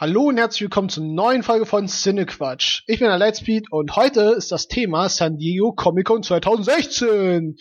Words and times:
Hallo 0.00 0.28
und 0.28 0.36
herzlich 0.36 0.60
willkommen 0.60 0.90
zur 0.90 1.02
neuen 1.02 1.42
Folge 1.42 1.66
von 1.66 1.88
Cinequatsch. 1.88 2.84
Ich 2.86 3.00
bin 3.00 3.08
der 3.08 3.18
Lightspeed 3.18 3.72
und 3.72 3.96
heute 3.96 4.20
ist 4.30 4.52
das 4.52 4.68
Thema 4.68 5.08
San 5.08 5.38
Diego 5.38 5.72
Comic 5.72 6.06
Con 6.06 6.22
2016. 6.22 7.56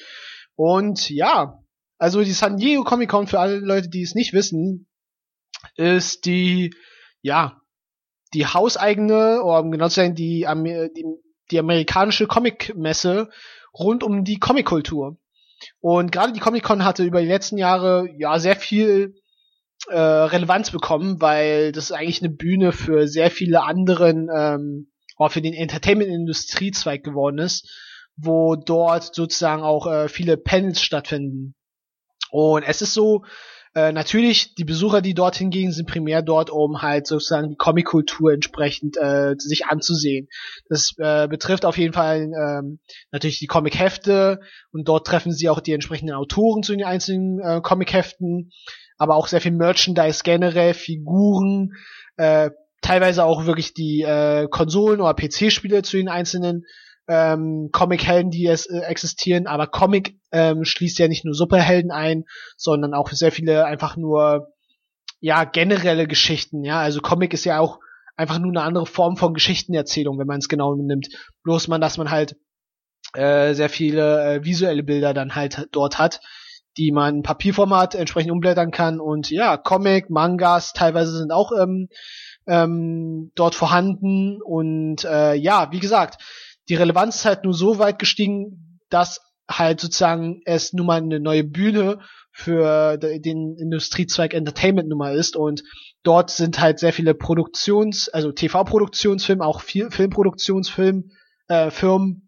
Und 0.56 1.10
ja, 1.10 1.64
also 1.98 2.24
die 2.24 2.34
San 2.34 2.58
Diego 2.58 2.84
Comic 2.84 3.10
Con 3.10 3.26
für 3.26 3.40
alle 3.40 3.58
Leute, 3.58 3.90
die 3.90 4.04
es 4.04 4.14
nicht 4.14 4.34
wissen, 4.34 4.88
ist 5.78 6.26
die, 6.26 6.76
ja, 7.24 7.60
die 8.36 8.46
hauseigene, 8.46 9.42
oder 9.42 9.62
um 9.62 9.72
genau 9.72 9.88
zu 9.88 9.96
sein, 9.96 10.14
die, 10.14 10.46
die, 10.96 11.06
die 11.50 11.58
amerikanische 11.58 12.28
Comic-Messe 12.28 13.32
rund 13.74 14.04
um 14.04 14.24
die 14.24 14.38
Comic-Kultur. 14.38 15.18
Und 15.80 16.12
gerade 16.12 16.34
die 16.34 16.40
Comic 16.40 16.62
Con 16.62 16.86
hatte 16.86 17.04
über 17.04 17.20
die 17.20 17.28
letzten 17.28 17.58
Jahre 17.58 18.08
ja 18.16 18.38
sehr 18.38 18.58
viel 18.58 19.16
äh, 19.90 19.98
Relevanz 19.98 20.72
bekommen, 20.72 21.22
weil 21.22 21.72
das 21.72 21.86
ist 21.86 21.92
eigentlich 21.92 22.22
eine 22.22 22.32
Bühne 22.32 22.72
für 22.72 23.08
sehr 23.08 23.32
viele 23.32 23.64
anderen, 23.64 24.30
ähm, 24.34 24.92
auch 25.18 25.32
für 25.32 25.42
den 25.42 25.54
Entertainment-Industriezweig 25.54 27.04
geworden 27.04 27.40
ist, 27.40 27.70
wo 28.16 28.56
dort 28.56 29.16
sozusagen 29.16 29.64
auch 29.64 29.88
äh, 29.88 30.10
viele 30.10 30.38
Panels 30.38 30.82
stattfinden. 30.82 31.56
Und 32.32 32.64
es 32.64 32.82
ist 32.82 32.94
so, 32.94 33.24
äh, 33.78 33.92
natürlich, 33.92 34.56
die 34.56 34.64
Besucher, 34.64 35.02
die 35.02 35.14
dorthin 35.14 35.52
gehen, 35.52 35.72
sind 35.72 35.88
primär 35.88 36.24
dort, 36.24 36.50
um 36.50 36.82
halt 36.82 37.06
sozusagen 37.06 37.50
die 37.50 37.56
Comic-Kultur 37.56 38.34
entsprechend 38.34 38.98
äh, 38.98 39.36
sich 39.38 39.68
anzusehen. 39.68 40.30
Das 40.68 40.96
äh, 40.98 41.28
betrifft 41.28 41.64
auf 41.64 41.78
jeden 41.78 41.94
Fall 41.94 42.32
ähm, 42.34 42.80
natürlich 43.12 43.38
die 43.38 43.46
Comic-Hefte 43.46 44.40
und 44.72 44.88
dort 44.88 45.06
treffen 45.06 45.32
sie 45.32 45.48
auch 45.50 45.60
die 45.60 45.74
entsprechenden 45.74 46.16
Autoren 46.16 46.64
zu 46.64 46.72
den 46.72 46.86
einzelnen 46.86 47.40
äh, 47.40 47.62
Comic-Heften 47.62 48.52
aber 48.98 49.16
auch 49.16 49.28
sehr 49.28 49.42
viel 49.42 49.52
Merchandise 49.52 50.22
generell, 50.24 50.74
Figuren, 50.74 51.74
äh, 52.18 52.52
teilweise 52.82 53.24
auch 53.26 53.46
wirklich 53.46 53.74
die 53.74 54.02
äh, 54.02 54.48
Konsolen 54.50 55.02
oder 55.02 55.14
PC-Spiele 55.14 55.84
zu 55.84 55.98
den 55.98 56.10
einzelnen 56.10 56.66
ähm, 57.08 57.70
Comic-Helden, 57.72 58.32
die 58.32 58.48
es 58.48 58.66
äh, 58.66 58.80
existieren, 58.80 59.48
aber 59.48 59.68
Comic 59.68 60.18
ähm, 60.32 60.66
schließt 60.66 61.00
ja 61.00 61.08
nicht 61.08 61.26
nur 61.26 61.34
Superhelden 61.34 61.92
ein, 61.92 62.26
sondern 62.58 62.94
auch 62.94 63.10
sehr 63.12 63.32
viele 63.32 63.66
einfach 63.66 63.96
nur 63.96 64.50
ja 65.20 65.46
generelle 65.46 66.08
Geschichten, 66.08 66.64
ja, 66.64 66.80
also 66.80 67.00
Comic 67.02 67.34
ist 67.34 67.46
ja 67.46 67.60
auch 67.60 67.80
einfach 68.18 68.40
nur 68.40 68.52
eine 68.52 68.64
andere 68.64 68.86
Form 68.86 69.16
von 69.16 69.34
Geschichtenerzählung, 69.34 70.20
wenn 70.20 70.28
man 70.28 70.40
es 70.40 70.50
genau 70.50 70.76
nimmt. 70.76 71.10
Bloß 71.44 71.68
man, 71.68 71.80
dass 71.80 71.98
man 71.98 72.10
halt 72.10 72.36
äh, 73.14 73.54
sehr 73.54 73.70
viele 73.70 74.24
äh, 74.24 74.44
visuelle 74.44 74.84
Bilder 74.84 75.14
dann 75.14 75.36
halt 75.36 75.68
dort 75.72 76.00
hat, 76.00 76.20
die 76.78 76.92
man 76.92 77.24
Papierformat 77.24 77.96
entsprechend 77.96 78.32
umblättern 78.32 78.72
kann. 78.72 79.00
Und 79.00 79.30
ja, 79.30 79.58
Comic, 79.58 80.10
Mangas 80.10 80.74
teilweise 80.74 81.18
sind 81.18 81.32
auch 81.32 81.52
ähm, 81.52 81.90
ähm, 82.46 83.32
dort 83.36 83.56
vorhanden. 83.56 84.42
Und 84.42 85.04
äh, 85.04 85.34
ja, 85.36 85.72
wie 85.72 85.80
gesagt, 85.80 86.22
die 86.70 86.76
Relevanz 86.76 87.18
ist 87.18 87.26
halt 87.26 87.44
nur 87.44 87.54
so 87.54 87.80
weit 87.80 88.00
gestiegen, 88.00 88.80
dass 88.90 89.22
halt 89.50 89.80
sozusagen 89.80 90.42
es 90.46 90.74
nun 90.74 90.86
mal 90.86 90.98
eine 90.98 91.20
neue 91.20 91.44
Bühne 91.44 92.00
für 92.32 92.98
den 92.98 93.56
Industriezweig 93.58 94.34
Entertainment 94.34 94.90
Nummer 94.90 95.12
ist. 95.14 95.36
Und 95.36 95.64
dort 96.04 96.30
sind 96.30 96.60
halt 96.60 96.80
sehr 96.80 96.94
viele 96.94 97.16
Produktions, 97.16 98.10
also 98.10 98.32
TV-Produktionsfilme, 98.32 99.44
auch 99.44 99.62
Filmproduktionsfilm, 99.62 101.12
äh, 101.48 101.72
Firmen 101.72 102.27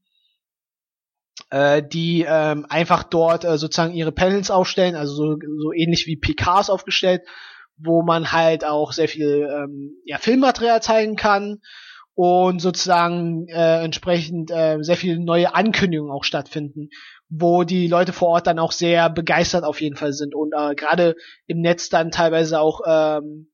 äh, 1.50 1.82
die 1.84 2.26
ähm, 2.28 2.66
einfach 2.70 3.04
dort 3.04 3.44
äh, 3.44 3.58
sozusagen 3.58 3.94
ihre 3.94 4.12
Panels 4.12 4.52
aufstellen, 4.52 4.96
also 4.96 5.14
so, 5.14 5.38
so 5.62 5.74
ähnlich 5.74 6.08
wie 6.08 6.18
PKs 6.18 6.70
aufgestellt, 6.70 7.24
wo 7.78 8.04
man 8.04 8.32
halt 8.32 8.66
auch 8.66 8.92
sehr 8.92 9.08
viel 9.08 9.48
ähm, 9.52 9.94
ja, 10.06 10.18
Filmmaterial 10.18 10.82
zeigen 10.82 11.16
kann 11.16 11.60
und 12.14 12.60
sozusagen 12.60 13.48
äh, 13.48 13.84
entsprechend 13.84 14.52
äh, 14.52 14.78
sehr 14.82 14.98
viele 14.98 15.20
neue 15.20 15.56
Ankündigungen 15.56 16.12
auch 16.12 16.26
stattfinden, 16.26 16.90
wo 17.30 17.64
die 17.64 17.88
Leute 17.88 18.12
vor 18.12 18.30
Ort 18.30 18.48
dann 18.48 18.60
auch 18.60 18.74
sehr 18.74 19.10
begeistert 19.10 19.64
auf 19.64 19.80
jeden 19.80 19.96
Fall 19.96 20.14
sind 20.14 20.36
und 20.36 20.54
äh, 20.54 20.76
gerade 20.76 21.16
im 21.48 21.62
Netz 21.62 21.90
dann 21.90 22.12
teilweise 22.12 22.60
auch 22.60 22.82
ähm, 22.86 23.50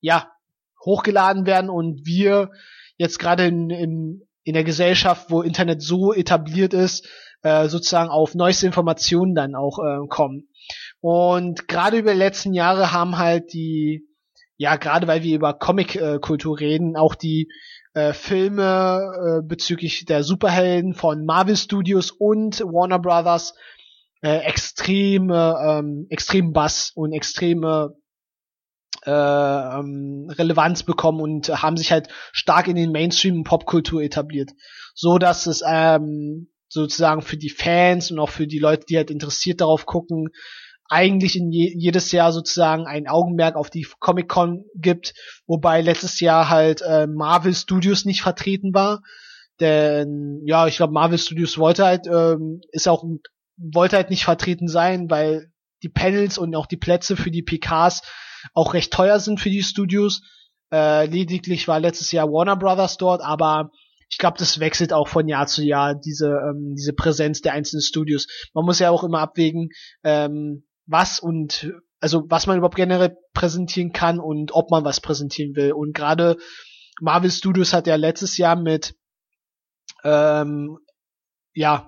ja 0.00 0.30
hochgeladen 0.84 1.46
werden 1.46 1.70
und 1.70 2.04
wir 2.04 2.50
jetzt 2.96 3.18
gerade 3.18 3.46
in, 3.46 3.70
in, 3.70 4.28
in 4.44 4.54
der 4.54 4.64
Gesellschaft, 4.64 5.30
wo 5.30 5.42
Internet 5.42 5.82
so 5.82 6.12
etabliert 6.12 6.74
ist, 6.74 7.08
äh, 7.42 7.68
sozusagen 7.68 8.10
auf 8.10 8.34
neueste 8.34 8.66
Informationen 8.66 9.34
dann 9.34 9.54
auch 9.54 9.78
äh, 9.78 10.06
kommen. 10.08 10.48
Und 11.00 11.68
gerade 11.68 11.98
über 11.98 12.12
die 12.12 12.18
letzten 12.18 12.52
Jahre 12.52 12.92
haben 12.92 13.18
halt 13.18 13.52
die, 13.52 14.06
ja, 14.56 14.76
gerade 14.76 15.06
weil 15.06 15.22
wir 15.22 15.34
über 15.34 15.54
Comic-Kultur 15.54 16.60
reden, 16.60 16.96
auch 16.96 17.14
die 17.14 17.48
äh, 17.94 18.12
Filme 18.12 19.40
äh, 19.40 19.42
bezüglich 19.46 20.04
der 20.04 20.22
Superhelden 20.22 20.94
von 20.94 21.24
Marvel 21.24 21.56
Studios 21.56 22.10
und 22.10 22.60
Warner 22.60 22.98
Brothers 22.98 23.54
äh, 24.22 24.38
extreme, 24.40 25.56
ähm, 25.66 26.06
extrem 26.10 26.52
Bass 26.52 26.92
und 26.94 27.12
extreme 27.12 27.94
äh, 29.06 29.10
ähm, 29.10 30.28
Relevanz 30.30 30.82
bekommen 30.82 31.20
und 31.20 31.48
haben 31.48 31.78
sich 31.78 31.90
halt 31.90 32.08
stark 32.32 32.68
in 32.68 32.76
den 32.76 32.92
Mainstream 32.92 33.36
und 33.36 33.44
Popkultur 33.44 34.02
etabliert, 34.02 34.50
so 34.94 35.16
dass 35.16 35.46
es 35.46 35.62
ähm, 35.66 36.49
sozusagen 36.70 37.20
für 37.20 37.36
die 37.36 37.50
Fans 37.50 38.10
und 38.10 38.18
auch 38.18 38.30
für 38.30 38.46
die 38.46 38.58
Leute, 38.58 38.86
die 38.88 38.96
halt 38.96 39.10
interessiert 39.10 39.60
darauf 39.60 39.86
gucken, 39.86 40.30
eigentlich 40.88 41.36
in 41.36 41.52
je, 41.52 41.72
jedes 41.76 42.10
Jahr 42.12 42.32
sozusagen 42.32 42.86
ein 42.86 43.06
Augenmerk 43.06 43.56
auf 43.56 43.70
die 43.70 43.86
Comic 44.00 44.28
Con 44.28 44.64
gibt, 44.74 45.14
wobei 45.46 45.82
letztes 45.82 46.20
Jahr 46.20 46.48
halt 46.48 46.82
äh, 46.82 47.06
Marvel 47.06 47.54
Studios 47.54 48.04
nicht 48.04 48.22
vertreten 48.22 48.74
war. 48.74 49.02
Denn 49.60 50.40
ja, 50.46 50.66
ich 50.66 50.76
glaube, 50.76 50.92
Marvel 50.92 51.18
Studios 51.18 51.58
wollte 51.58 51.84
halt, 51.84 52.06
ähm, 52.06 52.60
ist 52.72 52.88
auch 52.88 53.04
wollte 53.56 53.96
halt 53.96 54.10
nicht 54.10 54.24
vertreten 54.24 54.68
sein, 54.68 55.10
weil 55.10 55.52
die 55.82 55.88
Panels 55.88 56.38
und 56.38 56.54
auch 56.56 56.66
die 56.66 56.76
Plätze 56.76 57.16
für 57.16 57.30
die 57.30 57.42
PKs 57.42 58.02
auch 58.54 58.74
recht 58.74 58.92
teuer 58.92 59.20
sind 59.20 59.38
für 59.38 59.50
die 59.50 59.62
Studios. 59.62 60.22
Äh, 60.72 61.06
lediglich 61.06 61.68
war 61.68 61.78
letztes 61.78 62.10
Jahr 62.10 62.28
Warner 62.28 62.56
Brothers 62.56 62.96
dort, 62.96 63.22
aber 63.22 63.70
ich 64.10 64.18
glaube, 64.18 64.38
das 64.38 64.58
wechselt 64.58 64.92
auch 64.92 65.08
von 65.08 65.28
Jahr 65.28 65.46
zu 65.46 65.62
Jahr, 65.62 65.94
diese, 65.94 66.28
ähm, 66.28 66.74
diese 66.76 66.92
Präsenz 66.92 67.40
der 67.42 67.52
einzelnen 67.52 67.82
Studios. 67.82 68.26
Man 68.52 68.64
muss 68.64 68.80
ja 68.80 68.90
auch 68.90 69.04
immer 69.04 69.20
abwägen, 69.20 69.70
ähm, 70.02 70.66
was 70.86 71.20
und 71.20 71.72
also 72.00 72.24
was 72.28 72.46
man 72.46 72.58
überhaupt 72.58 72.76
generell 72.76 73.16
präsentieren 73.34 73.92
kann 73.92 74.18
und 74.18 74.52
ob 74.52 74.70
man 74.70 74.84
was 74.84 75.00
präsentieren 75.00 75.54
will. 75.54 75.72
Und 75.72 75.94
gerade 75.94 76.36
Marvel 77.00 77.30
Studios 77.30 77.72
hat 77.72 77.86
ja 77.86 77.94
letztes 77.94 78.36
Jahr 78.36 78.56
mit 78.56 78.96
ähm, 80.02 80.78
ja 81.54 81.86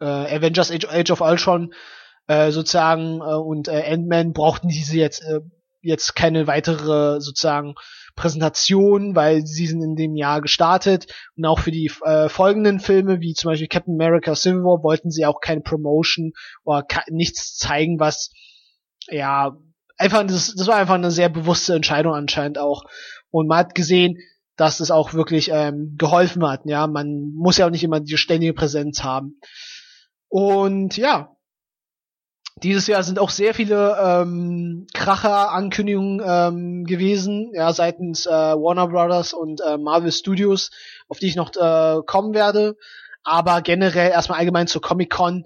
äh, 0.00 0.04
Avengers 0.04 0.70
Age, 0.70 0.86
Age 0.88 1.10
of 1.10 1.20
Ultron 1.20 1.74
äh, 2.28 2.50
sozusagen 2.50 3.20
äh, 3.20 3.34
und 3.34 3.68
äh, 3.68 3.92
Ant-Man 3.92 4.32
brauchten 4.32 4.68
diese 4.68 4.96
jetzt 4.96 5.20
äh, 5.22 5.40
jetzt 5.82 6.14
keine 6.14 6.46
weitere 6.46 7.20
sozusagen 7.20 7.74
Präsentation, 8.14 9.14
weil 9.14 9.46
sie 9.46 9.66
sind 9.66 9.82
in 9.82 9.96
dem 9.96 10.16
Jahr 10.16 10.40
gestartet 10.40 11.06
und 11.36 11.44
auch 11.44 11.58
für 11.58 11.70
die 11.70 11.90
äh, 12.04 12.28
folgenden 12.28 12.80
Filme, 12.80 13.20
wie 13.20 13.34
zum 13.34 13.50
Beispiel 13.50 13.68
Captain 13.68 13.94
America 13.94 14.34
Civil 14.34 14.62
War, 14.64 14.82
wollten 14.82 15.10
sie 15.10 15.26
auch 15.26 15.40
keine 15.40 15.60
Promotion 15.60 16.32
oder 16.64 16.86
nichts 17.08 17.56
zeigen, 17.56 18.00
was 18.00 18.30
ja 19.08 19.56
einfach 19.96 20.26
das, 20.26 20.54
das 20.54 20.66
war 20.66 20.76
einfach 20.76 20.94
eine 20.94 21.10
sehr 21.10 21.28
bewusste 21.28 21.74
Entscheidung 21.74 22.14
anscheinend 22.14 22.58
auch 22.58 22.84
und 23.30 23.48
man 23.48 23.58
hat 23.58 23.74
gesehen, 23.74 24.18
dass 24.56 24.80
es 24.80 24.90
auch 24.90 25.14
wirklich 25.14 25.50
ähm, 25.52 25.96
geholfen 25.98 26.46
hat. 26.46 26.60
Ja, 26.66 26.86
man 26.86 27.32
muss 27.34 27.56
ja 27.56 27.66
auch 27.66 27.70
nicht 27.70 27.82
immer 27.82 28.00
die 28.00 28.16
ständige 28.16 28.52
Präsenz 28.52 29.02
haben. 29.02 29.40
Und 30.28 30.96
ja, 30.96 31.34
dieses 32.62 32.86
Jahr 32.86 33.02
sind 33.02 33.18
auch 33.18 33.30
sehr 33.30 33.54
viele 33.54 33.96
ähm, 34.00 34.86
Kracher-Ankündigungen 34.94 36.22
ähm, 36.24 36.84
gewesen, 36.84 37.50
ja, 37.54 37.72
seitens 37.72 38.26
äh, 38.26 38.30
Warner 38.30 38.88
Brothers 38.88 39.32
und 39.32 39.60
äh, 39.60 39.78
Marvel 39.78 40.12
Studios, 40.12 40.70
auf 41.08 41.18
die 41.18 41.26
ich 41.26 41.36
noch 41.36 41.50
äh, 41.56 42.02
kommen 42.06 42.34
werde. 42.34 42.76
Aber 43.24 43.62
generell 43.62 44.10
erstmal 44.10 44.38
allgemein 44.38 44.66
zur 44.66 44.82
Comic-Con, 44.82 45.44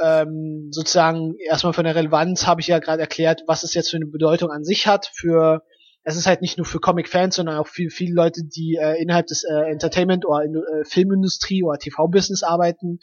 ähm, 0.00 0.68
sozusagen 0.72 1.36
erstmal 1.38 1.72
von 1.72 1.84
der 1.84 1.94
Relevanz 1.94 2.46
habe 2.46 2.60
ich 2.60 2.66
ja 2.66 2.78
gerade 2.78 3.00
erklärt, 3.00 3.44
was 3.46 3.62
es 3.62 3.74
jetzt 3.74 3.90
für 3.90 3.96
eine 3.96 4.06
Bedeutung 4.06 4.50
an 4.50 4.64
sich 4.64 4.86
hat 4.86 5.10
für 5.14 5.62
es 6.08 6.16
ist 6.16 6.28
halt 6.28 6.40
nicht 6.40 6.56
nur 6.56 6.64
für 6.64 6.78
Comic-Fans, 6.78 7.34
sondern 7.34 7.58
auch 7.58 7.66
für 7.66 7.90
viele 7.90 8.14
Leute, 8.14 8.42
die 8.44 8.78
äh, 8.80 9.02
innerhalb 9.02 9.26
des 9.26 9.42
äh, 9.42 9.72
Entertainment- 9.72 10.24
oder 10.24 10.44
äh, 10.44 10.84
Filmindustrie 10.84 11.64
oder 11.64 11.78
TV-Business 11.78 12.44
arbeiten 12.44 13.00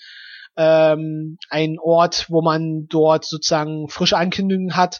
ähm, 0.57 1.37
ein 1.49 1.77
Ort, 1.79 2.27
wo 2.29 2.41
man 2.41 2.87
dort 2.87 3.25
sozusagen 3.25 3.87
frische 3.89 4.17
Ankündigungen 4.17 4.75
hat. 4.75 4.99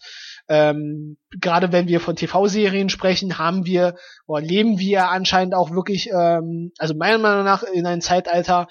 Ähm, 0.50 1.18
gerade 1.40 1.72
wenn 1.72 1.88
wir 1.88 2.00
von 2.02 2.16
TV-Serien 2.16 2.90
sprechen, 2.90 3.38
haben 3.38 3.66
wir 3.66 3.96
oder 4.28 4.42
leben 4.42 4.78
wir 4.78 5.10
anscheinend 5.10 5.56
auch 5.56 5.72
wirklich, 5.72 6.10
ähm, 6.12 6.72
also 6.78 6.94
meiner 6.96 7.18
Meinung 7.18 7.46
nach 7.46 7.64
in 7.64 7.86
einem 7.86 8.02
Zeitalter, 8.02 8.68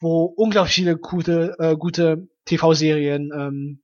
wo 0.00 0.24
unglaublich 0.24 0.74
viele 0.74 0.96
gute, 0.96 1.56
äh, 1.58 1.76
gute 1.76 2.28
TV-Serien 2.46 3.30
ähm, 3.34 3.82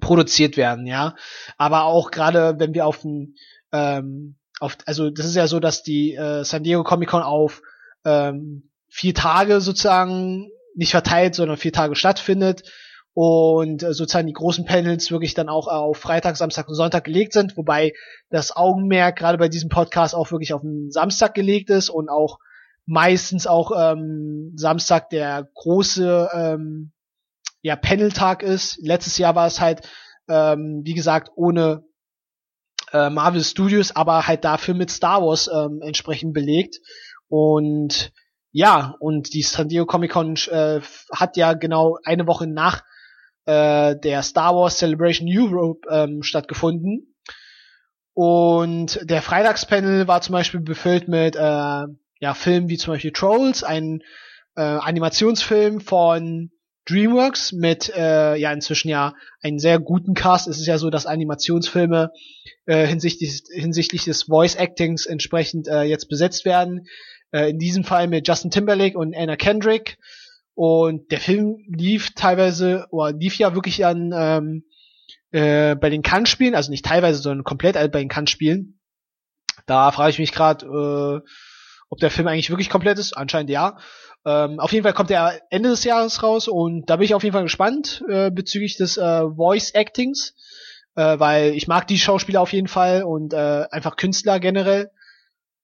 produziert 0.00 0.56
werden, 0.56 0.86
ja. 0.86 1.16
Aber 1.56 1.84
auch 1.84 2.10
gerade 2.10 2.54
wenn 2.58 2.74
wir 2.74 2.86
auf 2.86 3.04
ein 3.04 3.34
ähm, 3.72 4.36
auf, 4.60 4.76
also 4.86 5.10
das 5.10 5.26
ist 5.26 5.34
ja 5.34 5.46
so, 5.46 5.60
dass 5.60 5.82
die 5.82 6.14
äh, 6.14 6.44
San 6.44 6.62
Diego 6.62 6.84
Comic 6.84 7.08
Con 7.08 7.22
auf 7.22 7.62
ähm, 8.04 8.70
vier 8.88 9.14
Tage 9.14 9.60
sozusagen 9.60 10.48
nicht 10.74 10.90
verteilt, 10.90 11.34
sondern 11.34 11.56
vier 11.56 11.72
Tage 11.72 11.94
stattfindet 11.94 12.62
und 13.14 13.82
äh, 13.82 13.94
sozusagen 13.94 14.26
die 14.26 14.32
großen 14.32 14.64
Panels 14.64 15.10
wirklich 15.10 15.34
dann 15.34 15.48
auch 15.48 15.68
auf 15.68 15.98
Freitag, 15.98 16.36
Samstag 16.36 16.68
und 16.68 16.74
Sonntag 16.74 17.04
gelegt 17.04 17.32
sind, 17.32 17.56
wobei 17.56 17.92
das 18.28 18.54
Augenmerk 18.54 19.16
gerade 19.16 19.38
bei 19.38 19.48
diesem 19.48 19.68
Podcast 19.68 20.14
auch 20.14 20.32
wirklich 20.32 20.52
auf 20.52 20.62
den 20.62 20.90
Samstag 20.90 21.34
gelegt 21.34 21.70
ist 21.70 21.90
und 21.90 22.08
auch 22.08 22.38
meistens 22.86 23.46
auch 23.46 23.70
ähm, 23.76 24.52
Samstag 24.56 25.10
der 25.10 25.48
große 25.54 26.28
ähm, 26.32 26.92
ja, 27.62 27.76
Panel-Tag 27.76 28.42
ist. 28.42 28.78
Letztes 28.82 29.16
Jahr 29.16 29.34
war 29.34 29.46
es 29.46 29.60
halt, 29.60 29.88
ähm, 30.28 30.82
wie 30.84 30.94
gesagt, 30.94 31.30
ohne 31.36 31.84
äh, 32.92 33.10
Marvel 33.10 33.42
Studios, 33.42 33.94
aber 33.94 34.26
halt 34.26 34.44
dafür 34.44 34.74
mit 34.74 34.90
Star 34.90 35.22
Wars 35.22 35.48
ähm, 35.48 35.80
entsprechend 35.82 36.34
belegt. 36.34 36.80
Und 37.28 38.12
ja, 38.56 38.94
und 39.00 39.34
die 39.34 39.42
San 39.42 39.68
Diego 39.68 39.84
Comic 39.84 40.12
Con 40.12 40.36
äh, 40.48 40.80
hat 41.12 41.36
ja 41.36 41.54
genau 41.54 41.98
eine 42.04 42.28
Woche 42.28 42.46
nach 42.46 42.84
äh, 43.46 43.96
der 43.96 44.22
Star 44.22 44.54
Wars 44.54 44.78
Celebration 44.78 45.28
Europe 45.28 45.88
ähm, 45.90 46.22
stattgefunden. 46.22 47.16
Und 48.12 49.00
der 49.02 49.22
Freitagspanel 49.22 50.06
war 50.06 50.20
zum 50.20 50.34
Beispiel 50.34 50.60
befüllt 50.60 51.08
mit 51.08 51.34
äh, 51.34 51.40
ja, 51.40 52.34
Filmen 52.34 52.68
wie 52.68 52.78
zum 52.78 52.94
Beispiel 52.94 53.10
Trolls, 53.10 53.64
ein 53.64 54.02
äh, 54.54 54.62
Animationsfilm 54.62 55.80
von 55.80 56.52
DreamWorks 56.88 57.50
mit 57.50 57.92
äh, 57.96 58.36
ja 58.36 58.52
inzwischen 58.52 58.88
ja 58.88 59.14
einen 59.42 59.58
sehr 59.58 59.80
guten 59.80 60.14
Cast. 60.14 60.46
Es 60.46 60.60
ist 60.60 60.66
ja 60.66 60.78
so, 60.78 60.90
dass 60.90 61.06
Animationsfilme 61.06 62.12
äh, 62.66 62.86
hinsichtlich, 62.86 63.42
hinsichtlich 63.52 64.04
des 64.04 64.24
Voice 64.24 64.54
Actings 64.54 65.06
entsprechend 65.06 65.66
äh, 65.66 65.82
jetzt 65.82 66.08
besetzt 66.08 66.44
werden. 66.44 66.86
Äh, 67.34 67.50
in 67.50 67.58
diesem 67.58 67.82
Fall 67.82 68.06
mit 68.06 68.28
Justin 68.28 68.52
Timberlake 68.52 68.96
und 68.96 69.14
Anna 69.14 69.34
Kendrick. 69.34 69.98
Und 70.54 71.10
der 71.10 71.18
Film 71.18 71.64
lief 71.66 72.14
teilweise, 72.14 72.86
oder 72.90 73.12
lief 73.12 73.36
ja 73.38 73.56
wirklich 73.56 73.84
an 73.84 74.12
ähm, 74.16 74.64
äh, 75.32 75.74
bei 75.74 75.90
den 75.90 76.02
Cannes-Spielen, 76.02 76.54
also 76.54 76.70
nicht 76.70 76.84
teilweise, 76.84 77.20
sondern 77.20 77.42
komplett 77.42 77.74
bei 77.74 77.98
den 77.98 78.08
Cannes-Spielen. 78.08 78.78
Da 79.66 79.90
frage 79.90 80.10
ich 80.10 80.20
mich 80.20 80.30
gerade, 80.30 80.64
äh, 80.64 81.28
ob 81.90 81.98
der 81.98 82.12
Film 82.12 82.28
eigentlich 82.28 82.50
wirklich 82.50 82.70
komplett 82.70 83.00
ist. 83.00 83.14
Anscheinend 83.14 83.50
ja. 83.50 83.78
Ähm, 84.24 84.60
auf 84.60 84.72
jeden 84.72 84.84
Fall 84.84 84.94
kommt 84.94 85.10
er 85.10 85.40
Ende 85.50 85.70
des 85.70 85.82
Jahres 85.82 86.22
raus 86.22 86.46
und 86.46 86.88
da 86.88 86.96
bin 86.96 87.04
ich 87.04 87.14
auf 87.14 87.24
jeden 87.24 87.34
Fall 87.34 87.42
gespannt 87.42 88.04
äh, 88.08 88.30
bezüglich 88.30 88.76
des 88.76 88.96
äh, 88.96 89.22
Voice 89.22 89.74
Actings, 89.74 90.34
äh, 90.94 91.18
weil 91.18 91.54
ich 91.54 91.66
mag 91.66 91.88
die 91.88 91.98
Schauspieler 91.98 92.40
auf 92.40 92.52
jeden 92.52 92.68
Fall 92.68 93.02
und 93.02 93.34
äh, 93.34 93.66
einfach 93.70 93.96
Künstler 93.96 94.38
generell. 94.38 94.92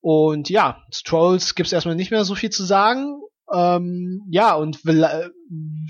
Und 0.01 0.49
ja, 0.49 0.83
Trolls 1.05 1.55
gibt's 1.55 1.73
erstmal 1.73 1.95
nicht 1.95 2.11
mehr 2.11 2.25
so 2.25 2.35
viel 2.35 2.51
zu 2.51 2.65
sagen. 2.65 3.21
Ähm, 3.53 4.23
ja, 4.31 4.55
und 4.55 4.85
Val 4.87 5.33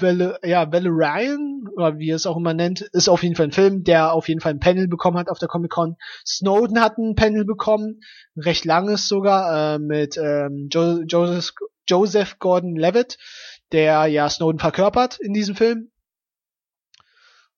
Val 0.00 0.38
ja, 0.42 0.72
Valerian, 0.72 1.64
oder 1.76 1.98
wie 1.98 2.10
er 2.10 2.16
es 2.16 2.26
auch 2.26 2.38
immer 2.38 2.54
nennt, 2.54 2.80
ist 2.80 3.08
auf 3.08 3.22
jeden 3.22 3.36
Fall 3.36 3.48
ein 3.48 3.52
Film, 3.52 3.84
der 3.84 4.14
auf 4.14 4.28
jeden 4.28 4.40
Fall 4.40 4.52
ein 4.52 4.60
Panel 4.60 4.88
bekommen 4.88 5.18
hat 5.18 5.28
auf 5.28 5.38
der 5.38 5.48
Comic 5.48 5.70
Con. 5.70 5.96
Snowden 6.26 6.80
hat 6.80 6.96
ein 6.96 7.14
Panel 7.14 7.44
bekommen, 7.44 8.00
ein 8.36 8.42
recht 8.42 8.64
langes 8.64 9.08
sogar, 9.08 9.74
äh, 9.74 9.78
mit 9.78 10.16
ähm, 10.16 10.68
jo 10.72 11.02
Joseph, 11.02 11.52
Joseph 11.86 12.38
Gordon-Levitt, 12.38 13.18
der 13.72 14.06
ja 14.06 14.28
Snowden 14.30 14.58
verkörpert 14.58 15.18
in 15.20 15.34
diesem 15.34 15.54
Film. 15.54 15.90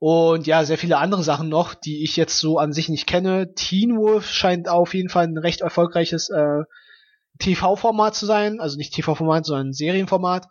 Und 0.05 0.49
ja, 0.49 0.65
sehr 0.65 0.79
viele 0.79 0.99
andere 0.99 1.23
Sachen 1.23 1.49
noch, 1.49 1.75
die 1.75 2.03
ich 2.03 2.17
jetzt 2.17 2.41
so 2.41 2.59
an 2.59 2.73
sich 2.73 2.89
nicht 2.89 3.07
kenne. 3.07 3.55
Teen 3.55 3.97
Wolf 3.97 4.29
scheint 4.29 4.69
auf 4.69 4.95
jeden 4.95 5.09
Fall 5.09 5.29
ein 5.29 5.39
recht 5.39 5.61
erfolgreiches 5.61 6.29
äh, 6.29 6.63
TV-Format 7.39 8.17
zu 8.17 8.27
sein, 8.27 8.59
also 8.59 8.77
nicht 8.79 8.93
TV-Format, 8.95 9.47
sondern 9.47 9.73
Serienformat. 9.73 10.49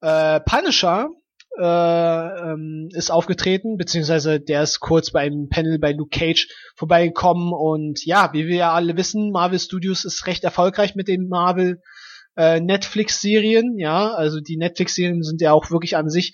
Äh, 0.00 0.40
Punisher 0.40 1.10
äh, 1.58 1.62
ähm, 1.62 2.88
ist 2.94 3.10
aufgetreten, 3.10 3.76
beziehungsweise 3.76 4.40
der 4.40 4.62
ist 4.62 4.80
kurz 4.80 5.10
beim 5.10 5.50
Panel 5.50 5.78
bei 5.78 5.92
Luke 5.92 6.18
Cage 6.18 6.48
vorbeigekommen 6.74 7.52
und 7.52 8.02
ja, 8.06 8.32
wie 8.32 8.46
wir 8.46 8.56
ja 8.56 8.72
alle 8.72 8.96
wissen, 8.96 9.30
Marvel 9.30 9.58
Studios 9.58 10.06
ist 10.06 10.26
recht 10.26 10.42
erfolgreich 10.42 10.94
mit 10.94 11.06
den 11.06 11.28
Marvel 11.28 11.82
äh, 12.34 12.60
Netflix-Serien, 12.60 13.78
ja, 13.78 14.14
also 14.14 14.40
die 14.40 14.56
Netflix-Serien 14.56 15.22
sind 15.22 15.42
ja 15.42 15.52
auch 15.52 15.70
wirklich 15.70 15.98
an 15.98 16.08
sich 16.08 16.32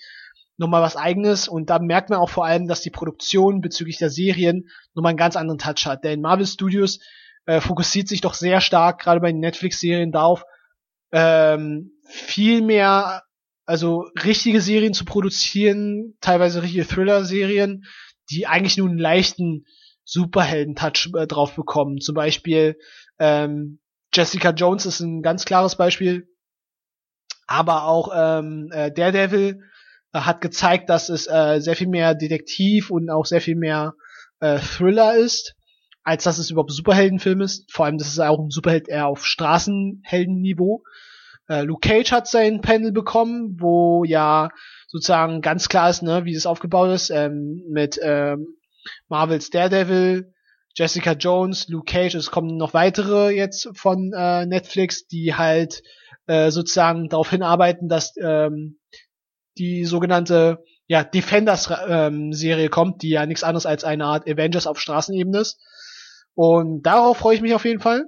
nochmal 0.57 0.81
was 0.81 0.95
eigenes. 0.95 1.47
Und 1.47 1.69
da 1.69 1.79
merkt 1.79 2.09
man 2.09 2.19
auch 2.19 2.29
vor 2.29 2.45
allem, 2.45 2.67
dass 2.67 2.81
die 2.81 2.89
Produktion 2.89 3.61
bezüglich 3.61 3.97
der 3.97 4.09
Serien 4.09 4.69
nochmal 4.93 5.11
einen 5.11 5.17
ganz 5.17 5.35
anderen 5.35 5.59
Touch 5.59 5.85
hat, 5.85 6.03
denn 6.03 6.21
Marvel 6.21 6.45
Studios 6.45 6.99
äh, 7.45 7.59
fokussiert 7.59 8.07
sich 8.07 8.21
doch 8.21 8.33
sehr 8.33 8.61
stark, 8.61 9.01
gerade 9.01 9.19
bei 9.19 9.31
den 9.31 9.41
Netflix-Serien, 9.41 10.11
darauf, 10.11 10.45
ähm, 11.11 11.91
viel 12.05 12.61
mehr, 12.61 13.23
also 13.65 14.05
richtige 14.23 14.61
Serien 14.61 14.93
zu 14.93 15.05
produzieren, 15.05 16.15
teilweise 16.21 16.63
richtige 16.63 16.87
Thriller-Serien, 16.87 17.85
die 18.29 18.47
eigentlich 18.47 18.77
nur 18.77 18.89
einen 18.89 18.97
leichten 18.97 19.65
Superhelden-Touch 20.05 21.11
äh, 21.15 21.27
drauf 21.27 21.55
bekommen. 21.55 21.99
Zum 21.99 22.15
Beispiel 22.15 22.77
ähm, 23.19 23.79
Jessica 24.13 24.51
Jones 24.51 24.85
ist 24.85 24.99
ein 24.99 25.21
ganz 25.21 25.45
klares 25.45 25.75
Beispiel, 25.75 26.27
aber 27.47 27.85
auch 27.85 28.09
ähm, 28.13 28.69
äh, 28.71 28.91
Daredevil 28.91 29.61
hat 30.21 30.41
gezeigt, 30.41 30.89
dass 30.89 31.09
es 31.09 31.27
äh, 31.27 31.59
sehr 31.59 31.75
viel 31.75 31.87
mehr 31.87 32.15
Detektiv 32.15 32.91
und 32.91 33.09
auch 33.09 33.25
sehr 33.25 33.41
viel 33.41 33.55
mehr 33.55 33.93
äh, 34.39 34.59
Thriller 34.59 35.15
ist 35.15 35.55
als 36.03 36.23
dass 36.23 36.37
es 36.37 36.51
überhaupt 36.51 36.69
ein 36.69 36.75
Superheldenfilm 36.75 37.41
ist. 37.41 37.71
Vor 37.71 37.85
allem, 37.85 37.97
das 37.97 38.09
ist 38.09 38.19
auch 38.19 38.39
ein 38.39 38.49
Superheld 38.49 38.89
eher 38.89 39.07
auf 39.07 39.25
Straßenheldenniveau. 39.25 40.83
Äh, 41.47 41.63
Luke 41.63 41.87
Cage 41.87 42.11
hat 42.11 42.27
sein 42.27 42.61
Panel 42.61 42.91
bekommen, 42.91 43.57
wo 43.59 44.03
ja 44.03 44.49
sozusagen 44.87 45.41
ganz 45.41 45.69
klar 45.69 45.89
ist, 45.89 46.03
ne, 46.03 46.25
wie 46.25 46.33
das 46.33 46.45
aufgebaut 46.45 46.91
ist, 46.91 47.09
ähm, 47.09 47.63
mit 47.69 47.99
ähm, 48.01 48.47
Marvels 49.07 49.49
Daredevil, 49.49 50.33
Jessica 50.75 51.13
Jones, 51.13 51.67
Luke 51.69 51.91
Cage, 51.91 52.15
es 52.15 52.31
kommen 52.31 52.57
noch 52.57 52.73
weitere 52.73 53.29
jetzt 53.31 53.69
von 53.75 54.11
äh, 54.13 54.45
Netflix, 54.45 55.07
die 55.07 55.35
halt 55.35 55.83
äh, 56.27 56.51
sozusagen 56.51 57.09
darauf 57.09 57.29
hinarbeiten, 57.29 57.87
dass 57.87 58.13
ähm, 58.21 58.79
die 59.57 59.85
sogenannte 59.85 60.63
ja, 60.87 61.03
Defenders-Serie 61.03 62.65
ähm, 62.65 62.71
kommt, 62.71 63.01
die 63.01 63.09
ja 63.09 63.25
nichts 63.25 63.43
anderes 63.43 63.65
als 63.65 63.83
eine 63.83 64.05
Art 64.05 64.27
Avengers 64.27 64.67
auf 64.67 64.79
Straßenebene 64.79 65.39
ist. 65.39 65.59
Und 66.35 66.83
darauf 66.83 67.17
freue 67.17 67.35
ich 67.35 67.41
mich 67.41 67.53
auf 67.53 67.65
jeden 67.65 67.79
Fall. 67.79 68.05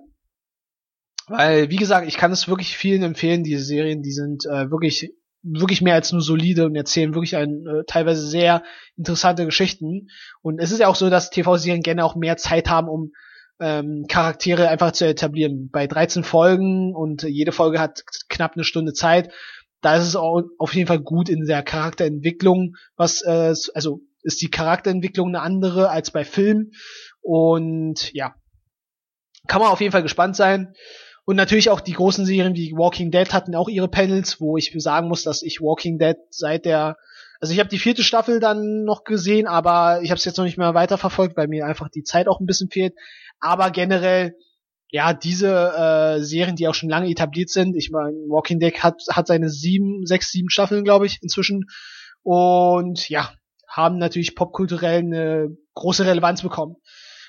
Weil, 1.28 1.70
wie 1.70 1.78
gesagt, 1.78 2.08
ich 2.08 2.18
kann 2.18 2.32
es 2.32 2.48
wirklich 2.48 2.78
vielen 2.78 3.02
empfehlen, 3.02 3.44
diese 3.44 3.64
Serien, 3.64 4.04
die 4.04 4.12
sind 4.12 4.46
äh, 4.46 4.70
wirklich, 4.70 5.12
wirklich 5.42 5.82
mehr 5.82 5.96
als 5.96 6.12
nur 6.12 6.22
solide 6.22 6.66
und 6.66 6.75
erzählen 6.75 7.16
wirklich 7.16 7.36
ein, 7.36 7.66
äh, 7.66 7.84
teilweise 7.88 8.28
sehr 8.28 8.64
interessante 8.96 9.46
Geschichten. 9.46 10.10
Und 10.42 10.60
es 10.60 10.72
ist 10.72 10.80
ja 10.80 10.88
auch 10.88 10.96
so, 10.96 11.10
dass 11.10 11.32
TV-Serien 11.32 11.82
gerne 11.82 12.06
auch 12.06 12.16
mehr 12.16 12.38
Zeit 12.38 12.70
haben, 12.70 12.90
um 12.90 13.12
ähm, 13.60 14.06
Charaktere 14.08 14.70
einfach 14.70 14.92
zu 14.92 15.08
etablieren. 15.08 15.70
Bei 15.72 15.88
13 15.88 16.24
Folgen 16.24 16.94
und 16.94 17.24
jede 17.24 17.52
Folge 17.52 17.80
hat 17.80 18.04
knapp 18.30 18.54
eine 18.54 18.64
Stunde 18.64 18.94
Zeit, 18.94 19.32
da 19.86 19.96
ist 19.96 20.08
es 20.08 20.15
auch 20.15 20.42
auf 20.58 20.74
jeden 20.74 20.88
Fall 20.88 21.00
gut 21.00 21.30
in 21.30 21.46
der 21.46 21.62
Charakterentwicklung, 21.62 22.75
was, 22.96 23.22
äh, 23.22 23.54
also 23.75 24.01
ist 24.24 24.42
die 24.42 24.50
Charakterentwicklung 24.50 25.27
eine 25.27 25.42
andere 25.42 25.92
als 25.92 26.10
bei 26.10 26.25
Filmen. 26.25 26.72
Und 27.22 28.12
ja, 28.12 28.34
kann 29.48 29.62
man 29.62 29.70
auf 29.70 29.82
jeden 29.82 29.92
Fall 29.92 30.01
gespannt 30.01 30.36
sein. 30.36 30.74
Und 31.25 31.36
natürlich 31.36 31.70
auch 31.70 31.82
die 31.82 31.94
großen 31.94 32.25
Serien 32.25 32.56
wie 32.56 32.72
Walking 32.72 33.12
Dead 33.12 33.32
hatten 33.32 33.54
auch 33.54 33.70
ihre 33.70 33.88
Panels, 33.88 34.42
wo 34.42 34.58
ich 34.58 34.74
sagen 34.75 35.08
muss, 35.08 35.22
dass 35.22 35.44
ich 35.44 35.62
Walking 35.62 36.00
Dead 36.00 36.18
seit 36.32 36.65
der, 36.65 36.98
also 37.39 37.54
ich 37.54 37.60
habe 37.60 37.70
die 37.70 37.77
vierte 37.77 38.04
Staffel 38.04 38.39
dann 38.39 38.86
noch 38.86 39.04
gesehen, 39.04 39.46
aber 39.46 40.01
ich 40.01 40.10
habe 40.10 40.18
es 40.18 40.25
jetzt 40.25 40.38
noch 40.38 40.46
nicht 40.46 40.58
mehr 40.58 40.74
weiterverfolgt, 40.74 41.38
weil 41.38 41.48
mir 41.48 41.68
einfach 41.68 41.89
die 41.89 42.04
Zeit 42.04 42.27
auch 42.27 42.39
ein 42.39 42.48
bisschen 42.48 42.72
fehlt. 42.72 42.96
Aber 43.39 43.70
generell, 43.70 44.36
ja, 44.89 45.13
diese 45.13 45.50
äh, 45.50 46.22
Serien, 46.22 46.56
die 46.56 46.68
auch 46.68 46.75
schon 46.75 46.89
lange 46.89 47.10
etabliert 47.10 47.50
sind, 47.50 47.75
ich 47.75 47.92
meine, 47.92 48.15
Walking 48.27 48.60
Dead 48.60 48.84
hat, 48.84 49.01
hat 49.12 49.27
seine 49.27 49.50
sieben, 49.50 50.06
sechs, 50.06 50.32
sieben 50.32 50.50
Staffeln, 50.50 50.84
glaube 50.84 51.06
ich, 51.06 51.20
inzwischen. 51.22 51.65
Und 52.24 53.10
ja, 53.10 53.34
haben 53.68 53.98
natürlich 53.98 54.36
popkulturell 54.36 55.00
eine 55.00 55.50
große 55.74 56.06
Relevanz 56.06 56.42
bekommen. 56.42 56.77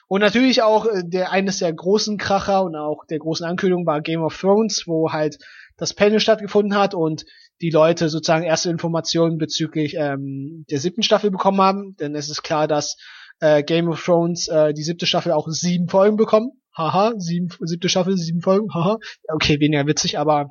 Und 0.08 0.20
natürlich 0.20 0.62
auch 0.62 0.86
äh, 0.86 1.02
der 1.04 1.32
eines 1.32 1.58
der 1.58 1.72
großen 1.72 2.18
Kracher 2.18 2.62
und 2.62 2.76
auch 2.76 3.04
der 3.06 3.18
großen 3.18 3.44
Ankündigung 3.44 3.86
war 3.86 4.00
Game 4.00 4.22
of 4.22 4.38
Thrones, 4.38 4.84
wo 4.86 5.12
halt 5.12 5.38
das 5.76 5.94
Panel 5.94 6.20
stattgefunden 6.20 6.78
hat 6.78 6.94
und 6.94 7.24
die 7.60 7.70
Leute 7.70 8.08
sozusagen 8.08 8.44
erste 8.44 8.70
Informationen 8.70 9.38
bezüglich 9.38 9.96
ähm, 9.96 10.64
der 10.70 10.78
siebten 10.78 11.02
Staffel 11.02 11.30
bekommen 11.30 11.60
haben. 11.60 11.96
Denn 11.96 12.14
es 12.14 12.28
ist 12.28 12.42
klar, 12.42 12.68
dass 12.68 12.96
äh, 13.40 13.62
Game 13.62 13.88
of 13.88 14.02
Thrones 14.02 14.48
äh, 14.48 14.72
die 14.72 14.82
siebte 14.82 15.06
Staffel 15.06 15.32
auch 15.32 15.48
sieben 15.48 15.88
Folgen 15.88 16.16
bekommen. 16.16 16.52
Haha, 16.76 17.14
sieben, 17.16 17.48
siebte 17.60 17.88
Staffel, 17.88 18.16
sieben 18.16 18.42
Folgen, 18.42 18.72
haha. 18.74 18.98
Okay, 19.28 19.60
weniger 19.60 19.86
witzig, 19.86 20.18
aber 20.18 20.50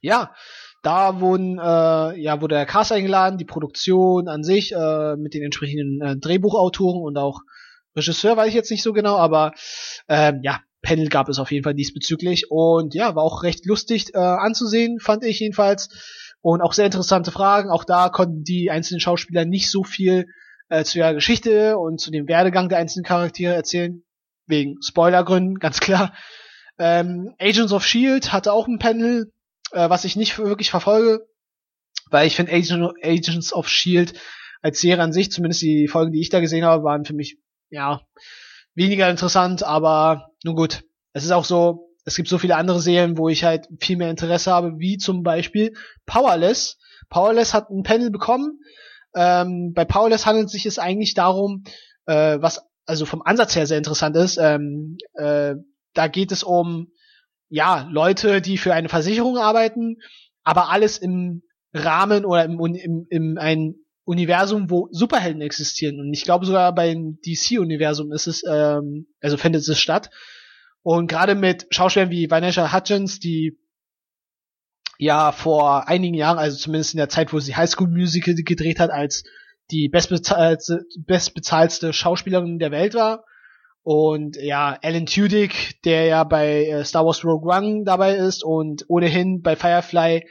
ja, 0.00 0.34
da 0.82 1.20
wurden, 1.20 1.58
äh, 1.58 2.20
ja, 2.20 2.40
wurde 2.40 2.54
der 2.54 2.66
Cast 2.66 2.90
eingeladen, 2.90 3.38
die 3.38 3.44
Produktion 3.44 4.28
an 4.28 4.42
sich, 4.42 4.72
äh, 4.72 5.16
mit 5.16 5.34
den 5.34 5.42
entsprechenden 5.42 6.00
äh, 6.00 6.16
Drehbuchautoren 6.16 7.02
und 7.02 7.18
auch 7.18 7.40
Regisseur 7.96 8.36
weiß 8.36 8.48
ich 8.48 8.54
jetzt 8.54 8.70
nicht 8.70 8.82
so 8.82 8.92
genau, 8.92 9.16
aber 9.16 9.52
ähm, 10.08 10.40
ja, 10.42 10.60
Panel 10.82 11.08
gab 11.08 11.28
es 11.28 11.38
auf 11.38 11.50
jeden 11.50 11.64
Fall 11.64 11.74
diesbezüglich. 11.74 12.50
Und 12.50 12.94
ja, 12.94 13.14
war 13.14 13.22
auch 13.22 13.42
recht 13.42 13.66
lustig 13.66 14.14
äh, 14.14 14.18
anzusehen, 14.18 14.98
fand 15.00 15.24
ich 15.24 15.40
jedenfalls. 15.40 15.88
Und 16.40 16.62
auch 16.62 16.72
sehr 16.72 16.86
interessante 16.86 17.30
Fragen. 17.30 17.70
Auch 17.70 17.84
da 17.84 18.08
konnten 18.08 18.44
die 18.44 18.70
einzelnen 18.70 19.00
Schauspieler 19.00 19.44
nicht 19.44 19.70
so 19.70 19.84
viel 19.84 20.26
äh, 20.70 20.84
zu 20.84 20.98
ihrer 20.98 21.12
Geschichte 21.12 21.76
und 21.76 22.00
zu 22.00 22.10
dem 22.10 22.28
Werdegang 22.28 22.68
der 22.68 22.78
einzelnen 22.78 23.04
Charaktere 23.04 23.54
erzählen. 23.54 24.02
Wegen 24.50 24.82
Spoilergründen, 24.82 25.58
ganz 25.58 25.80
klar. 25.80 26.12
Ähm, 26.78 27.34
Agents 27.38 27.72
of 27.72 27.86
Shield 27.86 28.32
hatte 28.32 28.52
auch 28.52 28.66
ein 28.66 28.78
Panel, 28.78 29.32
äh, 29.72 29.88
was 29.88 30.04
ich 30.04 30.16
nicht 30.16 30.38
wirklich 30.38 30.70
verfolge, 30.70 31.26
weil 32.10 32.26
ich 32.26 32.36
finde 32.36 32.52
Agent, 32.52 32.92
Agents 33.02 33.52
of 33.52 33.68
Shield 33.68 34.14
als 34.62 34.80
Serie 34.80 35.02
an 35.02 35.12
sich, 35.12 35.30
zumindest 35.30 35.62
die 35.62 35.88
Folgen, 35.88 36.12
die 36.12 36.20
ich 36.20 36.28
da 36.30 36.40
gesehen 36.40 36.64
habe, 36.64 36.84
waren 36.84 37.04
für 37.04 37.14
mich 37.14 37.38
ja 37.70 38.00
weniger 38.74 39.08
interessant, 39.10 39.62
aber 39.62 40.30
nun 40.44 40.56
gut. 40.56 40.82
Es 41.12 41.24
ist 41.24 41.32
auch 41.32 41.44
so, 41.44 41.90
es 42.04 42.16
gibt 42.16 42.28
so 42.28 42.38
viele 42.38 42.56
andere 42.56 42.80
Serien, 42.80 43.18
wo 43.18 43.28
ich 43.28 43.44
halt 43.44 43.68
viel 43.80 43.96
mehr 43.96 44.10
Interesse 44.10 44.50
habe, 44.50 44.78
wie 44.78 44.96
zum 44.96 45.22
Beispiel 45.22 45.74
Powerless. 46.06 46.78
Powerless 47.08 47.54
hat 47.54 47.70
ein 47.70 47.82
Panel 47.82 48.10
bekommen. 48.10 48.60
Ähm, 49.14 49.72
bei 49.74 49.84
Powerless 49.84 50.26
handelt 50.26 50.46
es 50.46 50.52
sich 50.52 50.66
es 50.66 50.78
eigentlich 50.78 51.14
darum, 51.14 51.64
äh, 52.06 52.38
was 52.40 52.62
also 52.90 53.06
vom 53.06 53.22
Ansatz 53.22 53.56
her 53.56 53.66
sehr 53.66 53.78
interessant 53.78 54.16
ist. 54.16 54.36
Ähm, 54.36 54.98
äh, 55.14 55.54
da 55.94 56.08
geht 56.08 56.32
es 56.32 56.42
um 56.42 56.88
ja 57.48 57.88
Leute, 57.90 58.40
die 58.40 58.58
für 58.58 58.74
eine 58.74 58.88
Versicherung 58.88 59.38
arbeiten, 59.38 59.96
aber 60.42 60.70
alles 60.70 60.98
im 60.98 61.42
Rahmen 61.72 62.24
oder 62.24 62.44
im, 62.44 62.58
im, 62.60 63.06
im 63.08 63.38
ein 63.38 63.74
Universum, 64.04 64.70
wo 64.70 64.88
Superhelden 64.90 65.40
existieren. 65.40 66.00
Und 66.00 66.12
ich 66.12 66.24
glaube 66.24 66.44
sogar 66.44 66.74
beim 66.74 67.18
DC-Universum 67.24 68.12
ist 68.12 68.26
es, 68.26 68.42
ähm, 68.48 69.06
also 69.20 69.36
findet 69.36 69.66
es 69.66 69.78
statt. 69.78 70.10
Und 70.82 71.06
gerade 71.06 71.34
mit 71.34 71.66
Schauspielern 71.70 72.10
wie 72.10 72.30
Vanessa 72.30 72.72
Hudgens, 72.72 73.20
die 73.20 73.58
ja 74.98 75.30
vor 75.30 75.88
einigen 75.88 76.14
Jahren, 76.14 76.38
also 76.38 76.56
zumindest 76.56 76.94
in 76.94 76.98
der 76.98 77.08
Zeit, 77.08 77.32
wo 77.32 77.38
sie 77.38 77.54
High 77.54 77.70
School 77.70 77.88
Musical 77.88 78.34
gedreht 78.34 78.80
hat, 78.80 78.90
als 78.90 79.22
die 79.70 79.88
bestbezahlte, 79.88 80.84
bestbezahlste 80.98 81.92
Schauspielerin 81.92 82.58
der 82.58 82.70
Welt 82.70 82.94
war. 82.94 83.24
Und 83.82 84.36
ja, 84.36 84.78
Alan 84.82 85.06
Tudyk, 85.06 85.82
der 85.84 86.04
ja 86.04 86.24
bei 86.24 86.66
äh, 86.66 86.84
Star 86.84 87.06
Wars 87.06 87.24
Rogue 87.24 87.50
One 87.50 87.84
dabei 87.84 88.14
ist 88.16 88.44
und 88.44 88.84
ohnehin 88.88 89.40
bei 89.40 89.56
Firefly, 89.56 90.26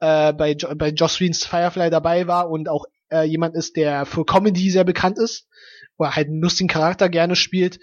äh, 0.00 0.32
bei, 0.32 0.52
jo 0.52 0.68
bei 0.76 0.90
Joss 0.90 1.20
Whedons 1.20 1.44
Firefly 1.44 1.90
dabei 1.90 2.26
war 2.28 2.48
und 2.48 2.68
auch 2.68 2.84
äh, 3.10 3.24
jemand 3.24 3.56
ist, 3.56 3.76
der 3.76 4.06
für 4.06 4.24
Comedy 4.24 4.70
sehr 4.70 4.84
bekannt 4.84 5.18
ist, 5.18 5.48
wo 5.96 6.04
er 6.04 6.14
halt 6.14 6.28
einen 6.28 6.40
lustigen 6.40 6.68
Charakter 6.68 7.08
gerne 7.08 7.34
spielt. 7.34 7.80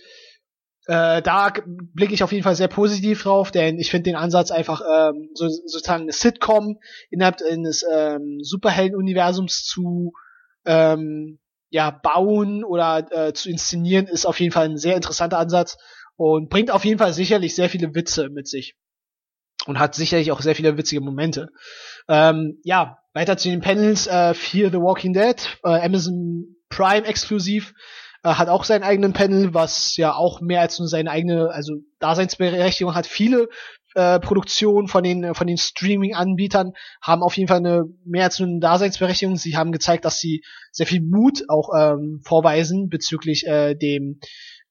Äh, 0.88 1.22
da 1.22 1.54
blicke 1.94 2.14
ich 2.14 2.24
auf 2.24 2.32
jeden 2.32 2.44
Fall 2.44 2.56
sehr 2.56 2.68
positiv 2.68 3.22
drauf, 3.22 3.52
denn 3.52 3.78
ich 3.78 3.92
finde 3.92 4.10
den 4.10 4.16
Ansatz 4.16 4.50
einfach 4.50 4.82
ähm, 4.82 5.30
so, 5.36 5.48
sozusagen 5.48 6.04
eine 6.04 6.14
Sitcom 6.14 6.80
innerhalb 7.12 7.42
eines 7.48 7.86
ähm, 7.94 8.40
Superhelden-Universums 8.42 9.66
zu 9.66 10.14
ähm, 10.66 11.40
ja, 11.70 11.92
bauen 11.92 12.64
oder 12.64 13.08
äh, 13.12 13.34
zu 13.34 13.50
inszenieren, 13.50 14.08
ist 14.08 14.26
auf 14.26 14.40
jeden 14.40 14.52
Fall 14.52 14.66
ein 14.66 14.78
sehr 14.78 14.96
interessanter 14.96 15.38
Ansatz 15.38 15.78
und 16.16 16.50
bringt 16.50 16.72
auf 16.72 16.84
jeden 16.84 17.00
Fall 17.00 17.14
sicherlich 17.14 17.56
sehr 17.56 17.70
viele 17.70 17.94
Witze 17.96 18.30
mit 18.30 18.48
sich. 18.48 18.76
Und 19.66 19.78
hat 19.78 19.94
sicherlich 19.94 20.32
auch 20.32 20.42
sehr 20.42 20.56
viele 20.56 20.78
witzige 20.78 21.02
Momente. 21.02 21.50
Ähm, 22.08 22.60
ja, 22.64 22.98
weiter 23.14 23.38
zu 23.38 23.50
den 23.50 23.62
Panels. 23.62 24.08
Äh, 24.08 24.34
Fear 24.34 24.72
the 24.72 24.78
Walking 24.78 25.14
Dead, 25.14 25.36
äh, 25.64 25.86
Amazon 25.86 26.56
Prime 26.70 27.06
exklusiv, 27.06 27.74
äh, 28.24 28.30
hat 28.30 28.48
auch 28.48 28.64
seinen 28.64 28.84
eigenen 28.84 29.14
Panel, 29.14 29.54
was 29.54 29.98
ja 29.98 30.14
auch 30.14 30.42
mehr 30.42 30.62
als 30.62 30.80
nur 30.80 30.88
seine 30.88 31.12
eigene, 31.12 31.52
also 31.52 31.76
Daseinsberechtigung 32.00 32.96
hat. 32.96 33.06
Viele 33.06 33.50
äh, 33.96 34.20
Produktionen 34.20 34.88
von 34.88 35.04
den 35.04 35.34
von 35.34 35.48
den 35.48 35.58
Streaming-Anbietern 35.58 36.74
haben 37.02 37.24
auf 37.24 37.38
jeden 37.38 37.48
Fall 37.48 37.58
eine 37.58 37.86
mehr 38.06 38.26
als 38.26 38.40
nur 38.40 38.48
eine 38.48 38.60
Daseinsberechtigung. 38.60 39.36
Sie 39.36 39.58
haben 39.58 39.72
gezeigt, 39.72 40.06
dass 40.06 40.20
sie 40.20 40.44
sehr 40.72 40.86
viel 40.86 41.02
Mut 41.02 41.44
auch 41.48 41.70
ähm, 41.78 42.22
vorweisen 42.24 42.90
bezüglich 42.90 43.48
äh, 43.48 43.76
dem 43.76 44.20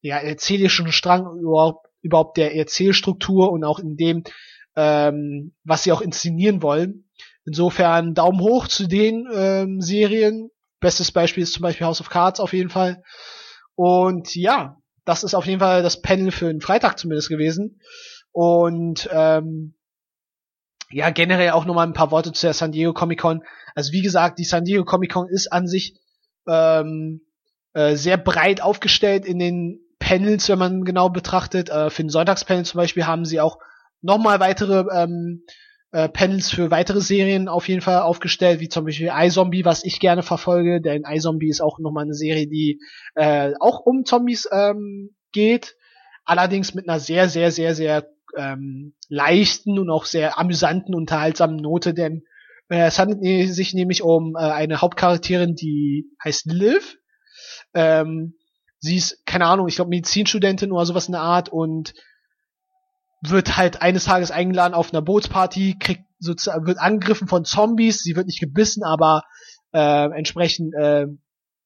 ja, 0.01 0.19
erzählischen 0.19 0.93
Strang 0.93 1.39
überhaupt, 1.41 1.87
überhaupt 2.03 2.37
der 2.37 2.55
Erzählstruktur 2.55 3.51
und 3.51 3.65
auch 3.65 3.79
in 3.79 3.97
dem, 3.97 4.23
ähm, 4.77 5.55
was 5.65 5.83
sie 5.83 5.93
auch 5.93 6.01
inszenieren 6.01 6.63
wollen. 6.63 7.09
Insofern 7.45 8.15
Daumen 8.15 8.41
hoch 8.41 8.69
zu 8.69 8.87
den 8.87 9.27
ähm, 9.35 9.81
Serien. 9.81 10.51
Bestes 10.81 11.11
Beispiel 11.11 11.43
ist 11.43 11.55
zum 11.55 11.63
Beispiel 11.63 11.87
House 11.87 12.01
of 12.01 12.11
Cards 12.11 12.41
auf 12.41 12.53
jeden 12.53 12.71
Fall. 12.71 13.03
Und 13.75 14.35
ja, 14.37 14.77
das 15.05 15.25
ist 15.25 15.35
auf 15.35 15.47
jeden 15.47 15.61
Fall 15.61 15.83
das 15.83 16.03
Panel 16.03 16.31
für 16.31 16.47
den 16.47 16.61
Freitag 16.61 16.99
zumindest 16.99 17.29
gewesen. 17.29 17.81
Und 18.39 19.09
ähm, 19.11 19.75
ja, 20.93 21.11
generell 21.11 21.51
auch 21.51 21.65
nochmal 21.65 21.89
ein 21.89 21.93
paar 21.93 22.13
Worte 22.13 22.31
zu 22.31 22.47
der 22.47 22.55
San 22.55 22.71
Diego 22.71 22.93
Comic 22.93 23.19
Con. 23.19 23.43
Also 23.75 23.91
wie 23.91 24.01
gesagt, 24.01 24.39
die 24.39 24.45
San 24.45 24.65
Diego 24.65 24.85
Comic 24.85 25.11
Con 25.11 25.29
ist 25.29 25.49
an 25.49 25.67
sich 25.67 25.97
ähm, 26.47 27.21
äh, 27.73 27.97
sehr 27.97 28.17
breit 28.17 28.63
aufgestellt 28.63 29.27
in 29.27 29.41
den 29.41 29.81
Panels, 29.99 30.49
wenn 30.49 30.61
man 30.61 30.85
genau 30.85 31.09
betrachtet. 31.09 31.69
Äh, 31.69 31.91
für 31.91 32.05
den 32.05 32.11
Sonntagspanel 32.11 32.65
zum 32.65 32.79
Beispiel 32.79 33.09
haben 33.09 33.25
sie 33.25 33.41
auch 33.41 33.59
nochmal 34.03 34.39
weitere 34.39 34.85
ähm, 34.95 35.43
äh, 35.91 36.09
Panels 36.09 36.49
für 36.49 36.71
weitere 36.71 37.01
Serien 37.01 37.49
auf 37.49 37.67
jeden 37.67 37.83
Fall 37.83 38.03
aufgestellt, 38.03 38.61
wie 38.61 38.69
zum 38.69 38.85
Beispiel 38.85 39.11
iZombie, 39.13 39.65
was 39.65 39.83
ich 39.83 39.99
gerne 39.99 40.23
verfolge, 40.23 40.81
denn 40.81 41.03
iZombie 41.05 41.49
ist 41.49 41.61
auch 41.61 41.81
nochmal 41.81 42.05
eine 42.05 42.15
Serie, 42.15 42.47
die 42.47 42.79
äh, 43.17 43.55
auch 43.59 43.81
um 43.81 44.05
Zombies 44.05 44.49
ähm, 44.53 45.17
geht, 45.33 45.75
allerdings 46.25 46.75
mit 46.75 46.89
einer 46.89 47.01
sehr, 47.01 47.29
sehr, 47.29 47.51
sehr, 47.51 47.75
sehr 47.75 48.07
ähm, 48.37 48.95
leichten 49.09 49.79
und 49.79 49.91
auch 49.91 50.05
sehr 50.05 50.39
amüsanten, 50.39 50.95
unterhaltsamen 50.95 51.57
Note, 51.57 51.95
denn 51.95 52.23
äh, 52.69 52.87
es 52.87 52.99
handelt 52.99 53.23
sich 53.53 53.75
nämlich 53.75 54.03
um 54.03 54.35
äh, 54.37 54.41
eine 54.41 54.81
Hauptcharakterin, 54.81 55.55
die 55.55 56.07
heißt 56.23 56.47
Liv. 56.47 56.99
Ähm, 57.75 58.35
sie 58.79 58.97
ist, 58.97 59.25
keine 59.27 59.47
Ahnung, 59.47 59.69
ich 59.69 59.77
glaube 59.77 59.91
Medizinstudentin 59.91 60.73
oder 60.73 60.87
sowas 60.87 61.07
in 61.07 61.13
der 61.13 61.23
Art 61.23 61.49
und 61.49 61.95
wird 63.23 63.57
halt 63.57 63.83
eines 63.83 64.05
Tages 64.05 64.31
eingeladen 64.31 64.75
auf 64.75 64.93
einer 64.93 65.03
Bootsparty, 65.03 65.77
kriegt 65.79 66.05
sozusagen, 66.21 66.67
wird 66.67 66.79
angegriffen 66.79 67.29
von 67.29 67.45
Zombies, 67.45 68.03
sie 68.03 68.17
wird 68.17 68.27
nicht 68.27 68.41
gebissen, 68.41 68.85
aber 68.85 69.23
äh, 69.73 70.11
entsprechend, 70.17 70.75
äh, 70.75 71.07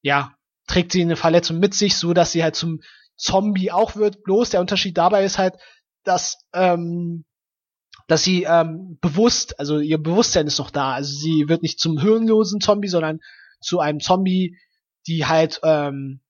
ja, 0.02 0.32
trägt 0.66 0.92
sie 0.92 1.02
eine 1.02 1.16
Verletzung 1.16 1.58
mit 1.58 1.74
sich, 1.74 1.96
so 1.96 2.14
dass 2.14 2.32
sie 2.32 2.42
halt 2.42 2.56
zum 2.56 2.80
Zombie 3.16 3.70
auch 3.70 3.96
wird. 3.96 4.22
Bloß 4.22 4.50
der 4.50 4.60
Unterschied 4.60 4.96
dabei 4.96 5.24
ist 5.24 5.38
halt, 5.38 5.54
dass 6.04 6.38
ähm, 6.52 7.24
dass 8.08 8.24
sie 8.24 8.44
ähm, 8.44 8.98
bewusst, 9.00 9.58
also 9.58 9.78
ihr 9.78 9.98
Bewusstsein 9.98 10.46
ist 10.46 10.58
noch 10.58 10.70
da. 10.70 10.92
Also 10.92 11.14
sie 11.14 11.48
wird 11.48 11.62
nicht 11.62 11.78
zum 11.78 11.98
hirnlosen 11.98 12.60
Zombie, 12.60 12.88
sondern 12.88 13.20
zu 13.60 13.80
einem 13.80 14.00
Zombie, 14.00 14.58
die 15.06 15.26
halt 15.26 15.60
ähm, 15.62 16.20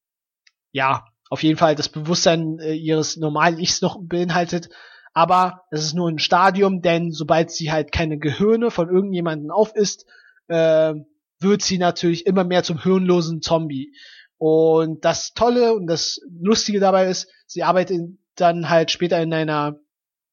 ja 0.72 1.04
auf 1.30 1.42
jeden 1.42 1.58
Fall 1.58 1.74
das 1.74 1.88
Bewusstsein 1.88 2.58
äh, 2.58 2.74
ihres 2.74 3.16
normalen 3.16 3.58
Ichs 3.58 3.80
noch 3.80 3.98
beinhaltet. 4.00 4.68
Aber 5.14 5.62
es 5.70 5.82
ist 5.82 5.94
nur 5.94 6.08
ein 6.08 6.18
Stadium, 6.18 6.82
denn 6.82 7.10
sobald 7.10 7.50
sie 7.50 7.72
halt 7.72 7.92
keine 7.92 8.18
Gehirne 8.18 8.70
von 8.70 8.88
irgendjemanden 8.88 9.50
aufisst, 9.50 10.06
äh, 10.48 10.94
wird 11.40 11.62
sie 11.62 11.78
natürlich 11.78 12.26
immer 12.26 12.44
mehr 12.44 12.62
zum 12.62 12.82
hirnlosen 12.82 13.42
Zombie. 13.42 13.92
Und 14.38 15.04
das 15.04 15.34
Tolle 15.34 15.74
und 15.74 15.86
das 15.86 16.20
Lustige 16.30 16.80
dabei 16.80 17.06
ist, 17.06 17.28
sie 17.46 17.62
arbeitet 17.62 18.00
dann 18.36 18.70
halt 18.70 18.90
später 18.90 19.20
in 19.22 19.32
einer, 19.32 19.78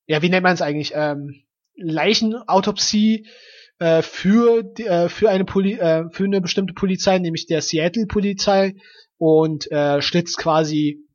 ja, 0.07 0.21
wie 0.21 0.29
nennt 0.29 0.43
man 0.43 0.53
es 0.53 0.61
eigentlich, 0.61 0.93
ähm, 0.95 1.43
Leichenautopsie 1.75 3.27
äh, 3.79 4.01
für 4.01 4.63
äh, 4.79 5.09
für 5.09 5.29
eine 5.29 5.45
Poli 5.45 5.73
äh, 5.73 6.09
für 6.11 6.25
eine 6.25 6.41
bestimmte 6.41 6.73
Polizei, 6.73 7.17
nämlich 7.19 7.45
der 7.47 7.61
Seattle 7.61 8.05
Polizei 8.05 8.75
und 9.17 9.71
äh, 9.71 10.01
schlitzt 10.01 10.37
quasi 10.37 11.05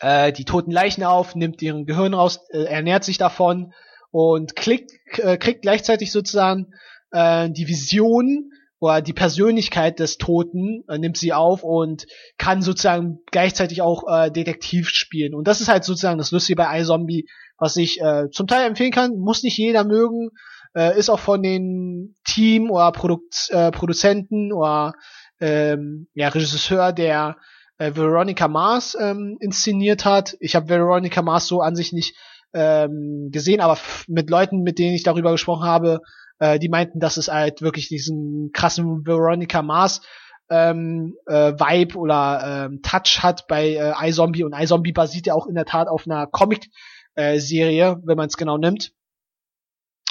äh, 0.00 0.32
die 0.32 0.44
toten 0.44 0.70
Leichen 0.70 1.04
auf, 1.04 1.34
nimmt 1.34 1.62
ihren 1.62 1.86
Gehirn 1.86 2.14
raus, 2.14 2.40
äh, 2.50 2.64
ernährt 2.64 3.04
sich 3.04 3.18
davon 3.18 3.72
und 4.10 4.54
klickt, 4.54 4.92
äh, 5.18 5.38
kriegt 5.38 5.62
gleichzeitig 5.62 6.12
sozusagen 6.12 6.74
äh, 7.10 7.48
die 7.50 7.68
Vision 7.68 8.50
oder 8.84 9.00
die 9.00 9.14
Persönlichkeit 9.14 9.98
des 9.98 10.18
Toten 10.18 10.84
äh, 10.88 10.98
nimmt 10.98 11.16
sie 11.16 11.32
auf 11.32 11.62
und 11.62 12.06
kann 12.36 12.60
sozusagen 12.60 13.20
gleichzeitig 13.30 13.80
auch 13.80 14.04
äh, 14.06 14.30
Detektiv 14.30 14.90
spielen. 14.90 15.34
Und 15.34 15.48
das 15.48 15.62
ist 15.62 15.68
halt 15.68 15.84
sozusagen 15.84 16.18
das 16.18 16.32
Lustige 16.32 16.56
bei 16.56 16.80
iZombie, 16.80 17.26
was 17.56 17.76
ich 17.76 17.98
äh, 18.02 18.28
zum 18.30 18.46
Teil 18.46 18.66
empfehlen 18.66 18.92
kann. 18.92 19.16
Muss 19.18 19.42
nicht 19.42 19.56
jeder 19.56 19.84
mögen, 19.84 20.28
äh, 20.76 20.98
ist 20.98 21.08
auch 21.08 21.18
von 21.18 21.42
den 21.42 22.14
Team 22.26 22.70
oder 22.70 22.92
Produkt, 22.92 23.48
äh, 23.48 23.70
Produzenten 23.70 24.52
oder 24.52 24.92
ähm, 25.40 26.08
ja, 26.12 26.28
Regisseur, 26.28 26.92
der 26.92 27.38
äh, 27.78 27.92
Veronica 27.94 28.48
Mars 28.48 28.98
ähm, 29.00 29.38
inszeniert 29.40 30.04
hat. 30.04 30.36
Ich 30.40 30.56
habe 30.56 30.68
Veronica 30.68 31.22
Mars 31.22 31.46
so 31.46 31.62
an 31.62 31.74
sich 31.74 31.94
nicht 31.94 32.14
ähm, 32.52 33.30
gesehen, 33.32 33.62
aber 33.62 33.78
mit 34.08 34.28
Leuten, 34.28 34.62
mit 34.62 34.78
denen 34.78 34.94
ich 34.94 35.04
darüber 35.04 35.32
gesprochen 35.32 35.64
habe, 35.64 36.00
äh, 36.38 36.58
die 36.58 36.68
meinten, 36.68 37.00
dass 37.00 37.16
es 37.16 37.28
halt 37.28 37.62
wirklich 37.62 37.88
diesen 37.88 38.50
krassen 38.52 39.06
Veronica 39.06 39.62
Mars 39.62 40.02
ähm, 40.50 41.14
äh, 41.26 41.52
Vibe 41.52 41.96
oder 41.98 42.66
ähm, 42.66 42.80
Touch 42.82 43.22
hat 43.22 43.46
bei 43.46 43.74
äh, 43.74 44.08
iZombie 44.08 44.44
und 44.44 44.54
iZombie 44.54 44.92
basiert 44.92 45.26
ja 45.26 45.34
auch 45.34 45.46
in 45.46 45.54
der 45.54 45.64
Tat 45.64 45.88
auf 45.88 46.06
einer 46.06 46.26
Comic 46.26 46.68
äh, 47.16 47.38
wenn 47.38 48.16
man 48.16 48.28
es 48.28 48.36
genau 48.36 48.58
nimmt. 48.58 48.92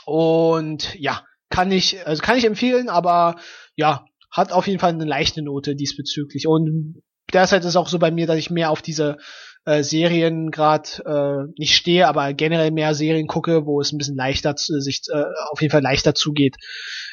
Und 0.05 0.95
ja, 0.95 1.23
kann 1.49 1.71
ich, 1.71 2.05
also 2.05 2.21
kann 2.21 2.37
ich 2.37 2.45
empfehlen, 2.45 2.89
aber 2.89 3.35
ja, 3.75 4.05
hat 4.31 4.51
auf 4.51 4.67
jeden 4.67 4.79
Fall 4.79 4.91
eine 4.91 5.05
leichte 5.05 5.41
Note 5.41 5.75
diesbezüglich. 5.75 6.47
Und 6.47 7.03
derzeit 7.31 7.61
ist 7.61 7.69
es 7.69 7.75
auch 7.75 7.87
so 7.87 7.99
bei 7.99 8.11
mir, 8.11 8.27
dass 8.27 8.37
ich 8.37 8.49
mehr 8.49 8.71
auf 8.71 8.81
diese 8.81 9.17
äh, 9.65 9.83
Serien 9.83 10.51
gerade 10.51 10.89
äh, 11.05 11.53
nicht 11.57 11.75
stehe, 11.75 12.07
aber 12.07 12.33
generell 12.33 12.71
mehr 12.71 12.93
Serien 12.93 13.27
gucke, 13.27 13.65
wo 13.65 13.79
es 13.79 13.91
ein 13.91 13.97
bisschen 13.97 14.17
leichter 14.17 14.55
zu, 14.55 14.79
sich 14.79 15.01
äh, 15.11 15.23
auf 15.51 15.61
jeden 15.61 15.71
Fall 15.71 15.81
leichter 15.81 16.13
zugeht. 16.13 16.57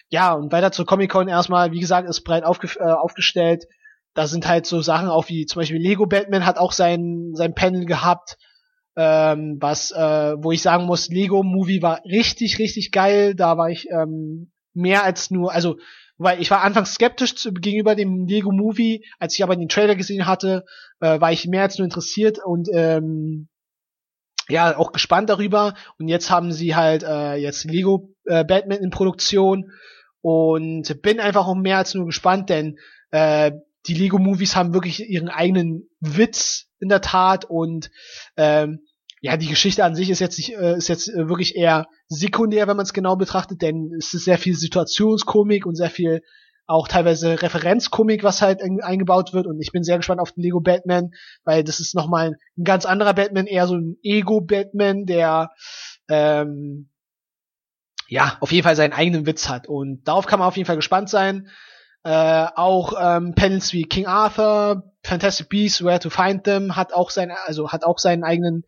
Ja, 0.08 0.32
und 0.32 0.50
weiter 0.52 0.72
zur 0.72 0.86
Comic-Con 0.86 1.28
erstmal, 1.28 1.72
wie 1.72 1.80
gesagt, 1.80 2.08
ist 2.08 2.22
breit 2.22 2.44
aufge 2.44 2.68
äh, 2.78 2.90
aufgestellt. 2.90 3.66
Da 4.14 4.26
sind 4.26 4.48
halt 4.48 4.66
so 4.66 4.80
Sachen 4.80 5.08
auch 5.08 5.28
wie 5.28 5.46
zum 5.46 5.60
Beispiel 5.60 5.80
Lego 5.80 6.06
Batman 6.06 6.44
hat 6.44 6.58
auch 6.58 6.72
sein, 6.72 7.30
sein 7.34 7.54
Panel 7.54 7.84
gehabt, 7.84 8.36
ähm, 8.96 9.58
was, 9.60 9.92
äh, 9.92 10.34
wo 10.36 10.50
ich 10.50 10.62
sagen 10.62 10.86
muss, 10.86 11.08
Lego 11.08 11.44
Movie 11.44 11.82
war 11.82 12.02
richtig, 12.04 12.58
richtig 12.58 12.90
geil. 12.90 13.36
Da 13.36 13.56
war 13.56 13.70
ich 13.70 13.88
ähm, 13.90 14.50
mehr 14.74 15.04
als 15.04 15.30
nur, 15.30 15.52
also 15.52 15.76
weil 16.20 16.40
ich 16.42 16.50
war 16.50 16.62
anfangs 16.62 16.92
skeptisch 16.92 17.34
zu, 17.34 17.54
gegenüber 17.54 17.94
dem 17.94 18.26
Lego 18.26 18.52
Movie, 18.52 19.06
als 19.18 19.34
ich 19.34 19.42
aber 19.42 19.56
den 19.56 19.70
Trailer 19.70 19.96
gesehen 19.96 20.26
hatte, 20.26 20.66
äh, 21.00 21.18
war 21.18 21.32
ich 21.32 21.46
mehr 21.46 21.62
als 21.62 21.78
nur 21.78 21.86
interessiert 21.86 22.38
und 22.44 22.68
ähm, 22.74 23.48
ja 24.50 24.76
auch 24.76 24.92
gespannt 24.92 25.30
darüber. 25.30 25.74
Und 25.98 26.08
jetzt 26.08 26.30
haben 26.30 26.52
sie 26.52 26.76
halt 26.76 27.04
äh, 27.04 27.36
jetzt 27.36 27.64
Lego 27.64 28.14
äh, 28.26 28.44
Batman 28.44 28.82
in 28.82 28.90
Produktion 28.90 29.72
und 30.20 31.00
bin 31.00 31.20
einfach 31.20 31.46
auch 31.46 31.54
mehr 31.54 31.78
als 31.78 31.94
nur 31.94 32.04
gespannt, 32.04 32.50
denn 32.50 32.78
äh, 33.12 33.52
die 33.86 33.94
Lego 33.94 34.18
Movies 34.18 34.56
haben 34.56 34.74
wirklich 34.74 35.08
ihren 35.08 35.30
eigenen 35.30 35.88
Witz 36.00 36.66
in 36.80 36.90
der 36.90 37.00
Tat 37.00 37.46
und 37.46 37.90
ähm, 38.36 38.80
ja, 39.20 39.36
die 39.36 39.48
Geschichte 39.48 39.84
an 39.84 39.94
sich 39.94 40.10
ist 40.10 40.20
jetzt 40.20 40.38
nicht, 40.38 40.54
äh, 40.54 40.76
ist 40.76 40.88
jetzt 40.88 41.08
äh, 41.08 41.28
wirklich 41.28 41.54
eher 41.54 41.86
sekundär, 42.08 42.66
wenn 42.66 42.76
man 42.76 42.84
es 42.84 42.92
genau 42.92 43.16
betrachtet, 43.16 43.60
denn 43.62 43.92
es 43.98 44.14
ist 44.14 44.24
sehr 44.24 44.38
viel 44.38 44.54
Situationskomik 44.54 45.66
und 45.66 45.76
sehr 45.76 45.90
viel 45.90 46.22
auch 46.66 46.86
teilweise 46.86 47.42
Referenzkomik, 47.42 48.22
was 48.22 48.42
halt 48.42 48.62
eingebaut 48.62 49.32
wird. 49.32 49.48
Und 49.48 49.60
ich 49.60 49.72
bin 49.72 49.82
sehr 49.82 49.96
gespannt 49.96 50.20
auf 50.20 50.32
den 50.32 50.44
Lego 50.44 50.60
Batman, 50.60 51.10
weil 51.42 51.64
das 51.64 51.80
ist 51.80 51.96
nochmal 51.96 52.36
ein 52.56 52.64
ganz 52.64 52.86
anderer 52.86 53.12
Batman, 53.12 53.46
eher 53.46 53.66
so 53.66 53.74
ein 53.74 53.96
Ego-Batman, 54.04 55.04
der 55.04 55.50
ähm, 56.08 56.88
ja 58.06 58.36
auf 58.40 58.52
jeden 58.52 58.62
Fall 58.62 58.76
seinen 58.76 58.92
eigenen 58.92 59.26
Witz 59.26 59.48
hat. 59.48 59.66
Und 59.66 60.06
darauf 60.06 60.26
kann 60.26 60.38
man 60.38 60.46
auf 60.46 60.56
jeden 60.56 60.66
Fall 60.66 60.76
gespannt 60.76 61.10
sein. 61.10 61.48
Äh, 62.04 62.46
auch 62.54 62.94
ähm, 62.98 63.34
Panels 63.34 63.72
wie 63.72 63.82
King 63.82 64.06
Arthur, 64.06 64.94
Fantastic 65.02 65.48
Beasts, 65.48 65.84
Where 65.84 65.98
to 65.98 66.08
Find 66.08 66.44
Them 66.44 66.76
hat 66.76 66.94
auch 66.94 67.10
seinen, 67.10 67.32
also 67.46 67.72
hat 67.72 67.84
auch 67.84 67.98
seinen 67.98 68.22
eigenen 68.22 68.64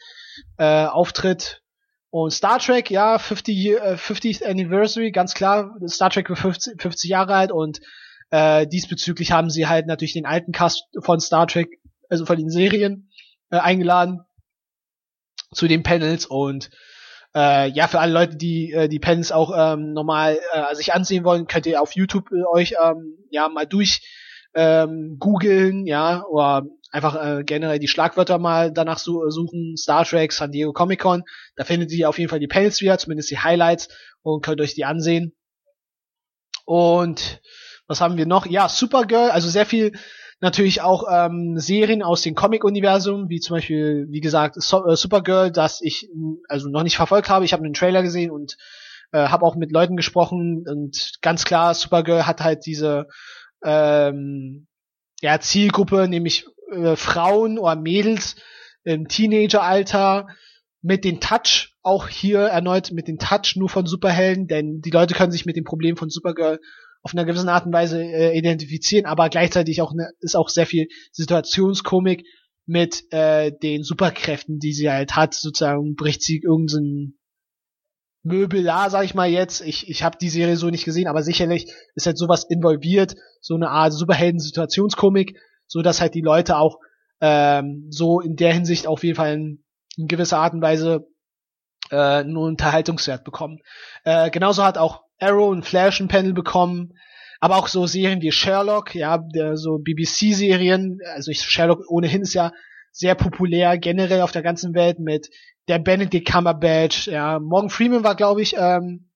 äh, 0.59 0.87
Auftritt. 0.87 1.63
Und 2.11 2.31
Star 2.31 2.59
Trek, 2.59 2.91
ja, 2.91 3.19
50, 3.19 3.71
äh, 3.71 3.95
50th 3.95 4.45
Anniversary, 4.45 5.13
ganz 5.13 5.33
klar, 5.35 5.75
Star 5.89 6.11
Trek 6.11 6.29
wird 6.29 6.39
50, 6.39 6.81
50 6.81 7.11
Jahre 7.11 7.35
alt 7.35 7.53
und 7.53 7.81
äh, 8.31 8.67
diesbezüglich 8.67 9.33
haben 9.33 9.51
sie 9.51 9.67
halt 9.67 9.87
natürlich 9.87 10.15
den 10.15 10.27
alten 10.27 10.53
Cast 10.53 10.85
von 11.01 11.21
Star 11.21 11.47
Trek, 11.47 11.81
also 12.09 12.27
von 12.27 12.37
den 12.37 12.51
Serien, 12.51 13.11
äh, 13.51 13.59
eingeladen 13.59 14.21
zu 15.55 15.69
den 15.69 15.83
Panels 15.83 16.27
und 16.27 16.71
äh, 17.35 17.71
ja, 17.71 17.89
für 17.89 18.01
alle 18.01 18.13
Leute, 18.13 18.37
die 18.37 18.73
äh, 18.73 18.89
die 18.89 18.99
Panels 18.99 19.33
auch 19.33 19.53
ähm, 19.57 19.93
normal 19.93 20.39
äh, 20.53 20.75
sich 20.75 20.93
ansehen 20.93 21.25
wollen, 21.25 21.47
könnt 21.47 21.67
ihr 21.67 21.81
auf 21.81 21.93
YouTube 21.95 22.31
äh, 22.31 22.45
euch 22.45 22.75
ähm, 22.83 23.17
ja 23.31 23.49
mal 23.49 23.67
durch 23.67 24.03
ähm, 24.55 25.17
googeln, 25.19 25.87
ja, 25.87 26.25
oder 26.25 26.67
einfach 26.93 27.15
äh, 27.15 27.43
generell 27.45 27.79
die 27.79 27.89
Schlagwörter 27.89 28.39
mal 28.39 28.71
danach 28.71 28.99
su 28.99 29.29
suchen, 29.31 29.77
Star 29.77 30.05
Trek, 30.05 30.33
San 30.33 30.53
Diego 30.53 30.73
Comic 30.73 31.01
Con, 31.01 31.25
da 31.57 31.65
findet 31.65 31.91
ihr 31.91 32.09
auf 32.09 32.19
jeden 32.19 32.29
Fall 32.29 32.39
die 32.39 32.47
Panels 32.47 32.81
wieder, 32.81 32.99
zumindest 32.99 33.31
die 33.31 33.39
Highlights 33.39 33.89
und 34.23 34.45
könnt 34.45 34.61
euch 34.61 34.75
die 34.75 34.85
ansehen. 34.85 35.35
Und 36.65 37.41
was 37.87 38.01
haben 38.01 38.17
wir 38.17 38.27
noch? 38.27 38.47
Ja, 38.47 38.69
Supergirl, 38.69 39.31
also 39.31 39.49
sehr 39.49 39.67
viel 39.67 39.93
natürlich 40.41 40.83
auch 40.83 41.05
ähm, 41.11 41.59
Serien 41.59 42.03
aus 42.03 42.23
dem 42.23 42.35
Comic-Universum, 42.35 43.29
wie 43.29 43.41
zum 43.41 43.57
Beispiel, 43.57 44.07
wie 44.11 44.21
gesagt, 44.21 44.61
so 44.61 44.85
äh, 44.87 44.97
Supergirl, 44.97 45.51
das 45.51 45.81
ich 45.81 46.11
also 46.49 46.69
noch 46.69 46.83
nicht 46.83 46.97
verfolgt 46.97 47.29
habe. 47.29 47.45
Ich 47.45 47.53
habe 47.53 47.65
einen 47.65 47.75
Trailer 47.75 48.03
gesehen 48.03 48.31
und 48.31 48.57
äh, 49.13 49.29
habe 49.29 49.47
auch 49.47 49.55
mit 49.55 49.71
Leuten 49.71 49.97
gesprochen 49.97 50.65
und 50.69 51.13
ganz 51.23 51.45
klar, 51.45 51.75
Supergirl 51.75 52.27
hat 52.27 52.41
halt 52.41 52.67
diese 52.67 53.07
ähm, 53.65 54.67
ja, 55.21 55.39
Zielgruppe, 55.39 56.09
nämlich 56.09 56.47
äh, 56.73 56.97
Frauen 56.97 57.59
oder 57.59 57.77
Mädels 57.77 58.37
im 58.85 59.09
Teenageralter 59.09 60.29
mit 60.81 61.05
den 61.05 61.21
Touch, 61.21 61.77
auch 61.83 62.09
hier 62.09 62.41
erneut 62.41 62.91
mit 62.91 63.09
den 63.09 63.19
Touch 63.19 63.55
nur 63.57 63.69
von 63.69 63.87
Superhelden, 63.87 64.49
denn 64.49 64.81
die 64.81 64.91
Leute 64.91 65.15
können 65.15 65.33
sich 65.33 65.47
mit 65.47 65.57
dem 65.57 65.65
Problem 65.65 65.97
von 65.97 66.11
Supergirl 66.11 66.59
auf 67.03 67.15
einer 67.15 67.25
gewissen 67.25 67.49
Art 67.49 67.67
und 67.67 67.73
Weise 67.73 68.03
äh, 68.03 68.37
identifizieren, 68.37 69.07
aber 69.07 69.29
gleichzeitig 69.29 69.81
auch 69.83 69.93
ne, 69.93 70.11
ist 70.21 70.37
auch 70.37 70.49
sehr 70.49 70.67
viel 70.67 70.89
Situationskomik 71.13 72.25
mit 72.67 73.13
äh, 73.13 73.53
den 73.53 73.83
Superkräften, 73.83 74.59
die 74.59 74.73
sie 74.73 74.91
halt 74.91 75.17
hat. 75.17 75.35
Sozusagen 75.35 75.97
bricht 75.97 76.23
sie 76.23 76.39
irgendeinen 76.39 77.19
Möbelar, 78.23 78.89
sag 78.89 79.05
ich 79.05 79.15
mal 79.15 79.29
jetzt. 79.29 79.63
Ich, 79.63 79.89
ich 79.89 80.05
habe 80.05 80.17
die 80.21 80.29
Serie 80.29 80.57
so 80.57 80.71
nicht 80.71 80.85
gesehen, 80.85 81.09
aber 81.09 81.23
sicherlich 81.23 81.73
ist 81.97 82.07
halt 82.07 82.19
sowas 82.19 82.45
involviert, 82.45 83.17
so 83.41 83.55
eine 83.57 83.71
Art 83.71 83.93
Superhelden-Situationskomik, 83.93 85.37
so 85.73 85.81
dass 85.81 86.03
halt 86.03 86.15
die 86.15 86.21
Leute 86.21 86.59
auch 86.59 86.79
ähm, 87.23 87.87
so 87.89 88.21
in 88.21 88.37
der 88.37 88.53
Hinsicht 88.53 88.87
auf 88.87 89.03
jeden 89.05 89.17
Fall 89.17 89.33
in, 89.33 89.65
in 89.97 90.07
gewisser 90.07 90.39
Art 90.39 90.53
und 90.53 90.61
Weise 90.61 91.07
äh, 91.91 91.97
einen 91.97 92.37
Unterhaltungswert 92.37 93.25
bekommen. 93.25 93.61
Äh, 94.05 94.31
genauso 94.31 94.65
hat 94.65 94.77
auch 94.77 95.05
Arrow 95.19 95.51
und 95.51 95.65
Flash 95.65 95.99
ein 96.01 96.09
Panel 96.09 96.35
bekommen, 96.35 96.93
aber 97.41 97.57
auch 97.57 97.69
so 97.69 97.87
Serien 97.87 98.21
wie 98.21 98.33
Sherlock, 98.33 98.95
ja, 98.95 99.17
der, 99.17 99.57
so 99.57 99.79
BBC-Serien, 99.79 100.99
also 101.15 101.31
ich, 101.31 101.41
Sherlock 101.41 101.91
ohnehin 101.91 102.21
ist 102.21 102.35
ja 102.35 102.53
sehr 102.91 103.15
populär 103.15 103.79
generell 103.79 104.21
auf 104.21 104.33
der 104.33 104.43
ganzen 104.43 104.75
Welt 104.75 104.99
mit 104.99 105.31
der 105.69 105.79
Benedict 105.79 106.31
Cumberbatch, 106.31 107.07
ja, 107.07 107.39
Morgan 107.39 107.71
Freeman 107.71 108.05
war 108.05 108.15
glaube 108.15 108.43
ich 108.43 108.57
ähm, 108.59 109.09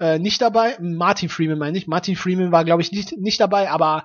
äh, 0.00 0.18
nicht 0.18 0.42
dabei, 0.42 0.76
Martin 0.80 1.30
Freeman 1.30 1.58
meine 1.58 1.78
ich, 1.78 1.86
Martin 1.86 2.16
Freeman 2.16 2.52
war 2.52 2.66
glaube 2.66 2.82
ich 2.82 2.92
nicht 2.92 3.16
nicht 3.16 3.40
dabei, 3.40 3.70
aber 3.70 4.04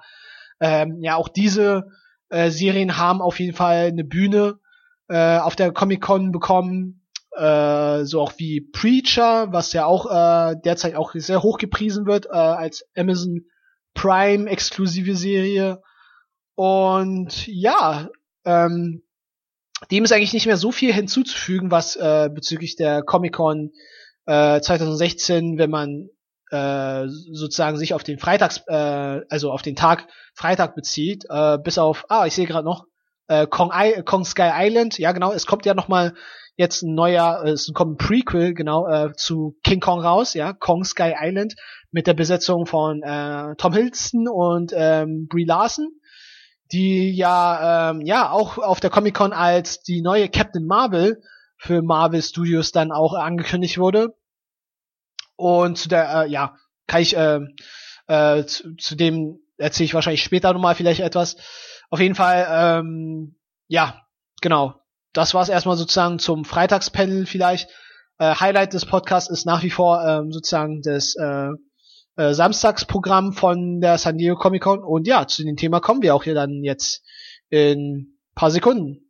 ähm, 0.60 1.02
ja 1.02 1.16
auch 1.16 1.30
diese 1.30 1.88
äh, 2.30 2.50
Serien 2.50 2.98
haben 2.98 3.22
auf 3.22 3.40
jeden 3.40 3.56
Fall 3.56 3.88
eine 3.88 4.04
Bühne 4.04 4.60
äh, 5.08 5.38
auf 5.38 5.56
der 5.56 5.72
Comic 5.72 6.02
Con 6.02 6.32
bekommen 6.32 7.00
äh, 7.36 8.06
so 8.06 8.22
auch 8.22 8.34
wie 8.38 8.62
Preacher, 8.62 9.52
was 9.52 9.74
ja 9.74 9.86
auch 9.86 10.06
äh, 10.08 10.56
derzeit 10.64 10.96
auch 10.96 11.14
sehr 11.14 11.42
hoch 11.44 11.58
gepriesen 11.58 12.06
wird 12.06 12.26
äh, 12.28 12.30
als 12.32 12.86
Amazon 12.96 13.46
Prime 13.94 14.50
exklusive 14.50 15.16
Serie. 15.16 15.82
Und 16.56 17.48
ja, 17.48 18.10
ähm, 18.46 19.04
dem 19.92 20.04
ist 20.04 20.12
eigentlich 20.12 20.34
nicht 20.34 20.46
mehr 20.46 20.58
so 20.58 20.72
viel 20.72 20.94
hinzuzufügen, 20.94 21.72
was 21.72 21.96
äh, 21.96 22.30
bezüglich 22.34 22.76
der 22.76 23.04
Comic 23.04 23.34
Con 23.34 23.72
äh, 24.26 24.60
2016, 24.60 25.58
wenn 25.58 25.70
man 25.70 26.10
äh, 26.52 27.08
sozusagen 27.08 27.78
sich 27.78 27.94
auf 27.94 28.04
den 28.04 28.20
Freitags, 28.20 28.64
äh, 28.68 29.22
also 29.30 29.52
auf 29.52 29.62
den 29.62 29.76
Tag 29.76 30.08
Freitag 30.34 30.76
bezieht, 30.76 31.26
äh, 31.30 31.58
bis 31.58 31.78
auf, 31.78 32.06
ah, 32.10 32.26
ich 32.26 32.34
sehe 32.34 32.48
gerade 32.48 32.66
noch, 32.66 32.86
äh, 33.28 33.48
Kong, 33.48 33.72
I 33.74 34.02
Kong 34.04 34.26
Sky 34.26 34.50
Island, 34.54 34.98
ja 34.98 35.12
genau, 35.12 35.32
es 35.32 35.46
kommt 35.46 35.66
ja 35.66 35.74
noch 35.74 35.88
mal 35.88 36.14
jetzt 36.56 36.82
ein 36.82 36.94
neuer, 36.94 37.44
äh, 37.46 37.52
es 37.52 37.72
kommt 37.74 37.94
ein 37.94 37.98
Prequel, 37.98 38.54
genau, 38.54 38.88
äh, 38.88 39.14
zu 39.14 39.58
King 39.64 39.80
Kong 39.80 40.02
raus, 40.02 40.34
ja, 40.34 40.54
Kong 40.54 40.84
Sky 40.84 41.14
Island, 41.18 41.56
mit 41.92 42.08
der 42.08 42.14
Besetzung 42.14 42.66
von 42.66 43.02
äh, 43.02 43.56
Tom 43.58 43.74
Hiddleston 43.74 44.28
und 44.28 44.74
ähm, 44.76 45.28
Brie 45.30 45.46
Larson, 45.46 45.90
die 46.72 47.16
ja, 47.16 47.92
ähm, 47.92 48.02
ja, 48.02 48.32
auch 48.32 48.58
auf 48.58 48.80
der 48.80 48.90
Comic 48.90 49.16
Con 49.16 49.34
als 49.34 49.82
die 49.82 50.02
neue 50.02 50.30
Captain 50.30 50.66
Marvel 50.66 51.22
für 51.58 51.82
Marvel 51.82 52.22
Studios 52.22 52.72
dann 52.72 52.92
auch 52.92 53.14
angekündigt 53.14 53.78
wurde. 53.78 54.16
Und 55.40 55.78
zu 55.78 55.90
der, 55.90 56.24
äh, 56.24 56.30
ja, 56.30 56.56
kann 56.88 57.02
ich, 57.02 57.16
äh, 57.16 57.40
äh, 58.08 58.46
zu, 58.46 58.76
zu 58.76 58.96
dem 58.96 59.40
erzähle 59.58 59.86
ich 59.86 59.94
wahrscheinlich 59.94 60.24
später 60.24 60.54
nochmal 60.54 60.76
vielleicht 60.76 61.02
etwas. 61.02 61.38
Auf 61.90 62.00
jeden 62.00 62.16
Fall, 62.16 62.48
ähm, 62.50 63.36
ja, 63.68 64.02
genau 64.42 64.80
das 65.14 65.34
war 65.34 65.42
es 65.42 65.50
erstmal 65.50 65.78
sozusagen 65.78 66.20
zum 66.20 66.46
Freitagspanel 66.46 67.26
vielleicht. 67.26 67.70
Äh, 68.18 68.36
Highlight 68.36 68.74
des 68.74 68.86
Podcasts 68.86 69.30
ist 69.30 69.46
nach 69.46 69.64
wie 69.64 69.70
vor 69.70 70.06
ähm, 70.06 70.32
sozusagen 70.32 70.82
das 70.82 71.16
äh, 71.16 71.50
äh, 72.16 72.34
Samstagsprogramm 72.34 73.34
von 73.34 73.82
der 73.82 73.98
San 73.98 74.18
Diego 74.18 74.36
Comic 74.36 74.64
Con. 74.64 74.84
Und 74.84 75.08
ja, 75.08 75.28
zu 75.28 75.44
dem 75.44 75.56
Thema 75.56 75.80
kommen 75.80 76.02
wir 76.02 76.16
auch 76.16 76.24
hier 76.24 76.36
dann 76.36 76.64
jetzt 76.64 77.04
in 77.50 78.18
paar 78.36 78.52
Sekunden. 78.52 79.09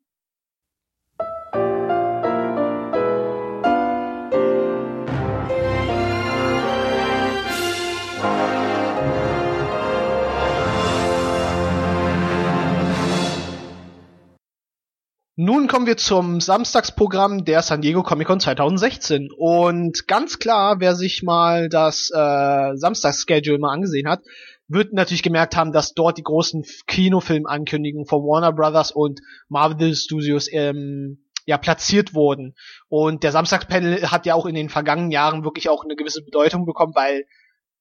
Nun 15.42 15.70
kommen 15.70 15.88
wir 15.88 15.96
zum 15.96 16.42
Samstagsprogramm 16.42 17.46
der 17.46 17.62
San 17.62 17.80
Diego 17.80 18.04
Comic 18.04 18.28
Con 18.28 18.42
2016. 18.42 19.30
Und 19.38 20.06
ganz 20.06 20.38
klar, 20.38 20.82
wer 20.82 20.96
sich 20.96 21.24
mal 21.24 21.70
das 21.70 22.12
äh, 22.14 22.76
Samstagsschedule 22.76 23.58
mal 23.58 23.72
angesehen 23.72 24.10
hat, 24.10 24.20
wird 24.68 24.92
natürlich 24.92 25.24
gemerkt 25.24 25.56
haben, 25.56 25.72
dass 25.72 25.94
dort 25.94 26.18
die 26.18 26.24
großen 26.24 26.66
Kinofilmankündigungen 26.88 28.06
von 28.06 28.20
Warner 28.24 28.52
Brothers 28.52 28.92
und 28.92 29.22
Marvel 29.48 29.96
Studios 29.96 30.50
ähm, 30.52 31.24
ja 31.46 31.58
platziert 31.58 32.14
wurden. 32.14 32.54
Und 32.90 33.24
der 33.24 33.32
Samstagspanel 33.32 34.12
hat 34.12 34.26
ja 34.26 34.36
auch 34.36 34.46
in 34.46 34.56
den 34.56 34.68
vergangenen 34.68 35.12
Jahren 35.12 35.46
wirklich 35.46 35.70
auch 35.70 35.86
eine 35.86 35.96
gewisse 35.96 36.22
Bedeutung 36.22 36.66
bekommen, 36.66 36.96
weil 36.96 37.24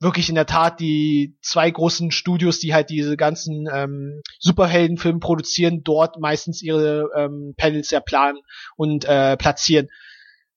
wirklich 0.01 0.29
in 0.29 0.37
der 0.37 0.47
Tat 0.47 0.81
die 0.81 1.37
zwei 1.43 1.71
großen 1.71 2.11
Studios, 2.11 2.61
die 2.61 2.73
halt 2.73 2.91
diese 2.91 3.17
ganzen 3.17 3.69
ähm, 3.73 4.23
Superheldenfilme 4.39 5.19
produzieren, 5.19 5.83
dort 5.83 6.21
meistens 6.21 6.63
ihre 6.63 7.09
ähm, 7.17 7.55
Panels 7.57 7.91
ja 7.91 8.01
planen 8.01 8.39
und 8.77 9.05
äh, 9.05 9.37
platzieren. 9.37 9.89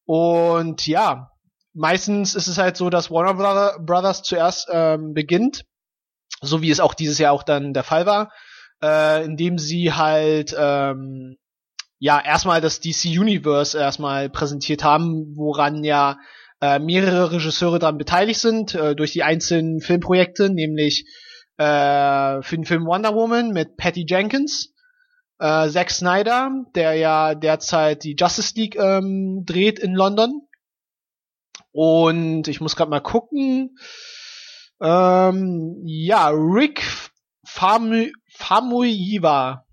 Und 0.05 0.85
ja, 0.85 1.31
meistens 1.73 2.35
ist 2.35 2.47
es 2.47 2.57
halt 2.57 2.77
so, 2.77 2.89
dass 2.89 3.09
Warner 3.09 3.33
Brother, 3.33 3.79
Brothers 3.79 4.23
zuerst 4.23 4.67
ähm, 4.71 5.13
beginnt, 5.13 5.65
so 6.41 6.61
wie 6.61 6.69
es 6.69 6.79
auch 6.79 6.93
dieses 6.93 7.17
Jahr 7.17 7.33
auch 7.33 7.43
dann 7.43 7.73
der 7.73 7.83
Fall 7.83 8.05
war, 8.05 8.31
äh, 8.83 9.23
indem 9.25 9.57
sie 9.57 9.93
halt 9.93 10.55
ähm, 10.57 11.37
ja 11.97 12.19
erstmal 12.19 12.61
das 12.61 12.79
DC 12.79 13.05
Universe 13.05 13.77
erstmal 13.77 14.29
präsentiert 14.29 14.83
haben, 14.83 15.35
woran 15.35 15.83
ja 15.83 16.17
äh, 16.61 16.79
mehrere 16.79 17.31
Regisseure 17.31 17.79
daran 17.79 17.97
beteiligt 17.97 18.39
sind, 18.39 18.75
äh, 18.75 18.95
durch 18.95 19.11
die 19.11 19.23
einzelnen 19.23 19.81
Filmprojekte, 19.81 20.49
nämlich 20.49 21.05
äh, 21.57 22.41
für 22.41 22.55
den 22.55 22.65
Film 22.65 22.85
Wonder 22.85 23.15
Woman 23.15 23.49
mit 23.49 23.77
Patty 23.77 24.05
Jenkins, 24.07 24.73
äh, 25.39 25.67
Zack 25.69 25.89
Snyder, 25.89 26.51
der 26.75 26.93
ja 26.93 27.35
derzeit 27.35 28.03
die 28.03 28.15
Justice 28.17 28.53
League 28.55 28.75
ähm, 28.77 29.43
dreht 29.45 29.79
in 29.79 29.93
London. 29.93 30.47
Und 31.71 32.47
ich 32.47 32.61
muss 32.61 32.75
gerade 32.75 32.91
mal 32.91 33.01
gucken. 33.01 33.77
Ähm, 34.81 35.81
ja, 35.85 36.29
Rick 36.29 36.83
Famu 37.45 38.07
Famuyiwa 38.33 39.65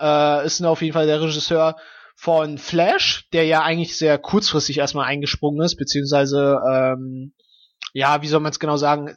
äh, 0.00 0.46
ist 0.46 0.62
auf 0.62 0.82
jeden 0.82 0.92
Fall 0.92 1.06
der 1.06 1.20
Regisseur 1.20 1.76
von 2.22 2.56
Flash, 2.56 3.28
der 3.32 3.46
ja 3.46 3.62
eigentlich 3.62 3.98
sehr 3.98 4.16
kurzfristig 4.16 4.78
erstmal 4.78 5.06
eingesprungen 5.06 5.60
ist, 5.60 5.74
beziehungsweise, 5.74 6.60
ähm, 6.72 7.34
ja, 7.94 8.22
wie 8.22 8.28
soll 8.28 8.38
man 8.38 8.52
es 8.52 8.60
genau 8.60 8.76
sagen, 8.76 9.16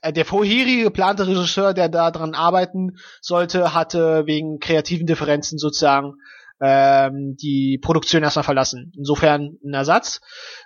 äh, 0.00 0.14
der 0.14 0.24
vorherige 0.24 0.84
geplante 0.84 1.26
Regisseur, 1.26 1.74
der 1.74 1.90
da 1.90 2.10
dran 2.10 2.34
arbeiten 2.34 2.96
sollte, 3.20 3.74
hatte 3.74 4.24
wegen 4.24 4.60
kreativen 4.60 5.06
Differenzen 5.06 5.58
sozusagen 5.58 6.14
ähm, 6.62 7.36
die 7.36 7.78
Produktion 7.82 8.22
erstmal 8.22 8.44
verlassen. 8.44 8.92
Insofern 8.96 9.58
ein 9.62 9.74
Ersatz, 9.74 10.22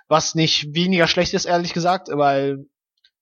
was 0.07 0.35
nicht 0.35 0.73
weniger 0.73 1.07
schlecht 1.07 1.33
ist, 1.33 1.43
ehrlich 1.43 1.73
gesagt, 1.73 2.07
weil 2.13 2.59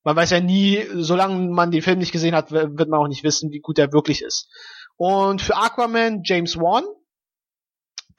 man 0.04 0.16
weiß 0.16 0.30
ja 0.30 0.40
nie, 0.40 0.86
solange 0.94 1.50
man 1.50 1.72
den 1.72 1.82
Film 1.82 1.98
nicht 1.98 2.12
gesehen 2.12 2.36
hat, 2.36 2.52
wird 2.52 2.90
man 2.90 3.00
auch 3.00 3.08
nicht 3.08 3.24
wissen, 3.24 3.52
wie 3.52 3.60
gut 3.60 3.80
er 3.80 3.92
wirklich 3.92 4.22
ist. 4.22 4.50
Und 4.98 5.42
für 5.42 5.56
Aquaman 5.56 6.22
James 6.24 6.58
Wan, 6.58 6.84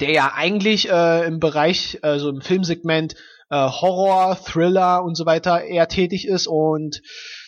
der 0.03 0.11
ja 0.11 0.33
eigentlich 0.35 0.91
äh, 0.91 1.25
im 1.27 1.39
Bereich, 1.39 2.01
also 2.03 2.29
im 2.29 2.41
Filmsegment 2.41 3.15
äh, 3.51 3.69
Horror, 3.69 4.37
Thriller 4.37 5.05
und 5.05 5.17
so 5.17 5.27
weiter 5.27 5.63
eher 5.63 5.87
tätig 5.87 6.27
ist 6.27 6.49
und 6.49 7.01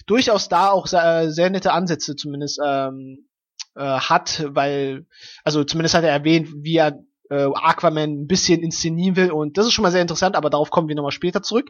durchaus 0.07 0.49
da 0.49 0.71
auch 0.71 0.87
sehr, 0.87 1.33
sehr 1.33 1.51
nette 1.51 1.73
Ansätze 1.73 2.15
zumindest 2.15 2.61
ähm, 2.65 3.27
äh, 3.75 3.83
hat, 3.83 4.45
weil, 4.51 5.07
also 5.43 5.65
zumindest 5.65 5.97
hat 5.97 6.05
er 6.05 6.11
erwähnt, 6.13 6.49
wie 6.63 6.77
er 6.77 7.01
äh, 7.31 7.49
Aquaman 7.55 8.23
ein 8.23 8.27
bisschen 8.29 8.63
inszenieren 8.63 9.17
will 9.17 9.33
und 9.33 9.59
das 9.59 9.67
ist 9.67 9.73
schon 9.73 9.83
mal 9.83 9.91
sehr 9.91 10.03
interessant, 10.03 10.37
aber 10.37 10.49
darauf 10.49 10.71
kommen 10.71 10.89
wir 10.89 10.95
nochmal 10.95 11.11
später 11.11 11.43
zurück. 11.43 11.69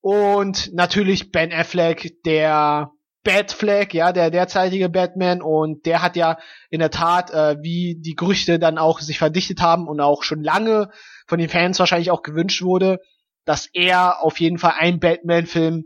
Und 0.00 0.72
natürlich 0.72 1.32
Ben 1.32 1.52
Affleck, 1.52 2.22
der 2.24 2.92
Batfleck, 3.28 3.92
ja, 3.92 4.12
der 4.12 4.30
derzeitige 4.30 4.88
Batman 4.88 5.42
und 5.42 5.84
der 5.84 6.00
hat 6.00 6.16
ja 6.16 6.38
in 6.70 6.80
der 6.80 6.90
Tat, 6.90 7.30
äh, 7.30 7.58
wie 7.60 7.94
die 8.00 8.14
Gerüchte 8.14 8.58
dann 8.58 8.78
auch 8.78 9.00
sich 9.00 9.18
verdichtet 9.18 9.60
haben 9.60 9.86
und 9.86 10.00
auch 10.00 10.22
schon 10.22 10.42
lange 10.42 10.88
von 11.26 11.38
den 11.38 11.50
Fans 11.50 11.78
wahrscheinlich 11.78 12.10
auch 12.10 12.22
gewünscht 12.22 12.62
wurde, 12.62 13.00
dass 13.44 13.68
er 13.74 14.22
auf 14.22 14.40
jeden 14.40 14.56
Fall 14.56 14.72
einen 14.78 14.98
Batman-Film 14.98 15.84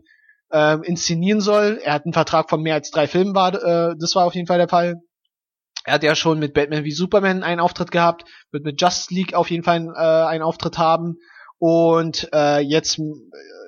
äh, 0.53 0.77
inszenieren 0.87 1.41
soll. 1.41 1.81
Er 1.83 1.95
hat 1.95 2.05
einen 2.05 2.13
Vertrag 2.13 2.49
von 2.49 2.63
mehr 2.63 2.75
als 2.75 2.93
drei 2.93 3.09
Filmen, 3.09 3.35
war, 3.35 3.53
äh, 3.55 3.97
das 3.99 4.15
war 4.15 4.25
auf 4.25 4.37
jeden 4.37 4.47
Fall 4.47 4.59
der 4.59 4.69
Fall. 4.69 5.01
Er 5.85 5.95
hat 5.95 6.05
ja 6.05 6.15
schon 6.15 6.39
mit 6.39 6.55
Batman 6.55 6.85
wie 6.85 6.93
Superman 6.93 7.43
einen 7.43 7.61
Auftritt 7.61 7.91
gehabt, 7.91 8.25
wird 8.53 8.63
mit 8.63 8.81
Justice 8.81 9.13
League 9.13 9.35
auf 9.35 9.51
jeden 9.51 9.65
Fall 9.65 9.93
äh, 9.97 9.99
einen 9.99 10.45
Auftritt 10.45 10.79
haben 10.79 11.17
und 11.59 12.29
äh, 12.33 12.61
jetzt 12.61 13.01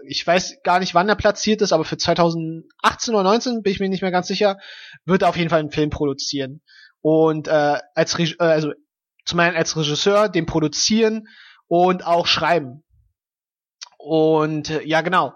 ich 0.06 0.26
weiß 0.26 0.62
gar 0.62 0.80
nicht, 0.80 0.94
wann 0.94 1.08
er 1.08 1.16
platziert 1.16 1.62
ist, 1.62 1.72
aber 1.72 1.84
für 1.84 1.96
2018 1.96 3.14
oder 3.14 3.24
19 3.24 3.62
bin 3.62 3.72
ich 3.72 3.80
mir 3.80 3.88
nicht 3.88 4.02
mehr 4.02 4.10
ganz 4.10 4.26
sicher, 4.26 4.58
wird 5.04 5.22
er 5.22 5.28
auf 5.28 5.36
jeden 5.36 5.50
Fall 5.50 5.60
einen 5.60 5.70
Film 5.70 5.90
produzieren. 5.90 6.60
Und 7.00 7.48
äh, 7.48 7.78
als 7.94 8.18
äh, 8.18 8.34
also 8.38 8.72
zum 9.24 9.40
einen 9.40 9.56
als 9.56 9.76
Regisseur, 9.76 10.28
den 10.28 10.46
produzieren 10.46 11.28
und 11.66 12.06
auch 12.06 12.26
schreiben. 12.26 12.82
Und 13.98 14.70
äh, 14.70 14.82
ja, 14.84 15.00
genau. 15.00 15.32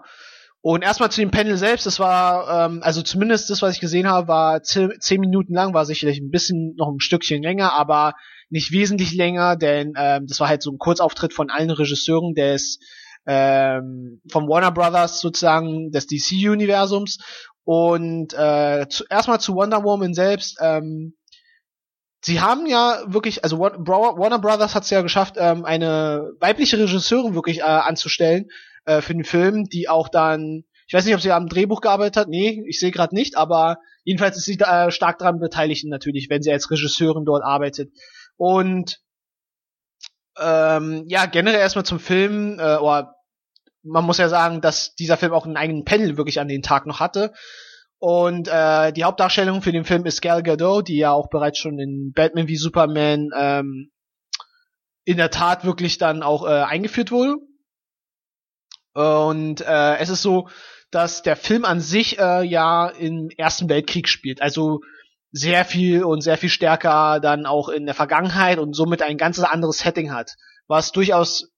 Und 0.61 0.83
erstmal 0.83 1.09
zu 1.09 1.21
dem 1.21 1.31
Panel 1.31 1.57
selbst, 1.57 1.85
das 1.85 1.99
war, 1.99 2.65
ähm, 2.65 2.81
also 2.83 3.01
zumindest 3.01 3.49
das, 3.49 3.61
was 3.61 3.75
ich 3.75 3.79
gesehen 3.79 4.07
habe, 4.07 4.27
war 4.27 4.61
zehn 4.61 5.21
Minuten 5.21 5.53
lang, 5.53 5.73
war 5.73 5.85
sicherlich 5.85 6.19
ein 6.19 6.31
bisschen 6.31 6.75
noch 6.75 6.89
ein 6.89 6.99
Stückchen 6.99 7.41
länger, 7.41 7.73
aber 7.73 8.13
nicht 8.49 8.71
wesentlich 8.71 9.13
länger, 9.13 9.55
denn 9.55 9.93
ähm, 9.95 10.25
das 10.27 10.39
war 10.39 10.49
halt 10.49 10.61
so 10.61 10.71
ein 10.71 10.77
Kurzauftritt 10.77 11.33
von 11.33 11.49
allen 11.49 11.69
Regisseuren 11.69 12.33
des 12.33 12.79
ähm, 13.25 14.21
vom 14.31 14.47
Warner 14.47 14.71
Brothers 14.71 15.19
sozusagen 15.21 15.91
des 15.91 16.07
DC-Universums. 16.07 17.19
Und 17.63 18.33
äh, 18.33 18.87
zu, 18.89 19.05
erstmal 19.09 19.39
zu 19.39 19.53
Wonder 19.55 19.83
Woman 19.83 20.13
selbst. 20.13 20.57
Ähm, 20.59 21.13
sie 22.21 22.41
haben 22.41 22.65
ja 22.65 23.03
wirklich, 23.05 23.43
also 23.43 23.59
Warner 23.59 24.39
Brothers 24.39 24.75
hat 24.75 24.83
es 24.83 24.89
ja 24.89 25.01
geschafft, 25.01 25.35
ähm, 25.37 25.65
eine 25.65 26.31
weibliche 26.39 26.79
Regisseurin 26.79 27.35
wirklich 27.35 27.59
äh, 27.59 27.63
anzustellen 27.63 28.47
äh, 28.85 29.01
für 29.01 29.13
den 29.13 29.23
Film, 29.23 29.65
die 29.65 29.87
auch 29.87 30.09
dann, 30.09 30.63
ich 30.87 30.93
weiß 30.93 31.05
nicht, 31.05 31.13
ob 31.13 31.21
sie 31.21 31.31
am 31.31 31.47
Drehbuch 31.47 31.81
gearbeitet 31.81 32.17
hat, 32.17 32.29
nee, 32.29 32.63
ich 32.67 32.79
sehe 32.79 32.91
gerade 32.91 33.15
nicht, 33.15 33.37
aber 33.37 33.77
jedenfalls 34.03 34.37
ist 34.37 34.45
sie 34.45 34.59
äh, 34.59 34.91
stark 34.91 35.19
daran 35.19 35.39
beteiligt 35.39 35.85
natürlich, 35.85 36.29
wenn 36.29 36.41
sie 36.41 36.51
als 36.51 36.71
Regisseurin 36.71 37.25
dort 37.25 37.43
arbeitet. 37.43 37.91
Und 38.37 38.99
ähm, 40.39 41.05
ja, 41.07 41.25
generell 41.25 41.59
erstmal 41.59 41.85
zum 41.85 41.99
Film, 41.99 42.59
äh, 42.59 42.77
oder 42.77 43.15
man 43.83 44.05
muss 44.05 44.17
ja 44.17 44.29
sagen, 44.29 44.61
dass 44.61 44.95
dieser 44.95 45.17
Film 45.17 45.33
auch 45.33 45.45
einen 45.45 45.57
eigenen 45.57 45.85
Panel 45.85 46.17
wirklich 46.17 46.39
an 46.39 46.47
den 46.47 46.61
Tag 46.61 46.85
noch 46.85 46.99
hatte. 46.99 47.33
Und 47.97 48.47
äh, 48.47 48.93
die 48.93 49.03
Hauptdarstellung 49.03 49.61
für 49.61 49.71
den 49.71 49.83
Film 49.83 50.05
ist 50.05 50.21
Gal 50.21 50.41
Gadot, 50.41 50.87
die 50.87 50.97
ja 50.97 51.11
auch 51.11 51.29
bereits 51.29 51.59
schon 51.59 51.79
in 51.79 52.13
Batman 52.13 52.47
wie 52.47 52.55
Superman 52.55 53.29
ähm, 53.37 53.91
in 55.03 55.17
der 55.17 55.31
Tat 55.31 55.65
wirklich 55.65 55.97
dann 55.97 56.23
auch 56.23 56.45
äh, 56.45 56.61
eingeführt 56.61 57.11
wurde. 57.11 57.35
Und 58.93 59.61
äh, 59.61 59.97
es 59.97 60.09
ist 60.09 60.21
so, 60.21 60.47
dass 60.91 61.23
der 61.23 61.35
Film 61.35 61.65
an 61.65 61.81
sich 61.81 62.19
äh, 62.19 62.43
ja 62.43 62.87
im 62.87 63.29
Ersten 63.37 63.69
Weltkrieg 63.69 64.07
spielt. 64.07 64.41
Also 64.41 64.79
sehr 65.31 65.65
viel 65.65 66.03
und 66.03 66.21
sehr 66.21 66.37
viel 66.37 66.49
stärker 66.49 67.19
dann 67.19 67.45
auch 67.45 67.69
in 67.69 67.85
der 67.85 67.95
Vergangenheit 67.95 68.57
und 68.57 68.75
somit 68.75 69.01
ein 69.01 69.17
ganz 69.17 69.39
anderes 69.39 69.79
Setting 69.79 70.11
hat. 70.11 70.35
Was 70.67 70.91
durchaus 70.91 71.51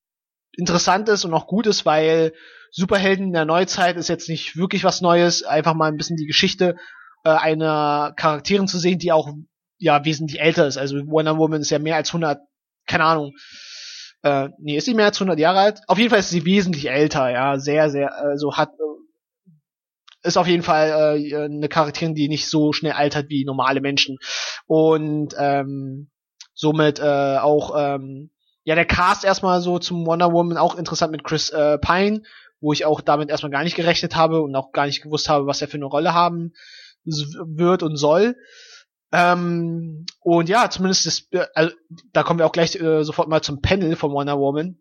interessant 0.58 1.08
ist 1.10 1.26
und 1.26 1.34
auch 1.34 1.48
gut 1.48 1.68
ist, 1.68 1.86
weil 1.86 2.34
Superhelden 2.72 3.28
in 3.28 3.34
der 3.34 3.46
Neuzeit 3.46 3.98
ist 3.98 4.10
jetzt 4.10 4.30
nicht 4.30 4.56
wirklich 4.56 4.84
was 4.84 5.02
Neues, 5.02 5.44
einfach 5.44 5.74
mal 5.74 5.88
ein 5.88 5.98
bisschen 5.98 6.18
die 6.18 6.26
Geschichte 6.26 6.76
äh, 7.24 7.30
einer 7.30 8.14
Charakteren 8.16 8.68
zu 8.68 8.80
sehen, 8.80 9.00
die 9.00 9.12
auch 9.12 9.30
ja 9.78 10.04
wesentlich 10.06 10.40
älter 10.40 10.68
ist. 10.68 10.78
Also 10.78 10.98
Wonder 11.08 11.38
Woman 11.38 11.62
ist 11.62 11.70
ja 11.70 11.80
mehr 11.80 11.96
als 11.96 12.10
100, 12.10 12.40
keine 12.88 13.04
Ahnung, 13.04 13.34
äh, 14.24 14.50
nee, 14.60 14.78
ist 14.78 14.86
sie 14.86 14.94
mehr 14.94 15.08
als 15.08 15.18
100 15.18 15.40
Jahre 15.40 15.60
alt? 15.60 15.82
Auf 15.88 15.98
jeden 15.98 16.10
Fall 16.10 16.20
ist 16.20 16.30
sie 16.30 16.46
wesentlich 16.46 16.90
älter, 16.90 17.30
ja, 17.30 17.58
sehr, 17.58 17.90
sehr, 17.90 18.14
also 18.16 18.56
hat, 18.56 18.70
äh, 18.70 19.01
ist 20.24 20.38
auf 20.38 20.48
jeden 20.48 20.64
Fall 20.64 21.18
äh, 21.18 21.36
eine 21.36 21.70
Charakterin, 21.70 22.16
die 22.16 22.30
nicht 22.30 22.48
so 22.48 22.74
schnell 22.74 22.94
altert 22.94 23.30
wie 23.30 23.46
normale 23.46 23.82
Menschen 23.82 24.18
und 24.68 25.34
ähm, 25.38 26.12
somit 26.54 27.00
äh, 27.00 27.38
auch 27.38 27.74
ähm, 27.78 28.32
ja, 28.64 28.76
der 28.76 28.86
Cast 28.86 29.26
erstmal 29.26 29.62
so 29.62 29.80
zum 29.80 30.06
Wonder 30.06 30.32
Woman 30.32 30.58
auch 30.58 30.76
interessant 30.76 31.12
mit 31.12 31.24
Chris 31.24 31.50
äh, 31.50 31.78
Pine, 31.80 32.22
wo 32.60 32.74
ich 32.74 32.86
auch 32.86 33.02
damit 33.02 33.30
erstmal 33.30 33.52
gar 33.52 33.64
nicht 33.64 33.76
gerechnet 33.76 34.16
habe 34.16 34.42
und 34.42 34.56
auch 34.56 34.72
gar 34.72 34.86
nicht 34.86 35.02
gewusst 35.02 35.30
habe, 35.30 35.48
was 35.48 35.62
er 35.62 35.68
für 35.68 35.78
eine 35.78 35.86
Rolle 35.86 36.14
haben 36.14 36.54
wird 37.04 37.82
und 37.82 37.98
soll. 37.98 38.36
Ähm, 39.12 40.06
und 40.22 40.48
ja, 40.48 40.70
zumindest 40.70 41.06
das, 41.06 41.28
äh, 41.32 41.48
also, 41.56 41.76
da 42.14 42.24
kommen 42.24 42.40
wir 42.40 42.46
auch 42.46 42.52
gleich 42.52 42.76
äh, 42.76 43.04
sofort 43.04 43.28
mal 43.28 43.42
zum 43.42 43.62
Panel 43.62 43.96
von 43.96 44.12
Wonder 44.12 44.40
Woman, 44.40 44.78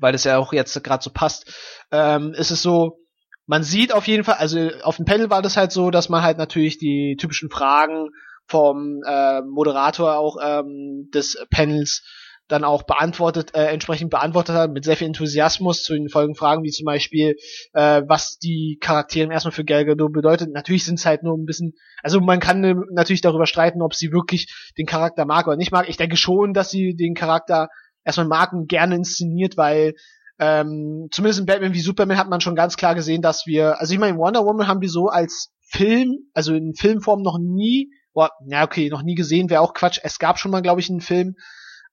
weil 0.00 0.12
das 0.12 0.24
ja 0.24 0.38
auch 0.38 0.52
jetzt 0.52 0.82
gerade 0.82 1.02
so 1.02 1.10
passt. 1.10 1.52
Ähm, 1.90 2.34
ist 2.34 2.50
es 2.50 2.60
so, 2.60 2.98
man 3.48 3.62
sieht 3.62 3.94
auf 3.94 4.06
jeden 4.06 4.24
Fall, 4.24 4.36
also 4.36 4.70
auf 4.82 4.96
dem 4.96 5.06
Panel 5.06 5.30
war 5.30 5.40
das 5.40 5.56
halt 5.56 5.72
so, 5.72 5.90
dass 5.90 6.10
man 6.10 6.22
halt 6.22 6.36
natürlich 6.36 6.76
die 6.76 7.16
typischen 7.18 7.48
Fragen 7.48 8.10
vom 8.46 9.00
äh, 9.06 9.40
Moderator 9.40 10.16
auch 10.16 10.36
ähm, 10.42 11.08
des 11.14 11.42
Panels 11.50 12.04
dann 12.46 12.64
auch 12.64 12.82
beantwortet, 12.82 13.54
äh, 13.54 13.66
entsprechend 13.66 14.10
beantwortet 14.10 14.54
hat, 14.54 14.70
mit 14.70 14.84
sehr 14.84 14.96
viel 14.96 15.06
Enthusiasmus 15.06 15.82
zu 15.82 15.94
den 15.94 16.10
folgenden 16.10 16.38
Fragen, 16.38 16.62
wie 16.62 16.70
zum 16.70 16.84
Beispiel, 16.84 17.36
äh, 17.72 18.02
was 18.06 18.38
die 18.38 18.78
Charaktere 18.80 19.32
erstmal 19.32 19.52
für 19.52 19.64
Gal 19.64 19.86
Gadot 19.86 20.12
bedeutet. 20.12 20.50
Natürlich 20.52 20.84
sind 20.84 20.98
es 20.98 21.06
halt 21.06 21.22
nur 21.22 21.36
ein 21.36 21.46
bisschen, 21.46 21.72
also 22.02 22.20
man 22.20 22.40
kann 22.40 22.62
äh, 22.64 22.74
natürlich 22.90 23.22
darüber 23.22 23.46
streiten, 23.46 23.80
ob 23.80 23.94
sie 23.94 24.12
wirklich 24.12 24.72
den 24.76 24.86
Charakter 24.86 25.24
mag 25.24 25.46
oder 25.46 25.56
nicht 25.56 25.72
mag. 25.72 25.88
Ich 25.88 25.96
denke 25.96 26.16
schon, 26.16 26.52
dass 26.52 26.70
sie 26.70 26.94
den 26.94 27.14
Charakter 27.14 27.68
erstmal 28.04 28.28
mag 28.28 28.52
und 28.52 28.68
gerne 28.68 28.96
inszeniert, 28.96 29.56
weil 29.56 29.94
ähm, 30.38 31.08
zumindest 31.10 31.40
in 31.40 31.46
Batman 31.46 31.74
wie 31.74 31.80
Superman 31.80 32.18
hat 32.18 32.28
man 32.28 32.40
schon 32.40 32.54
ganz 32.54 32.76
klar 32.76 32.94
gesehen, 32.94 33.22
dass 33.22 33.46
wir, 33.46 33.80
also 33.80 33.92
ich 33.92 33.98
meine, 33.98 34.16
Wonder 34.16 34.44
Woman 34.44 34.68
haben 34.68 34.80
wir 34.80 34.88
so 34.88 35.08
als 35.08 35.52
Film, 35.60 36.18
also 36.32 36.54
in 36.54 36.74
Filmform 36.74 37.22
noch 37.22 37.38
nie, 37.38 37.90
boah, 38.12 38.30
ja 38.46 38.64
okay, 38.64 38.88
noch 38.88 39.02
nie 39.02 39.14
gesehen, 39.14 39.50
wäre 39.50 39.60
auch 39.60 39.74
Quatsch. 39.74 39.98
Es 40.02 40.18
gab 40.18 40.38
schon 40.38 40.50
mal, 40.50 40.62
glaube 40.62 40.80
ich, 40.80 40.88
einen 40.88 41.00
Film 41.00 41.34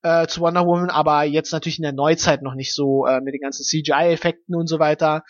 äh, 0.03 0.27
zu 0.27 0.41
Wonder 0.41 0.65
Woman, 0.65 0.89
aber 0.89 1.23
jetzt 1.23 1.51
natürlich 1.51 1.79
in 1.79 1.83
der 1.83 1.93
Neuzeit 1.93 2.43
noch 2.43 2.53
nicht 2.53 2.73
so 2.73 3.05
äh, 3.07 3.19
mit 3.21 3.33
den 3.33 3.41
ganzen 3.41 3.63
CGI-Effekten 3.63 4.55
und 4.55 4.67
so 4.67 4.79
weiter. 4.79 5.23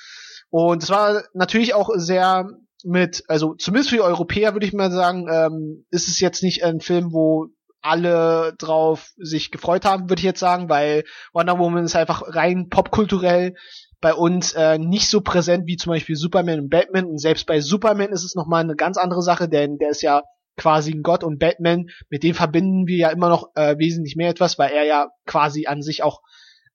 Und 0.50 0.84
es 0.84 0.90
war 0.90 1.24
natürlich 1.34 1.74
auch 1.74 1.90
sehr 1.96 2.50
mit, 2.84 3.24
also 3.28 3.56
zumindest 3.56 3.90
für 3.90 3.96
die 3.96 4.02
Europäer 4.02 4.54
würde 4.54 4.68
ich 4.68 4.74
mal 4.74 4.92
sagen, 4.92 5.28
ähm, 5.32 5.86
ist 5.90 6.08
es 6.08 6.20
jetzt 6.20 6.44
nicht 6.44 6.64
ein 6.64 6.82
Film, 6.82 7.14
wo 7.14 7.48
alle 7.86 8.54
drauf 8.58 9.14
sich 9.18 9.52
gefreut 9.52 9.86
haben, 9.86 10.10
würde 10.10 10.20
ich 10.20 10.26
jetzt 10.26 10.40
sagen, 10.40 10.70
weil 10.70 11.04
Wonder 11.34 11.60
Woman 11.60 11.86
ist 11.86 11.96
einfach 11.96 12.24
rein 12.26 12.70
popkulturell 12.70 13.56
bei 14.02 14.14
uns 14.14 14.54
äh, 14.54 14.78
nicht 14.78 15.10
so 15.10 15.22
präsent 15.22 15.68
wie 15.68 15.78
zum 15.78 15.92
Beispiel 15.92 16.16
Superman 16.16 16.60
und 16.60 16.70
Batman. 16.70 17.06
Und 17.06 17.20
selbst 17.20 17.46
bei 17.46 17.62
Superman 17.62 18.12
ist 18.12 18.24
es 18.24 18.36
nochmal 18.36 18.64
eine 18.64 18.76
ganz 18.76 18.98
andere 18.98 19.22
Sache, 19.22 19.48
denn 19.48 19.78
der 19.78 19.90
ist 19.90 20.02
ja 20.02 20.24
quasi 20.58 20.92
ein 20.92 21.04
Gott 21.04 21.24
und 21.24 21.40
Batman, 21.40 21.88
mit 22.10 22.24
dem 22.24 22.34
verbinden 22.34 22.88
wir 22.88 22.98
ja 22.98 23.10
immer 23.10 23.30
noch 23.30 23.50
äh, 23.56 23.78
wesentlich 23.78 24.16
mehr 24.16 24.30
etwas, 24.30 24.58
weil 24.58 24.72
er 24.72 24.86
ja 24.86 25.08
quasi 25.26 25.68
an 25.68 25.82
sich 25.82 26.02
auch 26.04 26.22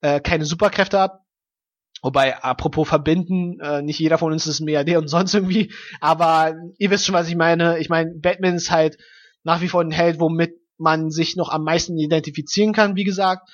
äh, 0.01 0.19
keine 0.19 0.45
Superkräfte 0.45 0.99
hat. 0.99 1.19
Wobei, 2.03 2.35
apropos 2.37 2.87
verbinden, 2.87 3.59
äh, 3.59 3.81
nicht 3.81 3.99
jeder 3.99 4.17
von 4.17 4.31
uns 4.31 4.47
ist 4.47 4.59
ein 4.59 4.65
Milliardär 4.65 4.99
und 4.99 5.07
sonst 5.07 5.33
irgendwie, 5.33 5.71
aber 5.99 6.55
ihr 6.77 6.89
wisst 6.89 7.05
schon, 7.05 7.15
was 7.15 7.29
ich 7.29 7.35
meine. 7.35 7.79
Ich 7.79 7.89
meine, 7.89 8.11
Batman 8.15 8.55
ist 8.55 8.71
halt 8.71 8.97
nach 9.43 9.61
wie 9.61 9.67
vor 9.67 9.81
ein 9.81 9.91
Held, 9.91 10.19
womit 10.19 10.60
man 10.81 11.11
sich 11.11 11.35
noch 11.35 11.49
am 11.49 11.63
meisten 11.63 11.97
identifizieren 11.97 12.73
kann, 12.73 12.95
wie 12.95 13.03
gesagt. 13.03 13.49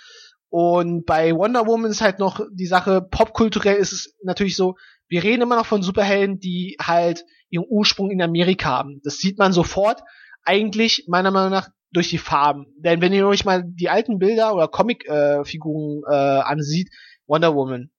Und 0.49 1.05
bei 1.05 1.35
Wonder 1.35 1.67
Woman 1.67 1.91
ist 1.91 2.01
halt 2.01 2.19
noch 2.19 2.41
die 2.51 2.67
Sache, 2.67 3.01
popkulturell 3.01 3.75
ist 3.75 3.91
es 3.91 4.15
natürlich 4.23 4.55
so, 4.55 4.75
wir 5.09 5.23
reden 5.23 5.41
immer 5.41 5.57
noch 5.57 5.65
von 5.65 5.81
Superhelden, 5.81 6.39
die 6.39 6.77
halt 6.81 7.25
ihren 7.49 7.65
Ursprung 7.69 8.11
in 8.11 8.21
Amerika 8.21 8.69
haben. 8.69 9.01
Das 9.03 9.17
sieht 9.17 9.37
man 9.37 9.53
sofort, 9.53 10.01
eigentlich 10.43 11.05
meiner 11.07 11.31
Meinung 11.31 11.51
nach 11.51 11.69
durch 11.91 12.09
die 12.09 12.17
Farben. 12.17 12.67
Denn 12.77 13.01
wenn 13.01 13.13
ihr 13.13 13.27
euch 13.27 13.45
mal 13.45 13.63
die 13.65 13.89
alten 13.89 14.19
Bilder 14.19 14.53
oder 14.53 14.67
Comic-Figuren 14.67 16.01
äh, 16.09 16.13
äh, 16.13 16.41
ansieht, 16.41 16.89
Wonder 17.25 17.55
Woman, 17.55 17.91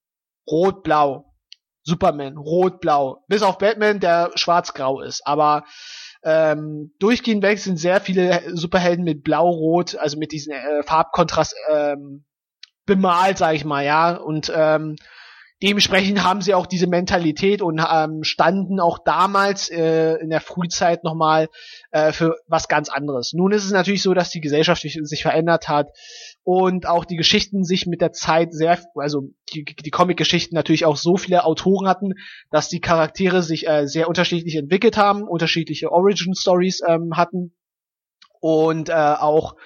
rot-blau, 0.47 1.35
Superman, 1.83 2.37
rot-blau, 2.37 3.25
bis 3.29 3.43
auf 3.43 3.59
Batman, 3.59 4.01
der 4.01 4.31
schwarz-grau 4.35 5.01
ist. 5.01 5.27
Aber 5.27 5.65
ähm, 6.25 6.93
durchgehend 6.99 7.43
weg 7.43 7.59
sind 7.59 7.79
sehr 7.79 8.01
viele 8.01 8.43
Superhelden 8.57 9.05
mit 9.05 9.23
blau-rot, 9.23 9.97
also 9.97 10.19
mit 10.19 10.33
diesem 10.33 10.53
äh, 10.53 10.83
Farbkontrast 10.83 11.55
ähm, 11.71 12.25
bemalt, 12.87 13.39
sag 13.39 13.55
ich 13.55 13.65
mal, 13.65 13.85
ja. 13.85 14.17
Und 14.17 14.53
ähm, 14.55 14.97
dementsprechend 15.63 16.25
haben 16.25 16.41
sie 16.41 16.55
auch 16.55 16.67
diese 16.67 16.87
Mentalität 16.87 17.63
und 17.63 17.81
ähm, 17.81 18.25
standen 18.25 18.81
auch 18.81 18.99
damals 19.05 19.71
äh, 19.71 20.15
in 20.15 20.31
der 20.31 20.41
Frühzeit 20.41 21.05
nochmal 21.05 21.49
äh, 21.91 22.13
für 22.13 22.37
was 22.47 22.69
ganz 22.69 22.89
anderes. 22.89 23.33
Nun 23.33 23.53
ist 23.53 23.65
es 23.65 23.71
natürlich 23.71 24.03
so, 24.03 24.15
dass 24.15 24.31
die 24.31 24.41
Gesellschaft 24.41 24.83
sich 24.83 25.23
verändert 25.23 25.69
hat 25.69 25.89
und 26.51 26.87
auch 26.87 27.05
die 27.05 27.17
Geschichten 27.17 27.63
sich 27.63 27.85
mit 27.85 28.01
der 28.01 28.13
Zeit 28.13 28.55
sehr, 28.55 28.79
also 28.95 29.35
die, 29.53 29.67
die 29.67 29.91
Comic-Geschichten 29.91 30.55
natürlich 30.55 30.87
auch 30.87 30.97
so 30.97 31.19
viele 31.19 31.45
Autoren 31.45 31.87
hatten, 31.87 32.15
dass 32.51 32.71
die 32.71 32.81
Charaktere 32.81 33.43
sich 33.43 33.69
äh, 33.69 33.87
sehr 33.87 34.09
unterschiedlich 34.09 34.57
entwickelt 34.57 34.97
haben, 34.97 35.25
unterschiedliche 35.25 35.93
Origin-Stories 35.93 36.81
ähm, 36.89 37.19
hatten 37.19 37.55
und 38.41 38.89
äh, 38.89 38.95
auch 38.95 39.57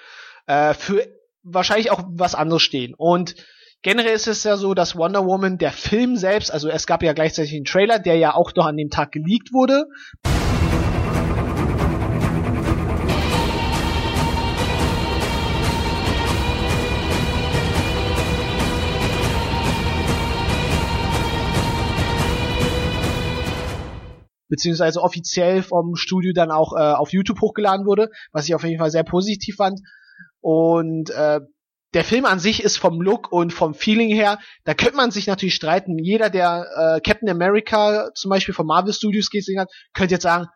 äh, 0.49 0.75
für 0.75 1.07
wahrscheinlich 1.45 1.93
auch 1.93 2.03
was 2.09 2.35
anderes 2.35 2.63
stehen. 2.63 2.95
Und 2.97 3.37
generell 3.83 4.17
ist 4.17 4.27
es 4.27 4.43
ja 4.43 4.57
so, 4.57 4.75
dass 4.75 4.97
Wonder 4.97 5.25
Woman, 5.25 5.59
der 5.59 5.71
Film 5.71 6.17
selbst, 6.17 6.53
also 6.53 6.69
es 6.69 6.89
gab 6.89 7.05
ja 7.05 7.13
gleichzeitig 7.13 7.55
einen 7.55 7.65
Trailer, 7.65 8.01
der 8.01 8.17
ja 8.17 8.35
auch 8.35 8.53
noch 8.57 8.67
an 8.67 8.77
dem 8.77 8.91
Tag 8.91 9.13
geleakt 9.13 9.53
wurde. 9.53 9.85
Beziehungsweise 24.53 25.01
offiziell 25.01 25.63
vom 25.63 25.97
Studio 25.97 26.35
dann 26.35 26.51
auch 26.51 26.75
äh, 26.75 26.81
auf 26.81 27.11
YouTube 27.11 27.41
hochgeladen 27.41 27.87
wurde, 27.87 28.11
was 28.33 28.47
ich 28.47 28.55
auf 28.55 28.65
jeden 28.65 28.79
Fall 28.79 28.91
sehr 28.91 29.03
positiv 29.03 29.57
fand. 29.57 29.81
Und 30.43 31.09
äh, 31.09 31.41
der 31.95 32.05
Film 32.05 32.27
an 32.27 32.39
sich 32.39 32.63
ist 32.63 32.77
vom 32.77 33.01
Look 33.01 33.33
und 33.33 33.55
vom 33.55 33.73
Feeling 33.73 34.11
her, 34.11 34.39
da 34.65 34.75
könnte 34.75 34.97
man 34.97 35.11
sich 35.11 35.27
natürlich 35.27 35.55
streiten. 35.55 35.99
Jeder, 35.99 36.29
der 36.29 36.67
äh, 36.77 37.01
Captain 37.01 37.31
America 37.31 38.11
zum 38.15 38.29
Beispiel 38.29 38.53
von 38.53 38.67
Marvel 38.67 38.93
Studios 38.93 39.31
gesehen 39.31 39.59
hat, 39.59 39.71
könnte 39.95 40.17
jetzt 40.17 40.23
sagen, 40.23 40.49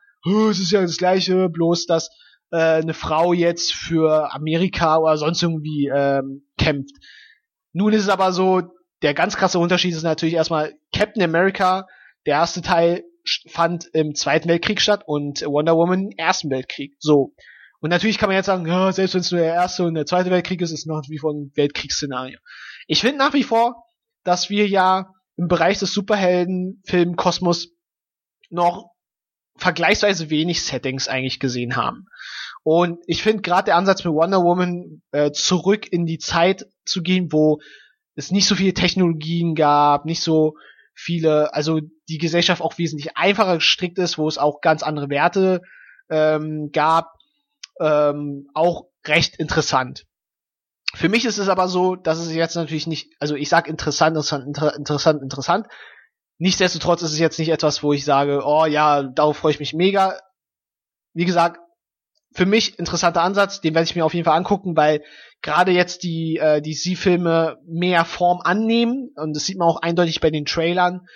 es 0.51 0.59
ist 0.59 0.73
ja 0.73 0.83
das 0.83 0.99
gleiche, 0.99 1.49
bloß 1.49 1.87
dass 1.87 2.11
äh, 2.51 2.83
eine 2.83 2.93
Frau 2.93 3.33
jetzt 3.33 3.73
für 3.73 4.31
Amerika 4.35 4.99
oder 4.99 5.17
sonst 5.17 5.43
irgendwie 5.43 5.91
ähm, 5.91 6.43
kämpft. 6.59 6.97
Nun 7.73 7.95
ist 7.95 8.03
es 8.03 8.09
aber 8.11 8.33
so, 8.33 8.61
der 9.01 9.15
ganz 9.15 9.39
krasse 9.39 9.59
Unterschied 9.59 9.95
ist 9.95 10.03
natürlich 10.03 10.35
erstmal 10.35 10.75
Captain 10.95 11.23
America, 11.23 11.87
der 12.27 12.35
erste 12.35 12.61
Teil 12.61 13.05
fand 13.49 13.87
im 13.93 14.15
Zweiten 14.15 14.49
Weltkrieg 14.49 14.81
statt 14.81 15.03
und 15.07 15.43
Wonder 15.43 15.77
Woman 15.77 16.11
im 16.11 16.19
Ersten 16.19 16.51
Weltkrieg. 16.51 16.95
So. 16.99 17.35
Und 17.81 17.91
natürlich 17.91 18.19
kann 18.19 18.29
man 18.29 18.37
jetzt 18.37 18.47
sagen, 18.47 18.67
ja, 18.67 18.91
selbst 18.93 19.15
wenn 19.15 19.21
es 19.21 19.31
nur 19.31 19.41
der 19.41 19.55
erste 19.55 19.85
und 19.85 19.95
der 19.95 20.07
zweite 20.07 20.31
Weltkrieg 20.31 20.61
ist, 20.62 20.71
ist 20.71 20.81
es 20.81 20.87
noch 20.87 21.03
wie 21.09 21.19
vor 21.19 21.33
ein 21.33 21.53
Weltkriegsszenario. 21.55 22.39
Ich 22.87 23.01
finde 23.01 23.19
nach 23.19 23.35
wie 23.35 23.43
vor, 23.43 23.85
dass 24.25 24.51
wir 24.51 24.67
ja 24.67 25.12
im 25.37 25.49
Bereich 25.49 25.79
des 25.79 25.93
Superheldenfilmkosmos 25.93 27.69
noch 28.49 28.91
vergleichsweise 29.57 30.31
wenig 30.31 30.62
Settings 30.62 31.09
eigentlich 31.09 31.41
gesehen 31.41 31.77
haben. 31.77 32.07
Und 32.62 32.99
ich 33.07 33.23
finde 33.23 33.43
gerade 33.43 33.67
der 33.67 33.77
Ansatz 33.77 34.05
mit 34.05 34.12
Wonder 34.12 34.43
Woman 34.43 35.03
äh, 35.12 35.31
zurück 35.31 35.91
in 35.91 36.07
die 36.07 36.19
Zeit 36.19 36.67
zu 36.85 37.03
gehen, 37.03 37.31
wo 37.31 37.61
es 38.17 38.31
nicht 38.31 38.47
so 38.47 38.55
viele 38.55 38.75
Technologien 38.75 39.55
gab, 39.55 40.05
nicht 40.05 40.23
so 40.23 40.55
viele, 40.95 41.55
also 41.55 41.81
die 42.09 42.19
Gesellschaft 42.19 42.62
auch 42.62 42.79
wesentlich 42.79 43.16
einfacher 43.16 43.57
gestrickt 43.57 43.99
ist, 43.99 44.19
wo 44.19 44.29
es 44.29 44.38
auch 44.38 44.61
ganz 44.61 44.83
andere 44.83 45.09
Werte 45.11 45.62
ähm, 46.09 46.71
gab, 46.73 47.14
ähm, 47.81 48.49
auch 48.55 48.87
recht 49.07 49.37
interessant. 49.37 50.07
Für 50.95 51.09
mich 51.09 51.25
ist 51.25 51.38
es 51.38 51.49
aber 51.49 51.69
so, 51.69 51.97
dass 51.97 52.19
es 52.19 52.33
jetzt 52.33 52.55
natürlich 52.55 52.87
nicht, 52.87 53.12
also 53.21 53.35
ich 53.35 53.49
sag 53.49 53.69
interessant, 53.69 54.16
interessant, 54.16 54.77
interessant, 54.77 55.23
interessant. 55.23 55.66
Nichtsdestotrotz 56.38 57.03
ist 57.03 57.12
es 57.12 57.19
jetzt 57.19 57.38
nicht 57.38 57.49
etwas, 57.49 57.83
wo 57.83 57.92
ich 57.92 58.05
sage, 58.05 58.42
oh 58.45 58.66
ja, 58.66 59.03
darauf 59.03 59.38
freue 59.38 59.53
ich 59.53 59.61
mich 59.61 59.75
mega. 59.75 60.19
Wie 61.12 61.25
gesagt, 61.25 61.61
für 62.33 62.47
mich 62.47 62.79
interessanter 62.79 63.23
Ansatz, 63.23 63.61
den 63.61 63.75
werde 63.75 63.88
ich 63.88 63.97
mir 63.97 64.05
auf 64.05 64.14
jeden 64.14 64.27
Fall 64.27 64.37
angucken, 64.37 64.77
weil 64.77 65.03
gerade 65.40 65.73
jetzt 65.73 66.03
die 66.03 66.37
äh, 66.37 66.61
DC-Filme 66.61 67.59
mehr 67.66 68.05
Form 68.05 68.40
annehmen 68.42 69.11
und 69.16 69.35
das 69.35 69.47
sieht 69.47 69.59
man 69.59 69.69
auch 69.69 69.81
eindeutig 69.81 70.21
bei 70.21 70.31
den 70.31 70.45
Trailern. 70.45 71.07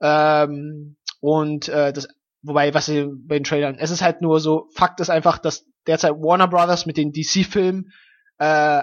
Ähm, 0.00 0.96
und 1.20 1.68
äh, 1.68 1.92
das, 1.92 2.08
wobei, 2.42 2.74
was 2.74 2.86
sie 2.86 3.08
bei 3.08 3.38
den 3.38 3.44
Trailern, 3.44 3.76
es 3.78 3.90
ist 3.90 4.02
halt 4.02 4.20
nur 4.20 4.40
so, 4.40 4.68
Fakt 4.74 5.00
ist 5.00 5.10
einfach, 5.10 5.38
dass 5.38 5.66
derzeit 5.86 6.12
Warner 6.12 6.48
Brothers 6.48 6.86
mit 6.86 6.96
den 6.96 7.12
DC-Filmen 7.12 7.92
äh, 8.38 8.82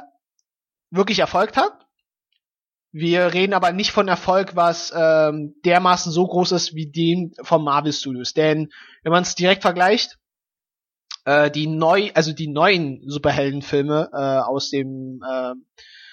wirklich 0.89 1.19
erfolgt 1.19 1.57
hat. 1.57 1.73
Wir 2.93 3.33
reden 3.33 3.53
aber 3.53 3.71
nicht 3.71 3.91
von 3.91 4.09
Erfolg, 4.09 4.55
was 4.55 4.93
ähm, 4.95 5.55
dermaßen 5.63 6.11
so 6.11 6.27
groß 6.27 6.51
ist 6.51 6.75
wie 6.75 6.91
den 6.91 7.33
von 7.41 7.63
Marvel 7.63 7.93
Studios. 7.93 8.33
Denn 8.33 8.69
wenn 9.03 9.13
man 9.13 9.23
es 9.23 9.35
direkt 9.35 9.61
vergleicht, 9.61 10.17
äh, 11.23 11.49
die 11.49 11.67
neu, 11.67 12.11
also 12.15 12.33
die 12.33 12.49
neuen 12.49 13.01
Superheldenfilme 13.05 14.09
äh, 14.11 14.17
aus 14.17 14.69
dem 14.69 15.21
äh, 15.25 15.53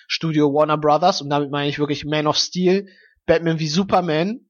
Studio 0.06 0.54
Warner 0.54 0.78
Brothers, 0.78 1.20
und 1.20 1.30
damit 1.30 1.50
meine 1.50 1.68
ich 1.68 1.80
wirklich 1.80 2.04
Man 2.04 2.28
of 2.28 2.36
Steel, 2.36 2.86
Batman 3.26 3.58
wie 3.58 3.68
Superman, 3.68 4.47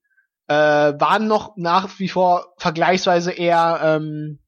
äh, 0.49 0.55
waren 0.99 1.29
noch 1.29 1.57
nach 1.57 1.99
wie 1.99 2.09
vor 2.09 2.55
vergleichsweise 2.57 3.33
eher, 3.33 3.81
ähm, 3.83 4.41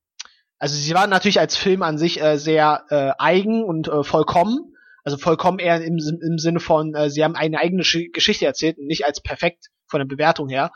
also 0.59 0.75
sie 0.77 0.95
waren 0.95 1.11
natürlich 1.11 1.39
als 1.39 1.57
Film 1.57 1.83
an 1.83 1.99
sich 1.99 2.21
äh, 2.21 2.39
sehr 2.39 2.85
äh, 2.89 3.13
eigen 3.19 3.63
und 3.63 3.89
äh, 3.89 4.03
vollkommen, 4.03 4.75
also 5.05 5.19
vollkommen 5.19 5.59
eher 5.59 5.83
im, 5.83 5.99
im 5.99 6.39
Sinne 6.39 6.61
von, 6.61 6.95
äh, 6.95 7.11
sie 7.11 7.23
haben 7.23 7.37
eine 7.37 7.59
eigene 7.59 7.83
Geschichte 8.13 8.47
erzählt 8.47 8.79
und 8.79 8.87
nicht 8.87 9.05
als 9.05 9.23
perfekt 9.23 9.67
von 9.87 10.01
der 10.01 10.07
Bewertung 10.07 10.49
her. 10.49 10.73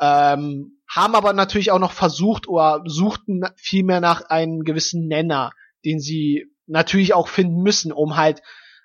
Ähm, 0.00 0.80
haben 0.88 1.14
aber 1.14 1.32
natürlich 1.32 1.70
auch 1.70 1.78
noch 1.78 1.92
versucht 1.92 2.48
oder 2.48 2.82
suchten 2.86 3.42
vielmehr 3.56 4.00
nach 4.00 4.22
einem 4.22 4.62
gewissen 4.62 5.06
Nenner, 5.06 5.50
den 5.84 6.00
sie 6.00 6.46
natürlich 6.66 7.14
auch 7.14 7.28
finden 7.28 7.62
müssen, 7.62 7.92
um 7.92 8.16
halt 8.16 8.42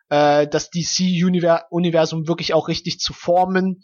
äh, 0.09 0.47
das 0.47 0.69
DC-Universum 0.69 2.27
wirklich 2.27 2.53
auch 2.53 2.67
richtig 2.67 2.99
zu 2.99 3.13
formen 3.13 3.83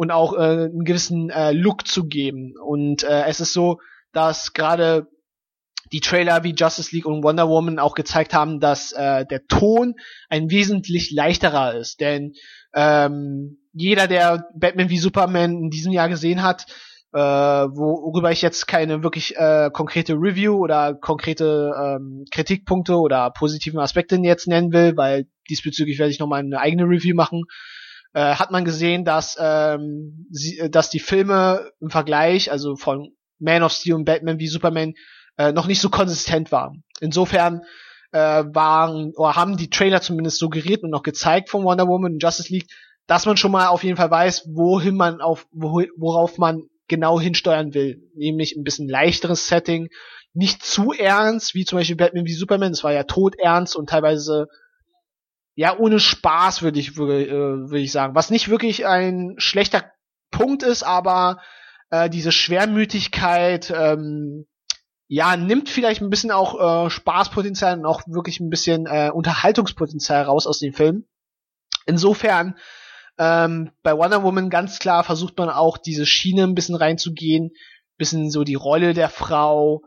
und 0.00 0.10
auch 0.10 0.32
äh, 0.32 0.38
einen 0.38 0.84
gewissen 0.84 1.28
äh, 1.28 1.52
Look 1.52 1.86
zu 1.86 2.06
geben. 2.06 2.54
Und 2.58 3.02
äh, 3.02 3.24
es 3.26 3.38
ist 3.38 3.52
so, 3.52 3.80
dass 4.14 4.54
gerade 4.54 5.08
die 5.92 6.00
Trailer 6.00 6.42
wie 6.42 6.54
Justice 6.54 6.96
League 6.96 7.04
und 7.04 7.22
Wonder 7.22 7.50
Woman 7.50 7.78
auch 7.78 7.94
gezeigt 7.94 8.32
haben, 8.32 8.60
dass 8.60 8.92
äh, 8.92 9.26
der 9.26 9.46
Ton 9.46 9.96
ein 10.30 10.50
wesentlich 10.50 11.10
leichterer 11.10 11.74
ist. 11.74 12.00
Denn 12.00 12.32
ähm, 12.74 13.58
jeder, 13.74 14.06
der 14.06 14.48
Batman 14.54 14.88
wie 14.88 14.96
Superman 14.96 15.64
in 15.64 15.68
diesem 15.68 15.92
Jahr 15.92 16.08
gesehen 16.08 16.42
hat, 16.42 16.64
äh, 17.12 17.18
worüber 17.18 18.32
ich 18.32 18.40
jetzt 18.40 18.66
keine 18.66 19.02
wirklich 19.02 19.36
äh, 19.36 19.68
konkrete 19.70 20.14
Review 20.14 20.54
oder 20.54 20.94
konkrete 20.94 21.74
ähm, 21.78 22.24
Kritikpunkte 22.30 22.96
oder 22.96 23.30
positiven 23.32 23.80
Aspekte 23.80 24.16
jetzt 24.16 24.48
nennen 24.48 24.72
will, 24.72 24.96
weil 24.96 25.26
diesbezüglich 25.50 25.98
werde 25.98 26.10
ich 26.10 26.20
nochmal 26.20 26.40
eine 26.40 26.58
eigene 26.58 26.84
Review 26.84 27.14
machen, 27.14 27.42
äh, 28.12 28.34
hat 28.34 28.50
man 28.50 28.64
gesehen, 28.64 29.04
dass, 29.04 29.36
ähm, 29.40 30.26
sie, 30.30 30.70
dass 30.70 30.90
die 30.90 31.00
Filme 31.00 31.70
im 31.80 31.90
Vergleich, 31.90 32.50
also 32.50 32.76
von 32.76 33.12
Man 33.38 33.62
of 33.62 33.72
Steel 33.72 33.94
und 33.94 34.04
Batman 34.04 34.38
wie 34.38 34.48
Superman, 34.48 34.94
äh, 35.38 35.52
noch 35.52 35.66
nicht 35.66 35.80
so 35.80 35.88
konsistent 35.90 36.52
waren. 36.52 36.82
Insofern 37.00 37.62
äh, 38.12 38.18
waren 38.18 39.12
oder 39.14 39.36
haben 39.36 39.56
die 39.56 39.70
Trailer 39.70 40.00
zumindest 40.00 40.38
suggeriert 40.38 40.82
und 40.82 40.90
noch 40.90 41.02
gezeigt 41.02 41.48
von 41.48 41.64
Wonder 41.64 41.86
Woman 41.86 42.14
und 42.14 42.22
Justice 42.22 42.52
League, 42.52 42.68
dass 43.06 43.26
man 43.26 43.36
schon 43.36 43.52
mal 43.52 43.68
auf 43.68 43.84
jeden 43.84 43.96
Fall 43.96 44.10
weiß, 44.10 44.48
wohin 44.52 44.96
man 44.96 45.20
auf 45.20 45.46
worauf 45.52 46.38
man 46.38 46.64
genau 46.88 47.20
hinsteuern 47.20 47.72
will, 47.72 48.02
nämlich 48.14 48.56
ein 48.56 48.64
bisschen 48.64 48.88
leichteres 48.88 49.46
Setting, 49.46 49.88
nicht 50.32 50.62
zu 50.64 50.92
ernst, 50.92 51.54
wie 51.54 51.64
zum 51.64 51.78
Beispiel 51.78 51.96
Batman 51.96 52.26
wie 52.26 52.32
Superman, 52.32 52.72
das 52.72 52.84
war 52.84 52.92
ja 52.92 53.04
todernst 53.04 53.76
und 53.76 53.88
teilweise 53.88 54.48
ja 55.60 55.76
ohne 55.76 56.00
Spaß 56.00 56.62
würde 56.62 56.80
ich 56.80 56.96
würde, 56.96 57.26
äh, 57.26 57.30
würde 57.68 57.80
ich 57.80 57.92
sagen, 57.92 58.14
was 58.14 58.30
nicht 58.30 58.48
wirklich 58.48 58.86
ein 58.86 59.34
schlechter 59.36 59.92
Punkt 60.30 60.62
ist, 60.62 60.82
aber 60.82 61.42
äh, 61.90 62.08
diese 62.08 62.32
Schwermütigkeit 62.32 63.70
ähm, 63.70 64.46
ja, 65.06 65.36
nimmt 65.36 65.68
vielleicht 65.68 66.00
ein 66.00 66.08
bisschen 66.08 66.30
auch 66.30 66.86
äh, 66.86 66.88
Spaßpotenzial 66.88 67.78
und 67.78 67.84
auch 67.84 68.00
wirklich 68.06 68.40
ein 68.40 68.48
bisschen 68.48 68.86
äh, 68.86 69.10
Unterhaltungspotenzial 69.12 70.22
raus 70.22 70.46
aus 70.46 70.60
dem 70.60 70.72
Film. 70.72 71.04
Insofern, 71.84 72.56
ähm, 73.18 73.70
bei 73.82 73.94
Wonder 73.94 74.22
Woman 74.22 74.48
ganz 74.48 74.78
klar 74.78 75.04
versucht 75.04 75.36
man 75.36 75.50
auch 75.50 75.76
diese 75.76 76.06
Schiene 76.06 76.44
ein 76.44 76.54
bisschen 76.54 76.74
reinzugehen, 76.74 77.50
bisschen 77.98 78.30
so 78.30 78.44
die 78.44 78.54
Rolle 78.54 78.94
der 78.94 79.10
Frau 79.10 79.82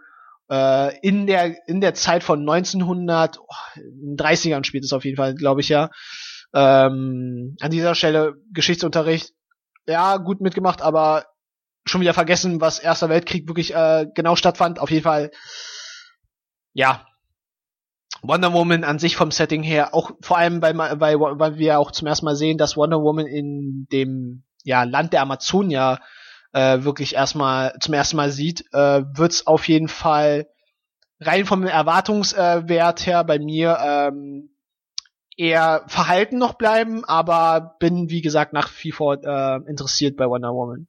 äh, 0.54 1.00
in 1.00 1.26
der 1.26 1.68
in 1.68 1.82
der 1.82 1.96
Zeit 1.96 2.24
von 2.24 2.42
1900, 2.42 3.40
oh, 3.40 3.80
30ern 4.18 4.64
spielt 4.64 4.84
es 4.84 4.94
auf 4.94 5.04
jeden 5.04 5.18
Fall, 5.18 5.34
glaube 5.34 5.62
ich 5.62 5.70
ja. 5.70 5.90
Ähm, 6.54 7.56
an 7.60 7.72
dieser 7.72 7.96
Stelle 7.96 8.36
Geschichtsunterricht, 8.52 9.34
ja, 9.88 10.18
gut 10.18 10.42
mitgemacht, 10.42 10.84
aber 10.84 11.26
schon 11.86 12.02
wieder 12.02 12.14
vergessen, 12.14 12.62
was 12.62 12.78
Erster 12.78 13.10
Weltkrieg 13.10 13.48
wirklich 13.48 13.74
äh, 13.74 14.06
genau 14.14 14.36
stattfand. 14.36 14.78
Auf 14.78 14.92
jeden 14.92 15.04
Fall, 15.04 15.32
ja, 16.74 17.08
Wonder 18.22 18.54
Woman 18.54 18.84
an 18.84 19.00
sich 19.00 19.16
vom 19.16 19.32
Setting 19.32 19.64
her, 19.64 19.96
auch 19.96 20.12
vor 20.22 20.38
allem, 20.38 20.62
weil, 20.62 20.78
weil, 20.78 21.20
weil 21.20 21.58
wir 21.58 21.80
auch 21.80 21.90
zum 21.90 22.08
ersten 22.08 22.26
Mal 22.26 22.36
sehen, 22.36 22.60
dass 22.60 22.78
Wonder 22.78 23.02
Woman 23.02 23.26
in 23.26 23.88
dem 23.92 24.44
ja, 24.64 24.84
Land 24.84 25.14
der 25.14 25.24
Amazonia 25.24 26.00
äh, 26.54 26.84
wirklich 26.84 27.16
erstmal 27.16 27.76
zum 27.80 27.94
ersten 27.94 28.18
Mal 28.18 28.32
sieht, 28.32 28.66
äh, 28.74 29.04
wird's 29.16 29.46
auf 29.48 29.68
jeden 29.68 29.88
Fall 29.88 30.48
rein 31.20 31.46
vom 31.46 31.64
Erwartungswert 31.64 33.06
her 33.06 33.24
bei 33.24 33.40
mir 33.40 33.78
ähm, 33.82 34.50
eher 35.36 35.84
verhalten 35.88 36.38
noch 36.38 36.54
bleiben, 36.54 37.04
aber 37.06 37.76
bin 37.80 38.10
wie 38.10 38.22
gesagt 38.22 38.54
nach 38.54 38.70
wie 38.82 38.92
vor 38.92 39.24
äh, 39.24 39.60
interessiert 39.68 40.16
bei 40.16 40.28
Wonder 40.28 40.54
Woman. 40.54 40.88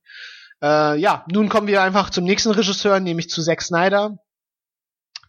Äh, 0.63 0.99
ja, 0.99 1.25
nun 1.33 1.49
kommen 1.49 1.67
wir 1.67 1.83
einfach 1.83 2.11
zum 2.11 2.25
nächsten 2.25 2.51
Regisseur, 2.51 3.01
nämlich 3.01 3.31
zu 3.31 3.43
Zack 3.43 3.63
Snyder, 3.63 4.19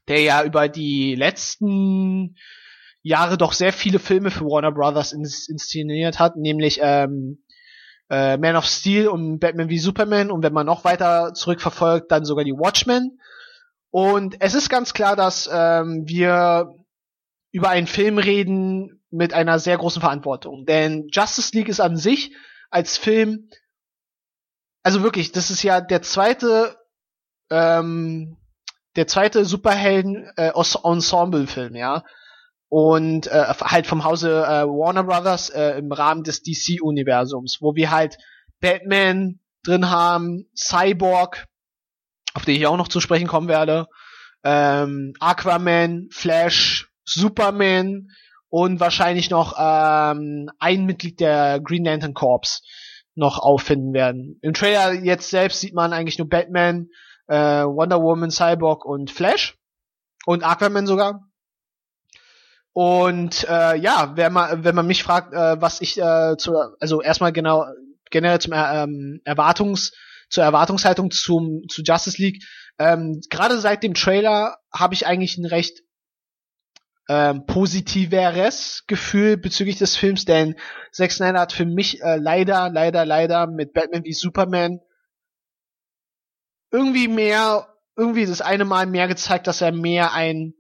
der 0.07 0.21
ja 0.21 0.43
über 0.43 0.67
die 0.67 1.15
letzten 1.15 2.35
Jahre 3.01 3.37
doch 3.37 3.53
sehr 3.53 3.71
viele 3.71 3.99
Filme 3.99 4.31
für 4.31 4.45
Warner 4.45 4.71
Brothers 4.71 5.13
ins 5.13 5.47
inszeniert 5.47 6.19
hat, 6.19 6.35
nämlich 6.35 6.79
ähm, 6.81 7.44
äh, 8.09 8.37
Man 8.37 8.55
of 8.55 8.65
Steel 8.65 9.07
und 9.07 9.39
Batman 9.39 9.69
wie 9.69 9.79
Superman 9.79 10.31
und 10.31 10.43
wenn 10.43 10.53
man 10.53 10.65
noch 10.65 10.83
weiter 10.83 11.33
zurückverfolgt, 11.33 12.11
dann 12.11 12.25
sogar 12.25 12.43
die 12.43 12.53
Watchmen. 12.53 13.19
Und 13.91 14.35
es 14.39 14.53
ist 14.53 14.69
ganz 14.69 14.93
klar, 14.93 15.15
dass 15.15 15.49
ähm, 15.51 16.03
wir 16.07 16.75
über 17.51 17.69
einen 17.69 17.87
Film 17.87 18.17
reden 18.17 19.01
mit 19.09 19.33
einer 19.33 19.59
sehr 19.59 19.77
großen 19.77 20.01
Verantwortung. 20.01 20.65
Denn 20.65 21.07
Justice 21.11 21.55
League 21.55 21.69
ist 21.69 21.79
an 21.79 21.95
sich 21.95 22.35
als 22.69 22.97
Film 22.97 23.47
also 24.85 25.01
wirklich, 25.01 25.31
das 25.31 25.49
ist 25.49 25.63
ja 25.63 25.81
der 25.81 26.03
zweite, 26.03 26.77
ähm, 27.49 28.37
der 28.95 29.07
zweite 29.07 29.43
Superhelden 29.43 30.29
äh, 30.37 30.51
ja. 31.75 32.03
Und 32.77 33.27
äh, 33.27 33.53
halt 33.61 33.87
vom 33.87 34.03
Hause 34.03 34.43
äh, 34.43 34.65
Warner 34.67 35.05
Brothers 35.05 35.49
äh, 35.49 35.77
im 35.77 35.93
Rahmen 35.93 36.25
des 36.25 36.41
DC-Universums, 36.41 37.59
wo 37.61 37.73
wir 37.73 37.89
halt 37.89 38.17
Batman 38.59 39.39
drin 39.63 39.89
haben, 39.89 40.49
Cyborg, 40.53 41.45
auf 42.33 42.43
den 42.43 42.57
ich 42.57 42.67
auch 42.67 42.75
noch 42.75 42.89
zu 42.89 42.99
sprechen 42.99 43.27
kommen 43.27 43.47
werde, 43.47 43.87
ähm, 44.43 45.13
Aquaman, 45.21 46.09
Flash, 46.11 46.91
Superman 47.05 48.09
und 48.49 48.81
wahrscheinlich 48.81 49.29
noch 49.29 49.55
ähm, 49.57 50.49
ein 50.59 50.85
Mitglied 50.85 51.21
der 51.21 51.61
Green 51.61 51.85
Lantern 51.85 52.13
Corps 52.13 52.61
noch 53.13 53.39
auffinden 53.39 53.93
werden. 53.93 54.37
Im 54.41 54.53
Trailer 54.53 54.91
jetzt 54.91 55.29
selbst 55.29 55.61
sieht 55.61 55.75
man 55.75 55.93
eigentlich 55.93 56.17
nur 56.17 56.27
Batman, 56.27 56.89
äh, 57.27 57.63
Wonder 57.63 58.01
Woman, 58.01 58.31
Cyborg 58.31 58.83
und 58.83 59.11
Flash 59.11 59.57
und 60.25 60.43
Aquaman 60.43 60.87
sogar. 60.87 61.21
Und 62.77 63.45
äh, 63.47 63.77
ja, 63.77 64.17
wenn 64.17 64.33
man 64.33 64.65
wenn 64.65 64.75
man 64.75 64.85
mich 64.85 65.01
fragt, 65.01 65.33
äh, 65.33 65.61
was 65.61 65.79
ich 65.79 65.97
äh, 65.97 66.35
zu, 66.37 66.57
also 66.81 67.01
erstmal 67.01 67.31
genau 67.31 67.65
generell 68.11 68.41
zum 68.41 68.51
ähm, 68.53 69.21
Erwartungs 69.23 69.93
zur 70.29 70.43
Erwartungshaltung 70.43 71.09
zum 71.09 71.61
zu 71.69 71.83
Justice 71.83 72.21
League, 72.21 72.43
ähm, 72.77 73.21
gerade 73.29 73.59
seit 73.59 73.81
dem 73.81 73.93
Trailer 73.93 74.57
habe 74.73 74.93
ich 74.93 75.07
eigentlich 75.07 75.37
ein 75.37 75.45
recht 75.45 75.83
ähm, 77.07 77.45
positiveres 77.45 78.83
Gefühl 78.87 79.37
bezüglich 79.37 79.77
des 79.77 79.95
Films, 79.95 80.25
denn 80.25 80.55
Zack 80.91 81.13
Snyder 81.13 81.39
hat 81.39 81.53
für 81.53 81.65
mich 81.65 82.01
äh, 82.01 82.17
leider, 82.17 82.69
leider, 82.69 83.05
leider 83.05 83.47
mit 83.47 83.71
Batman 83.71 84.03
wie 84.03 84.11
Superman 84.11 84.81
irgendwie 86.71 87.07
mehr, 87.07 87.73
irgendwie 87.95 88.25
das 88.25 88.41
eine 88.41 88.65
Mal 88.65 88.85
mehr 88.85 89.07
gezeigt, 89.07 89.47
dass 89.47 89.61
er 89.61 89.71
mehr 89.71 90.11
ein 90.11 90.55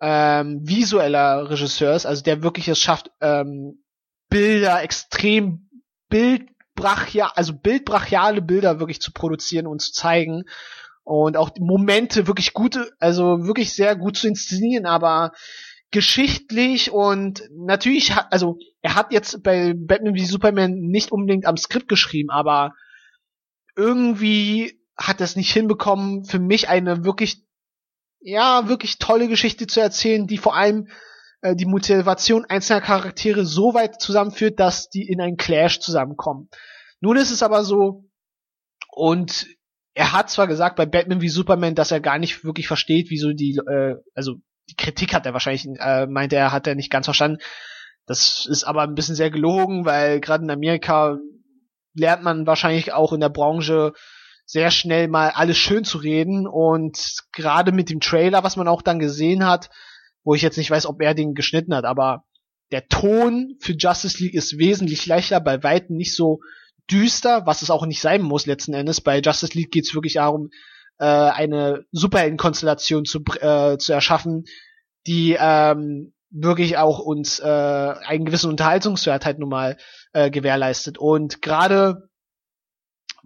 ähm, 0.00 0.60
visueller 0.62 1.50
Regisseur 1.50 1.94
ist, 1.94 2.06
also 2.06 2.22
der 2.22 2.42
wirklich 2.42 2.68
es 2.68 2.78
schafft, 2.78 3.10
ähm, 3.20 3.82
Bilder 4.28 4.82
extrem 4.82 5.70
bildbrachial, 6.08 7.30
also 7.34 7.54
bildbrachiale 7.54 8.42
Bilder 8.42 8.78
wirklich 8.78 9.00
zu 9.00 9.12
produzieren 9.12 9.66
und 9.66 9.80
zu 9.80 9.92
zeigen 9.92 10.44
und 11.04 11.36
auch 11.36 11.50
Momente 11.58 12.26
wirklich 12.26 12.52
gute, 12.52 12.92
also 13.00 13.46
wirklich 13.46 13.74
sehr 13.74 13.96
gut 13.96 14.16
zu 14.16 14.28
inszenieren, 14.28 14.86
aber 14.86 15.32
geschichtlich 15.90 16.90
und 16.90 17.42
natürlich 17.50 18.14
hat, 18.14 18.30
also 18.30 18.58
er 18.82 18.94
hat 18.94 19.12
jetzt 19.12 19.42
bei 19.42 19.72
Batman 19.74 20.14
wie 20.14 20.26
Superman 20.26 20.72
nicht 20.74 21.10
unbedingt 21.10 21.46
am 21.46 21.56
Skript 21.56 21.88
geschrieben, 21.88 22.30
aber 22.30 22.74
irgendwie 23.74 24.78
hat 24.96 25.20
es 25.20 25.36
nicht 25.36 25.52
hinbekommen, 25.52 26.24
für 26.24 26.38
mich 26.38 26.68
eine 26.68 27.04
wirklich, 27.04 27.44
ja, 28.20 28.68
wirklich 28.68 28.98
tolle 28.98 29.28
Geschichte 29.28 29.66
zu 29.66 29.80
erzählen, 29.80 30.26
die 30.26 30.38
vor 30.38 30.56
allem 30.56 30.88
äh, 31.42 31.54
die 31.54 31.66
Motivation 31.66 32.44
einzelner 32.44 32.80
Charaktere 32.80 33.44
so 33.44 33.74
weit 33.74 34.00
zusammenführt, 34.00 34.58
dass 34.58 34.90
die 34.90 35.08
in 35.08 35.20
einen 35.20 35.36
Clash 35.36 35.80
zusammenkommen. 35.80 36.48
Nun 37.00 37.16
ist 37.16 37.30
es 37.30 37.42
aber 37.42 37.64
so, 37.64 38.04
und 38.90 39.46
er 39.94 40.12
hat 40.12 40.30
zwar 40.30 40.46
gesagt 40.46 40.76
bei 40.76 40.86
Batman 40.86 41.20
wie 41.20 41.28
Superman, 41.28 41.74
dass 41.74 41.90
er 41.90 42.00
gar 42.00 42.18
nicht 42.18 42.44
wirklich 42.44 42.66
versteht, 42.66 43.10
wieso 43.10 43.32
die, 43.32 43.60
äh, 43.66 43.96
also 44.14 44.34
die 44.70 44.76
Kritik 44.76 45.14
hat 45.14 45.26
er 45.26 45.32
wahrscheinlich, 45.32 45.66
äh, 45.78 46.06
meinte 46.06 46.36
er, 46.36 46.52
hat 46.52 46.66
er 46.66 46.74
nicht 46.74 46.90
ganz 46.90 47.06
verstanden. 47.06 47.38
Das 48.06 48.46
ist 48.46 48.64
aber 48.64 48.82
ein 48.82 48.94
bisschen 48.94 49.14
sehr 49.14 49.30
gelogen, 49.30 49.84
weil 49.84 50.20
gerade 50.20 50.44
in 50.44 50.50
Amerika 50.50 51.18
lernt 51.94 52.22
man 52.22 52.46
wahrscheinlich 52.46 52.92
auch 52.92 53.12
in 53.12 53.20
der 53.20 53.28
Branche 53.28 53.92
sehr 54.48 54.70
schnell 54.70 55.08
mal 55.08 55.28
alles 55.28 55.58
schön 55.58 55.84
zu 55.84 55.98
reden 55.98 56.46
und 56.46 57.18
gerade 57.32 57.70
mit 57.70 57.90
dem 57.90 58.00
Trailer, 58.00 58.42
was 58.44 58.56
man 58.56 58.66
auch 58.66 58.80
dann 58.80 58.98
gesehen 58.98 59.46
hat, 59.46 59.68
wo 60.24 60.34
ich 60.34 60.40
jetzt 60.40 60.56
nicht 60.56 60.70
weiß, 60.70 60.86
ob 60.86 61.02
er 61.02 61.12
den 61.12 61.34
geschnitten 61.34 61.74
hat, 61.74 61.84
aber 61.84 62.24
der 62.72 62.88
Ton 62.88 63.56
für 63.60 63.74
Justice 63.74 64.22
League 64.22 64.32
ist 64.32 64.58
wesentlich 64.58 65.04
leichter, 65.04 65.40
bei 65.40 65.62
weitem 65.62 65.96
nicht 65.96 66.16
so 66.16 66.40
düster, 66.90 67.44
was 67.44 67.60
es 67.60 67.70
auch 67.70 67.84
nicht 67.84 68.00
sein 68.00 68.22
muss 68.22 68.46
letzten 68.46 68.72
Endes. 68.72 69.02
Bei 69.02 69.20
Justice 69.20 69.52
League 69.52 69.70
geht 69.70 69.86
es 69.86 69.94
wirklich 69.94 70.14
darum, 70.14 70.48
äh, 70.98 71.04
eine 71.04 71.84
Superheldenkonstellation 71.92 73.04
zu, 73.04 73.22
äh, 73.40 73.76
zu 73.76 73.92
erschaffen, 73.92 74.44
die 75.06 75.36
ähm, 75.38 76.14
wirklich 76.30 76.78
auch 76.78 77.00
uns 77.00 77.38
äh, 77.38 77.44
einen 77.44 78.24
gewissen 78.24 78.50
Unterhaltungswert 78.50 79.26
halt 79.26 79.38
nun 79.38 79.50
mal 79.50 79.76
äh, 80.14 80.30
gewährleistet. 80.30 80.96
Und 80.96 81.42
gerade 81.42 82.07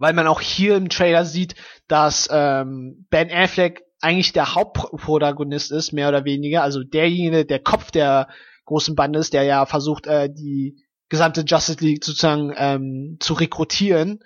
weil 0.03 0.11
man 0.11 0.27
auch 0.27 0.41
hier 0.41 0.75
im 0.75 0.89
Trailer 0.89 1.23
sieht, 1.23 1.55
dass 1.87 2.27
ähm, 2.29 3.07
Ben 3.09 3.31
Affleck 3.31 3.83
eigentlich 4.01 4.33
der 4.33 4.53
Hauptprotagonist 4.53 5.71
ist, 5.71 5.93
mehr 5.93 6.09
oder 6.09 6.25
weniger, 6.25 6.61
also 6.61 6.83
derjenige, 6.83 7.45
der 7.45 7.59
Kopf 7.59 7.89
der 7.89 8.27
großen 8.65 8.95
Bande 8.95 9.19
ist, 9.19 9.31
der 9.31 9.43
ja 9.43 9.65
versucht, 9.65 10.05
äh, 10.05 10.29
die 10.29 10.83
gesamte 11.07 11.45
Justice 11.47 11.79
League 11.79 12.03
sozusagen 12.03 12.53
ähm, 12.57 13.15
zu 13.21 13.33
rekrutieren, 13.33 14.19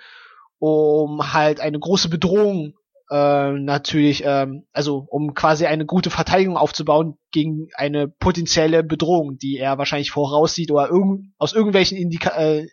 um 0.57 1.31
halt 1.31 1.59
eine 1.59 1.77
große 1.77 2.09
Bedrohung 2.09 2.73
äh, 3.11 3.51
natürlich, 3.51 4.23
ähm, 4.25 4.65
also 4.73 5.05
um 5.07 5.35
quasi 5.35 5.67
eine 5.67 5.85
gute 5.85 6.09
Verteidigung 6.09 6.57
aufzubauen 6.57 7.19
gegen 7.31 7.67
eine 7.75 8.07
potenzielle 8.07 8.83
Bedrohung, 8.83 9.37
die 9.37 9.57
er 9.59 9.77
wahrscheinlich 9.77 10.09
voraussieht 10.09 10.71
oder 10.71 10.89
irgend, 10.89 11.33
aus 11.37 11.53
irgendwelchen 11.53 11.99
Indika 11.99 12.31
äh, 12.31 12.67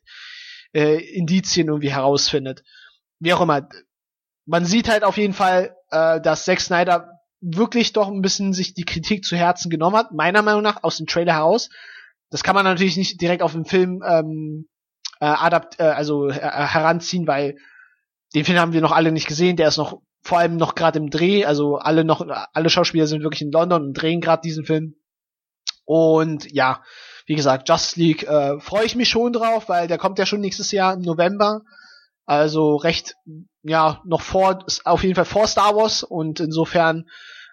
äh, 0.72 0.96
Indizien 0.96 1.68
irgendwie 1.68 1.92
herausfindet. 1.92 2.62
Wie 3.24 3.32
auch 3.32 3.40
immer. 3.40 3.66
Man 4.44 4.66
sieht 4.66 4.90
halt 4.90 5.02
auf 5.02 5.16
jeden 5.16 5.32
Fall, 5.32 5.74
äh, 5.90 6.20
dass 6.20 6.44
Zack 6.44 6.60
Snyder 6.60 7.08
wirklich 7.40 7.94
doch 7.94 8.08
ein 8.08 8.20
bisschen 8.20 8.52
sich 8.52 8.74
die 8.74 8.84
Kritik 8.84 9.24
zu 9.24 9.34
Herzen 9.34 9.70
genommen 9.70 9.96
hat, 9.96 10.12
meiner 10.12 10.42
Meinung 10.42 10.60
nach, 10.60 10.82
aus 10.82 10.98
dem 10.98 11.06
Trailer 11.06 11.32
heraus. 11.32 11.70
Das 12.28 12.42
kann 12.42 12.54
man 12.54 12.64
natürlich 12.64 12.98
nicht 12.98 13.18
direkt 13.22 13.42
auf 13.42 13.52
den 13.52 13.64
Film 13.64 14.02
ähm, 14.06 14.68
äh, 15.20 15.24
adapt, 15.24 15.80
äh, 15.80 15.84
also 15.84 16.28
äh, 16.28 16.34
heranziehen, 16.34 17.26
weil 17.26 17.56
den 18.34 18.44
Film 18.44 18.58
haben 18.58 18.74
wir 18.74 18.82
noch 18.82 18.92
alle 18.92 19.10
nicht 19.10 19.26
gesehen, 19.26 19.56
der 19.56 19.68
ist 19.68 19.78
noch 19.78 20.02
vor 20.20 20.38
allem 20.38 20.58
noch 20.58 20.74
gerade 20.74 20.98
im 20.98 21.08
Dreh, 21.08 21.46
also 21.46 21.76
alle 21.76 22.04
noch, 22.04 22.26
alle 22.52 22.68
Schauspieler 22.68 23.06
sind 23.06 23.22
wirklich 23.22 23.42
in 23.42 23.52
London 23.52 23.84
und 23.84 23.94
drehen 23.94 24.20
gerade 24.20 24.42
diesen 24.42 24.66
Film. 24.66 24.96
Und 25.86 26.52
ja, 26.52 26.82
wie 27.24 27.36
gesagt, 27.36 27.70
Justice 27.70 27.98
League 27.98 28.24
äh, 28.24 28.60
freue 28.60 28.84
ich 28.84 28.96
mich 28.96 29.08
schon 29.08 29.32
drauf, 29.32 29.70
weil 29.70 29.88
der 29.88 29.96
kommt 29.96 30.18
ja 30.18 30.26
schon 30.26 30.40
nächstes 30.40 30.72
Jahr 30.72 30.92
im 30.92 31.00
November. 31.00 31.62
Also 32.26 32.76
recht, 32.76 33.16
ja, 33.62 34.00
noch 34.06 34.22
vor, 34.22 34.64
auf 34.84 35.02
jeden 35.02 35.14
Fall 35.14 35.24
vor 35.24 35.46
Star 35.46 35.76
Wars 35.76 36.02
und 36.02 36.40
insofern 36.40 37.04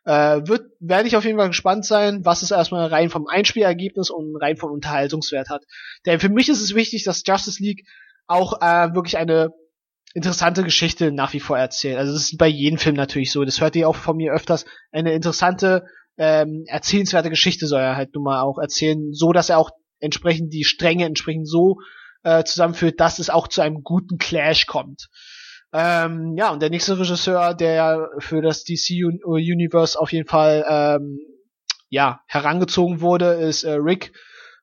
äh, 0.05 0.41
wird, 0.45 0.71
werde 0.79 1.07
ich 1.07 1.15
auf 1.15 1.25
jeden 1.25 1.37
Fall 1.37 1.49
gespannt 1.49 1.85
sein, 1.85 2.25
was 2.25 2.41
es 2.41 2.51
erstmal 2.51 2.87
rein 2.87 3.09
vom 3.09 3.27
Einspielergebnis 3.27 4.09
und 4.09 4.35
rein 4.37 4.57
vom 4.57 4.71
Unterhaltungswert 4.71 5.49
hat. 5.49 5.63
Denn 6.05 6.19
für 6.19 6.29
mich 6.29 6.49
ist 6.49 6.61
es 6.61 6.73
wichtig, 6.73 7.03
dass 7.03 7.23
Justice 7.25 7.61
League 7.61 7.85
auch 8.27 8.61
äh, 8.61 8.93
wirklich 8.93 9.17
eine 9.17 9.49
interessante 10.13 10.63
Geschichte 10.63 11.11
nach 11.11 11.33
wie 11.33 11.39
vor 11.39 11.57
erzählt. 11.57 11.97
Also 11.97 12.13
das 12.13 12.23
ist 12.23 12.37
bei 12.37 12.47
jedem 12.47 12.79
Film 12.79 12.95
natürlich 12.95 13.31
so. 13.31 13.45
Das 13.45 13.61
hört 13.61 13.75
ihr 13.75 13.87
auch 13.87 13.95
von 13.95 14.17
mir 14.17 14.33
öfters. 14.33 14.65
Eine 14.91 15.13
interessante, 15.13 15.85
ähm, 16.17 16.63
erzählenswerte 16.67 17.29
Geschichte 17.29 17.67
soll 17.67 17.81
er 17.81 17.95
halt 17.95 18.13
nun 18.15 18.23
mal 18.23 18.41
auch 18.41 18.57
erzählen, 18.57 19.13
so 19.13 19.31
dass 19.31 19.49
er 19.49 19.57
auch 19.57 19.71
entsprechend 19.99 20.53
die 20.53 20.63
Stränge 20.63 21.05
entsprechend 21.05 21.47
so 21.47 21.77
äh, 22.23 22.43
zusammenführt, 22.43 22.99
dass 22.99 23.19
es 23.19 23.29
auch 23.29 23.47
zu 23.47 23.61
einem 23.61 23.83
guten 23.83 24.17
Clash 24.17 24.65
kommt. 24.65 25.09
Ähm, 25.73 26.35
ja, 26.37 26.49
und 26.49 26.61
der 26.61 26.69
nächste 26.69 26.99
Regisseur, 26.99 27.53
der 27.53 28.09
für 28.19 28.41
das 28.41 28.63
DC 28.63 29.05
Universe 29.23 29.99
auf 29.99 30.11
jeden 30.11 30.27
Fall 30.27 30.65
ähm, 30.67 31.19
ja 31.89 32.21
herangezogen 32.27 33.01
wurde, 33.01 33.33
ist 33.33 33.63
äh, 33.63 33.73
Rick 33.73 34.11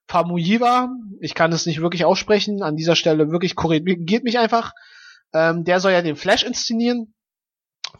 Famuyiwa. 0.06 0.90
Ich 1.20 1.34
kann 1.34 1.52
es 1.52 1.66
nicht 1.66 1.80
wirklich 1.80 2.04
aussprechen. 2.04 2.62
An 2.62 2.76
dieser 2.76 2.96
Stelle 2.96 3.30
wirklich 3.30 3.56
korrigiert 3.56 4.24
mich 4.24 4.38
einfach. 4.38 4.72
Ähm, 5.32 5.64
der 5.64 5.80
soll 5.80 5.92
ja 5.92 6.02
den 6.02 6.16
Flash 6.16 6.42
inszenieren, 6.42 7.14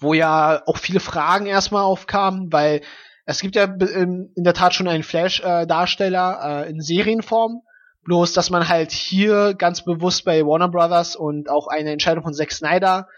wo 0.01 0.15
ja 0.15 0.63
auch 0.67 0.79
viele 0.79 1.01
Fragen 1.01 1.47
erstmal 1.47 1.83
aufkamen, 1.83 2.53
weil 2.53 2.83
es 3.27 3.41
gibt 3.41 3.57
ja 3.57 3.65
in 3.65 4.33
der 4.37 4.55
Tat 4.55 4.73
schon 4.73 4.89
einen 4.89 5.03
Flash-Darsteller 5.03 6.65
äh, 6.65 6.71
in 6.71 6.81
Serienform. 6.81 7.61
Bloß, 8.05 8.32
dass 8.32 8.51
man 8.51 8.68
halt 8.68 8.90
hier 8.92 9.55
ganz 9.55 9.84
bewusst 9.84 10.24
bei 10.24 10.44
Warner 10.44 10.68
Brothers 10.68 11.16
und 11.16 11.51
auch 11.51 11.66
eine 11.66 11.92
Entscheidung 11.92 12.24
von 12.24 12.34
Zack 12.34 12.53
Snyder 12.53 13.09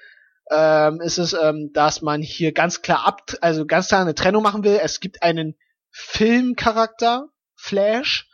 ähm, 0.50 1.00
ist 1.00 1.18
es, 1.18 1.32
ähm, 1.32 1.70
dass 1.72 2.02
man 2.02 2.22
hier 2.22 2.52
ganz 2.52 2.82
klar 2.82 3.06
ab, 3.06 3.22
also 3.40 3.66
ganz 3.66 3.88
klar 3.88 4.00
eine 4.00 4.14
Trennung 4.14 4.42
machen 4.42 4.64
will. 4.64 4.80
Es 4.82 5.00
gibt 5.00 5.22
einen 5.22 5.54
Filmcharakter, 5.90 7.28
Flash, 7.54 8.28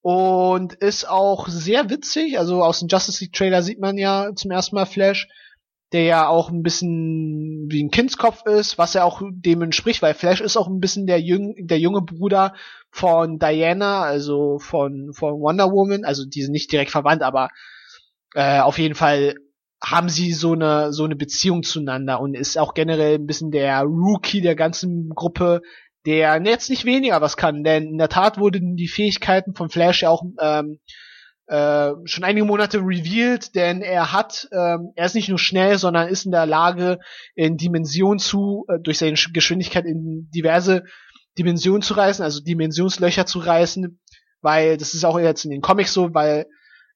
und 0.00 0.74
ist 0.74 1.08
auch 1.08 1.46
sehr 1.48 1.88
witzig. 1.88 2.38
Also 2.38 2.64
aus 2.64 2.80
dem 2.80 2.88
Justice 2.88 3.22
League 3.22 3.32
Trailer 3.32 3.62
sieht 3.62 3.78
man 3.78 3.96
ja 3.96 4.34
zum 4.34 4.50
ersten 4.50 4.74
Mal 4.74 4.86
Flash, 4.86 5.28
der 5.92 6.02
ja 6.04 6.28
auch 6.28 6.50
ein 6.50 6.62
bisschen 6.62 7.66
wie 7.70 7.82
ein 7.82 7.90
Kindskopf 7.90 8.46
ist, 8.46 8.78
was 8.78 8.94
ja 8.94 9.04
auch 9.04 9.22
dem 9.30 9.62
entspricht, 9.62 10.02
weil 10.02 10.14
Flash 10.14 10.40
ist 10.40 10.56
auch 10.56 10.68
ein 10.68 10.80
bisschen 10.80 11.06
der, 11.06 11.20
jüng, 11.20 11.54
der 11.58 11.78
junge 11.78 12.02
Bruder 12.02 12.54
von 12.90 13.38
Diana, 13.38 14.02
also 14.02 14.58
von, 14.58 15.12
von 15.12 15.40
Wonder 15.40 15.70
Woman. 15.70 16.04
Also 16.04 16.24
die 16.24 16.42
sind 16.42 16.52
nicht 16.52 16.72
direkt 16.72 16.90
verwandt, 16.90 17.22
aber 17.22 17.48
äh, 18.34 18.60
auf 18.60 18.78
jeden 18.78 18.94
Fall 18.94 19.34
haben 19.82 20.08
sie 20.08 20.32
so 20.32 20.52
eine 20.52 20.92
so 20.92 21.04
eine 21.04 21.16
Beziehung 21.16 21.64
zueinander 21.64 22.20
und 22.20 22.34
ist 22.34 22.56
auch 22.56 22.72
generell 22.72 23.16
ein 23.16 23.26
bisschen 23.26 23.50
der 23.50 23.82
Rookie 23.82 24.40
der 24.40 24.54
ganzen 24.54 25.10
Gruppe, 25.10 25.60
der 26.06 26.40
jetzt 26.44 26.70
nicht 26.70 26.84
weniger 26.84 27.20
was 27.20 27.36
kann, 27.36 27.64
denn 27.64 27.88
in 27.88 27.98
der 27.98 28.08
Tat 28.08 28.38
wurden 28.38 28.76
die 28.76 28.88
Fähigkeiten 28.88 29.54
von 29.54 29.68
Flash 29.70 30.02
ja 30.02 30.10
auch 30.10 30.22
ähm, 30.40 30.78
äh, 31.52 31.92
schon 32.06 32.24
einige 32.24 32.46
Monate 32.46 32.78
revealed, 32.78 33.54
denn 33.54 33.82
er 33.82 34.10
hat, 34.10 34.48
ähm, 34.52 34.92
er 34.96 35.04
ist 35.04 35.14
nicht 35.14 35.28
nur 35.28 35.38
schnell, 35.38 35.76
sondern 35.76 36.08
ist 36.08 36.24
in 36.24 36.32
der 36.32 36.46
Lage, 36.46 36.98
in 37.34 37.58
Dimensionen 37.58 38.18
zu, 38.18 38.64
äh, 38.68 38.78
durch 38.80 38.96
seine 38.96 39.18
Geschwindigkeit 39.34 39.84
in 39.84 40.30
diverse 40.34 40.84
Dimensionen 41.36 41.82
zu 41.82 41.92
reißen, 41.92 42.24
also 42.24 42.40
Dimensionslöcher 42.40 43.26
zu 43.26 43.38
reißen, 43.38 44.00
weil 44.40 44.78
das 44.78 44.94
ist 44.94 45.04
auch 45.04 45.18
jetzt 45.18 45.44
in 45.44 45.50
den 45.50 45.60
Comics 45.60 45.92
so, 45.92 46.14
weil 46.14 46.46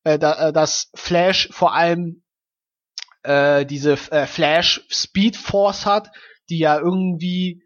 äh, 0.05 0.19
da, 0.19 0.49
äh, 0.49 0.53
das 0.55 0.91
Flash 0.95 1.51
vor 1.53 1.75
allem 1.75 2.23
äh, 3.25 3.67
diese 3.67 3.93
äh, 4.11 4.25
Flash 4.25 4.87
Speed 4.89 5.37
Force 5.37 5.85
hat, 5.85 6.11
die 6.49 6.61
ja 6.61 6.79
irgendwie 6.79 7.63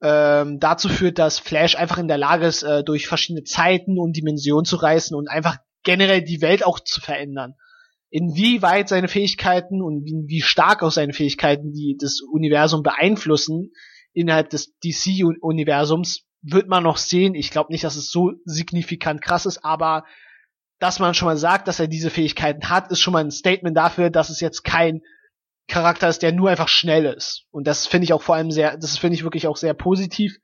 ähm, 0.00 0.58
dazu 0.58 0.88
führt, 0.88 1.18
dass 1.18 1.38
Flash 1.38 1.76
einfach 1.76 1.98
in 1.98 2.08
der 2.08 2.16
Lage 2.16 2.46
ist, 2.46 2.62
äh, 2.62 2.82
durch 2.82 3.08
verschiedene 3.08 3.44
Zeiten 3.44 3.98
und 3.98 4.16
Dimensionen 4.16 4.64
zu 4.64 4.76
reisen 4.76 5.16
und 5.16 5.28
einfach 5.28 5.58
generell 5.84 6.22
die 6.22 6.40
Welt 6.40 6.64
auch 6.64 6.80
zu 6.80 7.00
verändern. 7.00 7.54
Inwieweit 8.10 8.88
seine 8.88 9.08
Fähigkeiten 9.08 9.82
und 9.82 10.04
wie, 10.04 10.24
wie 10.26 10.42
stark 10.42 10.82
auch 10.82 10.90
seine 10.90 11.12
Fähigkeiten 11.12 11.72
die 11.72 11.96
das 11.98 12.20
Universum 12.20 12.82
beeinflussen 12.82 13.72
innerhalb 14.12 14.50
des 14.50 14.76
DC-Universums, 14.84 16.24
wird 16.42 16.68
man 16.68 16.84
noch 16.84 16.96
sehen. 16.96 17.34
Ich 17.34 17.50
glaube 17.50 17.72
nicht, 17.72 17.84
dass 17.84 17.96
es 17.96 18.10
so 18.10 18.32
signifikant 18.44 19.22
krass 19.22 19.46
ist, 19.46 19.64
aber 19.64 20.04
dass 20.78 20.98
man 20.98 21.14
schon 21.14 21.26
mal 21.26 21.36
sagt, 21.36 21.66
dass 21.68 21.80
er 21.80 21.88
diese 21.88 22.10
Fähigkeiten 22.10 22.68
hat, 22.68 22.90
ist 22.90 23.00
schon 23.00 23.12
mal 23.12 23.24
ein 23.24 23.30
Statement 23.30 23.76
dafür, 23.76 24.10
dass 24.10 24.30
es 24.30 24.40
jetzt 24.40 24.62
kein 24.64 25.00
Charakter 25.66 26.08
ist, 26.08 26.22
der 26.22 26.32
nur 26.32 26.50
einfach 26.50 26.68
schnell 26.68 27.06
ist. 27.06 27.46
Und 27.50 27.66
das 27.66 27.86
finde 27.86 28.04
ich 28.04 28.12
auch 28.12 28.22
vor 28.22 28.34
allem 28.34 28.50
sehr, 28.50 28.76
das 28.76 28.98
finde 28.98 29.16
ich 29.16 29.24
wirklich 29.24 29.46
auch 29.46 29.56
sehr 29.56 29.74
positiv. 29.74 30.36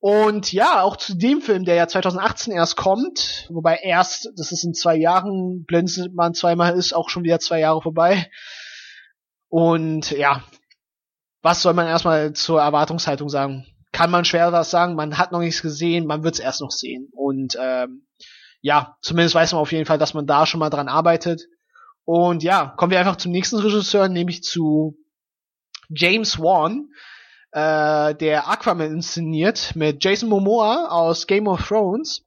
Und 0.00 0.50
ja, 0.52 0.80
auch 0.82 0.96
zu 0.96 1.14
dem 1.14 1.42
Film, 1.42 1.66
der 1.66 1.74
ja 1.74 1.86
2018 1.86 2.54
erst 2.54 2.76
kommt, 2.76 3.46
wobei 3.50 3.76
erst, 3.76 4.30
das 4.36 4.50
ist 4.50 4.64
in 4.64 4.72
zwei 4.72 4.96
Jahren, 4.96 5.64
blendet 5.66 6.14
man 6.14 6.32
zweimal, 6.32 6.74
ist 6.74 6.94
auch 6.94 7.10
schon 7.10 7.22
wieder 7.22 7.38
zwei 7.38 7.60
Jahre 7.60 7.82
vorbei. 7.82 8.30
Und 9.48 10.10
ja, 10.10 10.42
was 11.42 11.60
soll 11.60 11.74
man 11.74 11.86
erstmal 11.86 12.32
zur 12.32 12.62
Erwartungshaltung 12.62 13.28
sagen? 13.28 13.66
Kann 13.92 14.10
man 14.10 14.24
schwer 14.24 14.52
was 14.52 14.70
sagen, 14.70 14.94
man 14.94 15.18
hat 15.18 15.32
noch 15.32 15.40
nichts 15.40 15.60
gesehen, 15.60 16.06
man 16.06 16.22
wird 16.22 16.34
es 16.34 16.40
erst 16.40 16.62
noch 16.62 16.70
sehen. 16.70 17.08
Und 17.12 17.58
ähm, 17.60 18.06
ja, 18.62 18.96
zumindest 19.02 19.34
weiß 19.34 19.52
man 19.52 19.60
auf 19.60 19.72
jeden 19.72 19.86
Fall, 19.86 19.98
dass 19.98 20.14
man 20.14 20.26
da 20.26 20.46
schon 20.46 20.60
mal 20.60 20.70
dran 20.70 20.88
arbeitet. 20.88 21.42
Und 22.04 22.42
ja, 22.42 22.72
kommen 22.76 22.90
wir 22.90 23.00
einfach 23.00 23.16
zum 23.16 23.32
nächsten 23.32 23.58
Regisseur, 23.58 24.08
nämlich 24.08 24.42
zu 24.42 24.96
James 25.90 26.38
Wan, 26.38 26.88
äh, 27.52 28.14
der 28.14 28.48
Aquaman 28.48 28.92
inszeniert 28.92 29.74
mit 29.74 30.02
Jason 30.04 30.28
Momoa 30.28 30.88
aus 30.88 31.26
Game 31.26 31.48
of 31.48 31.66
Thrones. 31.66 32.24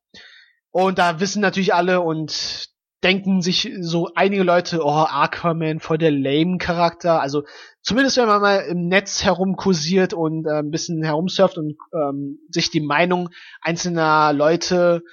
Und 0.71 0.97
da 0.97 1.19
wissen 1.19 1.41
natürlich 1.41 1.73
alle 1.73 2.01
und 2.01 2.69
denken 3.03 3.41
sich 3.41 3.69
so 3.81 4.09
einige 4.15 4.43
Leute, 4.43 4.81
oh, 4.83 4.89
Aquaman 4.89 5.79
voll 5.79 5.97
der 5.97 6.11
lame 6.11 6.57
Charakter. 6.57 7.21
Also 7.21 7.43
zumindest 7.81 8.17
wenn 8.17 8.27
man 8.27 8.41
mal 8.41 8.59
im 8.69 8.87
Netz 8.87 9.23
herumkursiert 9.23 10.13
und 10.13 10.47
äh, 10.47 10.59
ein 10.59 10.71
bisschen 10.71 11.03
herumsurft 11.03 11.57
und 11.57 11.75
ähm, 11.93 12.39
sich 12.49 12.71
die 12.71 12.81
Meinung 12.81 13.29
einzelner 13.61 14.31
Leute 14.33 15.03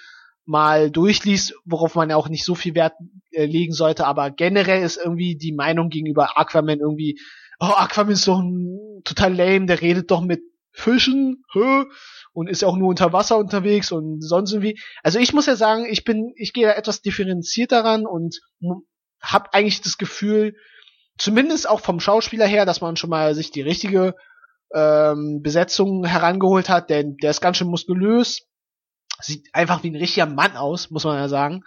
mal 0.46 0.90
durchliest, 0.90 1.54
worauf 1.64 1.94
man 1.94 2.10
ja 2.10 2.16
auch 2.16 2.28
nicht 2.28 2.44
so 2.44 2.54
viel 2.54 2.74
Wert 2.74 2.94
äh, 3.32 3.44
legen 3.44 3.72
sollte, 3.72 4.06
aber 4.06 4.30
generell 4.30 4.82
ist 4.82 4.96
irgendwie 4.96 5.36
die 5.36 5.52
Meinung 5.52 5.90
gegenüber 5.90 6.38
Aquaman 6.38 6.80
irgendwie, 6.80 7.20
oh, 7.60 7.66
Aquaman 7.66 8.12
ist 8.12 8.26
doch 8.26 8.40
ein, 8.40 9.02
total 9.04 9.34
lame, 9.34 9.66
der 9.66 9.80
redet 9.80 10.10
doch 10.10 10.20
mit 10.20 10.42
Fischen, 10.72 11.44
hä? 11.52 11.84
und 12.32 12.48
ist 12.48 12.62
ja 12.62 12.68
auch 12.68 12.76
nur 12.76 12.88
unter 12.88 13.12
Wasser 13.12 13.38
unterwegs 13.38 13.92
und 13.92 14.20
sonst 14.22 14.52
irgendwie. 14.52 14.78
Also 15.02 15.18
ich 15.18 15.32
muss 15.32 15.46
ja 15.46 15.56
sagen, 15.56 15.86
ich 15.88 16.04
bin, 16.04 16.32
ich 16.36 16.52
gehe 16.52 16.66
da 16.66 16.72
etwas 16.72 17.02
differenziert 17.02 17.72
daran 17.72 18.06
und 18.06 18.40
habe 19.20 19.52
eigentlich 19.52 19.80
das 19.82 19.98
Gefühl, 19.98 20.54
zumindest 21.18 21.68
auch 21.68 21.80
vom 21.80 22.00
Schauspieler 22.00 22.46
her, 22.46 22.66
dass 22.66 22.80
man 22.80 22.96
schon 22.96 23.10
mal 23.10 23.34
sich 23.34 23.50
die 23.50 23.62
richtige 23.62 24.14
ähm, 24.72 25.40
Besetzung 25.42 26.04
herangeholt 26.04 26.68
hat, 26.68 26.88
denn 26.88 27.16
der 27.16 27.30
ist 27.30 27.40
ganz 27.40 27.56
schön 27.56 27.68
muskulös, 27.68 28.46
Sieht 29.22 29.48
einfach 29.52 29.82
wie 29.82 29.90
ein 29.90 29.96
richtiger 29.96 30.26
Mann 30.26 30.56
aus, 30.56 30.90
muss 30.90 31.04
man 31.04 31.16
ja 31.16 31.28
sagen. 31.28 31.62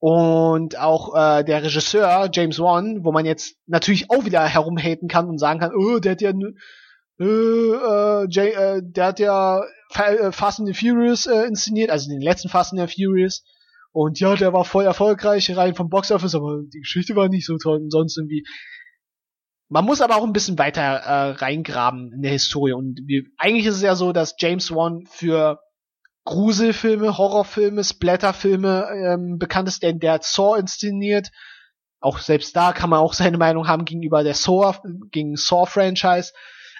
Und 0.00 0.78
auch 0.78 1.14
äh, 1.14 1.44
der 1.44 1.62
Regisseur 1.62 2.30
James 2.32 2.58
Wan, 2.58 3.04
wo 3.04 3.12
man 3.12 3.26
jetzt 3.26 3.56
natürlich 3.66 4.10
auch 4.10 4.24
wieder 4.24 4.42
herumhaten 4.44 5.08
kann 5.08 5.28
und 5.28 5.38
sagen 5.38 5.60
kann, 5.60 5.72
oh, 5.74 5.98
der 5.98 6.12
hat 6.12 6.22
ja 6.22 6.30
äh, 6.30 7.24
äh, 7.24 8.26
Jay, 8.30 8.48
äh, 8.48 8.80
der 8.82 9.04
hat 9.04 9.18
ja 9.18 9.62
äh, 9.94 10.32
Fast 10.32 10.58
and 10.58 10.68
the 10.68 10.74
Furious 10.74 11.26
äh, 11.26 11.42
inszeniert, 11.46 11.90
also 11.90 12.08
den 12.08 12.22
letzten 12.22 12.48
Fast 12.48 12.72
and 12.72 12.80
the 12.80 13.04
Furious. 13.04 13.44
Und 13.92 14.18
ja, 14.20 14.34
der 14.36 14.54
war 14.54 14.64
voll 14.64 14.84
erfolgreich 14.84 15.54
rein 15.54 15.74
vom 15.74 15.90
Box 15.90 16.10
Office, 16.10 16.34
aber 16.34 16.62
die 16.72 16.80
Geschichte 16.80 17.14
war 17.16 17.28
nicht 17.28 17.44
so 17.44 17.58
toll 17.58 17.82
und 17.82 17.90
sonst 17.90 18.16
irgendwie. 18.16 18.44
Man 19.68 19.84
muss 19.84 20.00
aber 20.00 20.16
auch 20.16 20.24
ein 20.24 20.32
bisschen 20.32 20.58
weiter 20.58 20.80
äh, 20.80 21.30
reingraben 21.32 22.10
in 22.12 22.22
der 22.22 22.32
Historie. 22.32 22.72
Und 22.72 23.00
wie, 23.04 23.28
eigentlich 23.36 23.66
ist 23.66 23.76
es 23.76 23.82
ja 23.82 23.94
so, 23.94 24.12
dass 24.12 24.34
James 24.38 24.70
Wan 24.70 25.04
für 25.10 25.60
Gruselfilme, 26.30 27.18
Horrorfilme, 27.18 27.82
Splatterfilme 27.82 28.86
ähm, 28.94 29.38
bekannt 29.38 29.66
ist, 29.66 29.82
denn 29.82 29.98
der 29.98 30.12
hat 30.12 30.24
Saw 30.24 30.56
inszeniert. 30.56 31.30
Auch 31.98 32.20
selbst 32.20 32.54
da 32.54 32.72
kann 32.72 32.88
man 32.88 33.00
auch 33.00 33.14
seine 33.14 33.36
Meinung 33.36 33.66
haben 33.66 33.84
gegenüber 33.84 34.22
der 34.22 34.34
Saw, 34.34 34.78
gegen 35.10 35.34
Saw-Franchise. 35.34 36.32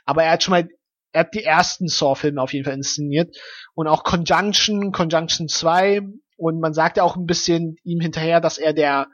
Aber 0.04 0.22
er 0.22 0.32
hat 0.32 0.44
schon 0.44 0.52
mal, 0.52 0.68
er 1.10 1.22
hat 1.22 1.34
die 1.34 1.42
ersten 1.42 1.88
Saw-Filme 1.88 2.40
auf 2.40 2.52
jeden 2.52 2.64
Fall 2.64 2.74
inszeniert. 2.74 3.36
Und 3.74 3.88
auch 3.88 4.04
Conjunction, 4.04 4.92
Conjunction 4.92 5.48
2. 5.48 6.02
Und 6.36 6.60
man 6.60 6.72
sagt 6.72 6.96
ja 6.96 7.02
auch 7.02 7.16
ein 7.16 7.26
bisschen 7.26 7.74
ihm 7.82 7.98
hinterher, 7.98 8.40
dass 8.40 8.56
er 8.56 8.72
der, 8.72 9.08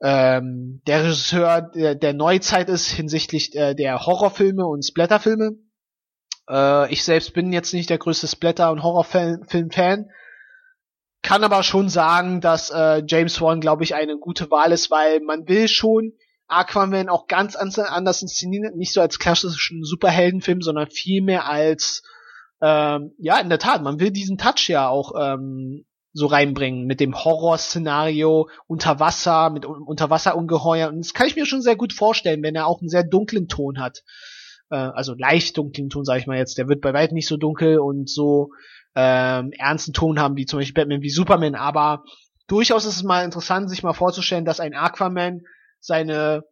ähm, 0.00 0.80
der 0.86 1.04
Regisseur 1.04 1.60
der, 1.60 1.96
der 1.96 2.14
Neuzeit 2.14 2.70
ist 2.70 2.88
hinsichtlich 2.88 3.54
äh, 3.54 3.74
der 3.74 4.06
Horrorfilme 4.06 4.64
und 4.66 4.86
Splatterfilme. 4.86 5.50
Äh, 6.50 6.92
ich 6.92 7.04
selbst 7.04 7.32
bin 7.32 7.52
jetzt 7.52 7.72
nicht 7.72 7.90
der 7.90 7.98
größte 7.98 8.26
Splatter- 8.26 8.72
und 8.72 8.82
Horrorfilm-Fan. 8.82 10.10
Kann 11.22 11.44
aber 11.44 11.62
schon 11.62 11.88
sagen, 11.88 12.40
dass 12.40 12.70
äh, 12.70 13.02
James 13.06 13.40
Wan, 13.40 13.60
glaube 13.60 13.84
ich, 13.84 13.94
eine 13.94 14.18
gute 14.18 14.50
Wahl 14.50 14.72
ist, 14.72 14.90
weil 14.90 15.20
man 15.20 15.46
will 15.48 15.68
schon 15.68 16.12
Aquaman 16.48 17.08
auch 17.08 17.26
ganz 17.28 17.54
anders 17.54 18.22
inszenieren, 18.22 18.76
nicht 18.76 18.92
so 18.92 19.00
als 19.00 19.18
klassischen 19.18 19.84
Superheldenfilm, 19.84 20.62
sondern 20.62 20.90
vielmehr 20.90 21.46
als 21.46 22.02
ähm, 22.60 23.12
ja, 23.18 23.38
in 23.38 23.48
der 23.48 23.58
Tat, 23.58 23.82
man 23.82 24.00
will 24.00 24.10
diesen 24.10 24.36
Touch 24.36 24.68
ja 24.68 24.88
auch 24.88 25.12
ähm, 25.18 25.86
so 26.12 26.26
reinbringen 26.26 26.86
mit 26.86 27.00
dem 27.00 27.14
Horrorszenario 27.14 28.48
unter 28.66 28.98
Wasser, 28.98 29.50
mit 29.50 29.64
Unterwasserungeheuer. 29.64 30.88
Und 30.88 30.98
das 30.98 31.14
kann 31.14 31.28
ich 31.28 31.36
mir 31.36 31.46
schon 31.46 31.62
sehr 31.62 31.76
gut 31.76 31.92
vorstellen, 31.92 32.42
wenn 32.42 32.56
er 32.56 32.66
auch 32.66 32.80
einen 32.80 32.88
sehr 32.88 33.04
dunklen 33.04 33.46
Ton 33.46 33.78
hat 33.78 34.02
äh, 34.70 34.76
also 34.76 35.14
leicht 35.14 35.56
dunklen 35.56 35.90
Ton, 35.90 36.04
sage 36.04 36.20
ich 36.20 36.26
mal 36.26 36.38
jetzt, 36.38 36.58
der 36.58 36.68
wird 36.68 36.80
bei 36.80 36.92
weitem 36.92 37.14
nicht 37.14 37.28
so 37.28 37.36
dunkel 37.36 37.78
und 37.78 38.08
so 38.08 38.50
ähm, 38.94 39.52
ernsten 39.52 39.92
Ton 39.92 40.18
haben 40.18 40.36
wie 40.36 40.46
zum 40.46 40.58
Beispiel 40.58 40.74
Batman 40.74 41.02
wie 41.02 41.10
Superman, 41.10 41.54
aber 41.54 42.04
durchaus 42.48 42.84
ist 42.84 42.96
es 42.96 43.02
mal 43.02 43.24
interessant, 43.24 43.70
sich 43.70 43.82
mal 43.82 43.92
vorzustellen, 43.92 44.44
dass 44.44 44.60
ein 44.60 44.74
Aquaman 44.74 45.42
seine 45.78 46.44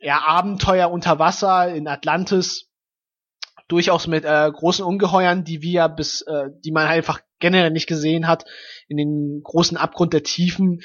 ja, 0.00 0.20
Abenteuer 0.20 0.90
unter 0.90 1.18
Wasser 1.18 1.74
in 1.74 1.88
Atlantis 1.88 2.68
durchaus 3.68 4.06
mit 4.06 4.24
äh, 4.24 4.50
großen 4.52 4.84
Ungeheuern, 4.84 5.44
die 5.44 5.62
wir 5.62 5.88
bis, 5.88 6.22
äh, 6.22 6.50
die 6.64 6.72
man 6.72 6.86
einfach 6.86 7.20
generell 7.38 7.70
nicht 7.70 7.86
gesehen 7.86 8.28
hat, 8.28 8.44
in 8.88 8.96
den 8.96 9.40
großen 9.42 9.76
Abgrund 9.76 10.12
der 10.12 10.22
Tiefen. 10.22 10.82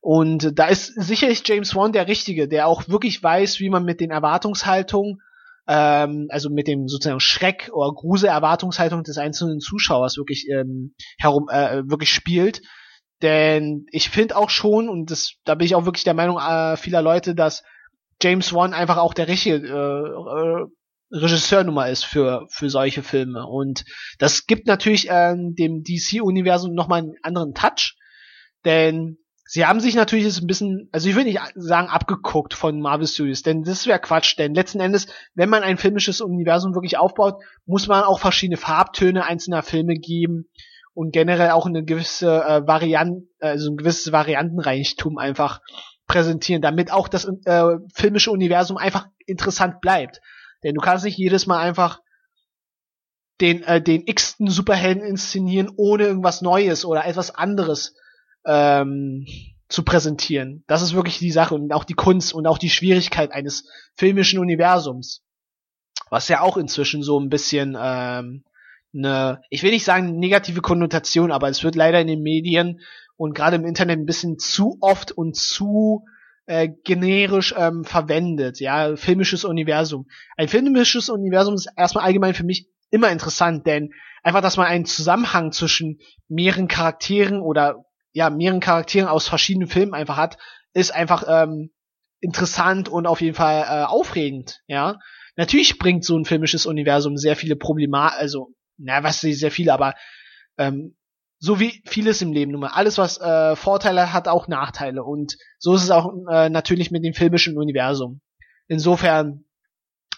Und 0.00 0.58
da 0.58 0.66
ist 0.66 0.94
sicherlich 1.00 1.42
James 1.46 1.74
Wan 1.74 1.92
der 1.92 2.08
Richtige, 2.08 2.46
der 2.46 2.66
auch 2.66 2.88
wirklich 2.88 3.22
weiß, 3.22 3.58
wie 3.60 3.70
man 3.70 3.84
mit 3.84 4.00
den 4.00 4.10
Erwartungshaltungen 4.10 5.20
ähm, 5.68 6.28
also 6.30 6.50
mit 6.50 6.68
dem 6.68 6.88
sozusagen 6.88 7.20
Schreck 7.20 7.70
oder 7.72 7.92
Grusel-Erwartungshaltung 7.92 9.02
des 9.02 9.18
einzelnen 9.18 9.60
Zuschauers 9.60 10.16
wirklich 10.16 10.48
ähm, 10.48 10.94
herum 11.18 11.48
äh, 11.48 11.82
wirklich 11.88 12.10
spielt. 12.10 12.62
Denn 13.22 13.86
ich 13.90 14.10
finde 14.10 14.36
auch 14.36 14.50
schon, 14.50 14.88
und 14.88 15.10
das, 15.10 15.34
da 15.44 15.54
bin 15.54 15.66
ich 15.66 15.74
auch 15.74 15.86
wirklich 15.86 16.04
der 16.04 16.14
Meinung 16.14 16.38
äh, 16.38 16.76
vieler 16.76 17.02
Leute, 17.02 17.34
dass 17.34 17.62
James 18.22 18.52
Wan 18.52 18.74
einfach 18.74 18.98
auch 18.98 19.14
der 19.14 19.28
richtige 19.28 19.56
äh, 19.56 20.62
äh, 20.62 20.66
Regisseurnummer 21.12 21.88
ist 21.88 22.04
für, 22.04 22.46
für 22.50 22.68
solche 22.68 23.02
Filme. 23.02 23.46
Und 23.46 23.84
das 24.18 24.46
gibt 24.46 24.66
natürlich 24.66 25.08
äh, 25.08 25.34
dem 25.36 25.82
DC-Universum 25.82 26.74
nochmal 26.74 27.00
einen 27.00 27.14
anderen 27.22 27.54
Touch. 27.54 27.96
Denn 28.64 29.18
Sie 29.48 29.64
haben 29.64 29.78
sich 29.78 29.94
natürlich 29.94 30.24
jetzt 30.24 30.42
ein 30.42 30.48
bisschen, 30.48 30.88
also 30.90 31.08
ich 31.08 31.14
will 31.14 31.24
nicht 31.24 31.40
sagen 31.54 31.88
abgeguckt 31.88 32.52
von 32.52 32.80
Marvel 32.80 33.06
Studios, 33.06 33.42
denn 33.42 33.62
das 33.62 33.86
wäre 33.86 34.00
Quatsch, 34.00 34.36
denn 34.36 34.54
letzten 34.54 34.80
Endes, 34.80 35.06
wenn 35.34 35.48
man 35.48 35.62
ein 35.62 35.78
filmisches 35.78 36.20
Universum 36.20 36.74
wirklich 36.74 36.98
aufbaut, 36.98 37.40
muss 37.64 37.86
man 37.86 38.02
auch 38.02 38.18
verschiedene 38.18 38.56
Farbtöne 38.56 39.24
einzelner 39.24 39.62
Filme 39.62 39.94
geben 39.94 40.48
und 40.94 41.12
generell 41.12 41.50
auch 41.50 41.66
eine 41.66 41.84
gewisse 41.84 42.42
äh, 42.42 42.66
Variant, 42.66 43.22
also 43.38 43.70
ein 43.70 43.76
gewisses 43.76 44.10
Variantenreichtum 44.10 45.16
einfach 45.16 45.60
präsentieren, 46.08 46.62
damit 46.62 46.90
auch 46.90 47.06
das 47.06 47.28
äh, 47.44 47.76
filmische 47.94 48.32
Universum 48.32 48.76
einfach 48.76 49.06
interessant 49.26 49.80
bleibt. 49.80 50.20
Denn 50.64 50.74
du 50.74 50.80
kannst 50.80 51.04
nicht 51.04 51.18
jedes 51.18 51.46
Mal 51.46 51.60
einfach 51.60 52.00
den, 53.40 53.62
äh, 53.62 53.80
den 53.80 54.02
x-ten 54.06 54.48
Superhelden 54.48 55.04
inszenieren, 55.04 55.70
ohne 55.76 56.04
irgendwas 56.04 56.42
Neues 56.42 56.84
oder 56.84 57.06
etwas 57.06 57.32
anderes 57.32 57.94
ähm, 58.46 59.26
zu 59.68 59.82
präsentieren. 59.82 60.64
Das 60.66 60.82
ist 60.82 60.94
wirklich 60.94 61.18
die 61.18 61.32
Sache 61.32 61.54
und 61.54 61.72
auch 61.72 61.84
die 61.84 61.94
Kunst 61.94 62.32
und 62.32 62.46
auch 62.46 62.58
die 62.58 62.70
Schwierigkeit 62.70 63.32
eines 63.32 63.68
filmischen 63.96 64.38
Universums. 64.38 65.22
Was 66.08 66.28
ja 66.28 66.40
auch 66.40 66.56
inzwischen 66.56 67.02
so 67.02 67.18
ein 67.18 67.28
bisschen 67.28 67.76
ähm, 67.78 68.44
eine, 68.94 69.42
ich 69.50 69.62
will 69.62 69.72
nicht 69.72 69.84
sagen 69.84 70.18
negative 70.18 70.60
Konnotation, 70.60 71.32
aber 71.32 71.48
es 71.48 71.64
wird 71.64 71.74
leider 71.74 72.00
in 72.00 72.06
den 72.06 72.22
Medien 72.22 72.80
und 73.16 73.34
gerade 73.34 73.56
im 73.56 73.64
Internet 73.64 73.98
ein 73.98 74.06
bisschen 74.06 74.38
zu 74.38 74.78
oft 74.80 75.10
und 75.10 75.34
zu 75.34 76.04
äh, 76.46 76.68
generisch 76.84 77.54
ähm, 77.56 77.84
verwendet. 77.84 78.60
Ja, 78.60 78.94
filmisches 78.94 79.44
Universum. 79.44 80.06
Ein 80.36 80.48
filmisches 80.48 81.08
Universum 81.08 81.54
ist 81.54 81.68
erstmal 81.76 82.04
allgemein 82.04 82.34
für 82.34 82.44
mich 82.44 82.68
immer 82.90 83.10
interessant, 83.10 83.66
denn 83.66 83.92
einfach, 84.22 84.42
dass 84.42 84.56
man 84.56 84.66
einen 84.66 84.84
Zusammenhang 84.84 85.50
zwischen 85.50 85.98
mehreren 86.28 86.68
Charakteren 86.68 87.40
oder 87.40 87.85
ja, 88.16 88.30
mehreren 88.30 88.60
Charakteren 88.60 89.10
aus 89.10 89.28
verschiedenen 89.28 89.68
Filmen 89.68 89.92
einfach 89.92 90.16
hat, 90.16 90.38
ist 90.72 90.90
einfach 90.90 91.24
ähm, 91.28 91.70
interessant 92.20 92.88
und 92.88 93.06
auf 93.06 93.20
jeden 93.20 93.34
Fall 93.34 93.66
äh, 93.68 93.84
aufregend, 93.84 94.62
ja. 94.66 94.98
Natürlich 95.36 95.78
bringt 95.78 96.02
so 96.02 96.16
ein 96.16 96.24
filmisches 96.24 96.64
Universum 96.64 97.18
sehr 97.18 97.36
viele 97.36 97.56
Probleme, 97.56 98.10
also, 98.14 98.54
na, 98.78 99.02
was 99.02 99.20
sehr 99.20 99.50
viele, 99.50 99.74
aber 99.74 99.94
ähm, 100.56 100.96
so 101.38 101.60
wie 101.60 101.82
vieles 101.84 102.22
im 102.22 102.32
Leben 102.32 102.52
nun 102.52 102.62
mal. 102.62 102.68
Alles, 102.68 102.96
was 102.96 103.20
äh, 103.20 103.54
Vorteile 103.54 104.14
hat, 104.14 104.28
auch 104.28 104.48
Nachteile. 104.48 105.04
Und 105.04 105.36
so 105.58 105.74
ist 105.74 105.82
es 105.82 105.90
auch 105.90 106.10
äh, 106.30 106.48
natürlich 106.48 106.90
mit 106.90 107.04
dem 107.04 107.12
filmischen 107.12 107.58
Universum. 107.58 108.22
Insofern, 108.66 109.44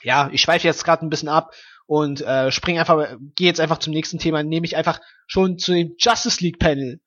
ja, 0.05 0.31
ich 0.33 0.43
schweife 0.43 0.69
jetzt 0.69 0.85
gerade 0.85 1.05
ein 1.05 1.11
bisschen 1.11 1.29
ab 1.29 1.53
und 1.87 2.21
äh, 2.21 2.53
spring 2.53 2.79
einfach, 2.79 3.17
gehe 3.35 3.49
jetzt 3.49 3.59
einfach 3.59 3.79
zum 3.79 3.93
nächsten 3.93 4.21
Thema, 4.21 4.45
nehme 4.45 4.67
ich 4.67 4.77
einfach 4.77 5.01
schon 5.27 5.59
zu 5.59 5.73
dem 5.73 5.97
Justice 5.99 6.41
League 6.45 6.61
Panel 6.61 7.01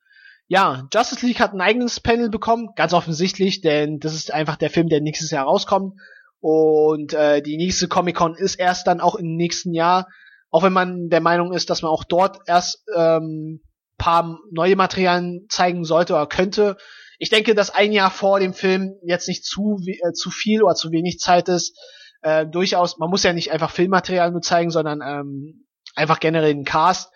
ja, 0.52 0.86
Justice 0.92 1.24
League 1.24 1.40
hat 1.40 1.54
ein 1.54 1.62
eigenes 1.62 1.98
Panel 1.98 2.28
bekommen, 2.28 2.74
ganz 2.76 2.92
offensichtlich, 2.92 3.62
denn 3.62 4.00
das 4.00 4.12
ist 4.12 4.34
einfach 4.34 4.56
der 4.56 4.68
Film, 4.68 4.88
der 4.90 5.00
nächstes 5.00 5.30
Jahr 5.30 5.46
rauskommt. 5.46 5.98
Und 6.40 7.14
äh, 7.14 7.40
die 7.40 7.56
nächste 7.56 7.88
Comic-Con 7.88 8.34
ist 8.34 8.56
erst 8.56 8.86
dann 8.86 9.00
auch 9.00 9.14
im 9.14 9.34
nächsten 9.34 9.72
Jahr, 9.72 10.08
auch 10.50 10.62
wenn 10.62 10.74
man 10.74 11.08
der 11.08 11.22
Meinung 11.22 11.54
ist, 11.54 11.70
dass 11.70 11.80
man 11.80 11.90
auch 11.90 12.04
dort 12.04 12.40
erst 12.46 12.84
ähm, 12.94 13.62
paar 13.96 14.40
neue 14.50 14.76
Materialien 14.76 15.46
zeigen 15.48 15.86
sollte 15.86 16.12
oder 16.12 16.26
könnte. 16.26 16.76
Ich 17.18 17.30
denke, 17.30 17.54
dass 17.54 17.74
ein 17.74 17.90
Jahr 17.90 18.10
vor 18.10 18.38
dem 18.38 18.52
Film 18.52 18.96
jetzt 19.06 19.28
nicht 19.28 19.46
zu, 19.46 19.78
äh, 19.86 20.12
zu 20.12 20.30
viel 20.30 20.62
oder 20.62 20.74
zu 20.74 20.90
wenig 20.90 21.18
Zeit 21.18 21.48
ist. 21.48 21.78
Äh, 22.20 22.46
durchaus, 22.46 22.98
man 22.98 23.08
muss 23.08 23.22
ja 23.22 23.32
nicht 23.32 23.52
einfach 23.52 23.70
Filmmaterial 23.70 24.30
nur 24.30 24.42
zeigen, 24.42 24.70
sondern 24.70 25.00
ähm, 25.02 25.64
einfach 25.94 26.20
generell 26.20 26.52
den 26.52 26.64
Cast 26.64 27.10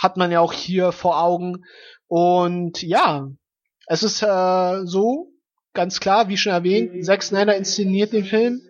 hat 0.00 0.16
man 0.16 0.32
ja 0.32 0.40
auch 0.40 0.54
hier 0.54 0.92
vor 0.92 1.22
Augen. 1.22 1.64
Und 2.10 2.82
ja, 2.82 3.28
es 3.86 4.02
ist 4.02 4.20
äh, 4.22 4.84
so, 4.84 5.32
ganz 5.74 6.00
klar, 6.00 6.28
wie 6.28 6.36
schon 6.36 6.52
erwähnt, 6.52 7.04
Zack 7.04 7.22
Snyder 7.22 7.56
inszeniert 7.56 8.12
den 8.12 8.24
Film. 8.24 8.60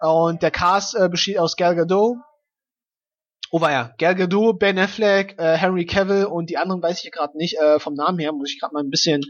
Und 0.00 0.42
der 0.42 0.50
Cast 0.50 0.96
äh, 0.96 1.08
besteht 1.08 1.38
aus 1.38 1.54
Gal 1.54 1.76
Gadot. 1.76 2.16
Oh 3.52 3.60
ja, 3.60 3.94
Gal 3.98 4.16
Gadot, 4.16 4.58
Ben 4.58 4.76
Affleck, 4.76 5.36
äh, 5.38 5.56
Henry 5.56 5.86
Cavill 5.86 6.24
und 6.24 6.50
die 6.50 6.58
anderen 6.58 6.82
weiß 6.82 7.04
ich 7.04 7.12
gerade 7.12 7.38
nicht. 7.38 7.56
Äh, 7.60 7.78
vom 7.78 7.94
Namen 7.94 8.18
her 8.18 8.32
muss 8.32 8.50
ich 8.50 8.58
gerade 8.58 8.74
mal 8.74 8.82
ein 8.82 8.90
bisschen 8.90 9.22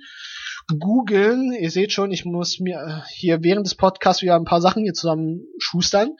googeln. 0.79 1.53
Ihr 1.53 1.71
seht 1.71 1.93
schon, 1.93 2.13
ich 2.13 2.25
muss 2.25 2.61
mir 2.61 2.79
äh, 2.81 3.07
hier 3.13 3.43
während 3.43 3.67
des 3.67 3.75
Podcasts 3.75 4.23
wieder 4.23 4.37
ein 4.37 4.47
paar 4.47 4.63
Sachen 4.63 4.85
hier 4.85 4.95
zusammen 4.95 5.43
schustern. 5.59 6.17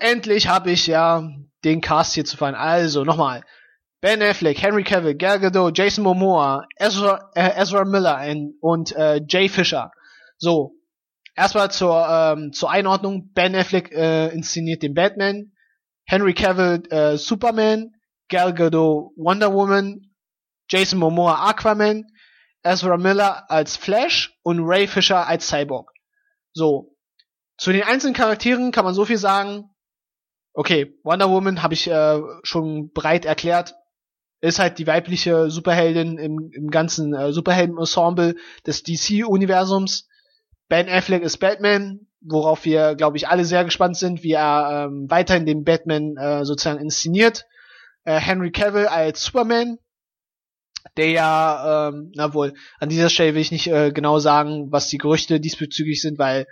Endlich 0.00 0.48
habe 0.48 0.70
ich 0.70 0.86
ja 0.86 1.30
den 1.64 1.80
Cast 1.80 2.14
hier 2.14 2.24
zu 2.24 2.36
fallen. 2.36 2.54
Also 2.54 3.04
nochmal. 3.04 3.42
Ben 4.00 4.22
Affleck, 4.22 4.62
Henry 4.62 4.82
Cavill, 4.82 5.14
Gal 5.14 5.40
Gadot, 5.40 5.76
Jason 5.76 6.04
Momoa, 6.04 6.66
Ezra, 6.78 7.30
äh, 7.34 7.50
Ezra 7.60 7.84
Miller 7.84 8.18
und, 8.30 8.54
und 8.60 8.96
äh, 8.96 9.20
Jay 9.28 9.48
Fisher. 9.48 9.92
So, 10.38 10.72
erstmal 11.36 11.70
zur, 11.70 12.08
ähm, 12.08 12.52
zur 12.54 12.70
Einordnung. 12.70 13.30
Ben 13.34 13.54
Affleck 13.54 13.92
äh, 13.92 14.28
inszeniert 14.28 14.82
den 14.82 14.94
Batman, 14.94 15.52
Henry 16.06 16.32
Cavill 16.32 16.82
äh, 16.90 17.18
Superman, 17.18 17.92
Gal 18.30 18.54
Gadot 18.54 19.12
Wonder 19.16 19.52
Woman, 19.52 20.14
Jason 20.70 20.98
Momoa 20.98 21.50
Aquaman, 21.50 22.06
Ezra 22.62 22.96
Miller 22.96 23.50
als 23.50 23.76
Flash 23.76 24.32
und 24.42 24.60
Ray 24.60 24.86
Fisher 24.86 25.26
als 25.26 25.48
Cyborg. 25.48 25.90
So, 26.54 26.96
zu 27.58 27.72
den 27.72 27.82
einzelnen 27.82 28.14
Charakteren 28.14 28.72
kann 28.72 28.86
man 28.86 28.94
so 28.94 29.04
viel 29.04 29.18
sagen. 29.18 29.69
Okay, 30.52 30.94
Wonder 31.04 31.30
Woman 31.30 31.62
habe 31.62 31.74
ich 31.74 31.88
äh, 31.88 32.20
schon 32.42 32.90
breit 32.92 33.24
erklärt. 33.24 33.74
Ist 34.40 34.58
halt 34.58 34.78
die 34.78 34.86
weibliche 34.86 35.50
Superheldin 35.50 36.18
im, 36.18 36.50
im 36.52 36.70
ganzen 36.70 37.14
äh, 37.14 37.32
Superhelden-Ensemble 37.32 38.36
des 38.66 38.82
DC-Universums. 38.82 40.08
Ben 40.68 40.88
Affleck 40.88 41.22
ist 41.22 41.38
Batman, 41.38 42.06
worauf 42.20 42.64
wir, 42.64 42.94
glaube 42.94 43.16
ich, 43.16 43.28
alle 43.28 43.44
sehr 43.44 43.64
gespannt 43.64 43.96
sind, 43.96 44.22
wie 44.22 44.32
er 44.32 44.86
ähm, 44.86 45.10
weiterhin 45.10 45.46
den 45.46 45.64
Batman 45.64 46.16
äh, 46.16 46.44
sozusagen 46.44 46.80
inszeniert. 46.80 47.46
Äh, 48.04 48.18
Henry 48.18 48.50
Cavill 48.50 48.86
als 48.86 49.22
Superman, 49.24 49.78
der 50.96 51.10
ja, 51.10 51.88
ähm, 51.88 52.12
na 52.14 52.32
wohl, 52.32 52.54
an 52.78 52.88
dieser 52.88 53.10
Stelle 53.10 53.34
will 53.34 53.42
ich 53.42 53.52
nicht 53.52 53.66
äh, 53.66 53.92
genau 53.92 54.18
sagen, 54.18 54.72
was 54.72 54.88
die 54.88 54.98
Gerüchte 54.98 55.38
diesbezüglich 55.38 56.00
sind, 56.00 56.18
weil 56.18 56.46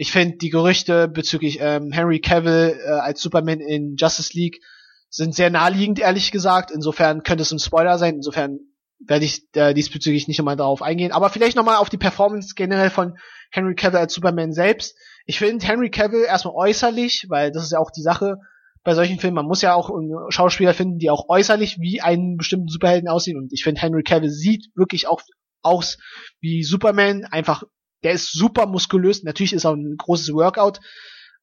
ich 0.00 0.12
finde 0.12 0.38
die 0.38 0.48
Gerüchte 0.48 1.08
bezüglich 1.08 1.58
ähm, 1.60 1.92
Henry 1.92 2.22
Cavill 2.22 2.74
äh, 2.82 2.88
als 2.88 3.20
Superman 3.20 3.60
in 3.60 3.96
Justice 3.96 4.32
League 4.32 4.62
sind 5.10 5.34
sehr 5.34 5.50
naheliegend, 5.50 5.98
ehrlich 5.98 6.30
gesagt. 6.30 6.70
Insofern 6.70 7.22
könnte 7.22 7.42
es 7.42 7.52
ein 7.52 7.58
Spoiler 7.58 7.98
sein. 7.98 8.14
Insofern 8.14 8.60
werde 8.98 9.26
ich 9.26 9.54
äh, 9.54 9.74
diesbezüglich 9.74 10.26
nicht 10.26 10.38
nochmal 10.38 10.56
darauf 10.56 10.80
eingehen. 10.80 11.12
Aber 11.12 11.28
vielleicht 11.28 11.54
nochmal 11.54 11.76
auf 11.76 11.90
die 11.90 11.98
Performance 11.98 12.54
generell 12.56 12.88
von 12.88 13.18
Henry 13.50 13.74
Cavill 13.74 13.98
als 13.98 14.14
Superman 14.14 14.54
selbst. 14.54 14.96
Ich 15.26 15.38
finde 15.38 15.66
Henry 15.66 15.90
Cavill 15.90 16.24
erstmal 16.24 16.54
äußerlich, 16.54 17.26
weil 17.28 17.52
das 17.52 17.64
ist 17.64 17.72
ja 17.72 17.78
auch 17.78 17.90
die 17.90 18.00
Sache 18.00 18.38
bei 18.82 18.94
solchen 18.94 19.18
Filmen. 19.18 19.36
Man 19.36 19.44
muss 19.44 19.60
ja 19.60 19.74
auch 19.74 19.90
Schauspieler 20.30 20.72
finden, 20.72 20.96
die 20.96 21.10
auch 21.10 21.28
äußerlich 21.28 21.76
wie 21.78 22.00
einen 22.00 22.38
bestimmten 22.38 22.68
Superhelden 22.68 23.10
aussehen. 23.10 23.36
Und 23.36 23.52
ich 23.52 23.64
finde 23.64 23.82
Henry 23.82 24.02
Cavill 24.02 24.30
sieht 24.30 24.68
wirklich 24.74 25.08
auch 25.08 25.20
aus 25.60 25.98
wie 26.40 26.62
Superman. 26.62 27.26
Einfach 27.26 27.64
der 28.02 28.12
ist 28.12 28.32
super 28.32 28.66
muskulös. 28.66 29.22
Natürlich 29.22 29.52
ist 29.52 29.66
auch 29.66 29.74
ein 29.74 29.96
großes 29.96 30.32
Workout 30.32 30.80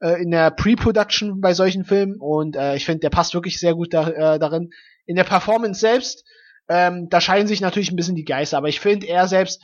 äh, 0.01 0.21
in 0.21 0.31
der 0.31 0.51
Pre-Production 0.51 1.41
bei 1.41 1.53
solchen 1.53 1.85
Filmen 1.85 2.17
und 2.19 2.55
äh, 2.55 2.75
ich 2.75 2.85
finde, 2.85 3.01
der 3.01 3.09
passt 3.09 3.33
wirklich 3.33 3.59
sehr 3.59 3.75
gut 3.75 3.93
da, 3.93 4.09
äh, 4.09 4.39
darin. 4.39 4.71
In 5.05 5.15
der 5.15 5.23
Performance 5.23 5.79
selbst, 5.79 6.25
ähm, 6.69 7.07
da 7.09 7.21
scheiden 7.21 7.47
sich 7.47 7.61
natürlich 7.61 7.91
ein 7.91 7.95
bisschen 7.95 8.15
die 8.15 8.25
Geister, 8.25 8.57
aber 8.57 8.69
ich 8.69 8.79
finde, 8.79 9.07
er 9.07 9.27
selbst 9.27 9.61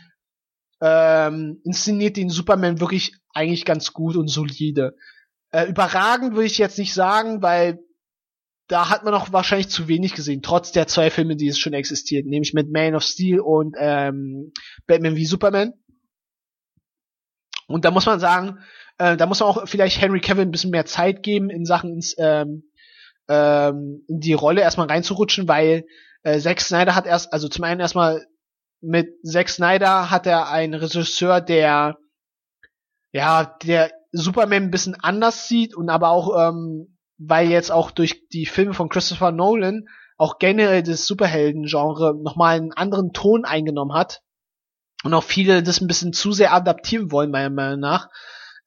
ähm, 0.81 1.61
inszeniert 1.63 2.17
den 2.17 2.29
Superman 2.29 2.79
wirklich 2.79 3.15
eigentlich 3.33 3.65
ganz 3.65 3.93
gut 3.93 4.15
und 4.15 4.27
solide. 4.27 4.95
Äh, 5.51 5.67
überragend 5.67 6.33
würde 6.33 6.47
ich 6.47 6.57
jetzt 6.57 6.77
nicht 6.77 6.93
sagen, 6.93 7.41
weil 7.41 7.79
da 8.67 8.89
hat 8.89 9.03
man 9.03 9.13
noch 9.13 9.33
wahrscheinlich 9.33 9.69
zu 9.69 9.87
wenig 9.87 10.13
gesehen, 10.13 10.41
trotz 10.41 10.71
der 10.71 10.87
zwei 10.87 11.09
Filme, 11.09 11.35
die 11.35 11.47
es 11.47 11.59
schon 11.59 11.73
existiert, 11.73 12.25
nämlich 12.25 12.53
mit 12.53 12.71
Man 12.71 12.95
of 12.95 13.03
Steel 13.03 13.39
und 13.39 13.75
ähm, 13.77 14.51
Batman 14.87 15.15
wie 15.15 15.25
Superman. 15.25 15.73
Und 17.67 17.85
da 17.85 17.91
muss 17.91 18.05
man 18.05 18.19
sagen, 18.19 18.59
äh, 18.97 19.17
da 19.17 19.25
muss 19.25 19.39
man 19.39 19.49
auch 19.49 19.67
vielleicht 19.67 20.01
Henry 20.01 20.19
Cavill 20.19 20.45
ein 20.45 20.51
bisschen 20.51 20.71
mehr 20.71 20.85
Zeit 20.85 21.23
geben, 21.23 21.49
in 21.49 21.65
Sachen 21.65 21.93
ins, 21.93 22.15
ähm, 22.17 22.71
ähm, 23.27 24.03
in 24.07 24.19
die 24.19 24.33
Rolle 24.33 24.61
erstmal 24.61 24.87
reinzurutschen, 24.87 25.47
weil 25.47 25.85
äh, 26.23 26.39
Zack 26.39 26.61
Snyder 26.61 26.95
hat 26.95 27.05
erst, 27.05 27.33
also 27.33 27.47
zum 27.47 27.63
einen 27.63 27.79
erstmal 27.79 28.25
mit 28.81 29.15
Zack 29.23 29.49
Snyder 29.49 30.11
hat 30.11 30.27
er 30.27 30.49
einen 30.49 30.73
Regisseur, 30.73 31.41
der 31.41 31.97
ja, 33.13 33.45
der 33.63 33.91
Superman 34.11 34.63
ein 34.63 34.71
bisschen 34.71 34.95
anders 34.99 35.47
sieht 35.47 35.75
und 35.75 35.89
aber 35.89 36.09
auch, 36.09 36.49
ähm, 36.49 36.97
weil 37.17 37.49
jetzt 37.49 37.71
auch 37.71 37.91
durch 37.91 38.27
die 38.29 38.45
Filme 38.45 38.73
von 38.73 38.89
Christopher 38.89 39.31
Nolan 39.31 39.85
auch 40.17 40.39
generell 40.39 40.83
das 40.83 41.05
Superhelden-Genre 41.05 42.15
nochmal 42.21 42.57
einen 42.57 42.73
anderen 42.73 43.13
Ton 43.13 43.45
eingenommen 43.45 43.93
hat 43.93 44.22
und 45.03 45.13
auch 45.13 45.23
viele 45.23 45.63
das 45.63 45.81
ein 45.81 45.87
bisschen 45.87 46.13
zu 46.13 46.31
sehr 46.31 46.53
adaptieren 46.53 47.11
wollen, 47.11 47.31
meiner 47.31 47.49
Meinung 47.49 47.79
nach, 47.79 48.09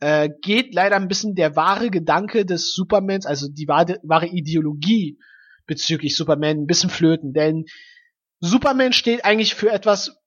äh, 0.00 0.28
geht 0.42 0.74
leider 0.74 0.96
ein 0.96 1.08
bisschen 1.08 1.34
der 1.34 1.56
wahre 1.56 1.90
Gedanke 1.90 2.44
des 2.44 2.72
Supermans, 2.72 3.26
also 3.26 3.48
die 3.48 3.66
wahre, 3.66 3.98
wahre 4.02 4.26
Ideologie 4.26 5.18
bezüglich 5.66 6.16
Superman 6.16 6.58
ein 6.58 6.66
bisschen 6.66 6.90
flöten, 6.90 7.32
denn 7.32 7.64
Superman 8.40 8.92
steht 8.92 9.24
eigentlich 9.24 9.54
für 9.54 9.70
etwas 9.70 10.18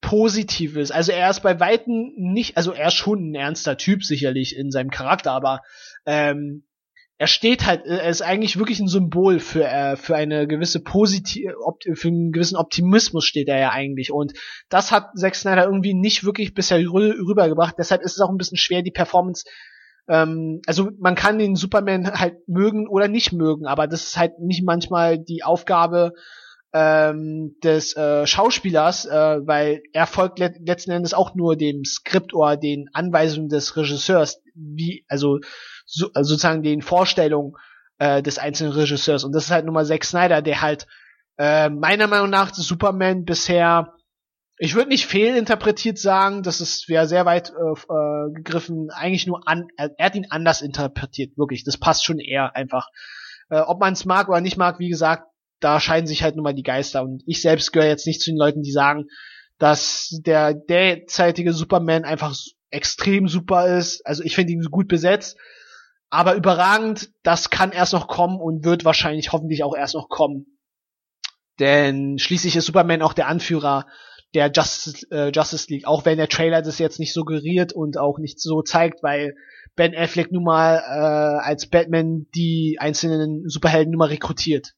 Positives. 0.00 0.90
Also 0.90 1.12
er 1.12 1.28
ist 1.28 1.42
bei 1.42 1.60
Weitem 1.60 2.12
nicht, 2.16 2.56
also 2.56 2.72
er 2.72 2.88
ist 2.88 2.94
schon 2.94 3.30
ein 3.30 3.34
ernster 3.34 3.76
Typ 3.76 4.02
sicherlich 4.02 4.56
in 4.56 4.70
seinem 4.70 4.90
Charakter, 4.90 5.32
aber 5.32 5.60
ähm, 6.06 6.64
er 7.20 7.26
steht 7.26 7.66
halt, 7.66 7.84
er 7.84 8.08
ist 8.08 8.22
eigentlich 8.22 8.58
wirklich 8.58 8.80
ein 8.80 8.88
Symbol 8.88 9.40
für 9.40 9.64
äh, 9.64 9.96
für 9.96 10.16
eine 10.16 10.48
gewisse 10.48 10.80
positive, 10.80 11.52
für 11.92 12.08
einen 12.08 12.32
gewissen 12.32 12.56
Optimismus 12.56 13.26
steht 13.26 13.46
er 13.48 13.58
ja 13.58 13.70
eigentlich 13.72 14.10
und 14.10 14.32
das 14.70 14.90
hat 14.90 15.10
Zack 15.16 15.34
Snyder 15.34 15.66
irgendwie 15.66 15.92
nicht 15.92 16.24
wirklich 16.24 16.54
bisher 16.54 16.78
rübergebracht. 16.78 17.74
Deshalb 17.78 18.00
ist 18.00 18.12
es 18.12 18.22
auch 18.22 18.30
ein 18.30 18.38
bisschen 18.38 18.56
schwer 18.56 18.80
die 18.80 18.90
Performance 18.90 19.44
ähm, 20.08 20.62
also 20.64 20.92
man 20.98 21.14
kann 21.14 21.38
den 21.38 21.56
Superman 21.56 22.10
halt 22.18 22.48
mögen 22.48 22.88
oder 22.88 23.06
nicht 23.06 23.34
mögen, 23.34 23.66
aber 23.66 23.86
das 23.86 24.04
ist 24.04 24.16
halt 24.16 24.38
nicht 24.38 24.64
manchmal 24.64 25.18
die 25.18 25.42
Aufgabe 25.42 26.14
ähm, 26.72 27.56
des 27.62 27.94
äh, 27.98 28.26
Schauspielers, 28.26 29.04
äh, 29.04 29.40
weil 29.46 29.82
er 29.92 30.06
folgt 30.06 30.38
le 30.38 30.54
letzten 30.64 30.92
Endes 30.92 31.12
auch 31.12 31.34
nur 31.34 31.56
dem 31.56 31.84
Skript 31.84 32.32
oder 32.32 32.56
den 32.56 32.88
Anweisungen 32.94 33.50
des 33.50 33.76
Regisseurs, 33.76 34.40
wie 34.54 35.04
also 35.06 35.40
so, 35.90 36.10
also 36.14 36.30
sozusagen 36.30 36.62
den 36.62 36.82
Vorstellungen 36.82 37.54
äh, 37.98 38.22
des 38.22 38.38
einzelnen 38.38 38.72
Regisseurs. 38.72 39.24
Und 39.24 39.32
das 39.32 39.44
ist 39.44 39.50
halt 39.50 39.66
Nummer 39.66 39.84
Zack 39.84 40.04
Snyder, 40.04 40.42
der 40.42 40.62
halt 40.62 40.86
äh, 41.38 41.68
meiner 41.68 42.06
Meinung 42.06 42.30
nach 42.30 42.54
Superman 42.54 43.24
bisher, 43.24 43.94
ich 44.58 44.74
würde 44.74 44.90
nicht 44.90 45.06
fehlinterpretiert 45.06 45.98
sagen, 45.98 46.42
das 46.42 46.60
ist 46.60 46.88
wäre 46.88 47.08
sehr 47.08 47.24
weit 47.26 47.50
äh, 47.50 47.92
äh, 47.92 48.32
gegriffen, 48.32 48.90
eigentlich 48.90 49.26
nur 49.26 49.48
an, 49.48 49.68
er, 49.76 49.90
er 49.96 50.06
hat 50.06 50.14
ihn 50.14 50.26
anders 50.30 50.62
interpretiert, 50.62 51.36
wirklich. 51.36 51.64
Das 51.64 51.78
passt 51.78 52.04
schon 52.04 52.18
eher 52.18 52.54
einfach. 52.54 52.88
Äh, 53.48 53.60
ob 53.60 53.80
man 53.80 53.94
es 53.94 54.04
mag 54.04 54.28
oder 54.28 54.40
nicht 54.40 54.56
mag, 54.56 54.78
wie 54.78 54.90
gesagt, 54.90 55.24
da 55.60 55.80
scheiden 55.80 56.06
sich 56.06 56.22
halt 56.22 56.36
nun 56.36 56.44
mal 56.44 56.54
die 56.54 56.62
Geister. 56.62 57.02
Und 57.02 57.22
ich 57.26 57.42
selbst 57.42 57.72
gehöre 57.72 57.88
jetzt 57.88 58.06
nicht 58.06 58.20
zu 58.20 58.30
den 58.30 58.38
Leuten, 58.38 58.62
die 58.62 58.72
sagen, 58.72 59.06
dass 59.58 60.18
der 60.24 60.54
derzeitige 60.54 61.52
Superman 61.52 62.04
einfach 62.04 62.34
extrem 62.70 63.28
super 63.28 63.76
ist. 63.76 64.06
Also 64.06 64.22
ich 64.22 64.34
finde 64.34 64.52
ihn 64.52 64.62
gut 64.70 64.88
besetzt. 64.88 65.36
Aber 66.10 66.34
überragend, 66.34 67.10
das 67.22 67.50
kann 67.50 67.72
erst 67.72 67.92
noch 67.92 68.08
kommen 68.08 68.40
und 68.40 68.64
wird 68.64 68.84
wahrscheinlich 68.84 69.32
hoffentlich 69.32 69.62
auch 69.62 69.76
erst 69.76 69.94
noch 69.94 70.08
kommen. 70.08 70.58
Denn 71.60 72.18
schließlich 72.18 72.56
ist 72.56 72.66
Superman 72.66 73.02
auch 73.02 73.12
der 73.12 73.28
Anführer 73.28 73.86
der 74.34 74.50
Justice, 74.52 75.06
äh, 75.10 75.30
Justice 75.30 75.66
League, 75.68 75.86
auch 75.86 76.04
wenn 76.04 76.18
der 76.18 76.28
Trailer 76.28 76.62
das 76.62 76.78
jetzt 76.78 76.98
nicht 76.98 77.12
suggeriert 77.12 77.72
und 77.72 77.98
auch 77.98 78.18
nicht 78.18 78.40
so 78.40 78.62
zeigt, 78.62 79.02
weil 79.02 79.34
Ben 79.76 79.94
Affleck 79.94 80.30
nun 80.32 80.44
mal 80.44 80.76
äh, 80.76 81.44
als 81.44 81.68
Batman 81.68 82.26
die 82.34 82.76
einzelnen 82.80 83.48
Superhelden 83.48 83.92
nun 83.92 83.98
mal 83.98 84.08
rekrutiert 84.08 84.74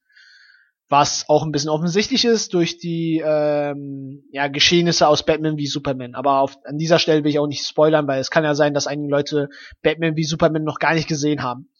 was 0.92 1.24
auch 1.28 1.42
ein 1.42 1.52
bisschen 1.52 1.70
offensichtlich 1.70 2.26
ist 2.26 2.52
durch 2.52 2.76
die 2.76 3.22
ähm, 3.24 4.24
ja, 4.30 4.48
Geschehnisse 4.48 5.08
aus 5.08 5.24
Batman 5.24 5.56
wie 5.56 5.66
Superman. 5.66 6.14
Aber 6.14 6.40
auf, 6.40 6.58
an 6.64 6.76
dieser 6.76 6.98
Stelle 6.98 7.24
will 7.24 7.30
ich 7.30 7.38
auch 7.38 7.46
nicht 7.46 7.66
spoilern, 7.66 8.06
weil 8.06 8.20
es 8.20 8.30
kann 8.30 8.44
ja 8.44 8.54
sein, 8.54 8.74
dass 8.74 8.86
einige 8.86 9.10
Leute 9.10 9.48
Batman 9.82 10.16
wie 10.16 10.24
Superman 10.24 10.64
noch 10.64 10.78
gar 10.78 10.94
nicht 10.94 11.08
gesehen 11.08 11.42
haben. 11.42 11.70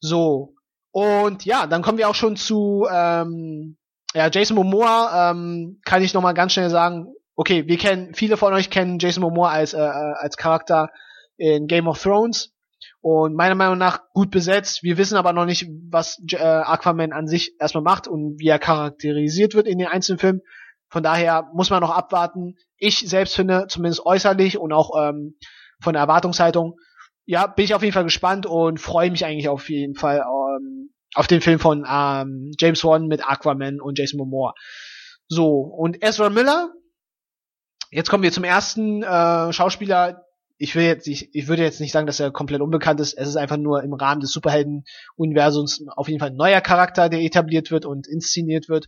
So. 0.00 0.54
Und 0.90 1.44
ja, 1.44 1.66
dann 1.66 1.82
kommen 1.82 1.98
wir 1.98 2.08
auch 2.08 2.14
schon 2.14 2.36
zu 2.36 2.86
ähm, 2.90 3.76
ja, 4.14 4.30
Jason 4.32 4.56
Momoa, 4.56 5.30
ähm, 5.30 5.80
kann 5.84 6.02
ich 6.02 6.14
nochmal 6.14 6.32
ganz 6.32 6.54
schnell 6.54 6.70
sagen, 6.70 7.12
okay, 7.34 7.66
wir 7.66 7.76
kennen, 7.76 8.14
viele 8.14 8.38
von 8.38 8.54
euch 8.54 8.70
kennen 8.70 8.98
Jason 8.98 9.20
Momoa 9.20 9.50
als, 9.50 9.74
äh, 9.74 9.76
als 9.76 10.38
Charakter 10.38 10.88
in 11.36 11.66
Game 11.66 11.88
of 11.88 12.02
Thrones. 12.02 12.55
Und 13.08 13.36
meiner 13.36 13.54
Meinung 13.54 13.78
nach 13.78 14.00
gut 14.14 14.32
besetzt. 14.32 14.82
Wir 14.82 14.98
wissen 14.98 15.16
aber 15.16 15.32
noch 15.32 15.44
nicht, 15.44 15.68
was 15.88 16.20
äh, 16.32 16.38
Aquaman 16.38 17.12
an 17.12 17.28
sich 17.28 17.54
erstmal 17.60 17.84
macht 17.84 18.08
und 18.08 18.40
wie 18.40 18.48
er 18.48 18.58
charakterisiert 18.58 19.54
wird 19.54 19.68
in 19.68 19.78
den 19.78 19.86
einzelnen 19.86 20.18
Filmen. 20.18 20.40
Von 20.88 21.04
daher 21.04 21.48
muss 21.54 21.70
man 21.70 21.82
noch 21.82 21.96
abwarten. 21.96 22.56
Ich 22.78 23.08
selbst 23.08 23.36
finde, 23.36 23.66
zumindest 23.68 24.04
äußerlich 24.04 24.58
und 24.58 24.72
auch 24.72 24.90
ähm, 25.00 25.36
von 25.80 25.92
der 25.92 26.02
Erwartungshaltung, 26.02 26.80
ja, 27.26 27.46
bin 27.46 27.66
ich 27.66 27.76
auf 27.76 27.82
jeden 27.82 27.94
Fall 27.94 28.02
gespannt 28.02 28.44
und 28.44 28.80
freue 28.80 29.12
mich 29.12 29.24
eigentlich 29.24 29.48
auf 29.48 29.70
jeden 29.70 29.94
Fall 29.94 30.24
ähm, 30.26 30.90
auf 31.14 31.28
den 31.28 31.42
Film 31.42 31.60
von 31.60 31.86
ähm, 31.88 32.50
James 32.58 32.82
Wan 32.82 33.06
mit 33.06 33.24
Aquaman 33.24 33.80
und 33.80 34.00
Jason 34.00 34.18
Momoa. 34.18 34.52
So, 35.28 35.60
und 35.60 36.02
Ezra 36.02 36.28
Miller, 36.28 36.72
jetzt 37.92 38.10
kommen 38.10 38.24
wir 38.24 38.32
zum 38.32 38.42
ersten 38.42 39.04
äh, 39.04 39.52
Schauspieler, 39.52 40.25
ich 40.58 40.74
will 40.74 40.84
jetzt 40.84 41.06
nicht, 41.06 41.30
ich 41.32 41.48
würde 41.48 41.62
jetzt 41.62 41.80
nicht 41.80 41.92
sagen, 41.92 42.06
dass 42.06 42.20
er 42.20 42.30
komplett 42.30 42.62
unbekannt 42.62 43.00
ist. 43.00 43.14
Es 43.14 43.28
ist 43.28 43.36
einfach 43.36 43.58
nur 43.58 43.82
im 43.82 43.92
Rahmen 43.92 44.20
des 44.20 44.32
Superhelden-Universums 44.32 45.84
auf 45.94 46.08
jeden 46.08 46.20
Fall 46.20 46.30
ein 46.30 46.36
neuer 46.36 46.60
Charakter, 46.60 47.08
der 47.08 47.20
etabliert 47.20 47.70
wird 47.70 47.84
und 47.84 48.06
inszeniert 48.06 48.68
wird. 48.68 48.86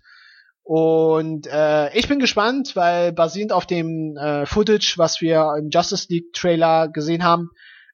Und 0.62 1.46
äh, 1.46 1.96
ich 1.96 2.08
bin 2.08 2.18
gespannt, 2.18 2.76
weil 2.76 3.12
basierend 3.12 3.52
auf 3.52 3.66
dem 3.66 4.16
äh, 4.16 4.44
Footage, 4.44 4.94
was 4.96 5.20
wir 5.20 5.54
im 5.58 5.70
Justice 5.70 6.06
League 6.10 6.32
Trailer 6.32 6.88
gesehen 6.88 7.24
haben, 7.24 7.50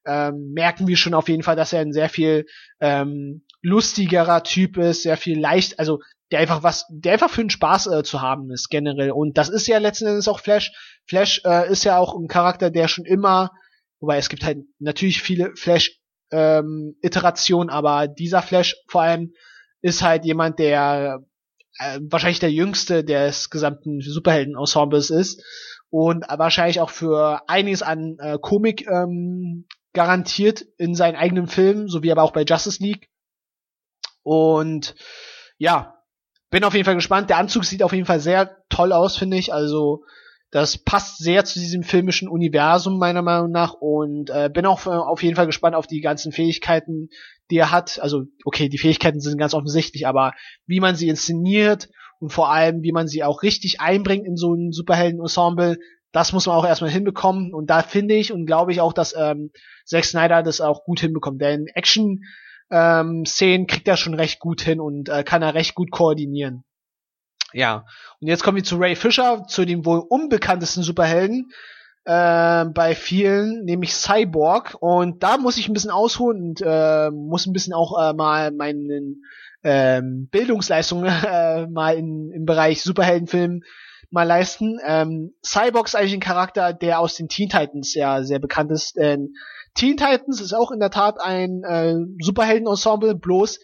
ähm, 0.06 0.52
merken 0.52 0.86
wir 0.86 0.96
schon 0.96 1.14
auf 1.14 1.28
jeden 1.28 1.42
Fall, 1.42 1.56
dass 1.56 1.72
er 1.72 1.80
ein 1.80 1.92
sehr 1.92 2.08
viel 2.08 2.46
ähm, 2.80 3.44
lustigerer 3.62 4.42
Typ 4.42 4.76
ist, 4.76 5.02
sehr 5.02 5.16
viel 5.16 5.38
leicht, 5.38 5.78
also 5.78 6.00
der 6.30 6.40
einfach 6.40 6.62
was, 6.62 6.86
der 6.90 7.12
einfach 7.12 7.30
für 7.30 7.42
den 7.42 7.50
Spaß 7.50 7.86
äh, 7.86 8.02
zu 8.02 8.20
haben 8.20 8.50
ist 8.50 8.68
generell. 8.70 9.12
Und 9.12 9.38
das 9.38 9.48
ist 9.48 9.66
ja 9.66 9.78
letzten 9.78 10.06
Endes 10.06 10.28
auch 10.28 10.40
Flash. 10.40 10.72
Flash 11.06 11.42
äh, 11.44 11.70
ist 11.70 11.84
ja 11.84 11.98
auch 11.98 12.14
ein 12.14 12.28
Charakter, 12.28 12.70
der 12.70 12.88
schon 12.88 13.04
immer, 13.04 13.52
wobei 14.04 14.18
es 14.18 14.28
gibt 14.28 14.44
halt 14.44 14.58
natürlich 14.78 15.22
viele 15.22 15.56
Flash 15.56 15.98
ähm, 16.30 16.96
Iterationen, 17.00 17.70
aber 17.70 18.06
dieser 18.06 18.42
Flash 18.42 18.76
vor 18.86 19.00
allem 19.00 19.32
ist 19.80 20.02
halt 20.02 20.26
jemand, 20.26 20.58
der 20.58 21.24
äh, 21.78 22.00
wahrscheinlich 22.02 22.38
der 22.38 22.52
jüngste 22.52 23.02
des 23.02 23.48
gesamten 23.48 24.02
Superhelden-Ensembles 24.02 25.08
ist 25.08 25.42
und 25.88 26.26
wahrscheinlich 26.28 26.80
auch 26.80 26.90
für 26.90 27.48
einiges 27.48 27.82
an 27.82 28.18
äh, 28.18 28.38
Komik 28.38 28.86
ähm, 28.86 29.66
garantiert 29.94 30.60
in 30.76 30.94
seinen 30.94 31.16
eigenen 31.16 31.46
Filmen, 31.46 31.88
sowie 31.88 32.12
aber 32.12 32.24
auch 32.24 32.32
bei 32.32 32.42
Justice 32.42 32.82
League. 32.82 33.08
Und 34.22 34.94
ja, 35.56 36.02
bin 36.50 36.64
auf 36.64 36.74
jeden 36.74 36.84
Fall 36.84 36.94
gespannt. 36.94 37.30
Der 37.30 37.38
Anzug 37.38 37.64
sieht 37.64 37.82
auf 37.82 37.94
jeden 37.94 38.06
Fall 38.06 38.20
sehr 38.20 38.58
toll 38.68 38.92
aus, 38.92 39.16
finde 39.16 39.38
ich. 39.38 39.54
Also 39.54 40.04
das 40.54 40.78
passt 40.78 41.18
sehr 41.18 41.44
zu 41.44 41.58
diesem 41.58 41.82
filmischen 41.82 42.28
Universum 42.28 42.96
meiner 42.96 43.22
Meinung 43.22 43.50
nach 43.50 43.74
und 43.74 44.30
äh, 44.30 44.48
bin 44.48 44.66
auch 44.66 44.86
auf 44.86 45.20
jeden 45.20 45.34
Fall 45.34 45.46
gespannt 45.46 45.74
auf 45.74 45.88
die 45.88 46.00
ganzen 46.00 46.30
Fähigkeiten, 46.30 47.08
die 47.50 47.56
er 47.56 47.72
hat. 47.72 47.98
Also 48.00 48.26
okay, 48.44 48.68
die 48.68 48.78
Fähigkeiten 48.78 49.18
sind 49.18 49.36
ganz 49.36 49.52
offensichtlich, 49.52 50.06
aber 50.06 50.30
wie 50.64 50.78
man 50.78 50.94
sie 50.94 51.08
inszeniert 51.08 51.88
und 52.20 52.30
vor 52.30 52.52
allem 52.52 52.84
wie 52.84 52.92
man 52.92 53.08
sie 53.08 53.24
auch 53.24 53.42
richtig 53.42 53.80
einbringt 53.80 54.28
in 54.28 54.36
so 54.36 54.54
ein 54.54 54.70
Superhelden-Ensemble, 54.70 55.76
das 56.12 56.32
muss 56.32 56.46
man 56.46 56.54
auch 56.54 56.64
erstmal 56.64 56.92
hinbekommen. 56.92 57.52
Und 57.52 57.68
da 57.68 57.82
finde 57.82 58.14
ich 58.14 58.32
und 58.32 58.46
glaube 58.46 58.70
ich 58.70 58.80
auch, 58.80 58.92
dass 58.92 59.12
ähm, 59.18 59.50
Zack 59.84 60.04
Snyder 60.04 60.44
das 60.44 60.60
auch 60.60 60.84
gut 60.84 61.00
hinbekommt. 61.00 61.42
Denn 61.42 61.66
Action 61.66 62.20
ähm, 62.70 63.24
kriegt 63.26 63.88
er 63.88 63.96
schon 63.96 64.14
recht 64.14 64.38
gut 64.38 64.60
hin 64.60 64.78
und 64.78 65.08
äh, 65.08 65.24
kann 65.24 65.42
er 65.42 65.54
recht 65.54 65.74
gut 65.74 65.90
koordinieren. 65.90 66.62
Ja, 67.54 67.86
und 68.20 68.28
jetzt 68.28 68.42
kommen 68.42 68.56
wir 68.56 68.64
zu 68.64 68.76
Ray 68.76 68.96
Fisher, 68.96 69.44
zu 69.46 69.64
dem 69.64 69.86
wohl 69.86 70.00
unbekanntesten 70.00 70.82
Superhelden 70.82 71.52
äh, 72.04 72.64
bei 72.64 72.94
vielen, 72.94 73.64
nämlich 73.64 73.94
Cyborg. 73.94 74.76
Und 74.80 75.22
da 75.22 75.38
muss 75.38 75.56
ich 75.56 75.68
ein 75.68 75.72
bisschen 75.72 75.92
ausholen 75.92 76.42
und 76.42 76.62
äh, 76.64 77.10
muss 77.10 77.46
ein 77.46 77.52
bisschen 77.52 77.72
auch 77.72 77.96
äh, 77.96 78.12
mal 78.12 78.50
meinen 78.50 79.22
ähm, 79.62 80.28
Bildungsleistungen 80.30 81.06
äh, 81.26 81.66
mal 81.68 81.96
in, 81.96 82.32
im 82.32 82.44
Bereich 82.44 82.82
Superheldenfilm 82.82 83.62
mal 84.10 84.24
leisten. 84.24 84.78
Ähm, 84.84 85.34
Cyborg 85.44 85.86
ist 85.86 85.94
eigentlich 85.94 86.14
ein 86.14 86.20
Charakter, 86.20 86.72
der 86.72 86.98
aus 86.98 87.14
den 87.14 87.28
Teen 87.28 87.48
Titans 87.48 87.94
ja 87.94 88.24
sehr 88.24 88.40
bekannt 88.40 88.72
ist. 88.72 88.96
Denn 88.96 89.34
Teen 89.74 89.96
Titans 89.96 90.40
ist 90.40 90.54
auch 90.54 90.72
in 90.72 90.80
der 90.80 90.90
Tat 90.90 91.20
ein 91.20 91.62
äh, 91.62 91.94
Superhelden-Ensemble, 92.20 93.14
bloß, 93.14 93.60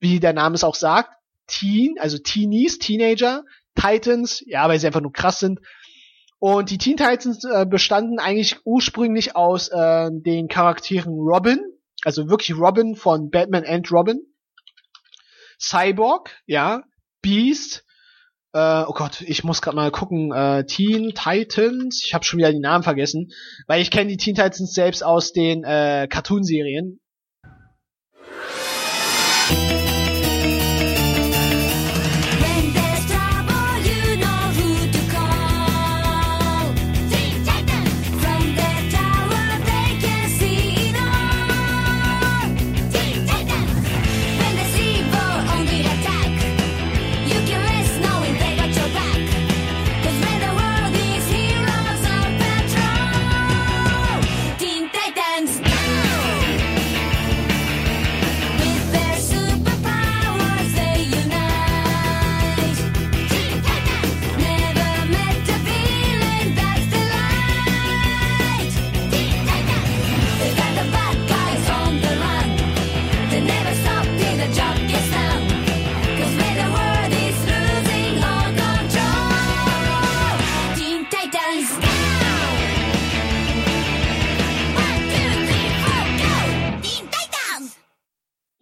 wie 0.00 0.18
der 0.18 0.32
Name 0.32 0.56
es 0.56 0.64
auch 0.64 0.74
sagt, 0.74 1.17
Teen, 1.48 1.96
also 1.98 2.18
Teenies, 2.18 2.78
Teenager, 2.78 3.44
Titans, 3.74 4.44
ja, 4.46 4.68
weil 4.68 4.78
sie 4.78 4.86
einfach 4.86 5.00
nur 5.00 5.12
krass 5.12 5.40
sind. 5.40 5.60
Und 6.38 6.70
die 6.70 6.78
Teen 6.78 6.96
Titans 6.96 7.44
äh, 7.44 7.66
bestanden 7.66 8.20
eigentlich 8.20 8.58
ursprünglich 8.64 9.34
aus 9.34 9.68
äh, 9.68 10.10
den 10.12 10.46
Charakteren 10.46 11.14
Robin, 11.14 11.58
also 12.04 12.28
wirklich 12.28 12.56
Robin 12.56 12.94
von 12.94 13.30
Batman 13.30 13.64
and 13.64 13.90
Robin, 13.90 14.20
Cyborg, 15.60 16.30
ja, 16.46 16.82
Beast, 17.22 17.84
äh, 18.52 18.84
oh 18.86 18.92
Gott, 18.92 19.20
ich 19.22 19.42
muss 19.42 19.60
gerade 19.60 19.76
mal 19.76 19.90
gucken, 19.90 20.32
äh, 20.32 20.64
Teen 20.64 21.12
Titans, 21.14 22.02
ich 22.04 22.14
habe 22.14 22.24
schon 22.24 22.38
wieder 22.38 22.52
die 22.52 22.60
Namen 22.60 22.84
vergessen, 22.84 23.32
weil 23.66 23.82
ich 23.82 23.90
kenne 23.90 24.10
die 24.10 24.16
Teen 24.16 24.36
Titans 24.36 24.72
selbst 24.72 25.04
aus 25.04 25.32
den 25.32 25.64
äh, 25.64 26.06
Cartoon-Serien. 26.08 27.00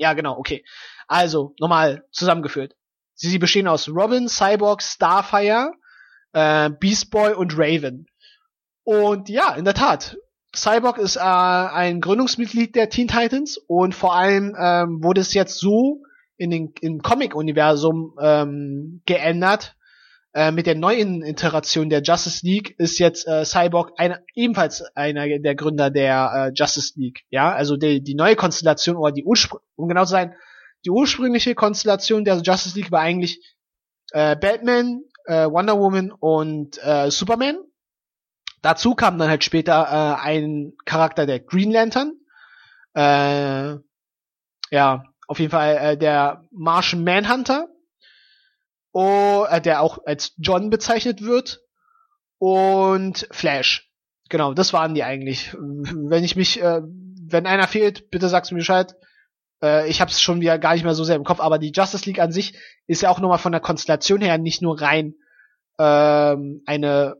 Ja, 0.07 0.13
genau, 0.13 0.39
okay. 0.39 0.65
Also, 1.09 1.57
nochmal 1.59 2.05
zusammengeführt. 2.13 2.77
Sie, 3.15 3.29
sie 3.29 3.41
bestehen 3.41 3.67
aus 3.67 3.89
Robin, 3.89 4.29
Cyborg, 4.29 4.81
Starfire, 4.81 5.73
äh, 6.33 6.71
Beast 6.71 7.11
Boy 7.11 7.33
und 7.33 7.59
Raven. 7.59 8.07
Und 8.85 9.29
ja, 9.29 9.53
in 9.57 9.65
der 9.65 9.75
Tat, 9.75 10.17
Cyborg 10.55 10.99
ist 10.99 11.17
äh, 11.17 11.21
ein 11.21 12.01
Gründungsmitglied 12.01 12.77
der 12.77 12.89
Teen 12.89 13.09
Titans 13.09 13.59
und 13.67 13.97
vor 13.97 14.15
allem 14.15 14.55
ähm, 14.57 15.03
wurde 15.03 15.23
es 15.23 15.35
jetzt 15.35 15.59
so 15.59 16.05
in 16.37 16.51
den, 16.51 16.73
im 16.83 17.03
Comic-Universum 17.03 18.15
ähm, 18.23 19.03
geändert, 19.07 19.75
äh, 20.37 20.53
mit 20.53 20.67
der 20.67 20.75
neuen 20.75 21.23
Iteration 21.23 21.89
der 21.89 22.03
Justice 22.03 22.45
League 22.45 22.75
ist 22.79 22.99
jetzt 22.99 23.27
äh, 23.27 23.47
Cyborg 23.47 23.93
eine, 23.97 24.23
ebenfalls 24.35 24.83
einer 24.95 25.27
der 25.39 25.55
Gründer 25.55 25.89
der 25.89 26.31
äh, 26.35 26.53
Justice 26.55 26.93
League. 26.97 27.23
Ja, 27.31 27.55
also 27.55 27.79
die, 27.79 28.03
die 28.03 28.15
neue 28.15 28.37
Konstellation 28.37 28.97
oder 28.97 29.13
die 29.13 29.25
Urspr 29.25 29.61
um 29.77 29.89
genau 29.89 30.05
zu 30.05 30.11
sein, 30.11 30.35
die 30.85 30.91
ursprüngliche 30.91 31.55
Konstellation 31.55 32.27
der 32.27 32.37
Justice 32.43 32.79
League 32.79 32.93
war 32.93 33.01
eigentlich 33.01 33.57
äh, 34.13 34.37
Batman, 34.37 35.05
äh, 35.25 35.47
Wonder 35.47 35.79
Woman 35.79 36.13
und 36.13 36.85
äh, 36.85 37.11
Superman. 37.11 37.57
Dazu 38.61 38.95
kam 38.95 39.17
dann 39.19 39.31
halt 39.31 39.43
später 39.43 39.87
äh, 39.91 40.23
ein 40.23 40.75
Charakter 40.85 41.25
der 41.25 41.41
Green 41.41 41.71
Lantern. 41.71 42.13
Äh, 42.95 43.77
ja, 44.71 45.03
auf 45.29 45.39
jeden 45.39 45.51
Fall 45.51 45.77
äh, 45.77 45.97
der 45.97 46.45
Martian 46.51 47.05
Manhunter 47.05 47.69
oh, 48.97 49.45
äh, 49.49 49.61
der 49.61 49.83
auch 49.83 49.99
als 50.07 50.33
John 50.39 50.71
bezeichnet 50.71 51.23
wird 51.23 51.61
und 52.39 53.29
Flash. 53.31 53.91
Genau, 54.31 54.55
das 54.55 54.73
waren 54.73 54.95
die 54.95 55.05
eigentlich. 55.05 55.55
Wenn 55.55 56.25
ich 56.25 56.35
mich, 56.35 56.63
äh, 56.63 56.81
wenn 56.83 57.47
einer 57.47 57.69
fehlt, 57.69 58.11
bitte 58.11 58.29
sag's 58.29 58.51
mir 58.51 58.59
Bescheid. 58.59 58.95
Äh, 59.63 59.89
ich 59.89 60.01
hab's 60.01 60.23
schon 60.23 60.41
wieder 60.41 60.59
gar 60.59 60.73
nicht 60.73 60.85
mehr 60.85 60.95
so 60.95 61.05
sehr 61.05 61.17
im 61.17 61.25
Kopf, 61.25 61.41
aber 61.41 61.59
die 61.59 61.73
Justice 61.73 62.07
League 62.07 62.21
an 62.21 62.33
sich 62.33 62.59
ist 62.87 63.03
ja 63.03 63.11
auch 63.11 63.21
nochmal 63.21 63.39
von 63.39 63.53
der 63.53 63.61
Konstellation 63.61 64.23
her 64.23 64.39
nicht 64.39 64.63
nur 64.63 64.81
rein 64.81 65.15
ähm, 65.79 66.63
eine 66.65 67.17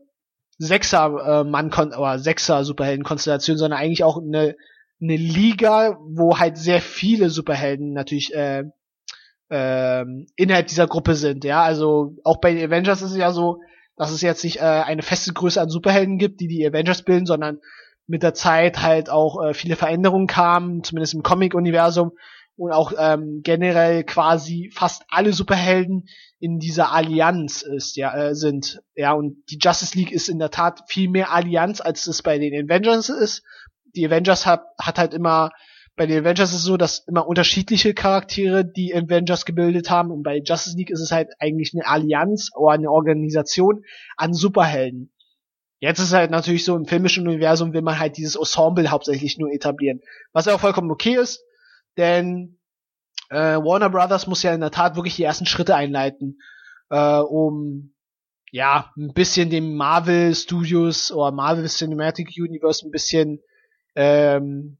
Sechser 0.57 1.41
äh, 1.41 1.43
Mann 1.43 1.71
oder 1.71 2.17
Sechser 2.17 2.63
Superhelden 2.63 3.05
Konstellation, 3.05 3.57
sondern 3.57 3.79
eigentlich 3.79 4.03
auch 4.03 4.17
eine 4.17 4.55
eine 4.99 5.15
Liga, 5.15 5.99
wo 6.01 6.39
halt 6.39 6.57
sehr 6.57 6.81
viele 6.81 7.29
Superhelden 7.29 7.93
natürlich 7.93 8.33
äh, 8.33 8.63
ähm, 9.49 10.27
innerhalb 10.35 10.67
dieser 10.67 10.87
Gruppe 10.87 11.15
sind. 11.15 11.43
Ja, 11.43 11.63
also 11.63 12.15
auch 12.23 12.39
bei 12.39 12.53
den 12.53 12.65
Avengers 12.65 13.01
ist 13.01 13.11
es 13.11 13.17
ja 13.17 13.31
so, 13.31 13.61
dass 13.95 14.11
es 14.11 14.21
jetzt 14.21 14.43
nicht 14.43 14.57
äh, 14.57 14.61
eine 14.61 15.01
feste 15.01 15.33
Größe 15.33 15.59
an 15.59 15.69
Superhelden 15.69 16.17
gibt, 16.17 16.39
die 16.39 16.47
die 16.47 16.65
Avengers 16.65 17.03
bilden, 17.03 17.25
sondern 17.25 17.59
mit 18.05 18.23
der 18.23 18.33
Zeit 18.33 18.81
halt 18.81 19.09
auch 19.09 19.43
äh, 19.43 19.53
viele 19.53 19.75
Veränderungen 19.75 20.27
kamen, 20.27 20.83
zumindest 20.83 21.13
im 21.13 21.23
Comic-Universum. 21.23 22.11
und 22.55 22.71
auch 22.71 22.93
ähm, 22.97 23.41
generell 23.43 24.03
quasi 24.03 24.71
fast 24.73 25.03
alle 25.09 25.33
Superhelden 25.33 26.07
in 26.39 26.59
dieser 26.59 26.91
Allianz 26.91 27.61
ist, 27.61 27.95
ja, 27.97 28.15
äh, 28.15 28.35
sind. 28.35 28.81
Ja, 28.95 29.13
und 29.13 29.43
die 29.49 29.59
Justice 29.61 29.97
League 29.97 30.11
ist 30.11 30.29
in 30.29 30.39
der 30.39 30.51
Tat 30.51 30.81
viel 30.87 31.09
mehr 31.09 31.31
Allianz, 31.31 31.81
als 31.81 32.07
es 32.07 32.21
bei 32.21 32.37
den 32.39 32.53
Avengers 32.53 33.09
ist. 33.09 33.43
Die 33.95 34.05
Avengers 34.05 34.45
hat, 34.45 34.65
hat 34.79 34.99
halt 34.99 35.13
immer, 35.13 35.51
bei 35.97 36.05
den 36.05 36.23
Avengers 36.23 36.51
ist 36.51 36.57
es 36.57 36.63
so, 36.63 36.77
dass 36.77 36.99
immer 37.07 37.27
unterschiedliche 37.27 37.95
Charaktere 37.95 38.63
die 38.63 38.95
Avengers 38.95 39.45
gebildet 39.45 39.89
haben 39.89 40.11
und 40.11 40.21
bei 40.21 40.37
Justice 40.37 40.77
League 40.77 40.91
ist 40.91 41.01
es 41.01 41.11
halt 41.11 41.29
eigentlich 41.39 41.73
eine 41.73 41.87
Allianz 41.87 42.51
oder 42.55 42.73
eine 42.73 42.91
Organisation 42.91 43.83
an 44.15 44.33
Superhelden. 44.33 45.11
Jetzt 45.79 45.99
ist 45.99 46.13
halt 46.13 46.29
natürlich 46.29 46.65
so 46.65 46.75
im 46.75 46.85
filmischen 46.85 47.27
Universum 47.27 47.73
will 47.73 47.81
man 47.81 47.99
halt 47.99 48.17
dieses 48.17 48.35
Ensemble 48.35 48.89
hauptsächlich 48.89 49.39
nur 49.39 49.51
etablieren. 49.51 50.01
Was 50.33 50.45
ja 50.45 50.53
auch 50.53 50.59
vollkommen 50.59 50.91
okay 50.91 51.15
ist, 51.15 51.43
denn 51.97 52.59
äh, 53.29 53.57
Warner 53.57 53.89
Brothers 53.89 54.27
muss 54.27 54.43
ja 54.43 54.53
in 54.53 54.61
der 54.61 54.71
Tat 54.71 54.95
wirklich 54.95 55.15
die 55.15 55.23
ersten 55.23 55.47
Schritte 55.47 55.75
einleiten, 55.75 56.39
äh, 56.91 57.17
um 57.17 57.95
ja 58.51 58.91
ein 58.97 59.13
bisschen 59.13 59.49
dem 59.49 59.75
Marvel 59.75 60.35
Studios 60.35 61.11
oder 61.11 61.31
Marvel 61.31 61.65
Cinematic 61.65 62.29
Universe 62.37 62.87
ein 62.87 62.91
bisschen 62.91 63.41
ähm, 63.95 64.77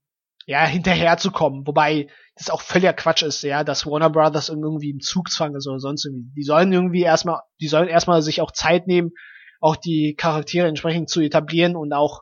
ja 0.48 0.66
hinterherzukommen. 0.66 1.68
Wobei 1.68 2.08
das 2.36 2.50
auch 2.50 2.62
völliger 2.62 2.93
Quatsch 2.93 3.22
ist, 3.22 3.43
ja, 3.43 3.64
dass 3.64 3.86
Warner 3.86 4.10
Brothers 4.10 4.50
irgendwie 4.50 4.89
im 4.89 5.02
Zugzwang 5.02 5.56
ist 5.56 5.68
oder 5.68 5.80
sonst 5.80 6.06
irgendwie. 6.06 6.32
Die 6.36 6.43
sollen 6.43 6.72
irgendwie 6.72 7.02
erstmal, 7.02 7.41
die 7.62 7.68
sollen 7.68 7.89
erstmal 7.89 8.22
sich 8.22 8.41
auch 8.41 8.52
Zeit 8.52 8.88
nehmen, 8.88 9.12
auch 9.60 9.76
die 9.76 10.16
Charaktere 10.18 10.68
entsprechend 10.68 11.10
zu 11.10 11.20
etablieren 11.22 11.76
und 11.76 11.91
auch 11.93 12.22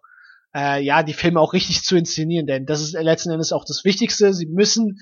äh, 0.56 0.82
ja 0.82 1.04
die 1.04 1.14
Filme 1.14 1.40
auch 1.40 1.54
richtig 1.54 1.84
zu 1.84 1.96
inszenieren, 1.96 2.48
denn 2.48 2.66
das 2.66 2.82
ist 2.82 2.94
letzten 2.94 3.30
Endes 3.30 3.54
auch 3.54 3.64
das 3.64 3.86
Wichtigste. 3.86 4.34
Sie 4.34 4.48
müssen 4.48 4.98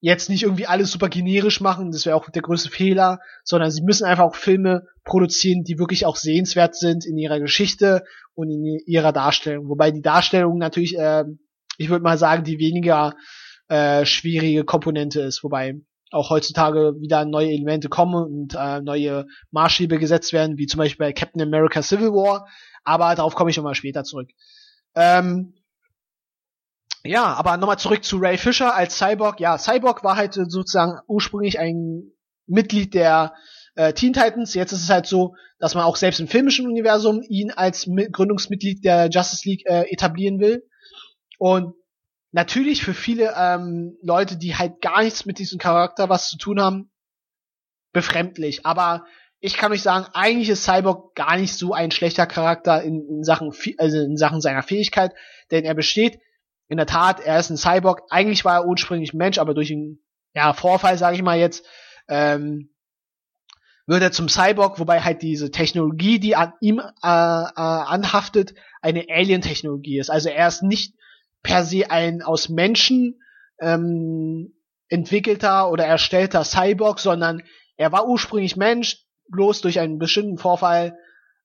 jetzt 0.00 0.30
nicht 0.30 0.44
irgendwie 0.44 0.66
alles 0.66 0.90
super 0.90 1.08
generisch 1.08 1.60
machen, 1.60 1.90
das 1.90 2.06
wäre 2.06 2.16
auch 2.16 2.30
der 2.30 2.42
größte 2.42 2.70
Fehler, 2.70 3.18
sondern 3.42 3.70
sie 3.70 3.82
müssen 3.82 4.04
einfach 4.04 4.24
auch 4.24 4.36
Filme 4.36 4.86
produzieren, 5.04 5.64
die 5.64 5.78
wirklich 5.78 6.06
auch 6.06 6.16
sehenswert 6.16 6.76
sind 6.76 7.04
in 7.04 7.18
ihrer 7.18 7.40
Geschichte 7.40 8.04
und 8.34 8.50
in 8.50 8.78
ihrer 8.86 9.12
Darstellung. 9.12 9.68
Wobei 9.68 9.90
die 9.90 10.02
Darstellung 10.02 10.58
natürlich, 10.58 10.96
äh, 10.96 11.24
ich 11.78 11.88
würde 11.88 12.02
mal 12.02 12.18
sagen, 12.18 12.44
die 12.44 12.58
weniger 12.58 13.14
äh, 13.68 14.04
schwierige 14.04 14.64
Komponente 14.64 15.20
ist, 15.20 15.42
wobei 15.42 15.80
auch 16.10 16.30
heutzutage 16.30 16.94
wieder 17.00 17.24
neue 17.24 17.50
Elemente 17.50 17.88
kommen 17.88 18.24
und 18.24 18.54
äh, 18.54 18.80
neue 18.80 19.26
Maßstäbe 19.50 19.98
gesetzt 19.98 20.32
werden, 20.32 20.58
wie 20.58 20.66
zum 20.66 20.78
Beispiel 20.78 21.06
bei 21.06 21.12
Captain 21.12 21.42
America 21.42 21.82
Civil 21.82 22.12
War, 22.12 22.46
aber 22.84 23.14
darauf 23.14 23.34
komme 23.34 23.50
ich 23.50 23.56
nochmal 23.56 23.74
später 23.74 24.04
zurück. 24.04 24.30
Ähm, 24.94 25.54
ja, 27.02 27.34
aber 27.34 27.56
nochmal 27.56 27.78
zurück 27.78 28.04
zu 28.04 28.18
Ray 28.18 28.38
Fisher 28.38 28.74
als 28.74 28.96
Cyborg. 28.96 29.40
Ja, 29.40 29.58
Cyborg 29.58 30.04
war 30.04 30.16
halt 30.16 30.34
sozusagen 30.34 31.00
ursprünglich 31.06 31.58
ein 31.58 32.12
Mitglied 32.46 32.94
der 32.94 33.34
äh, 33.74 33.92
Teen 33.92 34.12
Titans. 34.12 34.54
Jetzt 34.54 34.72
ist 34.72 34.84
es 34.84 34.90
halt 34.90 35.06
so, 35.06 35.34
dass 35.58 35.74
man 35.74 35.84
auch 35.84 35.96
selbst 35.96 36.20
im 36.20 36.28
filmischen 36.28 36.66
Universum 36.66 37.22
ihn 37.28 37.50
als 37.50 37.86
Gründungsmitglied 37.86 38.84
der 38.84 39.08
Justice 39.10 39.46
League 39.48 39.66
äh, 39.66 39.90
etablieren 39.92 40.38
will. 40.40 40.62
Und 41.44 41.74
natürlich 42.32 42.82
für 42.82 42.94
viele 42.94 43.34
ähm, 43.36 43.98
Leute, 44.00 44.38
die 44.38 44.56
halt 44.56 44.80
gar 44.80 45.02
nichts 45.02 45.26
mit 45.26 45.38
diesem 45.38 45.58
Charakter 45.58 46.08
was 46.08 46.30
zu 46.30 46.38
tun 46.38 46.58
haben, 46.58 46.90
befremdlich. 47.92 48.64
Aber 48.64 49.04
ich 49.40 49.58
kann 49.58 49.70
euch 49.70 49.82
sagen, 49.82 50.06
eigentlich 50.14 50.48
ist 50.48 50.64
Cyborg 50.64 51.14
gar 51.14 51.36
nicht 51.36 51.52
so 51.52 51.74
ein 51.74 51.90
schlechter 51.90 52.24
Charakter 52.24 52.82
in, 52.82 53.06
in 53.06 53.24
Sachen, 53.24 53.52
also 53.76 53.98
in 53.98 54.16
Sachen 54.16 54.40
seiner 54.40 54.62
Fähigkeit, 54.62 55.12
denn 55.50 55.66
er 55.66 55.74
besteht 55.74 56.18
in 56.68 56.78
der 56.78 56.86
Tat, 56.86 57.20
er 57.20 57.38
ist 57.38 57.50
ein 57.50 57.58
Cyborg. 57.58 58.04
Eigentlich 58.08 58.46
war 58.46 58.60
er 58.60 58.66
ursprünglich 58.66 59.12
Mensch, 59.12 59.36
aber 59.36 59.52
durch 59.52 59.70
einen 59.70 60.02
ja, 60.32 60.54
Vorfall, 60.54 60.96
sage 60.96 61.16
ich 61.16 61.22
mal 61.22 61.38
jetzt, 61.38 61.66
ähm, 62.08 62.70
wird 63.84 64.02
er 64.02 64.12
zum 64.12 64.30
Cyborg, 64.30 64.78
wobei 64.78 65.02
halt 65.02 65.20
diese 65.20 65.50
Technologie, 65.50 66.18
die 66.18 66.36
an 66.36 66.54
ihm 66.62 66.78
äh, 66.78 66.82
äh, 67.02 67.50
anhaftet, 67.54 68.54
eine 68.80 69.04
Alien-Technologie 69.10 69.98
ist. 69.98 70.08
Also 70.08 70.30
er 70.30 70.48
ist 70.48 70.62
nicht 70.62 70.94
per 71.44 71.62
se 71.62 71.90
ein 71.90 72.22
aus 72.22 72.48
Menschen 72.48 73.20
ähm, 73.60 74.52
entwickelter 74.88 75.70
oder 75.70 75.84
erstellter 75.84 76.42
Cyborg, 76.42 76.98
sondern 76.98 77.42
er 77.76 77.92
war 77.92 78.08
ursprünglich 78.08 78.56
Mensch, 78.56 79.04
bloß 79.30 79.60
durch 79.60 79.78
einen 79.78 79.98
bestimmten 79.98 80.38
Vorfall 80.38 80.96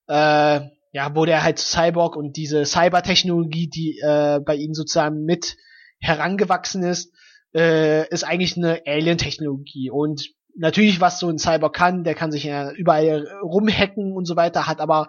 äh, 0.08 0.60
ja, 0.92 1.14
wurde 1.14 1.32
er 1.32 1.44
halt 1.44 1.58
Cyborg 1.58 2.16
und 2.16 2.36
diese 2.36 2.64
Cybertechnologie, 2.64 3.68
die 3.68 4.00
äh, 4.02 4.40
bei 4.40 4.56
ihm 4.56 4.74
sozusagen 4.74 5.24
mit 5.24 5.56
herangewachsen 6.00 6.82
ist, 6.82 7.14
äh, 7.54 8.08
ist 8.08 8.24
eigentlich 8.24 8.56
eine 8.56 8.82
Alien-Technologie. 8.86 9.90
Und 9.90 10.30
natürlich, 10.56 11.00
was 11.00 11.20
so 11.20 11.28
ein 11.28 11.38
Cyborg 11.38 11.74
kann, 11.74 12.02
der 12.02 12.14
kann 12.14 12.32
sich 12.32 12.44
ja 12.44 12.72
überall 12.72 13.28
rumhacken 13.42 14.12
und 14.12 14.24
so 14.24 14.34
weiter, 14.34 14.66
hat 14.66 14.80
aber, 14.80 15.08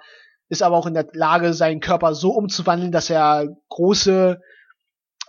ist 0.50 0.62
aber 0.62 0.78
auch 0.78 0.86
in 0.86 0.94
der 0.94 1.08
Lage, 1.14 1.54
seinen 1.54 1.80
Körper 1.80 2.14
so 2.14 2.32
umzuwandeln, 2.32 2.92
dass 2.92 3.10
er 3.10 3.48
große 3.70 4.40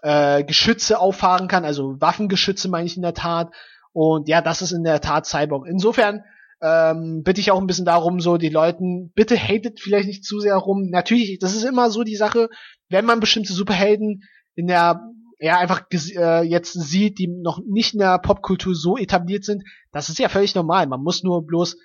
äh, 0.03 0.45
Geschütze 0.45 0.99
auffahren 0.99 1.49
kann, 1.49 1.65
also 1.65 2.01
Waffengeschütze 2.01 2.69
meine 2.69 2.87
ich 2.87 2.97
in 2.97 3.03
der 3.03 3.15
Tat. 3.15 3.53
Und 3.93 4.29
ja, 4.29 4.41
das 4.41 4.63
ist 4.63 4.73
in 4.73 4.85
der 4.85 5.01
Tat 5.01 5.27
Cyborg. 5.27 5.67
Insofern 5.67 6.25
ähm, 6.61 7.23
bitte 7.23 7.41
ich 7.41 7.51
auch 7.51 7.61
ein 7.61 7.67
bisschen 7.67 7.85
darum, 7.85 8.21
so 8.21 8.37
die 8.37 8.49
Leuten, 8.49 9.13
bitte 9.15 9.37
hatet 9.37 9.81
vielleicht 9.81 10.07
nicht 10.07 10.25
zu 10.25 10.41
sehr 10.41 10.57
rum. 10.57 10.89
Natürlich, 10.91 11.39
das 11.41 11.55
ist 11.55 11.65
immer 11.65 11.91
so 11.91 12.05
die 12.05 12.17
Sache, 12.17 12.49
wenn 12.89 13.05
man 13.05 13.21
bestimmte 13.21 13.53
Superhelden 13.53 14.23
in 14.55 14.67
der 14.67 15.01
ja 15.41 15.59
einfach 15.59 15.83
äh, 15.93 16.43
jetzt 16.43 16.73
sieht, 16.73 17.19
die 17.19 17.27
noch 17.27 17.61
nicht 17.67 17.95
in 17.95 17.99
der 17.99 18.19
Popkultur 18.19 18.77
so 18.77 18.97
etabliert 18.97 19.45
sind, 19.45 19.65
das 19.91 20.09
ist 20.09 20.21
ja 20.21 20.29
völlig 20.29 20.55
normal. 20.55 20.87
Man 20.87 21.03
muss 21.03 21.25
nur 21.25 21.45
bloß 21.45 21.77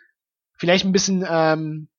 vielleicht 0.57 0.85
ein 0.85 0.91
bisschen 0.91 1.25
ähm, 1.27 1.89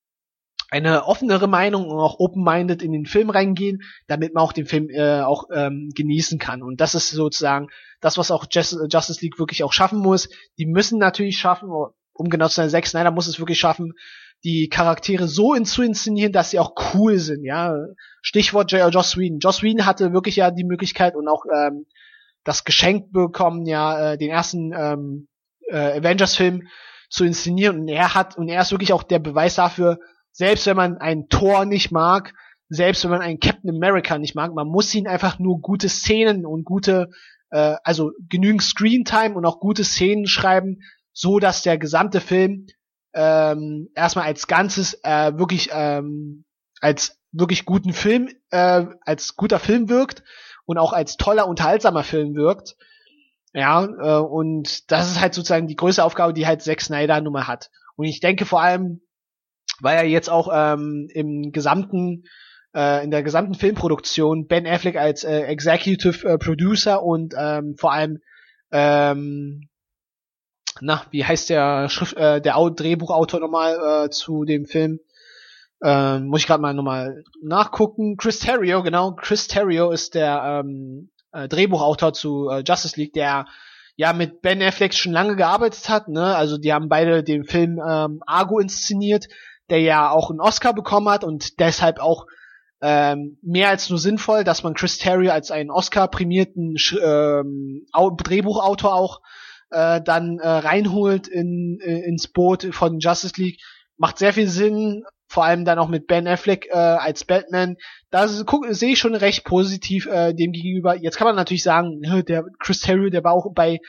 eine 0.71 1.07
offenere 1.07 1.47
Meinung 1.47 1.87
und 1.89 1.99
auch 1.99 2.19
open-minded 2.19 2.83
in 2.83 2.93
den 2.93 3.07
Film 3.07 3.31
reingehen, 3.31 3.83
damit 4.07 4.35
man 4.35 4.45
auch 4.45 4.53
den 4.53 4.67
Film 4.67 4.91
äh, 4.91 5.23
auch 5.23 5.45
ähm, 5.53 5.91
genießen 5.95 6.39
kann. 6.39 6.63
Und 6.63 6.81
das 6.81 6.95
ist 6.95 7.11
sozusagen 7.11 7.69
das, 8.01 8.19
was 8.19 8.31
auch 8.31 8.47
Justice 8.51 9.21
League 9.23 9.39
wirklich 9.39 9.65
auch 9.65 9.73
schaffen 9.73 9.99
muss. 9.99 10.29
Die 10.59 10.67
müssen 10.67 10.99
natürlich 10.99 11.39
schaffen, 11.39 11.71
um 12.13 12.29
genau 12.29 12.49
zu 12.49 12.57
sein, 12.57 12.69
Zack 12.69 12.87
Snyder 12.87 13.11
muss 13.11 13.29
es 13.29 13.39
wirklich 13.39 13.59
schaffen, 13.59 13.95
die 14.45 14.69
Charaktere 14.69 15.27
so 15.27 15.55
zu 15.61 15.83
inszenieren, 15.83 16.33
dass 16.33 16.51
sie 16.51 16.59
auch 16.59 16.75
cool 16.95 17.19
sind, 17.19 17.45
ja. 17.45 17.75
Stichwort 18.23 18.71
J. 18.71 18.93
Joss 18.93 19.17
Whedon. 19.17 19.41
Joss 19.41 19.63
Whedon 19.63 19.87
hatte 19.87 20.13
wirklich 20.13 20.37
ja 20.37 20.51
die 20.51 20.65
Möglichkeit 20.65 21.17
und 21.17 21.29
auch 21.29 21.45
ähm, 21.53 21.87
das 22.45 22.65
Geschenk 22.65 23.11
bekommen, 23.11 23.67
ja, 23.67 24.13
äh, 24.13 24.19
den 24.19 24.31
ersten 24.31 24.73
ähm, 24.73 25.29
äh, 25.69 25.99
Avengers-Film 25.99 26.69
zu 27.11 27.25
inszenieren 27.25 27.81
und 27.81 27.89
er 27.89 28.15
hat, 28.15 28.37
und 28.37 28.49
er 28.49 28.63
ist 28.63 28.71
wirklich 28.71 28.93
auch 28.93 29.03
der 29.03 29.19
Beweis 29.19 29.57
dafür, 29.57 29.99
selbst 30.39 30.67
wenn 30.67 30.77
man 30.77 30.99
einen 30.99 31.29
Thor 31.29 31.65
nicht 31.65 31.91
mag, 31.91 32.33
selbst 32.69 33.03
wenn 33.03 33.11
man 33.11 33.23
einen 33.23 33.41
Captain 33.41 33.71
America 33.71 34.19
nicht 34.19 34.37
mag, 34.37 34.55
man 34.55 34.69
muss 34.69 34.95
ihn 34.95 35.09
einfach 35.09 35.41
nur 35.41 35.61
gute 35.61 35.89
Szenen 35.89 36.47
und 36.47 36.65
gute, 36.65 37.11
äh, 37.51 37.75
also 37.83 38.13
genügend 38.29 38.63
Screentime 38.63 39.35
und 39.35 39.45
auch 39.45 39.59
gute 39.59 39.83
Szenen 39.83 40.29
schreiben, 40.29 40.79
so 41.13 41.41
dass 41.41 41.63
der 41.63 41.77
gesamte 41.77 42.21
Film 42.21 42.67
ähm, 43.15 43.89
erstmal 43.97 44.27
als 44.27 44.47
Ganzes 44.47 45.01
äh, 45.03 45.37
wirklich 45.37 45.71
ähm, 45.73 46.45
als 46.81 47.19
wirklich 47.33 47.65
guten 47.65 47.93
Film, 47.93 48.29
äh, 48.51 48.87
als 49.01 49.35
guter 49.35 49.59
Film 49.59 49.89
wirkt 49.89 50.23
und 50.67 50.79
auch 50.79 50.93
als 50.93 51.17
toller, 51.17 51.49
unterhaltsamer 51.49 52.05
Film 52.05 52.37
wirkt. 52.37 52.77
Ja, 53.55 53.83
äh, 53.85 54.21
und 54.21 54.93
das 54.93 55.11
ist 55.11 55.21
halt 55.21 55.35
sozusagen 55.35 55.67
die 55.67 55.75
größte 55.75 56.05
Aufgabe, 56.05 56.33
die 56.33 56.47
halt 56.47 56.63
Zack 56.63 56.81
Snyder 56.81 57.21
nun 57.21 57.33
mal 57.33 57.49
hat. 57.49 57.71
Und 57.97 58.05
ich 58.05 58.21
denke 58.21 58.47
vor 58.47 58.63
allem, 58.63 59.01
weil 59.81 59.97
er 59.97 60.05
jetzt 60.05 60.31
auch 60.31 60.49
ähm, 60.53 61.09
im 61.13 61.53
gesamten 61.53 62.25
äh, 62.75 63.05
in 63.05 63.11
der 63.11 63.23
gesamten 63.23 63.55
Filmproduktion 63.55 64.47
Ben 64.47 64.67
Affleck 64.67 64.97
als 64.97 65.25
äh, 65.25 65.43
Executive 65.43 66.29
äh, 66.29 66.39
Producer 66.39 67.03
und 67.03 67.35
ähm, 67.39 67.77
vor 67.77 67.93
allem 67.93 68.19
ähm, 68.71 69.69
na, 70.81 71.03
wie 71.11 71.25
heißt 71.25 71.51
der 71.51 71.89
Schrift, 71.89 72.17
äh, 72.17 72.41
der 72.41 72.55
Drehbuchautor 72.71 73.41
nochmal 73.41 74.07
äh, 74.07 74.11
zu 74.11 74.45
dem 74.45 74.67
Film? 74.67 75.01
Ähm, 75.83 76.27
muss 76.27 76.41
ich 76.41 76.47
gerade 76.47 76.63
mal 76.63 76.75
nochmal 76.75 77.23
nachgucken. 77.43 78.17
Chris 78.17 78.41
Terrio, 78.41 78.83
genau. 78.83 79.13
Chris 79.13 79.47
Terrio 79.47 79.91
ist 79.91 80.15
der 80.15 80.63
ähm, 80.65 81.11
äh, 81.33 81.49
Drehbuchautor 81.49 82.13
zu 82.13 82.49
äh, 82.49 82.63
Justice 82.67 82.99
League, 82.99 83.13
der 83.13 83.47
ja 83.97 84.13
mit 84.13 84.43
Ben 84.43 84.63
Affleck 84.63 84.95
schon 84.95 85.13
lange 85.13 85.37
gearbeitet 85.37 85.89
hat. 85.89 86.09
Ne? 86.09 86.35
Also 86.35 86.59
die 86.59 86.73
haben 86.73 86.89
beide 86.89 87.23
den 87.23 87.45
Film 87.45 87.81
ähm, 87.85 88.23
Argo 88.27 88.59
inszeniert, 88.59 89.29
der 89.71 89.81
ja 89.81 90.11
auch 90.11 90.31
einen 90.31 90.41
Oscar 90.41 90.73
bekommen 90.73 91.09
hat 91.09 91.25
und 91.25 91.61
deshalb 91.61 92.01
auch 92.01 92.27
ähm, 92.81 93.39
mehr 93.43 93.69
als 93.71 93.91
nur 93.91 93.99
sinnvoll, 93.99 94.45
dass 94.45 94.63
man 94.63 94.75
Chris 94.75 94.99
Terrio 94.99 95.33
als 95.33 95.51
einen 95.51 95.71
Oscar 95.71 96.09
prämierten 96.09 96.77
ähm, 97.03 97.87
Drehbuchautor 97.93 98.95
auch 98.95 99.21
äh, 99.71 100.01
dann 100.01 100.39
äh, 100.39 100.49
reinholt 100.49 101.27
in, 101.29 101.79
äh, 101.83 102.01
ins 102.01 102.29
Boot 102.29 102.69
von 102.73 103.01
Justice 103.01 103.35
League. 103.37 103.61
Macht 103.97 104.19
sehr 104.19 104.33
viel 104.33 104.49
Sinn, 104.49 105.03
vor 105.27 105.45
allem 105.45 105.65
dann 105.65 105.79
auch 105.79 105.89
mit 105.89 106.07
Ben 106.07 106.29
Affleck 106.29 106.69
äh, 106.71 106.77
als 106.77 107.25
Batman. 107.25 107.77
Da 108.11 108.29
sehe 108.29 108.93
ich 108.93 108.99
schon 108.99 109.15
recht 109.15 109.45
positiv 109.45 110.07
äh, 110.07 110.33
dem 110.33 110.53
gegenüber. 110.53 110.97
Jetzt 110.97 111.17
kann 111.17 111.27
man 111.27 111.37
natürlich 111.37 111.65
sagen, 111.65 112.01
der 112.27 112.45
Chris 112.61 112.81
Terrio, 112.81 113.11
der 113.11 113.25
war 113.25 113.33
auch 113.33 113.53
bei 113.53 113.81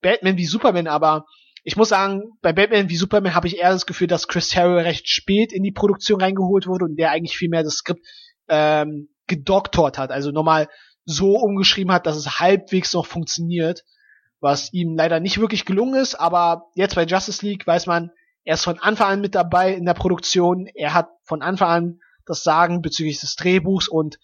Batman 0.00 0.38
wie 0.38 0.46
Superman, 0.46 0.86
aber 0.86 1.26
ich 1.64 1.76
muss 1.76 1.88
sagen, 1.88 2.22
bei 2.40 2.52
Batman 2.52 2.88
wie 2.88 2.96
Superman 2.96 3.34
habe 3.34 3.46
ich 3.46 3.58
eher 3.58 3.70
das 3.70 3.86
Gefühl, 3.86 4.06
dass 4.06 4.28
Chris 4.28 4.48
Terry 4.48 4.80
recht 4.80 5.08
spät 5.08 5.52
in 5.52 5.62
die 5.62 5.72
Produktion 5.72 6.20
reingeholt 6.20 6.66
wurde 6.66 6.84
und 6.84 6.96
der 6.96 7.10
eigentlich 7.10 7.36
viel 7.36 7.48
mehr 7.48 7.62
das 7.62 7.74
Skript 7.74 8.06
ähm, 8.48 9.08
gedoktort 9.26 9.98
hat, 9.98 10.10
also 10.10 10.30
nochmal 10.30 10.68
so 11.04 11.36
umgeschrieben 11.36 11.92
hat, 11.92 12.06
dass 12.06 12.16
es 12.16 12.38
halbwegs 12.38 12.92
noch 12.92 13.06
funktioniert, 13.06 13.84
was 14.40 14.72
ihm 14.72 14.94
leider 14.96 15.20
nicht 15.20 15.38
wirklich 15.38 15.64
gelungen 15.64 16.00
ist, 16.00 16.14
aber 16.14 16.64
jetzt 16.74 16.94
bei 16.94 17.04
Justice 17.04 17.44
League 17.44 17.66
weiß 17.66 17.86
man, 17.86 18.10
er 18.44 18.54
ist 18.54 18.64
von 18.64 18.78
Anfang 18.78 19.12
an 19.12 19.20
mit 19.20 19.34
dabei 19.34 19.74
in 19.74 19.84
der 19.84 19.94
Produktion, 19.94 20.66
er 20.74 20.94
hat 20.94 21.08
von 21.24 21.42
Anfang 21.42 21.68
an 21.68 22.00
das 22.24 22.42
Sagen 22.42 22.82
bezüglich 22.82 23.20
des 23.20 23.36
Drehbuchs 23.36 23.88
und 23.88 24.18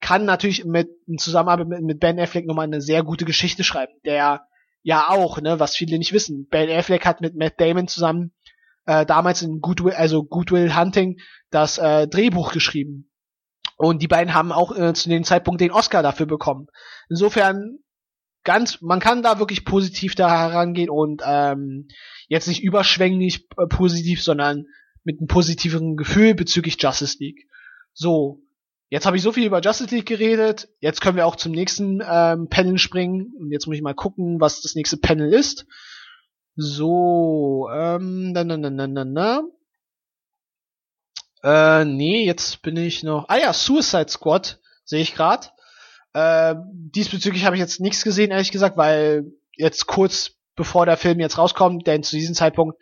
kann 0.00 0.24
natürlich 0.24 0.64
mit 0.64 0.88
in 1.06 1.18
Zusammenarbeit 1.18 1.68
mit, 1.68 1.82
mit 1.82 2.00
Ben 2.00 2.18
Affleck 2.18 2.46
nochmal 2.46 2.66
eine 2.66 2.80
sehr 2.80 3.02
gute 3.02 3.24
Geschichte 3.24 3.64
schreiben, 3.64 3.92
der 4.04 4.46
ja 4.82 5.08
auch, 5.08 5.40
ne, 5.40 5.60
was 5.60 5.76
viele 5.76 5.98
nicht 5.98 6.12
wissen. 6.12 6.46
Ben 6.48 6.70
Affleck 6.70 7.04
hat 7.06 7.20
mit 7.20 7.36
Matt 7.36 7.60
Damon 7.60 7.88
zusammen 7.88 8.32
äh, 8.86 9.04
damals 9.06 9.42
in 9.42 9.60
Goodwill, 9.60 9.92
also 9.92 10.24
Goodwill 10.24 10.74
Hunting, 10.74 11.20
das 11.50 11.78
äh, 11.78 12.08
Drehbuch 12.08 12.52
geschrieben. 12.52 13.10
Und 13.76 14.02
die 14.02 14.08
beiden 14.08 14.34
haben 14.34 14.52
auch 14.52 14.76
äh, 14.76 14.92
zu 14.94 15.08
dem 15.08 15.24
Zeitpunkt 15.24 15.60
den 15.60 15.72
Oscar 15.72 16.02
dafür 16.02 16.26
bekommen. 16.26 16.66
Insofern 17.08 17.78
ganz, 18.44 18.80
man 18.80 19.00
kann 19.00 19.22
da 19.22 19.38
wirklich 19.38 19.64
positiv 19.64 20.14
da 20.14 20.30
herangehen 20.30 20.90
und 20.90 21.22
ähm, 21.24 21.88
jetzt 22.28 22.48
nicht 22.48 22.62
überschwänglich 22.62 23.46
äh, 23.56 23.66
positiv, 23.66 24.22
sondern 24.22 24.66
mit 25.04 25.18
einem 25.18 25.28
positiveren 25.28 25.96
Gefühl 25.96 26.34
bezüglich 26.34 26.76
Justice 26.80 27.16
League. 27.20 27.48
So, 27.92 28.42
jetzt 28.90 29.06
habe 29.06 29.16
ich 29.16 29.22
so 29.22 29.32
viel 29.32 29.46
über 29.46 29.60
Justice 29.60 29.94
League 29.94 30.06
geredet. 30.06 30.68
Jetzt 30.80 31.00
können 31.00 31.16
wir 31.16 31.26
auch 31.26 31.36
zum 31.36 31.52
nächsten 31.52 32.02
ähm, 32.06 32.48
Panel 32.48 32.78
springen. 32.78 33.32
Und 33.38 33.50
jetzt 33.50 33.66
muss 33.66 33.76
ich 33.76 33.82
mal 33.82 33.94
gucken, 33.94 34.40
was 34.40 34.60
das 34.60 34.74
nächste 34.74 34.98
Panel 34.98 35.32
ist. 35.32 35.66
So, 36.56 37.68
ähm, 37.72 38.32
na, 38.32 38.44
na, 38.44 38.56
na, 38.56 38.70
na, 38.70 38.86
na, 38.86 39.04
na. 39.04 39.42
Äh, 41.42 41.84
nee, 41.86 42.26
jetzt 42.26 42.60
bin 42.62 42.76
ich 42.76 43.02
noch. 43.02 43.28
Ah 43.28 43.38
ja, 43.38 43.52
Suicide 43.52 44.10
Squad 44.10 44.60
sehe 44.84 45.00
ich 45.00 45.14
gerade. 45.14 45.46
Äh, 46.12 46.56
diesbezüglich 46.72 47.46
habe 47.46 47.56
ich 47.56 47.60
jetzt 47.60 47.80
nichts 47.80 48.02
gesehen, 48.02 48.32
ehrlich 48.32 48.50
gesagt, 48.50 48.76
weil 48.76 49.32
jetzt 49.56 49.86
kurz 49.86 50.32
bevor 50.56 50.84
der 50.84 50.96
Film 50.96 51.20
jetzt 51.20 51.38
rauskommt, 51.38 51.86
denn 51.86 52.02
zu 52.02 52.16
diesem 52.16 52.34
Zeitpunkt 52.34 52.76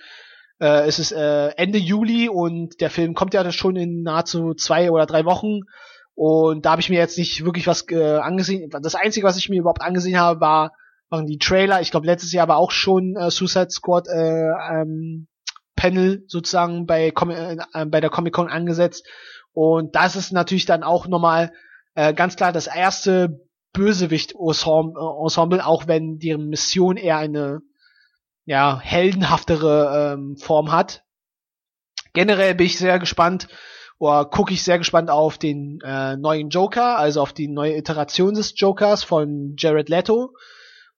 äh, 0.60 0.86
es 0.86 0.98
ist 0.98 1.12
äh, 1.12 1.50
Ende 1.50 1.78
Juli 1.78 2.28
und 2.28 2.80
der 2.80 2.90
Film 2.90 3.14
kommt 3.14 3.34
ja 3.34 3.50
schon 3.52 3.76
in 3.76 4.02
nahezu 4.02 4.54
zwei 4.54 4.90
oder 4.90 5.06
drei 5.06 5.24
Wochen. 5.24 5.60
Und 6.20 6.66
da 6.66 6.72
habe 6.72 6.80
ich 6.80 6.90
mir 6.90 6.98
jetzt 6.98 7.16
nicht 7.16 7.44
wirklich 7.44 7.68
was 7.68 7.88
äh, 7.90 8.16
angesehen. 8.16 8.68
Das 8.82 8.96
Einzige, 8.96 9.24
was 9.24 9.36
ich 9.36 9.48
mir 9.48 9.60
überhaupt 9.60 9.82
angesehen 9.82 10.18
habe, 10.18 10.40
war, 10.40 10.72
waren 11.10 11.26
die 11.26 11.38
Trailer. 11.38 11.80
Ich 11.80 11.92
glaube, 11.92 12.06
letztes 12.06 12.32
Jahr 12.32 12.48
war 12.48 12.56
auch 12.56 12.72
schon 12.72 13.14
äh, 13.14 13.30
Suicide 13.30 13.70
Squad 13.70 14.08
äh, 14.08 14.48
ähm, 14.48 15.28
Panel 15.76 16.24
sozusagen 16.26 16.86
bei, 16.86 17.12
Com 17.12 17.30
äh, 17.30 17.56
bei 17.86 18.00
der 18.00 18.10
Comic 18.10 18.32
Con 18.32 18.48
angesetzt. 18.48 19.06
Und 19.52 19.94
das 19.94 20.16
ist 20.16 20.32
natürlich 20.32 20.66
dann 20.66 20.82
auch 20.82 21.06
nochmal 21.06 21.52
äh, 21.94 22.12
ganz 22.12 22.34
klar 22.34 22.50
das 22.50 22.66
erste 22.66 23.40
Bösewicht-Ensemble, 23.72 25.64
auch 25.64 25.86
wenn 25.86 26.18
deren 26.18 26.48
Mission 26.48 26.96
eher 26.96 27.18
eine 27.18 27.60
ja, 28.44 28.80
heldenhaftere 28.80 30.14
ähm, 30.14 30.36
Form 30.36 30.72
hat. 30.72 31.04
Generell 32.12 32.56
bin 32.56 32.66
ich 32.66 32.76
sehr 32.76 32.98
gespannt, 32.98 33.46
oder 33.98 34.24
gucke 34.24 34.52
ich 34.52 34.62
sehr 34.62 34.78
gespannt 34.78 35.10
auf 35.10 35.38
den 35.38 35.80
äh, 35.84 36.16
neuen 36.16 36.50
Joker, 36.50 36.98
also 36.98 37.20
auf 37.20 37.32
die 37.32 37.48
neue 37.48 37.76
Iteration 37.76 38.34
des 38.34 38.58
Jokers 38.58 39.02
von 39.02 39.54
Jared 39.58 39.88
Leto. 39.88 40.34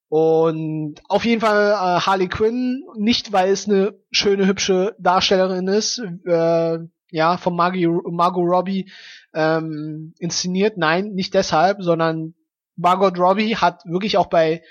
Und 0.08 0.96
auf 1.08 1.24
jeden 1.24 1.40
Fall 1.40 1.70
äh, 1.70 2.00
Harley 2.00 2.28
Quinn, 2.28 2.82
nicht 2.96 3.32
weil 3.32 3.50
es 3.50 3.68
eine 3.68 3.94
schöne, 4.10 4.46
hübsche 4.46 4.96
Darstellerin 4.98 5.68
ist, 5.68 6.02
äh, 6.26 6.78
ja, 7.12 7.36
von 7.38 7.56
Margie, 7.56 7.86
Margot 7.86 8.44
Robbie 8.44 8.90
ähm, 9.34 10.14
inszeniert. 10.18 10.76
Nein, 10.76 11.12
nicht 11.12 11.34
deshalb, 11.34 11.82
sondern 11.82 12.34
Margot 12.76 13.18
Robbie 13.18 13.56
hat 13.56 13.84
wirklich 13.84 14.16
auch 14.16 14.26
bei 14.26 14.62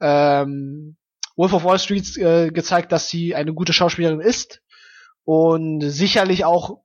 ähm, 0.00 0.96
Wolf 1.36 1.52
of 1.52 1.64
Wall 1.64 1.78
Street 1.78 2.16
äh, 2.16 2.50
gezeigt, 2.50 2.90
dass 2.90 3.08
sie 3.08 3.34
eine 3.34 3.54
gute 3.54 3.72
Schauspielerin 3.72 4.20
ist 4.20 4.62
und 5.24 5.82
sicherlich 5.82 6.44
auch 6.44 6.80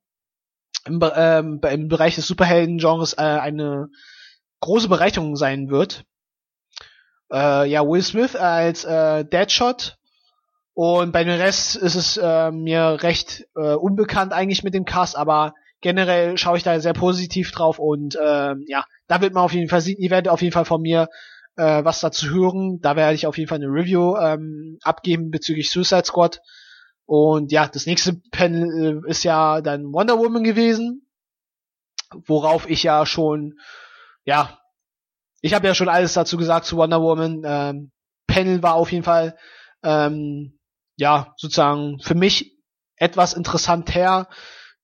im, 0.85 0.99
ähm, 1.15 1.61
im 1.69 1.87
Bereich 1.87 2.15
des 2.15 2.27
Superhelden-Genres 2.27 3.13
äh, 3.13 3.21
eine 3.21 3.89
große 4.59 4.89
Bereicherung 4.89 5.35
sein 5.35 5.69
wird. 5.69 6.03
Äh, 7.31 7.69
ja, 7.69 7.85
Will 7.85 8.01
Smith 8.01 8.35
als 8.35 8.83
äh, 8.85 9.25
Deadshot 9.25 9.97
und 10.73 11.11
bei 11.11 11.23
dem 11.23 11.39
Rest 11.39 11.75
ist 11.75 11.95
es 11.95 12.17
äh, 12.17 12.51
mir 12.51 12.97
recht 13.01 13.45
äh, 13.55 13.73
unbekannt 13.73 14.33
eigentlich 14.33 14.63
mit 14.63 14.73
dem 14.73 14.85
Cast, 14.85 15.15
aber 15.15 15.53
generell 15.81 16.37
schaue 16.37 16.57
ich 16.57 16.63
da 16.63 16.79
sehr 16.79 16.93
positiv 16.93 17.51
drauf 17.51 17.77
und 17.77 18.15
äh, 18.15 18.55
ja, 18.67 18.85
da 19.07 19.21
wird 19.21 19.33
man 19.33 19.43
auf 19.43 19.53
jeden 19.53 19.69
Fall 19.69 19.81
sehen, 19.81 19.99
ihr 19.99 20.09
werdet 20.09 20.31
auf 20.31 20.41
jeden 20.41 20.53
Fall 20.53 20.65
von 20.65 20.81
mir 20.81 21.09
äh, 21.55 21.83
was 21.83 21.99
dazu 21.99 22.29
hören. 22.29 22.79
Da 22.81 22.95
werde 22.95 23.15
ich 23.15 23.27
auf 23.27 23.37
jeden 23.37 23.49
Fall 23.49 23.57
eine 23.57 23.67
Review 23.67 24.15
ähm, 24.17 24.79
abgeben 24.81 25.29
bezüglich 25.31 25.69
Suicide 25.69 26.05
Squad. 26.05 26.41
Und 27.05 27.51
ja, 27.51 27.67
das 27.67 27.85
nächste 27.85 28.13
Panel 28.31 29.03
äh, 29.05 29.09
ist 29.09 29.23
ja 29.23 29.61
dann 29.61 29.91
Wonder 29.91 30.17
Woman 30.17 30.43
gewesen, 30.43 31.07
worauf 32.25 32.69
ich 32.69 32.83
ja 32.83 33.05
schon, 33.05 33.59
ja, 34.23 34.59
ich 35.41 35.53
habe 35.53 35.67
ja 35.67 35.75
schon 35.75 35.89
alles 35.89 36.13
dazu 36.13 36.37
gesagt 36.37 36.65
zu 36.65 36.77
Wonder 36.77 37.01
Woman. 37.01 37.41
Ähm, 37.45 37.91
Panel 38.27 38.63
war 38.63 38.75
auf 38.75 38.91
jeden 38.91 39.03
Fall, 39.03 39.37
ähm, 39.83 40.57
ja, 40.95 41.33
sozusagen 41.37 41.99
für 41.99 42.15
mich 42.15 42.57
etwas 42.95 43.33
interessant 43.33 43.93
her. 43.93 44.29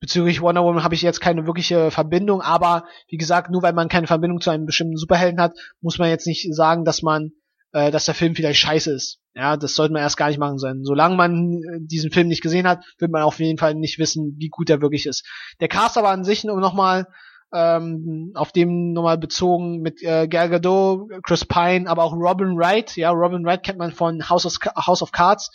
Bezüglich 0.01 0.41
Wonder 0.41 0.63
Woman 0.63 0.83
habe 0.83 0.95
ich 0.95 1.01
jetzt 1.01 1.21
keine 1.21 1.45
wirkliche 1.45 1.91
Verbindung, 1.91 2.41
aber 2.41 2.85
wie 3.07 3.17
gesagt, 3.17 3.49
nur 3.49 3.61
weil 3.63 3.73
man 3.73 3.89
keine 3.89 4.07
Verbindung 4.07 4.39
zu 4.39 4.49
einem 4.49 4.65
bestimmten 4.65 4.97
Superhelden 4.97 5.41
hat, 5.41 5.53
muss 5.81 5.97
man 5.97 6.09
jetzt 6.09 6.27
nicht 6.27 6.53
sagen, 6.53 6.85
dass 6.85 7.01
man, 7.01 7.31
äh, 7.71 7.91
dass 7.91 8.05
der 8.05 8.15
Film 8.15 8.35
vielleicht 8.35 8.59
scheiße 8.59 8.91
ist. 8.91 9.19
Ja, 9.33 9.57
das 9.57 9.75
sollte 9.75 9.93
man 9.93 10.01
erst 10.01 10.17
gar 10.17 10.27
nicht 10.27 10.39
machen 10.39 10.57
sein. 10.57 10.83
Solange 10.83 11.15
man 11.15 11.61
äh, 11.63 11.79
diesen 11.79 12.11
Film 12.11 12.27
nicht 12.27 12.41
gesehen 12.41 12.67
hat, 12.67 12.83
wird 12.97 13.11
man 13.11 13.21
auf 13.21 13.39
jeden 13.39 13.59
Fall 13.59 13.75
nicht 13.75 13.99
wissen, 13.99 14.35
wie 14.37 14.49
gut 14.49 14.69
er 14.69 14.81
wirklich 14.81 15.05
ist. 15.05 15.25
Der 15.59 15.67
Cast 15.67 15.97
aber 15.97 16.09
an 16.09 16.23
sich 16.23 16.43
um 16.45 16.59
nochmal 16.59 17.07
ähm, 17.53 18.31
auf 18.35 18.51
dem 18.51 18.93
nochmal 18.93 19.17
bezogen 19.17 19.81
mit 19.81 20.01
äh, 20.03 20.27
Gal 20.27 20.49
Gadot, 20.49 21.09
Chris 21.23 21.45
Pine, 21.45 21.89
aber 21.89 22.03
auch 22.03 22.13
Robin 22.13 22.57
Wright. 22.57 22.95
Ja, 22.95 23.11
Robin 23.11 23.43
Wright 23.45 23.63
kennt 23.63 23.79
man 23.79 23.91
von 23.91 24.29
House 24.29 24.45
of, 24.45 24.57
House 24.75 25.01
of 25.01 25.11
Cards 25.11 25.49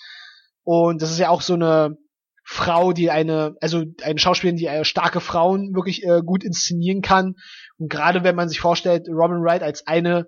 und 0.65 1.03
das 1.03 1.11
ist 1.11 1.19
ja 1.19 1.29
auch 1.29 1.43
so 1.43 1.55
eine 1.55 1.97
Frau, 2.47 2.93
die 2.93 3.11
eine, 3.11 3.57
also 3.61 3.85
eine 4.03 4.19
Schauspielerin, 4.19 4.59
die 4.59 4.67
äh, 4.67 4.85
starke 4.85 5.21
Frauen 5.21 5.75
wirklich 5.75 6.05
äh, 6.05 6.21
gut 6.25 6.45
inszenieren 6.45 7.01
kann. 7.01 7.37
Und 7.79 7.91
gerade 7.91 8.23
wenn 8.23 8.37
man 8.37 8.51
sich 8.51 8.61
vorstellt, 8.61 9.09
Robin 9.09 9.43
Wright 9.43 9.63
als 9.63 9.87
eine 9.87 10.27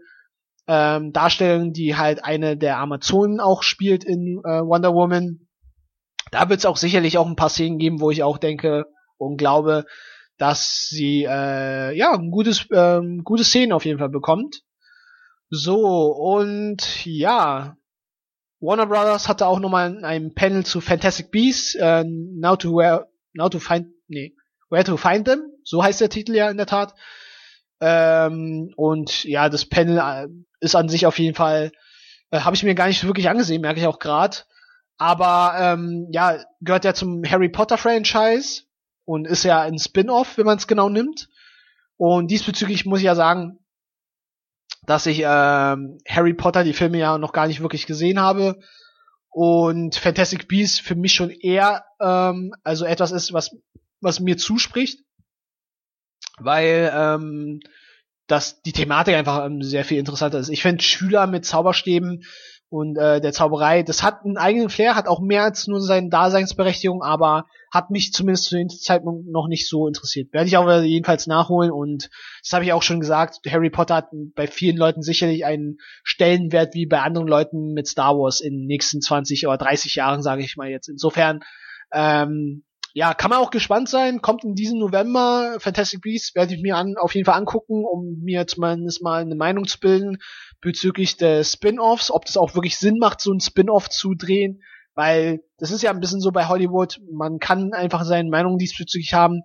ähm, 0.69 1.13
Darstellerin, 1.13 1.73
die 1.73 1.97
halt 1.97 2.25
eine 2.25 2.57
der 2.57 2.79
Amazonen 2.79 3.41
auch 3.41 3.63
spielt 3.63 4.05
in 4.05 4.41
äh, 4.45 4.61
Wonder 4.63 4.95
Woman, 4.95 5.47
da 6.31 6.49
wird 6.49 6.61
es 6.61 6.67
auch 6.67 6.77
sicherlich 6.77 7.19
auch 7.19 7.27
ein 7.27 7.37
paar 7.37 7.49
Szenen 7.49 7.79
geben, 7.79 8.01
wo 8.01 8.11
ich 8.11 8.23
auch 8.23 8.39
denke 8.39 8.87
und 9.17 9.37
glaube, 9.37 9.85
dass 10.39 10.89
sie 10.89 11.25
äh, 11.25 11.97
ja 11.97 12.13
ein 12.13 12.31
gutes, 12.31 12.67
ähm, 12.73 13.23
gute 13.25 13.45
Szenen 13.45 13.73
auf 13.73 13.85
jeden 13.85 13.99
Fall 13.99 14.09
bekommt. 14.09 14.63
So, 15.49 16.13
und 16.13 17.07
ja, 17.07 17.77
Warner 18.61 18.87
Brothers 18.87 19.29
hatte 19.29 19.47
auch 19.47 19.61
nochmal 19.61 20.05
ein 20.05 20.35
Panel 20.35 20.67
zu 20.67 20.81
Fantastic 20.81 21.31
Beasts, 21.31 21.75
äh, 21.77 22.05
Now 22.05 22.57
to 22.57 22.77
Where, 22.77 23.09
Now 23.33 23.49
to 23.49 23.61
Find, 23.61 23.87
nee, 24.09 24.35
Where 24.69 24.85
to 24.85 24.97
Find 24.97 25.27
Them, 25.27 25.43
so 25.63 25.83
heißt 25.83 26.01
der 26.01 26.11
Titel 26.11 26.35
ja 26.35 26.51
in 26.51 26.57
der 26.57 26.67
Tat. 26.67 26.95
Ähm, 27.81 28.73
und 28.77 29.25
ja, 29.25 29.49
das 29.49 29.67
Panel 29.67 29.99
äh, 29.99 30.29
ist 30.61 30.75
an 30.75 30.89
sich 30.89 31.07
auf 31.07 31.19
jeden 31.19 31.35
Fall, 31.35 31.73
äh, 32.31 32.41
habe 32.41 32.57
ich 32.57 32.63
mir 32.63 32.75
gar 32.75 32.89
nicht 32.89 33.05
wirklich 33.05 33.29
angesehen, 33.29 33.61
merke 33.61 33.81
ich 33.81 33.87
auch 33.87 33.99
gerade. 33.99 34.39
Aber 34.99 35.55
ähm, 35.59 36.09
ja, 36.11 36.39
gehört 36.61 36.85
ja 36.85 36.95
zum 36.95 37.23
Harry 37.25 37.49
Potter 37.49 37.77
Franchise 37.77 38.63
und 39.05 39.27
ist 39.27 39.45
ja 39.45 39.61
ein 39.61 39.79
Spin-off, 39.79 40.39
wenn 40.39 40.47
man 40.47 40.59
es 40.59 40.67
genau 40.67 40.89
nimmt. 40.89 41.29
Und 41.97 42.31
diesbezüglich 42.31 42.87
muss 42.87 43.01
ich 43.01 43.05
ja 43.05 43.15
sagen, 43.15 43.59
dass 44.87 45.07
ich 45.07 45.21
ähm, 45.25 45.99
Harry 46.09 46.35
Potter 46.35 46.65
die 46.65 46.73
Filme 46.73 46.99
ja 46.99 47.19
noch 47.19 47.33
gar 47.33 47.47
nicht 47.47 47.61
wirklich 47.61 47.87
gesehen 47.87 48.21
habe 48.21 48.59
und 49.31 49.97
Fantastic 49.97 50.49
Beasts 50.49 50.79
für 50.79 50.95
mich 50.95 51.13
schon 51.13 51.31
eher 51.31 51.85
ähm, 52.01 52.55
also 52.63 52.85
etwas 52.85 53.13
ist, 53.13 53.33
was 53.33 53.57
was 54.01 54.21
mir 54.21 54.37
zuspricht, 54.37 55.05
weil 56.39 56.93
ähm, 56.95 57.61
dass 58.27 58.61
die 58.63 58.73
Thematik 58.73 59.15
einfach 59.15 59.47
ähm, 59.47 59.63
sehr 59.63 59.85
viel 59.85 59.99
interessanter 59.99 60.39
ist. 60.39 60.49
Ich 60.49 60.63
finde 60.63 60.83
Schüler 60.83 61.27
mit 61.27 61.45
Zauberstäben 61.45 62.25
und 62.69 62.97
äh, 62.97 63.21
der 63.21 63.33
Zauberei. 63.33 63.83
Das 63.85 64.03
hat 64.03 64.25
einen 64.25 64.37
eigenen 64.37 64.69
Flair, 64.69 64.97
hat 64.97 65.07
auch 65.07 65.21
mehr 65.21 65.45
als 65.45 65.69
nur 65.69 65.81
seine 65.81 66.09
Daseinsberechtigung, 66.09 67.03
aber 67.03 67.47
hat 67.73 67.91
mich 67.91 68.13
zumindest 68.13 68.47
zu 68.47 68.57
dem 68.57 68.69
Zeitpunkt 68.69 69.29
noch 69.31 69.47
nicht 69.47 69.69
so 69.69 69.87
interessiert. 69.87 70.33
Werde 70.33 70.49
ich 70.49 70.57
auch 70.57 70.69
jedenfalls 70.83 71.29
nachholen 71.29 71.71
und 71.71 72.11
das 72.43 72.53
habe 72.53 72.65
ich 72.65 72.73
auch 72.73 72.83
schon 72.83 73.01
gesagt. 73.01 73.39
Harry 73.49 73.71
Potter 73.71 73.97
hat 73.97 74.09
bei 74.35 74.49
vielen 74.49 74.77
Leuten 74.77 75.03
sicherlich 75.03 75.45
einen 75.45 75.79
Stellenwert 76.03 76.75
wie 76.75 76.87
bei 76.87 77.01
anderen 77.01 77.29
Leuten 77.29 77.73
mit 77.73 77.87
Star 77.87 78.19
Wars 78.19 78.41
in 78.41 78.55
den 78.55 78.67
nächsten 78.67 79.01
20 79.01 79.47
oder 79.47 79.59
30 79.59 79.95
Jahren, 79.95 80.23
sage 80.23 80.43
ich 80.43 80.57
mal 80.57 80.69
jetzt. 80.69 80.89
Insofern 80.89 81.41
ähm, 81.93 82.65
ja, 82.97 83.13
kann 83.13 83.29
man 83.29 83.41
auch 83.41 83.51
gespannt 83.51 83.91
sein. 83.91 84.23
Kommt 84.23 84.43
in 84.43 84.55
diesem 84.55 84.79
November. 84.79 85.59
Fantastic 85.59 86.01
Beasts 86.01 86.35
werde 86.35 86.55
ich 86.55 86.63
mir 86.63 86.79
an, 86.79 86.95
auf 86.97 87.15
jeden 87.15 87.27
Fall 87.27 87.35
angucken, 87.35 87.85
um 87.85 88.23
mir 88.23 88.47
zumindest 88.47 89.03
mal 89.03 89.21
eine 89.21 89.35
Meinung 89.35 89.67
zu 89.67 89.79
bilden 89.79 90.17
bezüglich 90.63 91.19
des 91.19 91.53
Spin-offs, 91.53 92.11
ob 92.11 92.25
das 92.25 92.39
auch 92.39 92.55
wirklich 92.55 92.79
Sinn 92.79 92.97
macht, 92.99 93.21
so 93.21 93.35
ein 93.35 93.41
Spin-off 93.41 93.91
zu 93.91 94.15
drehen. 94.15 94.63
Weil 94.95 95.41
das 95.59 95.73
ist 95.73 95.83
ja 95.83 95.91
ein 95.91 96.01
bisschen 96.01 96.23
so 96.23 96.33
bei 96.33 96.49
Hollywood. 96.49 96.99
Man 97.13 97.39
kann 97.39 97.75
einfach 97.75 98.03
seine 98.03 98.31
Meinung 98.31 98.57
diesbezüglich 98.57 99.13
haben. 99.13 99.43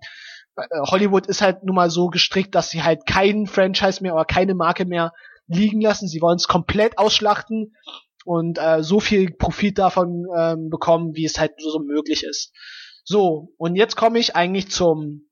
Äh, 0.56 0.62
Hollywood 0.90 1.26
ist 1.26 1.42
halt 1.42 1.62
nun 1.62 1.76
mal 1.76 1.90
so 1.90 2.06
gestrickt, 2.06 2.54
dass 2.54 2.70
sie 2.70 2.82
halt 2.82 3.04
keinen 3.04 3.46
Franchise 3.46 4.02
mehr 4.02 4.14
oder 4.14 4.24
keine 4.24 4.54
Marke 4.54 4.86
mehr 4.86 5.12
liegen 5.46 5.82
lassen. 5.82 6.08
Sie 6.08 6.22
wollen 6.22 6.36
es 6.36 6.48
komplett 6.48 6.96
ausschlachten 6.96 7.76
und 8.24 8.56
äh, 8.58 8.82
so 8.82 8.98
viel 8.98 9.30
Profit 9.30 9.76
davon 9.76 10.24
ähm, 10.34 10.70
bekommen, 10.70 11.14
wie 11.14 11.26
es 11.26 11.38
halt 11.38 11.52
so 11.58 11.80
möglich 11.80 12.24
ist. 12.24 12.54
So, 13.04 13.52
und 13.56 13.76
jetzt 13.76 13.96
komme 13.96 14.18
ich 14.18 14.36
eigentlich 14.36 14.70
zum, 14.70 15.28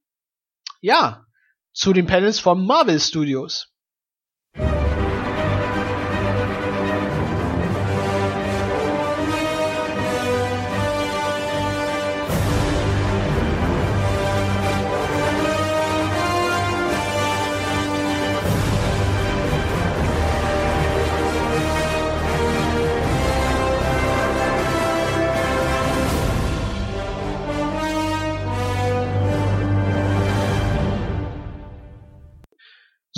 ja, 0.81 1.27
zu 1.73 1.93
den 1.93 2.07
Panels 2.07 2.39
von 2.41 2.67
Marvel 2.67 2.99
Studios. 2.99 3.73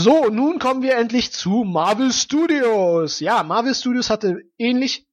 So, 0.02 0.30
nun 0.30 0.58
kommen 0.58 0.82
wir 0.82 0.96
endlich 0.96 1.30
zu 1.30 1.62
Marvel 1.62 2.12
Studios. 2.12 3.20
Ja, 3.20 3.44
Marvel 3.44 3.72
Studios 3.72 4.10
hatte 4.10 4.42
ähnlich 4.58 5.06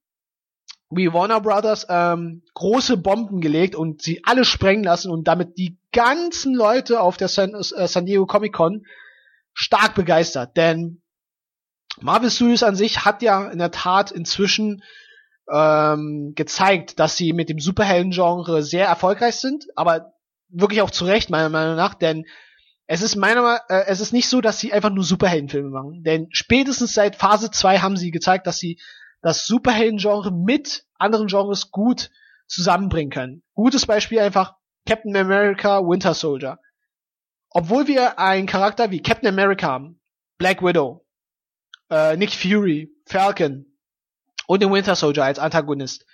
wie 0.90 1.12
Warner 1.12 1.40
Brothers 1.40 1.86
ähm, 1.88 2.42
große 2.54 2.96
Bomben 2.96 3.40
gelegt 3.40 3.76
und 3.76 4.02
sie 4.02 4.24
alle 4.24 4.44
sprengen 4.44 4.82
lassen 4.82 5.12
und 5.12 5.28
damit 5.28 5.58
die 5.58 5.78
ganzen 5.92 6.56
Leute 6.56 7.00
auf 7.00 7.16
der 7.16 7.28
San, 7.28 7.54
äh, 7.54 7.86
San 7.86 8.04
Diego 8.04 8.26
Comic 8.26 8.52
Con 8.52 8.84
stark 9.52 9.94
begeistert. 9.94 10.56
Denn 10.56 11.02
Marvel 12.00 12.28
Studios 12.28 12.64
an 12.64 12.74
sich 12.74 13.04
hat 13.04 13.22
ja 13.22 13.48
in 13.48 13.60
der 13.60 13.70
Tat 13.70 14.10
inzwischen 14.10 14.82
ähm, 15.48 16.32
gezeigt, 16.34 16.98
dass 16.98 17.16
sie 17.16 17.32
mit 17.32 17.48
dem 17.48 17.60
Superhelden-Genre 17.60 18.64
sehr 18.64 18.88
erfolgreich 18.88 19.36
sind, 19.36 19.66
aber 19.76 20.14
wirklich 20.48 20.82
auch 20.82 20.90
zu 20.90 21.04
Recht 21.04 21.30
meiner 21.30 21.48
Meinung 21.48 21.76
nach, 21.76 21.94
denn 21.94 22.24
es 22.92 23.02
ist 23.02 23.14
meiner 23.14 23.42
Meinung 23.42 23.60
äh, 23.68 23.84
es 23.86 24.00
ist 24.00 24.12
nicht 24.12 24.28
so, 24.28 24.40
dass 24.40 24.58
sie 24.58 24.72
einfach 24.72 24.90
nur 24.90 25.04
Superheldenfilme 25.04 25.70
machen. 25.70 26.02
Denn 26.02 26.26
spätestens 26.32 26.92
seit 26.92 27.14
Phase 27.14 27.52
2 27.52 27.78
haben 27.78 27.96
sie 27.96 28.10
gezeigt, 28.10 28.48
dass 28.48 28.58
sie 28.58 28.80
das 29.22 29.46
Superhelden-Genre 29.46 30.32
mit 30.32 30.86
anderen 30.98 31.28
Genres 31.28 31.70
gut 31.70 32.10
zusammenbringen 32.48 33.12
können. 33.12 33.42
Gutes 33.54 33.86
Beispiel 33.86 34.18
einfach 34.18 34.56
Captain 34.88 35.16
America 35.16 35.78
Winter 35.78 36.14
Soldier. 36.14 36.58
Obwohl 37.50 37.86
wir 37.86 38.18
einen 38.18 38.48
Charakter 38.48 38.90
wie 38.90 39.00
Captain 39.00 39.28
America 39.28 39.68
haben, 39.68 40.00
Black 40.36 40.60
Widow, 40.60 41.06
äh, 41.90 42.16
Nick 42.16 42.32
Fury, 42.32 42.92
Falcon 43.06 43.66
und 44.48 44.62
den 44.62 44.72
Winter 44.72 44.96
Soldier 44.96 45.26
als 45.26 45.38
Antagonist, 45.38 46.06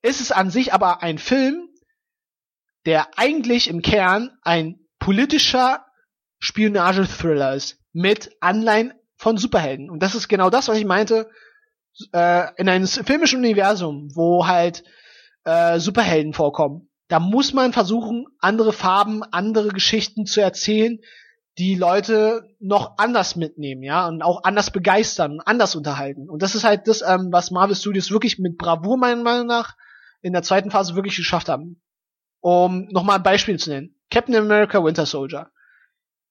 ist 0.00 0.22
es 0.22 0.32
an 0.32 0.48
sich 0.48 0.72
aber 0.72 1.02
ein 1.02 1.18
Film, 1.18 1.68
der 2.86 3.18
eigentlich 3.18 3.68
im 3.68 3.82
Kern 3.82 4.38
ein 4.40 4.80
politischer 5.06 5.86
Spionage-Thriller 6.40 7.54
ist 7.54 7.78
mit 7.92 8.32
Anleihen 8.40 8.92
von 9.14 9.36
Superhelden. 9.36 9.88
Und 9.88 10.02
das 10.02 10.16
ist 10.16 10.26
genau 10.26 10.50
das, 10.50 10.66
was 10.66 10.78
ich 10.78 10.84
meinte, 10.84 11.30
äh, 12.12 12.48
in 12.56 12.68
einem 12.68 12.88
filmischen 12.88 13.38
Universum, 13.38 14.08
wo 14.16 14.48
halt 14.48 14.82
äh, 15.44 15.78
Superhelden 15.78 16.32
vorkommen. 16.32 16.88
Da 17.06 17.20
muss 17.20 17.52
man 17.52 17.72
versuchen, 17.72 18.26
andere 18.40 18.72
Farben, 18.72 19.22
andere 19.22 19.68
Geschichten 19.68 20.26
zu 20.26 20.40
erzählen, 20.40 20.98
die 21.56 21.76
Leute 21.76 22.56
noch 22.58 22.98
anders 22.98 23.36
mitnehmen, 23.36 23.84
ja, 23.84 24.08
und 24.08 24.22
auch 24.22 24.42
anders 24.42 24.72
begeistern, 24.72 25.38
anders 25.44 25.76
unterhalten. 25.76 26.28
Und 26.28 26.42
das 26.42 26.56
ist 26.56 26.64
halt 26.64 26.88
das, 26.88 27.02
ähm, 27.02 27.28
was 27.30 27.52
Marvel 27.52 27.76
Studios 27.76 28.10
wirklich 28.10 28.40
mit 28.40 28.58
Bravour 28.58 28.96
meiner 28.96 29.22
Meinung 29.22 29.46
nach 29.46 29.76
in 30.20 30.32
der 30.32 30.42
zweiten 30.42 30.72
Phase 30.72 30.96
wirklich 30.96 31.14
geschafft 31.14 31.48
haben. 31.48 31.80
Um 32.40 32.88
nochmal 32.90 33.18
ein 33.18 33.22
Beispiel 33.22 33.56
zu 33.56 33.70
nennen. 33.70 33.95
Captain 34.16 34.34
America 34.34 34.82
Winter 34.82 35.04
Soldier, 35.04 35.50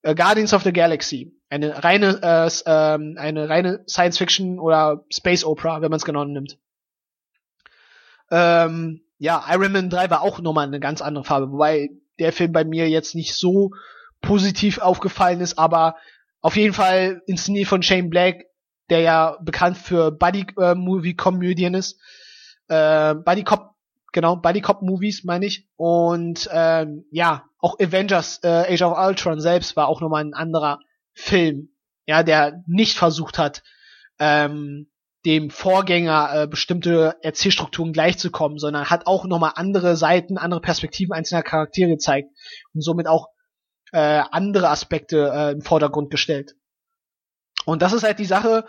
äh, 0.01 0.15
Guardians 0.15 0.55
of 0.55 0.63
the 0.63 0.73
Galaxy, 0.73 1.39
eine 1.51 1.83
reine 1.83 2.19
äh, 2.23 2.49
ähm, 2.65 3.15
eine 3.19 3.47
reine 3.47 3.83
Science 3.87 4.17
Fiction 4.17 4.59
oder 4.59 5.05
Space 5.11 5.43
Opera, 5.43 5.83
wenn 5.83 5.91
man 5.91 5.97
es 5.97 6.03
genau 6.03 6.25
nimmt. 6.25 6.57
Ähm, 8.31 9.01
ja, 9.19 9.45
Iron 9.51 9.71
Man 9.71 9.91
3 9.91 10.09
war 10.09 10.23
auch 10.23 10.39
nochmal 10.39 10.65
eine 10.65 10.79
ganz 10.79 11.03
andere 11.03 11.25
Farbe, 11.25 11.51
wobei 11.51 11.91
der 12.17 12.33
Film 12.33 12.53
bei 12.53 12.63
mir 12.63 12.89
jetzt 12.89 13.13
nicht 13.13 13.35
so 13.35 13.69
positiv 14.19 14.79
aufgefallen 14.79 15.39
ist, 15.39 15.59
aber 15.59 15.95
auf 16.41 16.55
jeden 16.55 16.73
Fall 16.73 17.21
inszeniert 17.27 17.67
von 17.67 17.83
Shane 17.83 18.09
Black, 18.09 18.45
der 18.89 19.01
ja 19.01 19.37
bekannt 19.43 19.77
für 19.77 20.11
Buddy-Movie-Komödien 20.11 21.75
äh, 21.75 21.77
ist. 21.77 21.99
Äh, 22.67 23.13
Buddy 23.13 23.43
Cop 23.43 23.75
genau, 24.15 24.37
Buddy 24.37 24.61
Cop 24.61 24.81
Movies 24.81 25.23
meine 25.23 25.45
ich. 25.45 25.67
Und 25.75 26.49
ähm, 26.51 27.05
ja, 27.11 27.43
auch 27.65 27.79
Avengers 27.79 28.41
äh, 28.43 28.73
Age 28.73 28.83
of 28.83 28.95
Ultron 28.95 29.41
selbst 29.41 29.75
war 29.75 29.87
auch 29.87 29.99
nochmal 29.99 30.23
ein 30.23 30.35
anderer 30.35 30.81
Film, 31.13 31.69
ja, 32.05 32.21
der 32.21 32.61
nicht 32.67 32.95
versucht 32.95 33.39
hat, 33.39 33.63
ähm, 34.19 34.91
dem 35.25 35.49
Vorgänger 35.49 36.43
äh, 36.43 36.47
bestimmte 36.47 37.15
Erzählstrukturen 37.23 37.91
gleichzukommen, 37.91 38.59
sondern 38.59 38.91
hat 38.91 39.07
auch 39.07 39.25
nochmal 39.25 39.53
andere 39.55 39.97
Seiten, 39.97 40.37
andere 40.37 40.61
Perspektiven 40.61 41.13
einzelner 41.13 41.41
Charaktere 41.41 41.89
gezeigt 41.89 42.29
und 42.75 42.81
somit 42.81 43.07
auch 43.07 43.29
äh, 43.93 44.21
andere 44.29 44.69
Aspekte 44.69 45.31
äh, 45.33 45.51
im 45.53 45.61
Vordergrund 45.61 46.11
gestellt. 46.11 46.53
Und 47.65 47.81
das 47.81 47.93
ist 47.93 48.03
halt 48.03 48.19
die 48.19 48.25
Sache, 48.25 48.65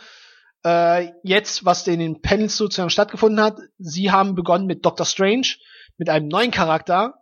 äh, 0.65 1.13
jetzt, 1.23 1.67
was 1.67 1.87
in 1.87 1.99
den 1.99 2.23
Panels 2.23 2.57
sozusagen 2.57 2.89
stattgefunden 2.89 3.45
hat, 3.45 3.59
sie 3.77 4.11
haben 4.11 4.35
begonnen 4.35 4.65
mit 4.65 4.87
Doctor 4.87 5.05
Strange, 5.05 5.49
mit 5.99 6.09
einem 6.09 6.29
neuen 6.29 6.51
Charakter, 6.51 7.21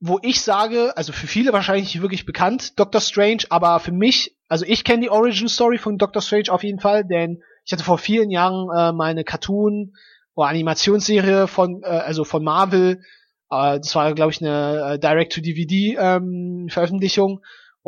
wo 0.00 0.18
ich 0.22 0.42
sage, 0.42 0.96
also 0.96 1.12
für 1.12 1.26
viele 1.26 1.52
wahrscheinlich 1.52 2.00
wirklich 2.00 2.24
bekannt, 2.24 2.78
Doctor 2.78 3.00
Strange, 3.00 3.44
aber 3.50 3.80
für 3.80 3.92
mich, 3.92 4.36
also 4.48 4.64
ich 4.66 4.84
kenne 4.84 5.02
die 5.02 5.10
Origin 5.10 5.48
Story 5.48 5.78
von 5.78 5.98
Doctor 5.98 6.22
Strange 6.22 6.50
auf 6.50 6.62
jeden 6.62 6.80
Fall, 6.80 7.04
denn 7.04 7.42
ich 7.64 7.72
hatte 7.72 7.84
vor 7.84 7.98
vielen 7.98 8.30
Jahren 8.30 8.68
äh, 8.70 8.92
mal 8.92 9.10
eine 9.10 9.24
Cartoon 9.24 9.94
oder 10.34 10.48
Animationsserie 10.48 11.48
von, 11.48 11.82
äh, 11.82 11.86
also 11.86 12.24
von 12.24 12.44
Marvel, 12.44 13.02
äh, 13.50 13.80
das 13.80 13.94
war 13.94 14.14
glaube 14.14 14.32
ich 14.32 14.40
eine 14.40 14.94
äh, 14.94 14.98
Direct-to-DVD 14.98 15.96
ähm, 15.98 16.68
Veröffentlichung 16.70 17.40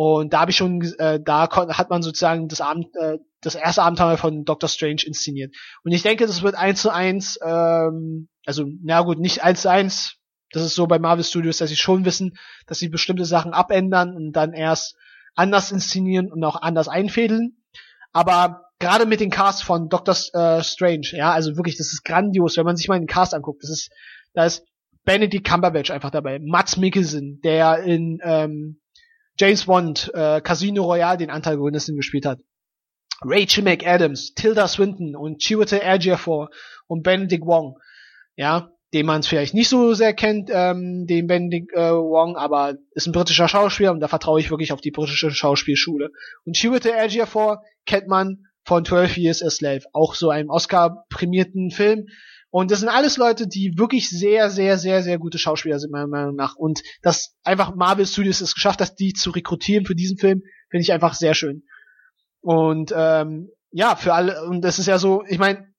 und 0.02 0.32
da 0.32 0.40
habe 0.40 0.50
ich 0.50 0.56
schon, 0.56 0.80
äh, 0.98 1.20
da 1.22 1.48
hat 1.50 1.90
man 1.90 2.02
sozusagen 2.02 2.48
das 2.48 2.62
Abend, 2.62 2.86
äh, 2.96 3.18
das 3.42 3.54
erste 3.54 3.82
Abenteuer 3.82 4.16
von 4.16 4.46
Doctor 4.46 4.68
Strange 4.68 5.02
inszeniert. 5.04 5.54
Und 5.84 5.92
ich 5.92 6.02
denke, 6.02 6.26
das 6.26 6.40
wird 6.40 6.54
eins 6.54 6.80
zu 6.80 6.88
eins, 6.88 7.38
ähm, 7.44 8.28
also 8.46 8.64
na 8.82 9.02
gut, 9.02 9.18
nicht 9.18 9.42
eins 9.42 9.60
zu 9.60 9.70
eins. 9.70 10.16
Das 10.52 10.62
ist 10.62 10.74
so 10.74 10.86
bei 10.86 10.98
Marvel 10.98 11.24
Studios, 11.24 11.58
dass 11.58 11.70
sie 11.70 11.76
schon 11.76 12.04
wissen, 12.04 12.36
dass 12.66 12.78
sie 12.78 12.88
bestimmte 12.88 13.24
Sachen 13.24 13.52
abändern 13.52 14.16
und 14.16 14.32
dann 14.32 14.52
erst 14.52 14.96
anders 15.34 15.70
inszenieren 15.70 16.30
und 16.30 16.42
auch 16.44 16.60
anders 16.60 16.88
einfädeln. 16.88 17.56
Aber 18.12 18.64
gerade 18.80 19.06
mit 19.06 19.20
dem 19.20 19.30
Cast 19.30 19.62
von 19.62 19.88
Doctor 19.88 20.16
äh, 20.32 20.62
Strange, 20.64 21.08
ja, 21.12 21.32
also 21.32 21.56
wirklich, 21.56 21.76
das 21.76 21.92
ist 21.92 22.04
grandios, 22.04 22.56
wenn 22.56 22.64
man 22.64 22.76
sich 22.76 22.88
mal 22.88 22.98
den 22.98 23.06
Cast 23.06 23.34
anguckt. 23.34 23.62
Das 23.62 23.70
ist, 23.70 23.90
da 24.34 24.44
ist 24.44 24.64
Benedict 25.04 25.46
Cumberbatch 25.46 25.90
einfach 25.90 26.10
dabei, 26.10 26.38
Mats 26.40 26.76
Mikkelsen, 26.76 27.40
der 27.42 27.82
in 27.84 28.18
ähm, 28.22 28.80
James 29.38 29.64
Bond, 29.64 30.10
äh, 30.14 30.40
Casino 30.40 30.84
Royale 30.84 31.18
den 31.18 31.30
Antagonisten 31.30 31.96
gespielt 31.96 32.26
hat. 32.26 32.40
Rachel 33.22 33.64
McAdams, 33.64 34.34
Tilda 34.34 34.66
Swinton 34.66 35.14
und 35.14 35.42
Chiwetel 35.42 35.80
Ejiofor 35.80 36.50
und 36.86 37.02
Benedict 37.02 37.44
Wong. 37.44 37.78
Ja, 38.34 38.72
den 38.92 39.06
man 39.06 39.20
es 39.20 39.28
vielleicht 39.28 39.54
nicht 39.54 39.68
so 39.68 39.94
sehr 39.94 40.14
kennt, 40.14 40.50
ähm, 40.52 41.06
den 41.06 41.26
Benedict 41.26 41.72
äh, 41.72 41.92
Wong, 41.92 42.36
aber 42.36 42.74
ist 42.92 43.06
ein 43.06 43.12
britischer 43.12 43.48
Schauspieler 43.48 43.92
und 43.92 44.00
da 44.00 44.08
vertraue 44.08 44.40
ich 44.40 44.50
wirklich 44.50 44.72
auf 44.72 44.80
die 44.80 44.90
britische 44.90 45.30
Schauspielschule. 45.30 46.10
Und 46.44 46.56
Chiwetel 46.56 46.92
Ejiofor 46.92 47.62
kennt 47.86 48.08
man 48.08 48.46
von 48.64 48.84
12 48.84 49.16
Years 49.16 49.42
a 49.42 49.50
Slave, 49.50 49.82
auch 49.92 50.14
so 50.14 50.30
einem 50.30 50.50
Oscar-prämierten 50.50 51.70
Film. 51.70 52.06
Und 52.50 52.72
das 52.72 52.80
sind 52.80 52.88
alles 52.88 53.16
Leute, 53.16 53.46
die 53.46 53.78
wirklich 53.78 54.10
sehr, 54.10 54.50
sehr, 54.50 54.76
sehr, 54.76 55.02
sehr 55.02 55.18
gute 55.18 55.38
Schauspieler 55.38 55.78
sind, 55.78 55.92
meiner 55.92 56.08
Meinung 56.08 56.34
nach. 56.34 56.56
Und 56.56 56.82
dass 57.00 57.36
einfach 57.44 57.76
Marvel 57.76 58.06
Studios 58.06 58.40
es 58.40 58.54
geschafft 58.54 58.80
hat, 58.80 58.98
die 58.98 59.12
zu 59.12 59.30
rekrutieren 59.30 59.86
für 59.86 59.94
diesen 59.94 60.18
Film, 60.18 60.42
finde 60.68 60.82
ich 60.82 60.92
einfach 60.92 61.14
sehr 61.14 61.34
schön. 61.34 61.62
Und 62.40 62.92
ähm, 62.94 63.50
ja, 63.70 63.94
für 63.94 64.14
alle, 64.14 64.44
und 64.46 64.62
das 64.62 64.80
ist 64.80 64.86
ja 64.86 64.98
so, 64.98 65.22
ich 65.28 65.38
meine, 65.38 65.69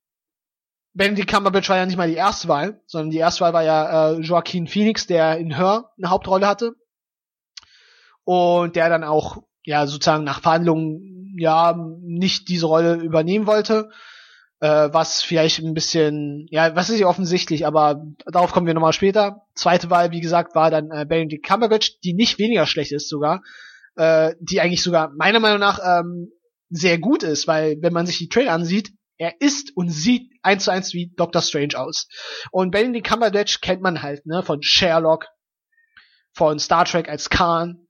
Benedict 0.94 1.30
Cumberbatch 1.30 1.70
war 1.70 1.78
ja 1.78 1.86
nicht 1.86 1.98
mal 1.98 2.10
die 2.10 2.16
erste 2.16 2.48
Wahl, 2.48 2.82
sondern 2.86 3.12
die 3.12 3.18
erste 3.18 3.42
Wahl 3.42 3.54
war 3.54 3.64
ja 3.64 4.12
äh, 4.12 4.20
Joaquin 4.20 4.68
Phoenix, 4.68 5.08
der 5.08 5.38
in 5.38 5.56
Her 5.56 5.92
eine 5.98 6.10
Hauptrolle 6.10 6.48
hatte. 6.48 6.74
Und 8.24 8.76
der 8.76 8.90
dann 8.90 9.04
auch, 9.04 9.44
ja, 9.64 9.88
sozusagen 9.88 10.24
nach 10.24 10.42
Verhandlungen, 10.42 11.36
ja, 11.38 11.76
nicht 12.02 12.50
diese 12.50 12.66
Rolle 12.66 12.96
übernehmen 12.96 13.48
wollte. 13.48 13.90
Äh, 14.60 14.90
was 14.92 15.24
vielleicht 15.24 15.60
ein 15.60 15.74
bisschen, 15.74 16.46
ja, 16.52 16.76
was 16.76 16.90
ist 16.90 17.00
ja 17.00 17.08
offensichtlich, 17.08 17.66
aber 17.66 18.06
darauf 18.26 18.52
kommen 18.52 18.68
wir 18.68 18.76
nochmal 18.76 18.94
später. 18.94 19.48
Zweite 19.56 19.90
Wahl, 19.90 20.12
wie 20.12 20.22
gesagt, 20.22 20.54
war 20.54 20.70
dann 20.70 20.92
äh, 20.92 21.06
Benedict 21.08 21.46
Cumberbatch, 21.46 22.00
die 22.04 22.14
nicht 22.14 22.38
weniger 22.38 22.68
schlecht 22.68 22.92
ist 22.92 23.10
sogar. 23.10 23.42
Äh, 23.96 24.36
die 24.40 24.62
eigentlich 24.62 24.84
sogar 24.84 25.12
meiner 25.18 25.40
Meinung 25.40 25.60
nach 25.60 25.80
ähm, 25.84 26.32
sehr 26.70 26.98
gut 26.98 27.24
ist, 27.24 27.48
weil 27.48 27.78
wenn 27.82 27.92
man 27.92 28.06
sich 28.06 28.20
die 28.20 28.30
Trailer 28.30 28.54
ansieht, 28.54 28.94
er 29.22 29.40
ist 29.40 29.78
und 29.78 29.92
sieht 29.92 30.32
eins 30.42 30.64
zu 30.64 30.72
eins 30.72 30.96
wie 30.96 31.14
Doctor 31.16 31.44
Strange 31.44 31.78
aus. 31.80 32.08
Und 32.50 32.72
Benedict 32.72 33.06
Cumberbatch 33.08 33.62
kennt 33.62 33.84
man 33.84 34.02
halt, 34.02 34.26
ne, 34.26 34.42
von 34.42 34.64
Sherlock, 34.64 35.28
von 36.34 36.58
Star 36.58 36.86
Trek 36.86 37.08
als 37.08 37.30
Khan, 37.30 37.86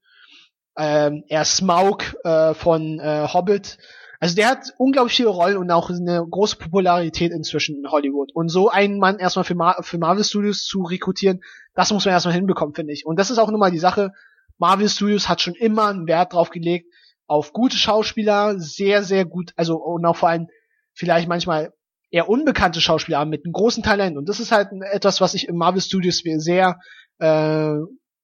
ähm, 0.78 1.24
er 1.30 1.46
Smaug 1.46 2.04
äh, 2.26 2.54
von 2.54 3.00
äh, 3.00 3.30
Hobbit. 3.32 3.78
Also 4.20 4.36
der 4.36 4.50
hat 4.50 4.74
unglaublich 4.78 5.16
viele 5.16 5.30
Rollen 5.30 5.56
und 5.56 5.72
auch 5.72 5.90
eine 5.90 6.22
große 6.30 6.58
Popularität 6.58 7.32
inzwischen 7.32 7.78
in 7.78 7.90
Hollywood. 7.90 8.32
Und 8.34 8.50
so 8.50 8.70
einen 8.70 9.00
Mann 9.00 9.18
erstmal 9.18 9.46
für, 9.46 9.56
Mar 9.56 9.78
für 9.84 10.00
Marvel 10.00 10.26
Studios 10.26 10.66
zu 10.66 10.82
rekrutieren, 10.82 11.40
das 11.76 11.94
muss 11.94 12.04
man 12.04 12.14
erstmal 12.14 12.36
hinbekommen, 12.36 12.76
finde 12.76 12.92
ich. 12.92 13.06
Und 13.06 13.18
das 13.18 13.32
ist 13.32 13.38
auch 13.38 13.50
nun 13.50 13.60
mal 13.62 13.72
die 13.72 13.80
Sache. 13.80 14.12
Marvel 14.58 14.90
Studios 14.90 15.30
hat 15.30 15.40
schon 15.40 15.56
immer 15.56 15.88
einen 15.88 16.08
Wert 16.08 16.34
drauf 16.34 16.50
gelegt, 16.50 16.94
auf 17.26 17.54
gute 17.54 17.78
Schauspieler, 17.78 18.60
sehr, 18.60 19.04
sehr 19.04 19.24
gut, 19.24 19.54
also 19.56 19.78
und 19.78 20.06
auch 20.06 20.18
vor 20.18 20.28
allem 20.28 20.50
vielleicht 20.94 21.28
manchmal 21.28 21.74
eher 22.10 22.30
unbekannte 22.30 22.82
Schauspieler 22.82 23.20
haben 23.20 23.30
mit 23.30 23.46
einem 23.46 23.54
großen 23.54 23.84
Talent. 23.84 24.18
Und 24.18 24.28
das 24.28 24.40
ist 24.40 24.52
halt 24.52 24.70
etwas, 24.92 25.22
was 25.22 25.34
ich 25.34 25.48
im 25.48 25.56
Marvel 25.56 25.82
Studios 25.82 26.22
sehr 26.24 26.80
äh, 27.20 27.76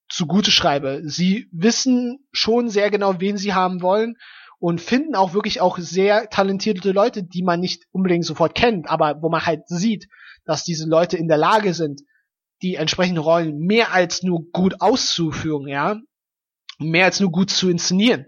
zugute 0.10 0.52
schreibe. 0.52 1.02
Sie 1.06 1.48
wissen 1.52 2.20
schon 2.32 2.70
sehr 2.70 2.92
genau, 2.92 3.20
wen 3.20 3.38
sie 3.38 3.54
haben 3.54 3.82
wollen 3.82 4.16
und 4.60 4.82
finden 4.82 5.16
auch 5.16 5.34
wirklich 5.34 5.62
auch 5.62 5.78
sehr 5.78 6.30
talentierte 6.30 6.92
Leute, 6.92 7.24
die 7.24 7.44
man 7.44 7.60
nicht 7.60 7.86
unbedingt 7.92 8.26
sofort 8.26 8.56
kennt, 8.56 8.90
aber 8.90 9.22
wo 9.22 9.30
man 9.30 9.46
halt 9.46 9.68
sieht, 9.68 10.08
dass 10.46 10.64
diese 10.64 10.88
Leute 10.88 11.18
in 11.18 11.28
der 11.28 11.38
Lage 11.38 11.74
sind, 11.74 12.02
die 12.62 12.76
entsprechenden 12.76 13.22
Rollen 13.22 13.60
mehr 13.60 13.94
als 13.94 14.24
nur 14.24 14.50
gut 14.52 14.82
auszuführen, 14.82 15.68
ja, 15.68 16.00
mehr 16.80 17.06
als 17.06 17.20
nur 17.20 17.32
gut 17.32 17.52
zu 17.52 17.70
inszenieren. 17.70 18.26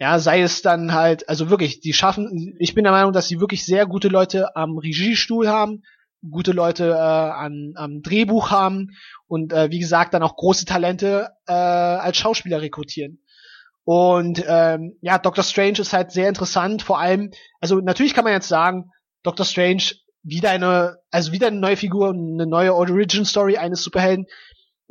Ja, 0.00 0.18
sei 0.18 0.40
es 0.40 0.62
dann 0.62 0.94
halt, 0.94 1.28
also 1.28 1.50
wirklich, 1.50 1.80
die 1.80 1.92
schaffen, 1.92 2.56
ich 2.58 2.74
bin 2.74 2.84
der 2.84 2.92
Meinung, 2.92 3.12
dass 3.12 3.28
sie 3.28 3.38
wirklich 3.38 3.66
sehr 3.66 3.84
gute 3.84 4.08
Leute 4.08 4.56
am 4.56 4.78
Regiestuhl 4.78 5.46
haben, 5.46 5.82
gute 6.28 6.52
Leute 6.52 6.88
äh, 6.88 6.94
an, 6.94 7.74
am 7.76 8.00
Drehbuch 8.00 8.50
haben 8.50 8.96
und 9.26 9.52
äh, 9.52 9.70
wie 9.70 9.78
gesagt 9.78 10.14
dann 10.14 10.22
auch 10.22 10.36
große 10.36 10.64
Talente 10.64 11.28
äh, 11.46 11.52
als 11.52 12.16
Schauspieler 12.16 12.62
rekrutieren. 12.62 13.22
Und 13.84 14.42
ähm, 14.48 14.96
ja, 15.02 15.18
Doctor 15.18 15.44
Strange 15.44 15.80
ist 15.80 15.92
halt 15.92 16.12
sehr 16.12 16.28
interessant, 16.28 16.80
vor 16.80 16.98
allem, 16.98 17.30
also 17.60 17.76
natürlich 17.80 18.14
kann 18.14 18.24
man 18.24 18.32
jetzt 18.32 18.48
sagen, 18.48 18.90
Doctor 19.22 19.44
Strange 19.44 19.82
wieder 20.22 20.48
eine, 20.48 20.96
also 21.10 21.32
wieder 21.32 21.48
eine 21.48 21.60
neue 21.60 21.76
Figur, 21.76 22.10
eine 22.10 22.46
neue 22.46 22.74
Origin 22.74 23.26
Story 23.26 23.58
eines 23.58 23.82
Superhelden, 23.82 24.26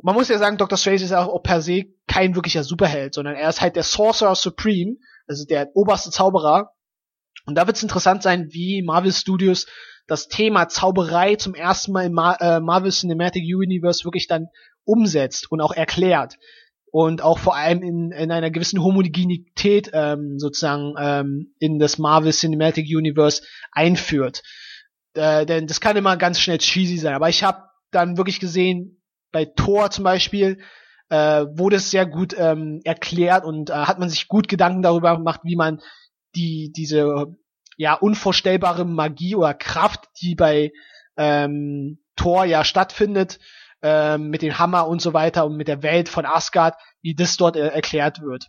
man 0.02 0.14
muss 0.14 0.28
ja 0.28 0.38
sagen, 0.38 0.56
Dr. 0.56 0.78
Strange 0.78 1.02
ist 1.02 1.12
auch 1.12 1.42
per 1.42 1.60
se 1.62 1.84
kein 2.06 2.34
wirklicher 2.34 2.64
Superheld, 2.64 3.14
sondern 3.14 3.34
er 3.34 3.48
ist 3.48 3.60
halt 3.60 3.76
der 3.76 3.82
Sorcerer 3.82 4.34
Supreme, 4.34 4.96
also 5.26 5.44
der 5.44 5.70
oberste 5.74 6.10
Zauberer. 6.10 6.72
Und 7.46 7.56
da 7.56 7.66
wird 7.66 7.76
es 7.76 7.82
interessant 7.82 8.22
sein, 8.22 8.48
wie 8.50 8.82
Marvel 8.82 9.12
Studios 9.12 9.66
das 10.06 10.28
Thema 10.28 10.68
Zauberei 10.68 11.36
zum 11.36 11.54
ersten 11.54 11.92
Mal 11.92 12.06
im 12.06 12.12
Mar 12.12 12.40
äh, 12.40 12.60
Marvel 12.60 12.90
Cinematic 12.90 13.44
Universe 13.44 14.04
wirklich 14.04 14.26
dann 14.26 14.48
umsetzt 14.84 15.50
und 15.50 15.60
auch 15.60 15.72
erklärt. 15.72 16.36
Und 16.92 17.22
auch 17.22 17.38
vor 17.38 17.54
allem 17.54 17.82
in, 17.82 18.10
in 18.10 18.32
einer 18.32 18.50
gewissen 18.50 18.82
Homogenität 18.82 19.90
ähm, 19.92 20.40
sozusagen 20.40 20.94
ähm, 20.98 21.54
in 21.60 21.78
das 21.78 21.98
Marvel 21.98 22.32
Cinematic 22.32 22.86
Universe 22.88 23.42
einführt. 23.70 24.42
Äh, 25.14 25.46
denn 25.46 25.68
das 25.68 25.80
kann 25.80 25.96
immer 25.96 26.16
ganz 26.16 26.40
schnell 26.40 26.58
cheesy 26.58 26.96
sein. 26.96 27.14
Aber 27.14 27.28
ich 27.28 27.44
habe 27.44 27.62
dann 27.92 28.16
wirklich 28.16 28.40
gesehen, 28.40 28.99
bei 29.32 29.44
Thor 29.44 29.90
zum 29.90 30.04
Beispiel 30.04 30.58
äh, 31.08 31.46
wurde 31.50 31.76
es 31.76 31.90
sehr 31.90 32.06
gut 32.06 32.34
ähm, 32.38 32.80
erklärt 32.84 33.44
und 33.44 33.70
äh, 33.70 33.74
hat 33.74 33.98
man 33.98 34.08
sich 34.08 34.28
gut 34.28 34.48
Gedanken 34.48 34.82
darüber 34.82 35.16
gemacht, 35.16 35.40
wie 35.44 35.56
man 35.56 35.80
die 36.34 36.72
diese 36.74 37.26
ja 37.76 37.94
unvorstellbare 37.94 38.84
Magie 38.84 39.34
oder 39.34 39.54
Kraft, 39.54 40.08
die 40.20 40.34
bei 40.34 40.72
ähm, 41.16 41.98
Thor 42.16 42.44
ja 42.44 42.64
stattfindet, 42.64 43.38
ähm, 43.82 44.28
mit 44.28 44.42
dem 44.42 44.58
Hammer 44.58 44.86
und 44.86 45.02
so 45.02 45.12
weiter 45.12 45.46
und 45.46 45.56
mit 45.56 45.68
der 45.68 45.82
Welt 45.82 46.08
von 46.08 46.26
Asgard, 46.26 46.76
wie 47.02 47.14
das 47.14 47.36
dort 47.36 47.56
äh, 47.56 47.68
erklärt 47.68 48.20
wird. 48.22 48.46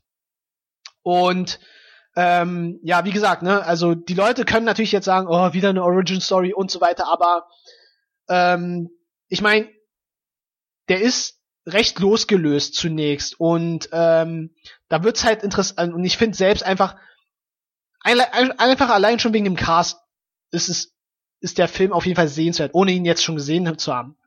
Und 1.03 1.59
ähm, 2.15 2.79
ja, 2.83 3.05
wie 3.05 3.11
gesagt, 3.11 3.41
ne, 3.41 3.63
also 3.65 3.95
die 3.95 4.13
Leute 4.13 4.43
können 4.43 4.65
natürlich 4.65 4.91
jetzt 4.91 5.05
sagen, 5.05 5.27
oh, 5.29 5.53
wieder 5.53 5.69
eine 5.69 5.83
Origin 5.83 6.19
Story 6.21 6.53
und 6.53 6.69
so 6.69 6.81
weiter, 6.81 7.05
aber 7.11 7.47
ähm, 8.27 8.89
ich 9.29 9.41
meine, 9.41 9.69
der 10.91 10.99
ist 10.99 11.39
recht 11.65 11.99
losgelöst 11.99 12.75
zunächst 12.75 13.39
und 13.39 13.87
ähm, 13.93 14.53
da 14.89 15.05
wird's 15.05 15.23
halt 15.23 15.41
interessant 15.41 15.93
und 15.93 16.03
ich 16.03 16.17
finde 16.17 16.35
selbst 16.35 16.63
einfach 16.63 16.97
einfach 18.03 18.89
allein 18.89 19.17
schon 19.17 19.31
wegen 19.31 19.45
dem 19.45 19.55
Cast 19.55 20.01
ist 20.51 20.67
es 20.67 20.93
ist 21.39 21.59
der 21.59 21.69
Film 21.69 21.93
auf 21.93 22.05
jeden 22.05 22.17
Fall 22.17 22.27
sehenswert, 22.27 22.71
ohne 22.73 22.91
ihn 22.91 23.05
jetzt 23.05 23.23
schon 23.23 23.37
gesehen 23.37 23.77
zu 23.77 23.93
haben. 23.93 24.17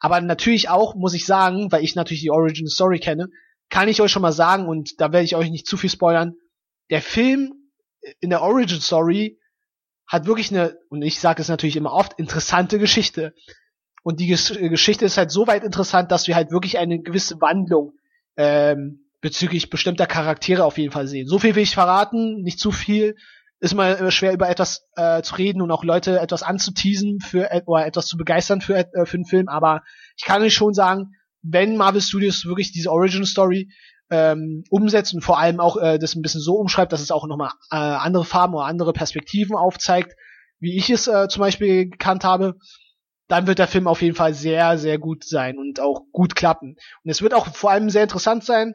Aber 0.00 0.20
natürlich 0.20 0.68
auch 0.68 0.96
muss 0.96 1.14
ich 1.14 1.24
sagen, 1.24 1.70
weil 1.70 1.84
ich 1.84 1.94
natürlich 1.94 2.22
die 2.22 2.32
Origin 2.32 2.66
Story 2.66 2.98
kenne, 2.98 3.28
kann 3.70 3.88
ich 3.88 4.02
euch 4.02 4.10
schon 4.10 4.22
mal 4.22 4.32
sagen 4.32 4.66
und 4.66 5.00
da 5.00 5.12
werde 5.12 5.24
ich 5.24 5.36
euch 5.36 5.50
nicht 5.50 5.68
zu 5.68 5.76
viel 5.76 5.90
spoilern. 5.90 6.34
Der 6.90 7.00
Film 7.00 7.54
in 8.18 8.30
der 8.30 8.42
Origin 8.42 8.80
Story 8.80 9.38
hat 10.04 10.26
wirklich 10.26 10.50
eine 10.50 10.76
und 10.88 11.02
ich 11.02 11.20
sage 11.20 11.40
es 11.40 11.48
natürlich 11.48 11.76
immer 11.76 11.92
oft 11.92 12.18
interessante 12.18 12.80
Geschichte. 12.80 13.34
Und 14.02 14.20
die 14.20 14.26
Ges 14.26 14.56
Geschichte 14.58 15.04
ist 15.04 15.18
halt 15.18 15.30
so 15.30 15.46
weit 15.46 15.64
interessant, 15.64 16.10
dass 16.10 16.26
wir 16.28 16.36
halt 16.36 16.50
wirklich 16.50 16.78
eine 16.78 17.00
gewisse 17.00 17.40
Wandlung 17.40 17.92
ähm, 18.36 19.04
bezüglich 19.20 19.70
bestimmter 19.70 20.06
Charaktere 20.06 20.64
auf 20.64 20.78
jeden 20.78 20.92
Fall 20.92 21.08
sehen. 21.08 21.26
So 21.26 21.38
viel 21.38 21.54
will 21.54 21.62
ich 21.62 21.74
verraten, 21.74 22.42
nicht 22.42 22.60
zu 22.60 22.70
viel. 22.70 23.16
Ist 23.60 23.74
mal 23.74 24.10
schwer 24.12 24.32
über 24.32 24.48
etwas 24.48 24.86
äh, 24.94 25.20
zu 25.22 25.34
reden 25.34 25.60
und 25.60 25.72
auch 25.72 25.82
Leute 25.82 26.20
etwas 26.20 26.44
anzuteasen 26.44 27.18
für 27.18 27.50
oder 27.66 27.86
etwas 27.86 28.06
zu 28.06 28.16
begeistern 28.16 28.60
für, 28.60 28.76
äh, 28.76 29.04
für 29.04 29.16
einen 29.16 29.26
Film, 29.26 29.48
aber 29.48 29.82
ich 30.16 30.24
kann 30.24 30.42
euch 30.42 30.54
schon 30.54 30.74
sagen, 30.74 31.10
wenn 31.42 31.76
Marvel 31.76 32.00
Studios 32.00 32.44
wirklich 32.44 32.70
diese 32.70 32.92
Origin 32.92 33.24
Story 33.24 33.68
ähm, 34.10 34.64
umsetzt 34.70 35.12
und 35.12 35.22
vor 35.22 35.38
allem 35.38 35.60
auch 35.60 35.76
äh, 35.76 35.98
das 35.98 36.14
ein 36.14 36.22
bisschen 36.22 36.40
so 36.40 36.54
umschreibt, 36.54 36.92
dass 36.92 37.00
es 37.00 37.10
auch 37.10 37.26
nochmal 37.26 37.50
äh, 37.70 37.76
andere 37.76 38.24
Farben 38.24 38.54
oder 38.54 38.64
andere 38.64 38.92
Perspektiven 38.92 39.56
aufzeigt, 39.56 40.14
wie 40.60 40.76
ich 40.76 40.90
es 40.90 41.08
äh, 41.08 41.28
zum 41.28 41.40
Beispiel 41.40 41.90
gekannt 41.90 42.24
habe, 42.24 42.54
dann 43.28 43.46
wird 43.46 43.58
der 43.58 43.68
Film 43.68 43.86
auf 43.86 44.02
jeden 44.02 44.16
Fall 44.16 44.34
sehr, 44.34 44.78
sehr 44.78 44.98
gut 44.98 45.24
sein 45.24 45.58
und 45.58 45.80
auch 45.80 46.02
gut 46.12 46.34
klappen. 46.34 46.76
Und 47.04 47.10
es 47.10 47.22
wird 47.22 47.34
auch 47.34 47.46
vor 47.46 47.70
allem 47.70 47.90
sehr 47.90 48.02
interessant 48.02 48.44
sein, 48.44 48.74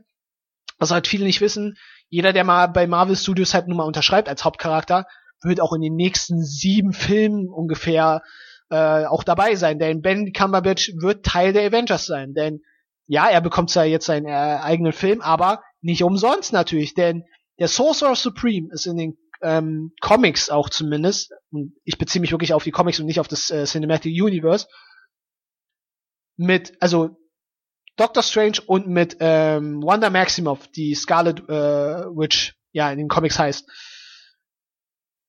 was 0.77 0.91
halt 0.91 1.07
viele 1.07 1.25
nicht 1.25 1.41
wissen. 1.41 1.75
Jeder, 2.09 2.33
der 2.33 2.43
mal 2.43 2.67
bei 2.67 2.85
Marvel 2.85 3.15
Studios 3.15 3.53
halt 3.53 3.67
nun 3.67 3.77
mal 3.77 3.83
unterschreibt 3.83 4.29
als 4.29 4.45
Hauptcharakter, 4.45 5.05
wird 5.41 5.59
auch 5.59 5.73
in 5.73 5.81
den 5.81 5.95
nächsten 5.95 6.43
sieben 6.43 6.93
Filmen 6.93 7.49
ungefähr 7.49 8.21
äh, 8.69 9.05
auch 9.05 9.23
dabei 9.23 9.55
sein. 9.55 9.79
Denn 9.79 10.01
Ben 10.01 10.31
Cumberbatch 10.31 10.93
wird 10.97 11.25
Teil 11.25 11.53
der 11.53 11.65
Avengers 11.67 12.05
sein. 12.05 12.33
Denn 12.33 12.61
ja, 13.07 13.27
er 13.29 13.41
bekommt 13.41 13.71
zwar 13.71 13.85
jetzt 13.85 14.05
seinen 14.05 14.27
äh, 14.27 14.31
eigenen 14.61 14.93
Film, 14.93 15.21
aber 15.21 15.63
nicht 15.81 16.03
umsonst 16.03 16.53
natürlich. 16.53 16.93
Denn 16.93 17.23
der 17.59 17.67
Sorcerer 17.67 18.15
Supreme 18.15 18.69
ist 18.71 18.85
in 18.85 18.97
den 18.97 19.17
ähm, 19.43 19.93
Comics 20.01 20.49
auch 20.49 20.69
zumindest, 20.69 21.31
und 21.51 21.75
ich 21.83 21.97
beziehe 21.97 22.21
mich 22.21 22.31
wirklich 22.31 22.53
auf 22.53 22.63
die 22.63 22.71
Comics 22.71 22.99
und 22.99 23.05
nicht 23.05 23.19
auf 23.19 23.27
das 23.27 23.51
äh, 23.51 23.65
Cinematic 23.65 24.11
Universe, 24.11 24.67
mit, 26.35 26.73
also 26.79 27.17
Doctor 27.95 28.23
Strange 28.23 28.59
und 28.65 28.87
mit 28.87 29.17
ähm, 29.19 29.83
Wanda 29.83 30.09
Maximoff, 30.09 30.67
die 30.69 30.95
Scarlet 30.95 31.47
äh, 31.47 32.05
Witch, 32.15 32.55
ja, 32.71 32.91
in 32.91 32.97
den 32.97 33.07
Comics 33.07 33.37
heißt. 33.37 33.69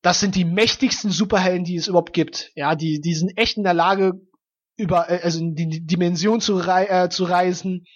Das 0.03 0.21
sind 0.21 0.35
die 0.35 0.45
mächtigsten 0.45 1.11
Superhelden, 1.11 1.65
die 1.65 1.77
es 1.77 1.89
überhaupt 1.89 2.13
gibt. 2.13 2.53
Ja, 2.55 2.75
die, 2.75 3.01
die 3.01 3.15
sind 3.15 3.37
echt 3.37 3.57
in 3.57 3.65
der 3.65 3.75
Lage, 3.75 4.21
über, 4.77 5.11
äh, 5.11 5.21
also 5.23 5.41
in 5.41 5.55
die 5.55 5.87
Dimension 5.87 6.41
zu, 6.41 6.57
rei 6.57 6.87
äh, 6.87 7.09
zu 7.11 7.25
reisen, 7.25 7.87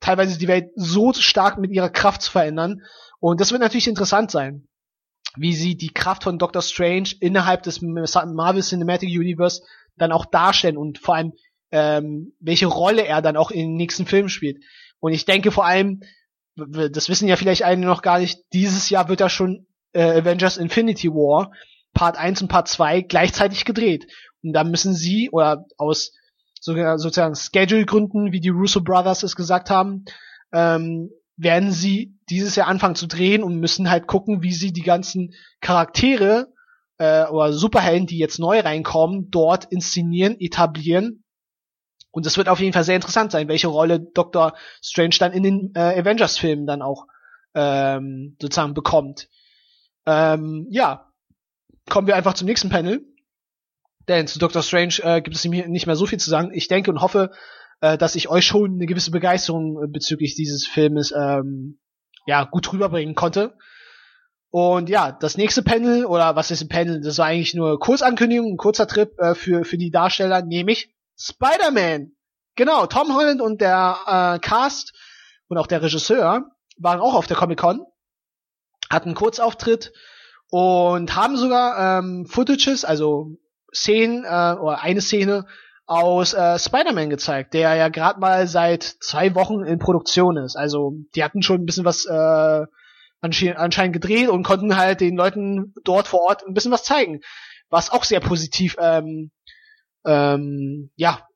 teilweise 0.00 0.38
die 0.38 0.48
Welt 0.48 0.70
so 0.76 1.12
stark 1.12 1.58
mit 1.58 1.72
ihrer 1.72 1.90
Kraft 1.90 2.22
zu 2.22 2.30
verändern. 2.30 2.82
Und 3.20 3.40
das 3.40 3.50
wird 3.50 3.60
natürlich 3.60 3.88
interessant 3.88 4.30
sein. 4.30 4.67
Wie 5.36 5.54
sie 5.54 5.76
die 5.76 5.92
Kraft 5.92 6.24
von 6.24 6.38
Doctor 6.38 6.62
Strange 6.62 7.10
innerhalb 7.20 7.62
des 7.62 7.82
Marvel 7.82 8.62
Cinematic 8.62 9.08
Universe 9.10 9.62
dann 9.96 10.12
auch 10.12 10.26
darstellen 10.26 10.76
und 10.76 10.98
vor 10.98 11.16
allem 11.16 11.32
ähm, 11.70 12.32
welche 12.40 12.66
Rolle 12.66 13.06
er 13.06 13.20
dann 13.20 13.36
auch 13.36 13.50
in 13.50 13.60
den 13.60 13.76
nächsten 13.76 14.06
Filmen 14.06 14.28
spielt. 14.28 14.64
Und 15.00 15.12
ich 15.12 15.24
denke 15.24 15.50
vor 15.50 15.66
allem, 15.66 16.02
das 16.56 17.08
wissen 17.08 17.28
ja 17.28 17.36
vielleicht 17.36 17.62
einige 17.62 17.86
noch 17.86 18.02
gar 18.02 18.18
nicht, 18.18 18.40
dieses 18.52 18.90
Jahr 18.90 19.08
wird 19.08 19.20
da 19.20 19.28
schon 19.28 19.66
äh, 19.92 20.20
Avengers 20.20 20.56
Infinity 20.56 21.10
War 21.10 21.52
Part 21.94 22.16
1 22.16 22.42
und 22.42 22.48
Part 22.48 22.68
2 22.68 23.02
gleichzeitig 23.02 23.64
gedreht. 23.64 24.06
Und 24.42 24.52
da 24.52 24.64
müssen 24.64 24.94
sie, 24.94 25.30
oder 25.30 25.66
aus 25.76 26.12
sozusagen 26.60 27.34
Schedule-Gründen, 27.34 28.32
wie 28.32 28.40
die 28.40 28.48
Russo 28.48 28.80
Brothers 28.80 29.22
es 29.22 29.36
gesagt 29.36 29.70
haben, 29.70 30.04
ähm, 30.52 31.10
werden 31.38 31.70
sie 31.70 32.18
dieses 32.28 32.56
Jahr 32.56 32.66
anfangen 32.66 32.96
zu 32.96 33.06
drehen 33.06 33.42
und 33.42 33.58
müssen 33.58 33.88
halt 33.88 34.06
gucken, 34.06 34.42
wie 34.42 34.52
sie 34.52 34.72
die 34.72 34.82
ganzen 34.82 35.34
Charaktere 35.60 36.52
äh, 36.98 37.24
oder 37.26 37.52
Superhelden, 37.52 38.06
die 38.06 38.18
jetzt 38.18 38.38
neu 38.38 38.60
reinkommen, 38.60 39.30
dort 39.30 39.64
inszenieren, 39.66 40.38
etablieren. 40.38 41.24
Und 42.10 42.26
es 42.26 42.36
wird 42.36 42.48
auf 42.48 42.58
jeden 42.58 42.72
Fall 42.72 42.84
sehr 42.84 42.96
interessant 42.96 43.30
sein, 43.30 43.48
welche 43.48 43.68
Rolle 43.68 44.00
Dr. 44.00 44.54
Strange 44.82 45.16
dann 45.20 45.32
in 45.32 45.42
den 45.44 45.72
äh, 45.74 46.00
Avengers-Filmen 46.00 46.66
dann 46.66 46.82
auch 46.82 47.06
ähm, 47.54 48.36
sozusagen 48.42 48.74
bekommt. 48.74 49.28
Ähm, 50.06 50.66
ja, 50.70 51.12
kommen 51.88 52.08
wir 52.08 52.16
einfach 52.16 52.34
zum 52.34 52.46
nächsten 52.46 52.68
Panel. 52.68 53.06
Denn 54.08 54.26
zu 54.26 54.38
Dr. 54.38 54.62
Strange 54.62 54.94
äh, 55.02 55.20
gibt 55.20 55.36
es 55.36 55.44
nicht 55.44 55.86
mehr 55.86 55.96
so 55.96 56.06
viel 56.06 56.18
zu 56.18 56.30
sagen. 56.30 56.50
Ich 56.52 56.66
denke 56.66 56.90
und 56.90 57.02
hoffe, 57.02 57.30
äh, 57.80 57.98
dass 57.98 58.14
ich 58.14 58.28
euch 58.28 58.46
schon 58.46 58.74
eine 58.74 58.86
gewisse 58.86 59.10
Begeisterung 59.10 59.82
äh, 59.82 59.86
bezüglich 59.86 60.34
dieses 60.34 60.66
Filmes 60.66 61.12
ähm, 61.16 61.78
ja 62.26 62.44
gut 62.44 62.72
rüberbringen 62.72 63.14
konnte. 63.14 63.56
Und 64.50 64.88
ja, 64.88 65.12
das 65.12 65.36
nächste 65.36 65.62
Panel, 65.62 66.06
oder 66.06 66.34
was 66.34 66.50
ist 66.50 66.62
ein 66.62 66.68
Panel? 66.68 67.02
Das 67.02 67.18
war 67.18 67.26
eigentlich 67.26 67.54
nur 67.54 67.78
Kurzankündigung, 67.78 68.52
ein 68.52 68.56
kurzer 68.56 68.86
Trip 68.86 69.10
äh, 69.18 69.34
für, 69.34 69.64
für 69.64 69.76
die 69.76 69.90
Darsteller, 69.90 70.42
nämlich 70.42 70.94
Spider-Man. 71.18 72.12
Genau, 72.56 72.86
Tom 72.86 73.14
Holland 73.14 73.40
und 73.40 73.60
der 73.60 73.98
äh, 74.06 74.38
Cast 74.40 74.94
und 75.48 75.58
auch 75.58 75.66
der 75.66 75.82
Regisseur 75.82 76.50
waren 76.78 77.00
auch 77.00 77.14
auf 77.14 77.26
der 77.26 77.36
Comic-Con, 77.36 77.84
hatten 78.90 79.10
einen 79.10 79.14
Kurzauftritt 79.14 79.92
und 80.50 81.14
haben 81.14 81.36
sogar 81.36 81.98
ähm, 81.98 82.26
Footages, 82.26 82.84
also 82.84 83.36
Szenen 83.72 84.24
äh, 84.24 84.56
oder 84.58 84.80
eine 84.80 85.00
Szene 85.00 85.46
aus 85.88 86.34
äh, 86.34 86.58
Spider-Man 86.58 87.08
gezeigt, 87.08 87.54
der 87.54 87.74
ja 87.74 87.88
gerade 87.88 88.20
mal 88.20 88.46
seit 88.46 88.82
zwei 88.82 89.34
Wochen 89.34 89.64
in 89.64 89.78
Produktion 89.78 90.36
ist. 90.36 90.54
Also 90.54 90.92
die 91.14 91.24
hatten 91.24 91.42
schon 91.42 91.62
ein 91.62 91.66
bisschen 91.66 91.86
was 91.86 92.04
äh, 92.04 92.66
anscheinend 93.20 93.94
gedreht 93.94 94.28
und 94.28 94.42
konnten 94.42 94.76
halt 94.76 95.00
den 95.00 95.16
Leuten 95.16 95.74
dort 95.84 96.06
vor 96.06 96.20
Ort 96.20 96.46
ein 96.46 96.52
bisschen 96.52 96.72
was 96.72 96.84
zeigen, 96.84 97.20
was 97.70 97.90
auch 97.90 98.04
sehr 98.04 98.20
positiv 98.20 98.76
ähm, 98.78 99.30
ähm, 100.04 100.90
ja 100.94 101.26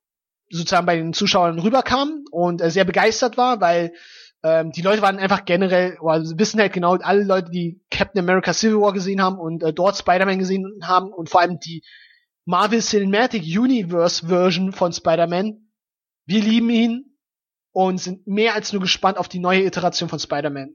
sozusagen 0.50 0.86
bei 0.86 0.96
den 0.96 1.14
Zuschauern 1.14 1.58
rüberkam 1.58 2.24
und 2.30 2.60
äh, 2.60 2.70
sehr 2.70 2.84
begeistert 2.84 3.38
war, 3.38 3.62
weil 3.62 3.94
ähm, 4.42 4.70
die 4.70 4.82
Leute 4.82 5.00
waren 5.00 5.18
einfach 5.18 5.46
generell, 5.46 5.96
oder 6.00 6.22
wissen 6.36 6.60
halt 6.60 6.74
genau, 6.74 6.96
alle 6.96 7.24
Leute, 7.24 7.50
die 7.50 7.80
Captain 7.90 8.20
America 8.22 8.52
Civil 8.52 8.82
War 8.82 8.92
gesehen 8.92 9.22
haben 9.22 9.38
und 9.38 9.62
äh, 9.62 9.72
dort 9.72 9.96
Spider-Man 9.96 10.38
gesehen 10.38 10.80
haben 10.82 11.10
und 11.10 11.30
vor 11.30 11.40
allem 11.40 11.58
die 11.58 11.82
Marvel 12.44 12.80
Cinematic 12.80 13.42
Universe 13.44 14.26
Version 14.26 14.72
von 14.72 14.92
Spider-Man. 14.92 15.68
Wir 16.26 16.40
lieben 16.40 16.70
ihn 16.70 17.16
und 17.72 17.98
sind 17.98 18.26
mehr 18.26 18.54
als 18.54 18.72
nur 18.72 18.82
gespannt 18.82 19.18
auf 19.18 19.28
die 19.28 19.38
neue 19.38 19.64
Iteration 19.64 20.08
von 20.08 20.18
Spider-Man. 20.18 20.74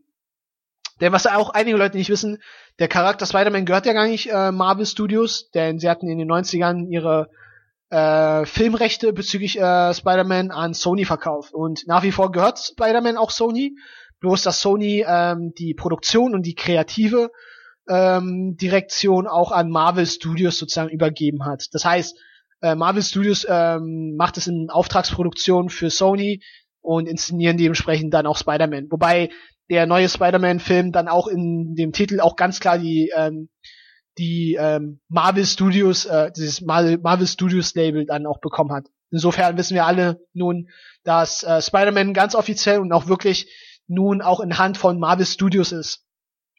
Denn 1.02 1.14
was 1.14 1.28
auch 1.28 1.52
einige 1.52 1.78
Leute 1.78 1.98
nicht 1.98 2.10
wissen, 2.10 2.42
der 2.80 2.88
Charakter 2.88 3.26
Spider-Man 3.26 3.66
gehört 3.66 3.86
ja 3.86 3.94
gar 3.94 4.08
nicht 4.08 4.32
äh, 4.32 4.52
Marvel 4.52 4.86
Studios, 4.86 5.50
denn 5.52 5.80
sie 5.80 5.90
hatten 5.90 6.08
in 6.08 6.18
den 6.18 6.32
90ern 6.32 6.88
ihre 6.88 7.30
äh, 7.90 8.46
Filmrechte 8.46 9.14
bezüglich 9.14 9.60
äh, 9.60 9.94
Spider-Man 9.94 10.52
an 10.52 10.74
Sony 10.74 11.06
verkauft. 11.06 11.54
Und 11.54 11.86
nach 11.86 12.04
wie 12.04 12.12
vor 12.12 12.32
gehört 12.32 12.60
Spider-Man 12.60 13.18
auch 13.18 13.32
Sony, 13.32 13.78
bloß 14.20 14.42
dass 14.42 14.62
Sony 14.62 15.06
ähm, 15.08 15.54
die 15.58 15.74
Produktion 15.74 16.34
und 16.34 16.44
die 16.44 16.56
kreative 16.56 17.32
ähm, 17.90 18.58
Direktion 18.58 19.28
auch 19.28 19.52
an 19.52 19.70
Marvel 19.70 20.06
Studios 20.06 20.58
sozusagen 20.58 20.90
übergeben 20.90 21.46
hat. 21.46 21.68
Das 21.72 21.86
heißt, 21.86 22.18
äh, 22.62 22.76
Marvel 22.76 23.04
Studios 23.04 23.46
ähm, 23.50 24.16
macht 24.16 24.38
es 24.38 24.48
in 24.48 24.70
Auftragsproduktion 24.70 25.70
für 25.70 25.90
Sony 25.90 26.42
und 26.82 27.08
inszenieren 27.08 27.58
dementsprechend 27.58 28.14
dann 28.14 28.28
auch 28.28 28.38
Spider-Man. 28.38 28.88
Wobei 28.90 29.30
der 29.70 29.86
neue 29.86 30.10
Spider-Man-Film 30.10 30.92
dann 30.92 31.08
auch 31.08 31.28
in 31.28 31.76
dem 31.76 31.92
Titel 31.92 32.20
auch 32.20 32.36
ganz 32.36 32.60
klar 32.60 32.78
die 32.78 33.12
ähm, 33.16 33.50
die 34.18 34.58
ähm, 34.60 35.00
Marvel 35.10 35.46
Studios, 35.46 36.06
äh, 36.06 36.32
dieses 36.36 36.62
Marvel, 36.62 36.98
Marvel 36.98 37.28
Studios 37.28 37.76
Label 37.76 38.06
dann 38.06 38.26
auch 38.26 38.40
bekommen 38.40 38.72
hat. 38.72 38.88
Insofern 39.12 39.58
wissen 39.58 39.76
wir 39.76 39.86
alle 39.86 40.20
nun, 40.34 40.70
dass 41.04 41.44
äh, 41.44 41.62
Spider-Man 41.62 42.16
ganz 42.16 42.34
offiziell 42.34 42.80
und 42.80 42.92
auch 42.92 43.08
wirklich 43.08 43.48
nun 43.88 44.24
auch 44.24 44.40
in 44.40 44.58
Hand 44.58 44.78
von 44.78 45.00
Marvel 45.00 45.26
Studios 45.26 45.72
ist 45.72 46.07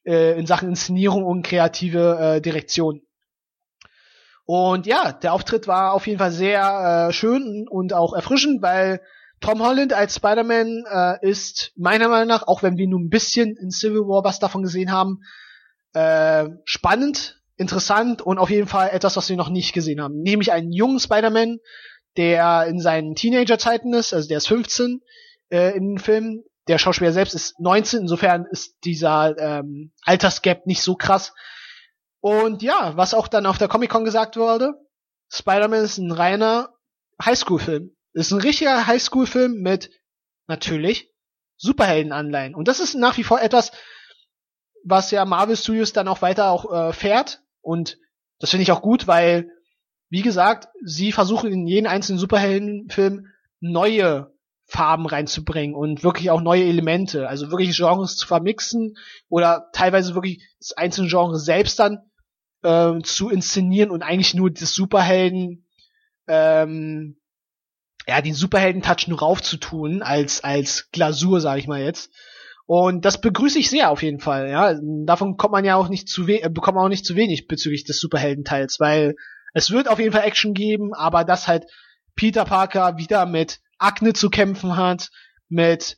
äh, 0.08 0.38
in 0.38 0.46
Sachen 0.46 0.70
Inszenierung 0.70 1.24
und 1.24 1.42
kreative 1.42 2.18
äh, 2.36 2.40
Direktion. 2.40 3.02
Und 4.46 4.86
ja, 4.86 5.12
der 5.12 5.34
Auftritt 5.34 5.68
war 5.68 5.92
auf 5.92 6.06
jeden 6.06 6.18
Fall 6.18 6.32
sehr 6.32 7.08
äh, 7.10 7.12
schön 7.12 7.66
und 7.68 7.92
auch 7.92 8.14
erfrischend, 8.14 8.62
weil 8.62 9.02
Tom 9.40 9.62
Holland 9.62 9.92
als 9.92 10.16
Spider-Man 10.16 10.84
äh, 10.90 11.28
ist 11.28 11.72
meiner 11.76 12.08
Meinung 12.08 12.28
nach, 12.28 12.48
auch 12.48 12.62
wenn 12.62 12.78
wir 12.78 12.88
nur 12.88 12.98
ein 12.98 13.10
bisschen 13.10 13.56
in 13.56 13.70
Civil 13.70 14.08
War 14.08 14.24
was 14.24 14.38
davon 14.38 14.62
gesehen 14.62 14.90
haben, 14.90 15.20
äh, 15.92 16.46
spannend, 16.64 17.42
interessant 17.58 18.22
und 18.22 18.38
auf 18.38 18.48
jeden 18.48 18.66
Fall 18.66 18.88
etwas, 18.90 19.18
was 19.18 19.28
wir 19.28 19.36
noch 19.36 19.50
nicht 19.50 19.74
gesehen 19.74 20.00
haben. 20.00 20.22
Nämlich 20.22 20.50
einen 20.50 20.72
jungen 20.72 20.98
Spider-Man, 20.98 21.58
der 22.16 22.66
in 22.66 22.80
seinen 22.80 23.14
Teenager-Zeiten 23.14 23.92
ist, 23.92 24.14
also 24.14 24.28
der 24.28 24.38
ist 24.38 24.48
15 24.48 25.02
äh, 25.50 25.76
in 25.76 25.90
den 25.90 25.98
Film, 25.98 26.42
der 26.68 26.78
Schauspieler 26.78 27.12
selbst 27.12 27.34
ist 27.34 27.58
19, 27.58 28.00
insofern 28.00 28.44
ist 28.44 28.76
dieser 28.84 29.36
ähm, 29.38 29.92
Altersgap 30.02 30.66
nicht 30.66 30.82
so 30.82 30.94
krass. 30.94 31.34
Und 32.20 32.62
ja, 32.62 32.96
was 32.96 33.14
auch 33.14 33.28
dann 33.28 33.46
auf 33.46 33.58
der 33.58 33.68
Comic-Con 33.68 34.04
gesagt 34.04 34.36
wurde, 34.36 34.74
Spider-Man 35.30 35.82
ist 35.82 35.98
ein 35.98 36.12
reiner 36.12 36.74
Highschool-Film. 37.22 37.96
Ist 38.12 38.32
ein 38.32 38.40
richtiger 38.40 38.86
Highschool-Film 38.86 39.60
mit 39.60 39.90
natürlich 40.46 41.12
Superhelden-Anleihen. 41.56 42.54
Und 42.54 42.68
das 42.68 42.80
ist 42.80 42.94
nach 42.94 43.16
wie 43.16 43.24
vor 43.24 43.40
etwas, 43.40 43.72
was 44.84 45.10
ja 45.10 45.24
Marvel 45.24 45.56
Studios 45.56 45.92
dann 45.92 46.08
auch 46.08 46.22
weiter 46.22 46.50
auch 46.50 46.72
äh, 46.72 46.92
fährt. 46.92 47.42
Und 47.60 47.98
das 48.38 48.50
finde 48.50 48.62
ich 48.62 48.72
auch 48.72 48.82
gut, 48.82 49.06
weil, 49.06 49.50
wie 50.08 50.22
gesagt, 50.22 50.68
sie 50.84 51.12
versuchen 51.12 51.52
in 51.52 51.66
jeden 51.66 51.86
einzelnen 51.86 52.18
Superheldenfilm 52.18 53.26
neue 53.60 54.32
Farben 54.70 55.06
reinzubringen 55.06 55.74
und 55.74 56.04
wirklich 56.04 56.30
auch 56.30 56.42
neue 56.42 56.64
Elemente, 56.64 57.26
also 57.26 57.50
wirklich 57.50 57.74
Genres 57.74 58.16
zu 58.16 58.26
vermixen 58.26 58.98
oder 59.30 59.70
teilweise 59.72 60.14
wirklich 60.14 60.46
das 60.60 60.72
einzelne 60.72 61.08
Genre 61.08 61.38
selbst 61.38 61.78
dann 61.78 62.00
äh, 62.62 63.00
zu 63.02 63.30
inszenieren 63.30 63.90
und 63.90 64.02
eigentlich 64.02 64.34
nur 64.34 64.50
das 64.50 64.74
Superhelden, 64.74 65.66
ähm, 66.28 67.16
ja, 68.06 68.20
den 68.20 68.34
Superhelden-Touch 68.34 69.08
nur 69.08 69.20
raufzutun 69.20 70.02
als 70.02 70.44
als 70.44 70.90
Glasur, 70.92 71.40
sage 71.40 71.60
ich 71.60 71.66
mal 71.66 71.80
jetzt. 71.80 72.10
Und 72.66 73.06
das 73.06 73.22
begrüße 73.22 73.58
ich 73.58 73.70
sehr 73.70 73.90
auf 73.90 74.02
jeden 74.02 74.20
Fall. 74.20 74.50
Ja, 74.50 74.78
davon 75.06 75.38
kommt 75.38 75.52
man 75.52 75.64
ja 75.64 75.76
auch 75.76 75.88
nicht 75.88 76.10
zu 76.10 76.28
we 76.28 76.42
äh, 76.42 76.50
bekommt 76.50 76.76
man 76.76 76.84
auch 76.84 76.90
nicht 76.90 77.06
zu 77.06 77.16
wenig 77.16 77.48
bezüglich 77.48 77.84
des 77.84 78.00
Superheldenteils, 78.00 78.78
weil 78.80 79.14
es 79.54 79.70
wird 79.70 79.88
auf 79.88 79.98
jeden 79.98 80.12
Fall 80.12 80.24
Action 80.26 80.52
geben, 80.52 80.92
aber 80.92 81.24
das 81.24 81.48
halt 81.48 81.64
Peter 82.14 82.44
Parker 82.44 82.98
wieder 82.98 83.24
mit 83.24 83.60
Akne 83.78 84.12
zu 84.12 84.30
kämpfen 84.30 84.76
hat, 84.76 85.10
mit, 85.48 85.96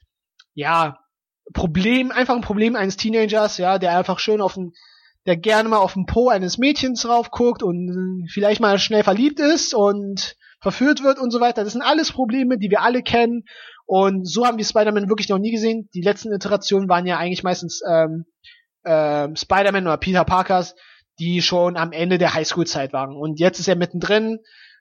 ja, 0.54 0.98
Problem, 1.52 2.10
einfach 2.12 2.36
ein 2.36 2.42
Problem 2.42 2.76
eines 2.76 2.96
Teenagers, 2.96 3.58
ja, 3.58 3.78
der 3.78 3.96
einfach 3.96 4.18
schön 4.18 4.40
auf 4.40 4.54
den, 4.54 4.72
der 5.26 5.36
gerne 5.36 5.68
mal 5.68 5.78
auf 5.78 5.94
den 5.94 6.06
Po 6.06 6.28
eines 6.28 6.58
Mädchens 6.58 7.02
drauf 7.02 7.30
guckt 7.30 7.62
und 7.62 8.28
vielleicht 8.32 8.60
mal 8.60 8.78
schnell 8.78 9.02
verliebt 9.02 9.40
ist 9.40 9.74
und 9.74 10.36
verführt 10.60 11.02
wird 11.02 11.18
und 11.18 11.30
so 11.30 11.40
weiter. 11.40 11.64
Das 11.64 11.72
sind 11.72 11.82
alles 11.82 12.12
Probleme, 12.12 12.58
die 12.58 12.70
wir 12.70 12.82
alle 12.82 13.02
kennen. 13.02 13.44
Und 13.86 14.28
so 14.28 14.46
haben 14.46 14.58
wir 14.58 14.64
Spider-Man 14.64 15.08
wirklich 15.08 15.28
noch 15.28 15.38
nie 15.38 15.50
gesehen. 15.50 15.88
Die 15.94 16.02
letzten 16.02 16.32
Iterationen 16.32 16.88
waren 16.88 17.06
ja 17.06 17.18
eigentlich 17.18 17.42
meistens 17.42 17.82
ähm, 17.88 18.26
ähm, 18.84 19.34
Spider-Man 19.34 19.86
oder 19.86 19.96
Peter 19.96 20.24
Parkers, 20.24 20.76
die 21.18 21.42
schon 21.42 21.76
am 21.76 21.92
Ende 21.92 22.18
der 22.18 22.34
Highschool-Zeit 22.34 22.92
waren. 22.92 23.16
Und 23.16 23.40
jetzt 23.40 23.58
ist 23.58 23.68
er 23.68 23.76
mittendrin 23.76 24.38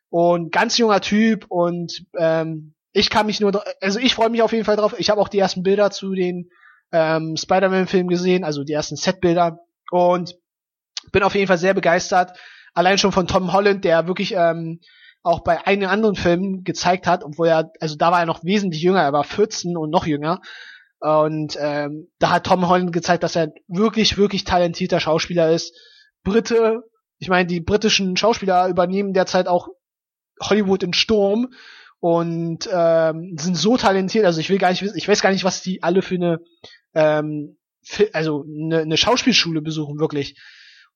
und 0.09 0.51
ganz 0.51 0.77
junger 0.77 1.01
Typ 1.01 1.45
und 1.49 2.05
ähm, 2.17 2.75
ich 2.91 3.09
kann 3.09 3.25
mich 3.25 3.39
nur, 3.39 3.63
also 3.81 3.99
ich 3.99 4.15
freue 4.15 4.29
mich 4.29 4.41
auf 4.41 4.51
jeden 4.51 4.65
Fall 4.65 4.75
drauf. 4.75 4.95
Ich 4.97 5.09
habe 5.09 5.21
auch 5.21 5.29
die 5.29 5.39
ersten 5.39 5.63
Bilder 5.63 5.91
zu 5.91 6.13
den 6.13 6.49
ähm, 6.91 7.37
Spider-Man-Filmen 7.37 8.09
gesehen, 8.09 8.43
also 8.43 8.63
die 8.63 8.73
ersten 8.73 8.95
Set-Bilder 8.95 9.59
und 9.91 10.35
bin 11.11 11.23
auf 11.23 11.35
jeden 11.35 11.47
Fall 11.47 11.57
sehr 11.57 11.73
begeistert. 11.73 12.37
Allein 12.73 12.97
schon 12.97 13.11
von 13.11 13.27
Tom 13.27 13.53
Holland, 13.53 13.83
der 13.85 14.07
wirklich 14.07 14.33
ähm, 14.35 14.79
auch 15.21 15.41
bei 15.41 15.65
einigen 15.65 15.89
anderen 15.89 16.15
Filmen 16.15 16.63
gezeigt 16.63 17.07
hat, 17.07 17.23
obwohl 17.23 17.47
er, 17.47 17.71
also 17.79 17.95
da 17.95 18.11
war 18.11 18.19
er 18.19 18.25
noch 18.25 18.43
wesentlich 18.43 18.81
jünger, 18.81 19.01
er 19.01 19.13
war 19.13 19.23
14 19.23 19.77
und 19.77 19.89
noch 19.89 20.05
jünger. 20.05 20.41
Und 20.99 21.57
ähm, 21.59 22.09
da 22.19 22.31
hat 22.31 22.45
Tom 22.45 22.67
Holland 22.67 22.91
gezeigt, 22.91 23.23
dass 23.23 23.35
er 23.35 23.53
wirklich, 23.67 24.17
wirklich 24.17 24.43
talentierter 24.43 24.99
Schauspieler 24.99 25.51
ist. 25.51 25.73
Brite, 26.23 26.83
ich 27.19 27.29
meine, 27.29 27.47
die 27.47 27.61
britischen 27.61 28.17
Schauspieler 28.17 28.67
übernehmen 28.67 29.13
derzeit 29.13 29.47
auch 29.47 29.69
Hollywood 30.41 30.83
in 30.83 30.93
Sturm 30.93 31.49
und 31.99 32.69
ähm, 32.71 33.35
sind 33.37 33.55
so 33.55 33.77
talentiert. 33.77 34.25
Also 34.25 34.39
ich 34.39 34.49
will 34.49 34.57
gar 34.57 34.69
nicht 34.69 34.81
wissen, 34.81 34.97
ich 34.97 35.07
weiß 35.07 35.21
gar 35.21 35.31
nicht, 35.31 35.43
was 35.43 35.61
die 35.61 35.83
alle 35.83 36.01
für 36.01 36.15
eine, 36.15 36.39
ähm, 36.93 37.57
für, 37.83 38.09
also 38.13 38.45
eine, 38.47 38.79
eine 38.79 38.97
Schauspielschule 38.97 39.61
besuchen 39.61 39.99
wirklich. 39.99 40.39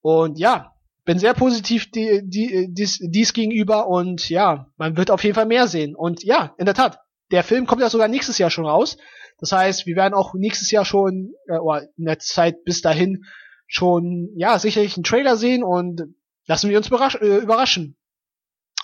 Und 0.02 0.38
ja, 0.38 0.74
bin 1.06 1.20
sehr 1.20 1.34
positiv 1.34 1.92
die, 1.92 2.22
die, 2.24 2.68
dies, 2.72 3.00
dies 3.02 3.34
gegenüber 3.34 3.88
und 3.88 4.30
ja, 4.30 4.68
man 4.78 4.96
wird 4.96 5.12
auf 5.12 5.24
jeden 5.24 5.36
Fall 5.36 5.46
mehr 5.46 5.68
sehen. 5.68 5.96
Und 5.96 6.24
ja, 6.24 6.56
in 6.58 6.66
der 6.66 6.76
Tat, 6.76 7.00
der 7.32 7.44
Film 7.44 7.66
kommt 7.66 7.82
ja 7.82 7.90
sogar 7.90 8.08
nächstes 8.08 8.38
Jahr 8.38 8.50
schon 8.50 8.66
raus. 8.66 8.98
Das 9.40 9.52
heißt, 9.52 9.86
wir 9.86 9.96
werden 9.96 10.14
auch 10.14 10.34
nächstes 10.34 10.72
Jahr 10.72 10.86
schon, 10.86 11.34
äh, 11.48 11.58
oder 11.58 11.84
in 11.98 12.06
der 12.06 12.20
Zeit 12.20 12.64
bis 12.64 12.82
dahin 12.82 13.24
schon, 13.68 14.30
ja, 14.36 14.60
sicherlich 14.60 14.96
einen 14.96 15.04
Trailer 15.04 15.36
sehen 15.36 15.64
und 15.64 16.02
lassen 16.46 16.70
wir 16.70 16.78
uns 16.78 16.88
überrasch 16.88 17.16
äh, 17.16 17.38
überraschen 17.38 17.98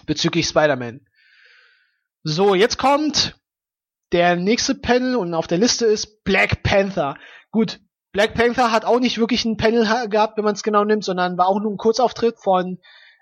bezüglich 0.05 0.47
Spider-Man. 0.47 1.01
So, 2.23 2.53
jetzt 2.53 2.77
kommt 2.77 3.39
der 4.11 4.35
nächste 4.35 4.75
Panel 4.75 5.15
und 5.15 5.33
auf 5.33 5.47
der 5.47 5.57
Liste 5.57 5.85
ist 5.85 6.23
Black 6.23 6.63
Panther. 6.63 7.15
Gut, 7.51 7.79
Black 8.11 8.33
Panther 8.33 8.71
hat 8.71 8.85
auch 8.85 8.99
nicht 8.99 9.19
wirklich 9.19 9.45
ein 9.45 9.57
Panel 9.57 9.85
gehabt, 10.09 10.37
wenn 10.37 10.43
man 10.43 10.55
es 10.55 10.63
genau 10.63 10.83
nimmt, 10.83 11.05
sondern 11.05 11.37
war 11.37 11.47
auch 11.47 11.59
nur 11.61 11.71
ein 11.71 11.77
Kurzauftritt 11.77 12.37
von 12.39 12.79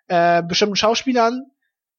äh, 0.07 0.41
bestimmten 0.41 0.75
Schauspielern. 0.75 1.45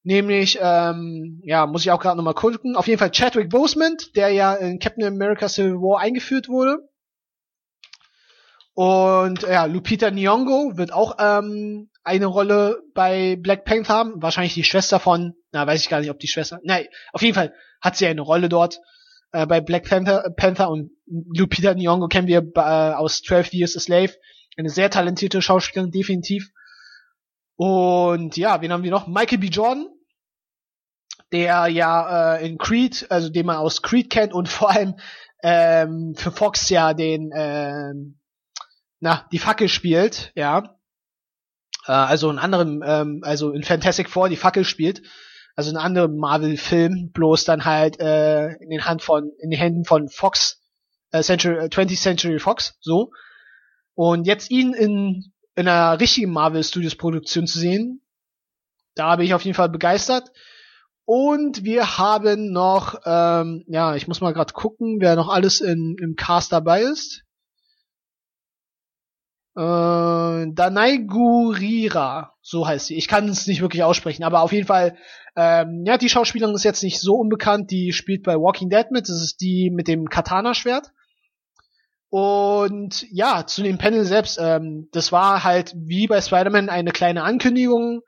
Nämlich, 0.03 0.59
ähm, 0.61 1.41
ja, 1.45 1.67
muss 1.67 1.83
ich 1.83 1.91
auch 1.91 2.01
gerade 2.01 2.17
nochmal 2.17 2.35
gucken. 2.35 2.77
Auf 2.77 2.87
jeden 2.87 2.99
Fall 2.99 3.11
Chadwick 3.11 3.51
Boseman, 3.51 3.97
der 4.17 4.31
ja 4.31 4.55
in 4.55 4.79
Captain 4.79 5.05
America 5.05 5.49
Civil 5.49 5.75
War 5.75 6.01
eingeführt 6.01 6.49
wurde. 6.49 6.79
Und 8.75 9.43
ja, 9.43 9.67
Lupita 9.67 10.07
Nyong'o 10.07 10.77
wird 10.77 10.93
auch 10.93 11.17
ähm, 11.19 11.91
eine 12.09 12.27
Rolle 12.27 12.83
bei 12.95 13.37
Black 13.37 13.65
Panther 13.65 13.95
haben. 13.95 14.21
Wahrscheinlich 14.23 14.55
die 14.55 14.65
Schwester 14.65 14.99
von, 14.99 15.35
na, 15.53 15.67
weiß 15.67 15.81
ich 15.81 15.89
gar 15.89 16.01
nicht, 16.01 16.11
ob 16.11 16.19
die 16.19 16.29
Schwester. 16.29 16.59
Nein, 16.65 16.87
auf 17.13 17.23
jeden 17.23 17.35
Fall 17.35 17.55
hat 17.81 17.97
sie 17.97 18.07
eine 18.07 18.23
Rolle 18.23 18.49
dort 18.49 18.81
äh, 19.33 19.47
bei 19.47 19.61
Black 19.61 19.89
Panther, 19.89 20.33
Panther 20.37 20.71
und 20.71 20.91
Lupita 21.07 21.71
Nyong'o 21.73 22.09
kennen 22.09 22.29
wir 22.29 22.43
äh, 22.57 22.95
aus 22.95 23.23
12 23.23 23.53
Years 23.53 23.77
a 23.77 23.81
Slave. 23.81 24.15
Eine 24.57 24.71
sehr 24.71 24.91
talentierte 24.91 25.41
Schauspielerin, 25.41 25.93
definitiv. 25.93 26.51
Und 27.57 28.37
ja, 28.37 28.61
wen 28.61 28.73
haben 28.73 28.83
wir 28.83 28.91
noch? 28.91 29.07
Michael 29.07 29.39
B. 29.39 29.47
Jordan, 29.49 29.89
der 31.33 31.67
ja 31.69 32.37
äh, 32.37 32.47
in 32.47 32.59
Creed, 32.59 33.07
also 33.11 33.29
den 33.29 33.47
man 33.47 33.57
aus 33.57 33.83
Creed 33.83 34.11
kennt 34.11 34.33
und 34.33 34.49
vor 34.49 34.71
allem 34.71 34.97
ähm, 35.43 36.15
für 36.17 36.33
Fox 36.33 36.69
ja 36.71 36.95
den, 36.95 37.31
ähm, 37.35 38.19
na, 39.01 39.29
die 39.33 39.39
Fackel 39.39 39.69
spielt, 39.69 40.33
ja. 40.35 40.78
Äh, 41.89 41.93
also 41.93 42.31
in 42.31 42.39
anderem, 42.39 42.85
ähm, 42.87 43.21
also 43.23 43.51
in 43.51 43.65
Fantastic 43.65 44.09
Four 44.09 44.29
die 44.29 44.37
Fackel 44.37 44.65
spielt 44.65 45.03
also 45.59 45.73
ein 45.73 45.77
anderer 45.77 46.07
Marvel-Film, 46.07 47.11
bloß 47.11 47.45
dann 47.45 47.65
halt 47.65 47.99
äh, 47.99 48.53
in 48.63 48.71
den 48.71 48.85
Hand 48.85 49.03
von, 49.03 49.33
in 49.41 49.51
den 49.51 49.59
Händen 49.59 49.85
von 49.85 50.09
Fox, 50.09 50.63
äh, 51.11 51.21
Century, 51.21 51.57
20th 51.57 51.91
äh, 51.91 51.97
Century 51.97 52.39
Fox, 52.39 52.79
so. 52.81 53.11
Und 53.95 54.29
jetzt 54.29 54.53
ihn 54.53 54.73
in, 54.73 55.33
in 55.57 55.67
einer 55.67 55.99
richtigen 55.99 56.31
Marvel 56.31 56.63
Studios 56.63 56.95
Produktion 56.95 57.49
zu 57.49 57.59
sehen, 57.59 58.03
da 58.95 59.17
bin 59.17 59.27
ich 59.27 59.35
auf 59.35 59.43
jeden 59.43 59.57
Fall 59.57 59.69
begeistert. 59.69 60.31
Und 61.05 61.65
wir 61.65 61.99
haben 61.99 62.53
noch, 62.53 62.95
ähm, 63.05 63.65
ja, 63.67 63.97
ich 63.97 64.07
muss 64.07 64.21
mal 64.21 64.35
gerade 64.35 64.53
gucken, 64.53 64.99
wer 65.01 65.17
noch 65.17 65.29
alles 65.29 65.61
in, 65.61 65.97
im 66.01 66.15
Cast 66.15 66.53
dabei 66.53 66.83
ist. 66.83 67.25
Äh, 69.59 70.53
Danai 70.53 70.99
Gurira, 70.99 72.35
so 72.43 72.69
heißt 72.69 72.87
sie. 72.87 72.97
Ich 72.97 73.09
kann 73.09 73.29
es 73.29 73.49
nicht 73.49 73.61
wirklich 73.61 73.83
aussprechen, 73.83 74.23
aber 74.23 74.43
auf 74.43 74.53
jeden 74.53 74.69
Fall, 74.69 74.97
ähm, 75.35 75.83
ja, 75.85 75.99
die 75.99 76.09
Schauspielerin 76.09 76.55
ist 76.55 76.63
jetzt 76.63 76.85
nicht 76.85 77.01
so 77.01 77.17
unbekannt. 77.17 77.73
Die 77.73 77.93
spielt 77.93 78.23
bei 78.23 78.37
Walking 78.37 78.71
Dead 78.71 78.89
mit. 78.93 79.09
Das 79.09 79.21
ist 79.21 79.41
die 79.41 79.71
mit 79.71 79.89
dem 79.89 80.09
Katana-Schwert. 80.09 80.93
Und 82.09 83.05
ja, 83.11 83.47
zu 83.47 83.65
dem 83.65 83.79
Panel 83.79 84.05
selbst, 84.05 84.39
ähm, 84.41 84.89
das 84.93 85.11
war 85.11 85.43
halt 85.43 85.75
wie 85.77 86.07
bei 86.07 86.21
Spider-Man 86.21 86.69
eine 86.69 86.93
kleine 86.93 87.25
Ankündigung. 87.25 88.03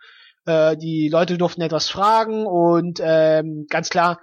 Äh, 0.47 0.77
die 0.77 1.09
Leute 1.09 1.37
durften 1.37 1.63
etwas 1.63 1.89
fragen 1.89 2.47
und 2.47 3.01
ähm, 3.03 3.67
ganz 3.69 3.91
klar, 3.91 4.21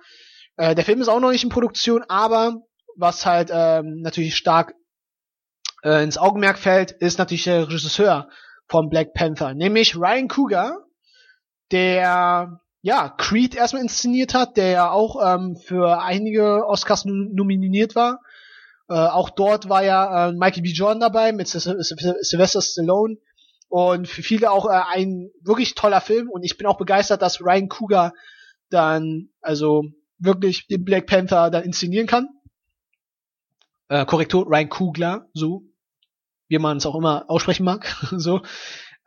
äh, 0.55 0.75
der 0.75 0.85
Film 0.85 1.01
ist 1.01 1.09
auch 1.09 1.19
noch 1.19 1.31
nicht 1.31 1.43
in 1.43 1.49
Produktion, 1.49 2.03
aber 2.07 2.61
was 2.95 3.25
halt 3.25 3.51
ähm, 3.53 4.01
natürlich 4.01 4.35
stark 4.35 4.73
äh, 5.83 6.03
ins 6.03 6.17
Augenmerk 6.17 6.57
fällt, 6.57 6.91
ist 6.91 7.19
natürlich 7.19 7.45
der 7.45 7.67
Regisseur 7.67 8.29
von 8.67 8.89
Black 8.89 9.13
Panther, 9.13 9.53
nämlich 9.53 9.95
Ryan 9.95 10.27
Cougar, 10.27 10.85
der 11.71 12.59
ja 12.81 13.09
Creed 13.09 13.55
erstmal 13.55 13.81
inszeniert 13.81 14.33
hat, 14.33 14.57
der 14.57 14.69
ja 14.69 14.91
auch 14.91 15.21
ähm, 15.23 15.57
für 15.57 16.01
einige 16.01 16.65
Oscars 16.65 17.05
nominiert 17.05 17.95
war. 17.95 18.21
Äh, 18.89 18.93
auch 18.93 19.29
dort 19.29 19.67
war 19.67 19.83
ja 19.83 20.29
äh, 20.29 20.31
Michael 20.31 20.63
B. 20.63 20.69
Jordan 20.69 20.99
dabei 20.99 21.33
mit 21.33 21.47
Sylvester 21.47 22.61
Stallone 22.61 23.17
und 23.67 24.07
für 24.07 24.23
viele 24.23 24.51
auch 24.51 24.65
äh, 24.65 24.81
ein 24.93 25.29
wirklich 25.41 25.75
toller 25.75 26.01
Film 26.01 26.29
und 26.29 26.43
ich 26.43 26.57
bin 26.57 26.67
auch 26.67 26.77
begeistert, 26.77 27.21
dass 27.21 27.41
Ryan 27.41 27.67
Cougar 27.67 28.13
dann 28.69 29.29
also 29.41 29.83
wirklich 30.19 30.67
den 30.67 30.83
Black 30.83 31.07
Panther 31.07 31.49
dann 31.49 31.63
inszenieren 31.63 32.07
kann. 32.07 32.29
Äh, 33.89 34.05
Korrektur, 34.05 34.45
Ryan 34.47 34.69
Kugler, 34.69 35.29
so 35.33 35.63
wie 36.49 36.59
man 36.59 36.77
es 36.77 36.85
auch 36.85 36.95
immer 36.95 37.25
aussprechen 37.27 37.65
mag, 37.65 37.95
so. 38.17 38.41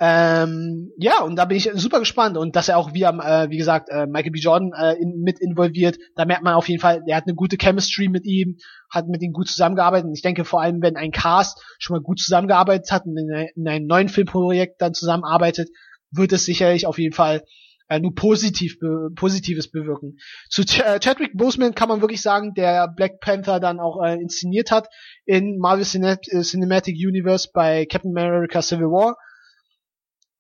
Ähm, 0.02 0.93
ja, 0.97 1.20
und 1.20 1.36
da 1.36 1.44
bin 1.44 1.59
ich 1.59 1.70
super 1.74 1.98
gespannt 1.98 2.39
und 2.39 2.57
dass 2.57 2.70
er 2.70 2.78
auch 2.78 2.94
wie, 2.94 3.02
äh, 3.02 3.51
wie 3.51 3.59
gesagt, 3.59 3.90
äh, 3.90 4.07
Michael 4.07 4.31
B. 4.31 4.39
Jordan 4.39 4.73
äh, 4.73 4.94
in, 4.94 5.20
mit 5.20 5.40
involviert, 5.40 5.98
da 6.16 6.24
merkt 6.24 6.43
man 6.43 6.55
auf 6.55 6.70
jeden 6.70 6.81
Fall, 6.81 7.02
er 7.07 7.19
hat 7.19 7.27
eine 7.27 7.35
gute 7.35 7.59
Chemistry 7.59 8.09
mit 8.09 8.24
ihm, 8.24 8.57
hat 8.89 9.09
mit 9.09 9.20
ihm 9.20 9.32
gut 9.32 9.48
zusammengearbeitet 9.48 10.07
und 10.07 10.15
ich 10.15 10.23
denke 10.23 10.47
vor 10.47 10.62
allem, 10.62 10.81
wenn 10.81 10.97
ein 10.97 11.11
Cast 11.11 11.62
schon 11.78 11.97
mal 11.97 12.02
gut 12.02 12.19
zusammengearbeitet 12.19 12.90
hat 12.90 13.05
und 13.05 13.19
in, 13.19 13.48
in 13.55 13.69
einem 13.69 13.86
neuen 13.86 14.09
Filmprojekt 14.09 14.81
dann 14.81 14.94
zusammenarbeitet, 14.94 15.69
wird 16.11 16.32
es 16.32 16.47
sicherlich 16.47 16.86
auf 16.86 16.98
jeden 16.98 17.15
Fall 17.15 17.43
äh, 17.90 17.98
nur 17.98 18.14
positiv 18.14 18.78
be 18.78 19.10
Positives 19.14 19.70
bewirken. 19.70 20.18
Zu 20.48 20.64
Ch 20.64 20.78
äh, 20.78 21.00
Chadwick 21.00 21.36
Boseman 21.36 21.74
kann 21.74 21.88
man 21.88 22.00
wirklich 22.00 22.22
sagen, 22.22 22.54
der 22.54 22.88
Black 22.88 23.20
Panther 23.20 23.60
dann 23.60 23.80
auch 23.80 24.02
äh, 24.02 24.14
inszeniert 24.14 24.70
hat 24.70 24.88
in 25.26 25.58
Marvel 25.58 25.84
Cine 25.84 26.18
äh, 26.28 26.42
Cinematic 26.42 26.96
Universe 26.96 27.50
bei 27.52 27.84
Captain 27.86 28.16
America 28.16 28.62
Civil 28.62 28.86
War. 28.86 29.16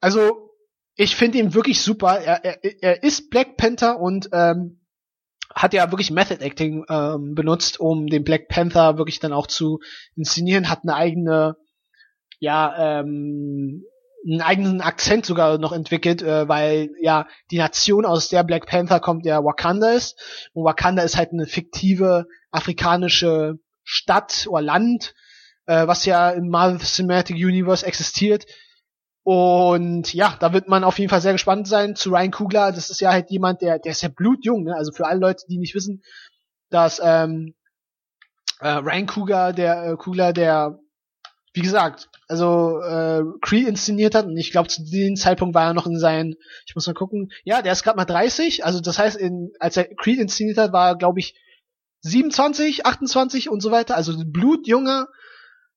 Also 0.00 0.50
ich 0.94 1.16
finde 1.16 1.38
ihn 1.38 1.52
wirklich 1.52 1.82
super. 1.82 2.20
Er, 2.20 2.44
er, 2.44 2.82
er 2.82 3.02
ist 3.02 3.30
Black 3.30 3.56
Panther 3.56 3.98
und 3.98 4.28
ähm, 4.32 4.80
hat 5.52 5.74
ja 5.74 5.90
wirklich 5.90 6.12
Method 6.12 6.44
Acting 6.44 6.84
ähm, 6.88 7.34
benutzt, 7.34 7.80
um 7.80 8.06
den 8.06 8.22
Black 8.22 8.46
Panther 8.46 8.96
wirklich 8.96 9.18
dann 9.18 9.32
auch 9.32 9.48
zu 9.48 9.80
inszenieren, 10.14 10.70
hat 10.70 10.84
eine 10.84 10.94
eigene 10.94 11.56
ja, 12.38 13.00
ähm, 13.00 13.84
einen 14.26 14.42
eigenen 14.42 14.80
Akzent 14.80 15.24
sogar 15.24 15.58
noch 15.58 15.72
entwickelt, 15.72 16.22
äh, 16.22 16.48
weil 16.48 16.90
ja 17.00 17.26
die 17.50 17.58
Nation, 17.58 18.04
aus 18.04 18.28
der 18.28 18.42
Black 18.44 18.66
Panther 18.66 19.00
kommt, 19.00 19.24
ja 19.24 19.42
Wakanda 19.44 19.92
ist. 19.92 20.50
Und 20.52 20.64
Wakanda 20.64 21.02
ist 21.02 21.16
halt 21.16 21.32
eine 21.32 21.46
fiktive 21.46 22.26
afrikanische 22.50 23.58
Stadt 23.82 24.46
oder 24.48 24.62
Land, 24.62 25.14
äh, 25.66 25.86
was 25.86 26.04
ja 26.04 26.30
im 26.30 26.48
Marvel 26.48 26.80
Cinematic 26.80 27.36
Universe 27.36 27.86
existiert. 27.86 28.46
Und 29.22 30.12
ja, 30.14 30.36
da 30.40 30.52
wird 30.52 30.68
man 30.68 30.84
auf 30.84 30.98
jeden 30.98 31.10
Fall 31.10 31.20
sehr 31.20 31.32
gespannt 31.32 31.68
sein 31.68 31.94
zu 31.94 32.10
Ryan 32.10 32.30
Kugler. 32.30 32.72
Das 32.72 32.90
ist 32.90 33.00
ja 33.00 33.12
halt 33.12 33.30
jemand, 33.30 33.62
der, 33.62 33.78
der 33.78 33.92
ist 33.92 34.02
ja 34.02 34.08
blutjung, 34.08 34.64
ne? 34.64 34.74
Also 34.74 34.92
für 34.92 35.06
alle 35.06 35.20
Leute, 35.20 35.44
die 35.48 35.58
nicht 35.58 35.74
wissen, 35.74 36.02
dass 36.70 37.00
ähm, 37.02 37.54
äh, 38.60 38.68
Ryan 38.68 39.06
Kugler, 39.06 39.52
der 39.52 39.84
äh, 39.84 39.96
Kugler, 39.96 40.32
der 40.32 40.78
wie 41.52 41.62
gesagt, 41.62 42.08
also 42.28 42.80
äh, 42.80 43.22
Creed 43.40 43.66
inszeniert 43.66 44.14
hat 44.14 44.26
und 44.26 44.36
ich 44.36 44.52
glaube 44.52 44.68
zu 44.68 44.84
dem 44.84 45.16
Zeitpunkt 45.16 45.54
war 45.54 45.66
er 45.66 45.74
noch 45.74 45.86
in 45.86 45.98
seinen, 45.98 46.36
ich 46.66 46.74
muss 46.74 46.86
mal 46.86 46.94
gucken, 46.94 47.30
ja, 47.44 47.60
der 47.62 47.72
ist 47.72 47.82
gerade 47.82 47.96
mal 47.96 48.04
30, 48.04 48.64
also 48.64 48.80
das 48.80 48.98
heißt, 48.98 49.16
in, 49.16 49.50
als 49.58 49.76
er 49.76 49.92
Creed 49.96 50.20
inszeniert 50.20 50.58
hat, 50.58 50.72
war 50.72 50.88
er 50.88 50.96
glaube 50.96 51.20
ich 51.20 51.34
27, 52.02 52.86
28 52.86 53.50
und 53.50 53.60
so 53.60 53.70
weiter, 53.70 53.96
also 53.96 54.12
ein 54.12 54.30
blutjunger 54.30 55.08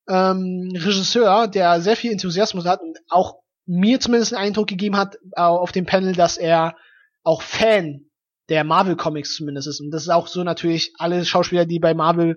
ähm, 0.08 0.70
Regisseur, 0.74 1.48
der 1.48 1.80
sehr 1.80 1.96
viel 1.96 2.12
Enthusiasmus 2.12 2.66
hat 2.66 2.80
und 2.80 2.98
auch 3.08 3.40
mir 3.66 3.98
zumindest 3.98 4.34
einen 4.34 4.46
Eindruck 4.46 4.68
gegeben 4.68 4.96
hat 4.96 5.16
äh, 5.32 5.40
auf 5.40 5.72
dem 5.72 5.86
Panel, 5.86 6.14
dass 6.14 6.36
er 6.36 6.76
auch 7.22 7.42
Fan 7.42 8.10
der 8.50 8.64
Marvel 8.64 8.96
Comics 8.96 9.34
zumindest 9.34 9.68
ist. 9.68 9.80
Und 9.80 9.90
das 9.90 10.02
ist 10.02 10.10
auch 10.10 10.26
so 10.26 10.44
natürlich 10.44 10.92
alle 10.98 11.24
Schauspieler, 11.24 11.64
die 11.64 11.78
bei 11.78 11.94
Marvel 11.94 12.36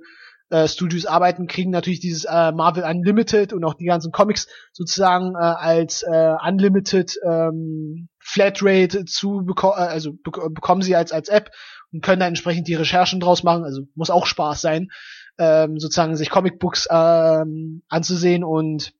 äh, 0.49 0.67
Studios 0.67 1.05
arbeiten, 1.05 1.47
kriegen 1.47 1.71
natürlich 1.71 1.99
dieses 1.99 2.25
äh, 2.25 2.51
Marvel 2.51 2.83
Unlimited 2.83 3.53
und 3.53 3.63
auch 3.63 3.73
die 3.73 3.85
ganzen 3.85 4.11
Comics 4.11 4.47
sozusagen 4.71 5.35
äh, 5.35 5.39
als 5.39 6.03
äh, 6.03 6.35
Unlimited 6.47 7.19
ähm, 7.23 8.09
Flatrate 8.19 9.05
zu 9.05 9.43
beko 9.45 9.71
äh, 9.71 9.81
also 9.81 10.13
be 10.13 10.31
bekommen 10.49 10.81
sie 10.81 10.95
als 10.95 11.11
als 11.11 11.29
App 11.29 11.51
und 11.91 12.03
können 12.03 12.19
dann 12.19 12.29
entsprechend 12.29 12.67
die 12.67 12.75
Recherchen 12.75 13.19
draus 13.19 13.43
machen. 13.43 13.63
Also 13.63 13.83
muss 13.95 14.09
auch 14.09 14.25
Spaß 14.25 14.61
sein. 14.61 14.89
ähm, 15.37 15.79
sozusagen 15.79 16.15
sich 16.15 16.29
Comicbooks 16.29 16.87
ähm, 16.89 17.83
anzusehen 17.89 18.43
und 18.43 18.93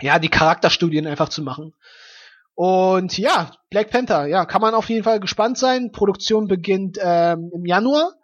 ja, 0.00 0.18
die 0.18 0.28
Charakterstudien 0.28 1.06
einfach 1.06 1.28
zu 1.28 1.42
machen. 1.42 1.72
Und 2.54 3.18
ja, 3.18 3.52
Black 3.70 3.90
Panther, 3.90 4.26
ja, 4.26 4.46
kann 4.46 4.62
man 4.62 4.74
auf 4.74 4.88
jeden 4.88 5.04
Fall 5.04 5.20
gespannt 5.20 5.58
sein. 5.58 5.92
Produktion 5.92 6.48
beginnt 6.48 6.98
ähm, 7.00 7.50
im 7.54 7.66
Januar. 7.66 8.14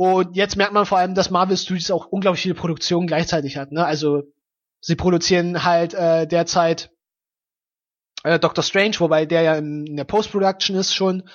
Und 0.00 0.34
jetzt 0.34 0.56
merkt 0.56 0.72
man 0.72 0.86
vor 0.86 0.96
allem, 0.96 1.14
dass 1.14 1.28
Marvel 1.28 1.58
Studios 1.58 1.90
auch 1.90 2.06
unglaublich 2.06 2.40
viele 2.40 2.54
Produktionen 2.54 3.06
gleichzeitig 3.06 3.58
hat. 3.58 3.70
Ne? 3.70 3.84
Also 3.84 4.22
sie 4.80 4.96
produzieren 4.96 5.62
halt 5.62 5.92
äh, 5.92 6.26
derzeit 6.26 6.90
äh, 8.24 8.38
Doctor 8.38 8.64
Strange, 8.64 8.94
wobei 9.00 9.26
der 9.26 9.42
ja 9.42 9.56
in, 9.56 9.84
in 9.84 9.96
der 9.98 10.04
Post-Production 10.04 10.74
ist 10.74 10.94
schon. 10.94 11.28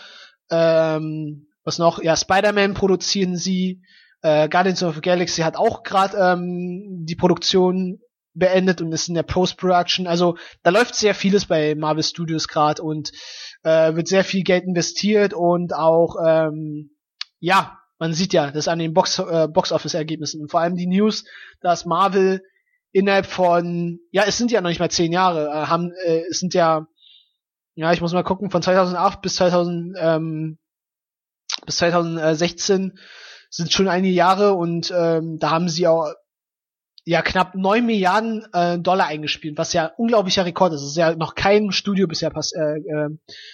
Ähm, 0.49 1.45
was 1.63 1.77
noch? 1.77 2.01
Ja, 2.01 2.17
Spider-Man 2.17 2.73
produzieren 2.73 3.37
sie. 3.37 3.83
Äh, 4.23 4.49
Guardians 4.49 4.81
of 4.81 4.95
the 4.95 5.01
Galaxy 5.01 5.43
hat 5.43 5.57
auch 5.57 5.83
gerade 5.83 6.17
ähm, 6.17 7.05
die 7.05 7.15
Produktion 7.15 7.99
beendet 8.33 8.81
und 8.81 8.91
ist 8.91 9.09
in 9.09 9.13
der 9.13 9.21
Post-Production. 9.21 10.07
Also 10.07 10.39
da 10.63 10.71
läuft 10.71 10.95
sehr 10.95 11.13
vieles 11.13 11.45
bei 11.45 11.75
Marvel 11.75 12.01
Studios 12.01 12.47
gerade 12.47 12.81
und 12.81 13.11
äh, 13.61 13.93
wird 13.93 14.07
sehr 14.07 14.23
viel 14.23 14.41
Geld 14.41 14.63
investiert 14.63 15.35
und 15.35 15.75
auch 15.75 16.15
ähm, 16.25 16.89
ja, 17.39 17.77
man 17.99 18.13
sieht 18.13 18.34
ja 18.34 18.51
das 18.51 18.67
an 18.67 18.80
den 18.80 18.93
Box, 18.93 19.19
äh, 19.19 19.47
Box 19.47 19.72
Office 19.72 19.93
Ergebnissen 19.93 20.41
und 20.41 20.51
vor 20.51 20.59
allem 20.59 20.76
die 20.76 20.88
News, 20.88 21.26
dass 21.61 21.85
Marvel 21.85 22.41
innerhalb 22.91 23.26
von 23.26 23.99
ja, 24.11 24.23
es 24.26 24.38
sind 24.38 24.51
ja 24.51 24.61
noch 24.61 24.69
nicht 24.69 24.80
mal 24.80 24.91
zehn 24.91 25.11
Jahre, 25.11 25.47
äh, 25.47 25.67
haben 25.67 25.91
äh, 26.05 26.23
es 26.30 26.39
sind 26.39 26.53
ja 26.53 26.88
ja, 27.77 27.91
ich 27.91 27.99
muss 27.99 28.13
mal 28.13 28.23
gucken, 28.23 28.51
von 28.51 28.61
2008 28.61 29.22
bis 29.22 29.35
2000 29.35 29.97
ähm, 29.99 30.57
bis 31.65 31.77
2016 31.77 32.97
sind 33.49 33.72
schon 33.72 33.88
einige 33.88 34.13
Jahre 34.13 34.53
und 34.53 34.93
ähm, 34.95 35.39
da 35.39 35.51
haben 35.51 35.69
sie 35.69 35.88
auch 35.88 36.13
ja 37.06 37.22
knapp 37.22 37.53
neun 37.56 37.86
Milliarden 37.86 38.45
äh, 38.52 38.80
Dollar 38.80 39.07
eingespielt, 39.07 39.57
was 39.57 39.73
ja 39.73 39.91
unglaublicher 39.98 40.44
Rekord 40.44 40.73
ist. 40.73 40.82
Das 40.82 40.90
ist 40.90 40.98
ja 40.98 41.15
noch 41.15 41.36
keinem 41.36 41.72
Studio 41.72 42.07
bisher 42.07 42.32
pass 42.32 42.52
äh, 42.52 42.80
äh, 42.80 43.10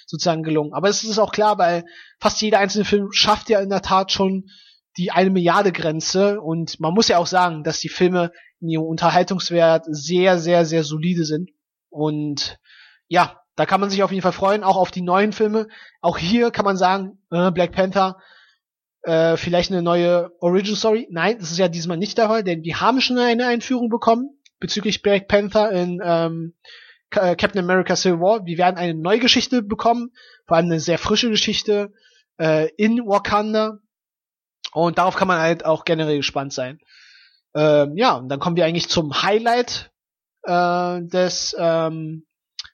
sozusagen 0.07 0.41
gelungen. 0.41 0.73
Aber 0.73 0.87
es 0.87 1.03
ist 1.03 1.19
auch 1.19 1.33
klar, 1.33 1.57
weil 1.57 1.83
fast 2.19 2.41
jeder 2.41 2.59
einzelne 2.59 2.85
Film 2.85 3.11
schafft 3.11 3.49
ja 3.49 3.59
in 3.59 3.69
der 3.69 3.81
Tat 3.81 4.11
schon 4.11 4.45
die 4.97 5.11
eine 5.11 5.29
Milliarde 5.29 5.71
Grenze 5.71 6.39
und 6.41 6.79
man 6.79 6.93
muss 6.93 7.09
ja 7.09 7.17
auch 7.17 7.27
sagen, 7.27 7.63
dass 7.63 7.79
die 7.79 7.89
Filme 7.89 8.31
in 8.61 8.69
ihrem 8.69 8.85
Unterhaltungswert 8.85 9.85
sehr, 9.87 10.39
sehr, 10.39 10.65
sehr 10.65 10.83
solide 10.83 11.25
sind 11.25 11.51
und 11.89 12.57
ja, 13.07 13.41
da 13.55 13.65
kann 13.65 13.81
man 13.81 13.89
sich 13.89 14.01
auf 14.01 14.11
jeden 14.11 14.23
Fall 14.23 14.31
freuen, 14.31 14.63
auch 14.63 14.77
auf 14.77 14.91
die 14.91 15.01
neuen 15.01 15.33
Filme. 15.33 15.67
Auch 15.99 16.17
hier 16.17 16.51
kann 16.51 16.65
man 16.65 16.77
sagen, 16.77 17.19
äh, 17.31 17.51
Black 17.51 17.73
Panther 17.73 18.17
äh, 19.03 19.37
vielleicht 19.37 19.71
eine 19.71 19.81
neue 19.81 20.31
Origin 20.39 20.75
Story. 20.75 21.07
Nein, 21.09 21.37
das 21.39 21.51
ist 21.51 21.57
ja 21.57 21.67
diesmal 21.67 21.97
nicht 21.97 22.17
der 22.17 22.27
Fall, 22.27 22.43
denn 22.43 22.63
wir 22.63 22.81
haben 22.81 23.01
schon 23.01 23.17
eine 23.17 23.47
Einführung 23.47 23.89
bekommen 23.89 24.37
bezüglich 24.59 25.01
Black 25.01 25.27
Panther 25.27 25.71
in 25.71 25.99
ähm, 26.03 26.53
äh, 27.11 27.35
Captain 27.35 27.59
America 27.59 27.95
Civil 27.95 28.21
War. 28.21 28.45
Wir 28.45 28.57
werden 28.57 28.77
eine 28.77 28.93
neue 28.93 29.19
Geschichte 29.19 29.61
bekommen, 29.61 30.11
vor 30.47 30.55
allem 30.55 30.67
eine 30.67 30.79
sehr 30.79 30.97
frische 30.97 31.29
Geschichte 31.29 31.91
äh, 32.37 32.69
in 32.77 32.99
Wakanda. 33.05 33.79
Und 34.73 34.97
darauf 34.97 35.15
kann 35.15 35.27
man 35.27 35.39
halt 35.39 35.65
auch 35.65 35.83
generell 35.83 36.17
gespannt 36.17 36.53
sein. 36.53 36.79
Ähm, 37.53 37.97
ja, 37.97 38.13
und 38.13 38.29
dann 38.29 38.39
kommen 38.39 38.55
wir 38.55 38.65
eigentlich 38.65 38.87
zum 38.87 39.21
Highlight 39.23 39.91
äh, 40.43 41.01
des 41.01 41.53
ähm, 41.59 42.25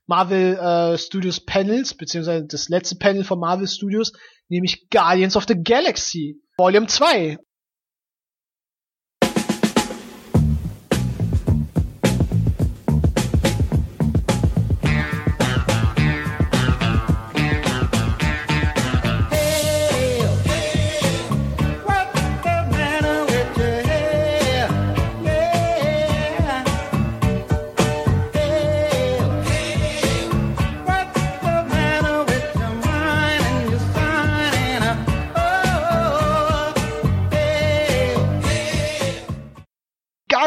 Marvel 0.05 0.57
äh, 0.57 0.97
Studios 0.97 1.39
Panels, 1.43 1.95
beziehungsweise 1.95 2.45
das 2.45 2.69
letzte 2.69 2.97
Panel 2.97 3.23
von 3.23 3.39
Marvel 3.39 3.67
Studios, 3.67 4.13
nämlich 4.49 4.89
Guardians 4.89 5.35
of 5.35 5.45
the 5.47 5.55
Galaxy 5.55 6.37
Volume 6.57 6.87
2. 6.87 7.37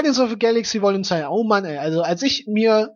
Guardians 0.01 0.19
of 0.19 0.31
the 0.31 0.39
Galaxy 0.39 0.81
Volume 0.81 1.05
2. 1.05 1.29
Oh 1.29 1.45
Mann, 1.45 1.67
ey. 1.67 1.77
Also 1.77 2.01
als 2.01 2.23
ich 2.23 2.47
mir 2.47 2.95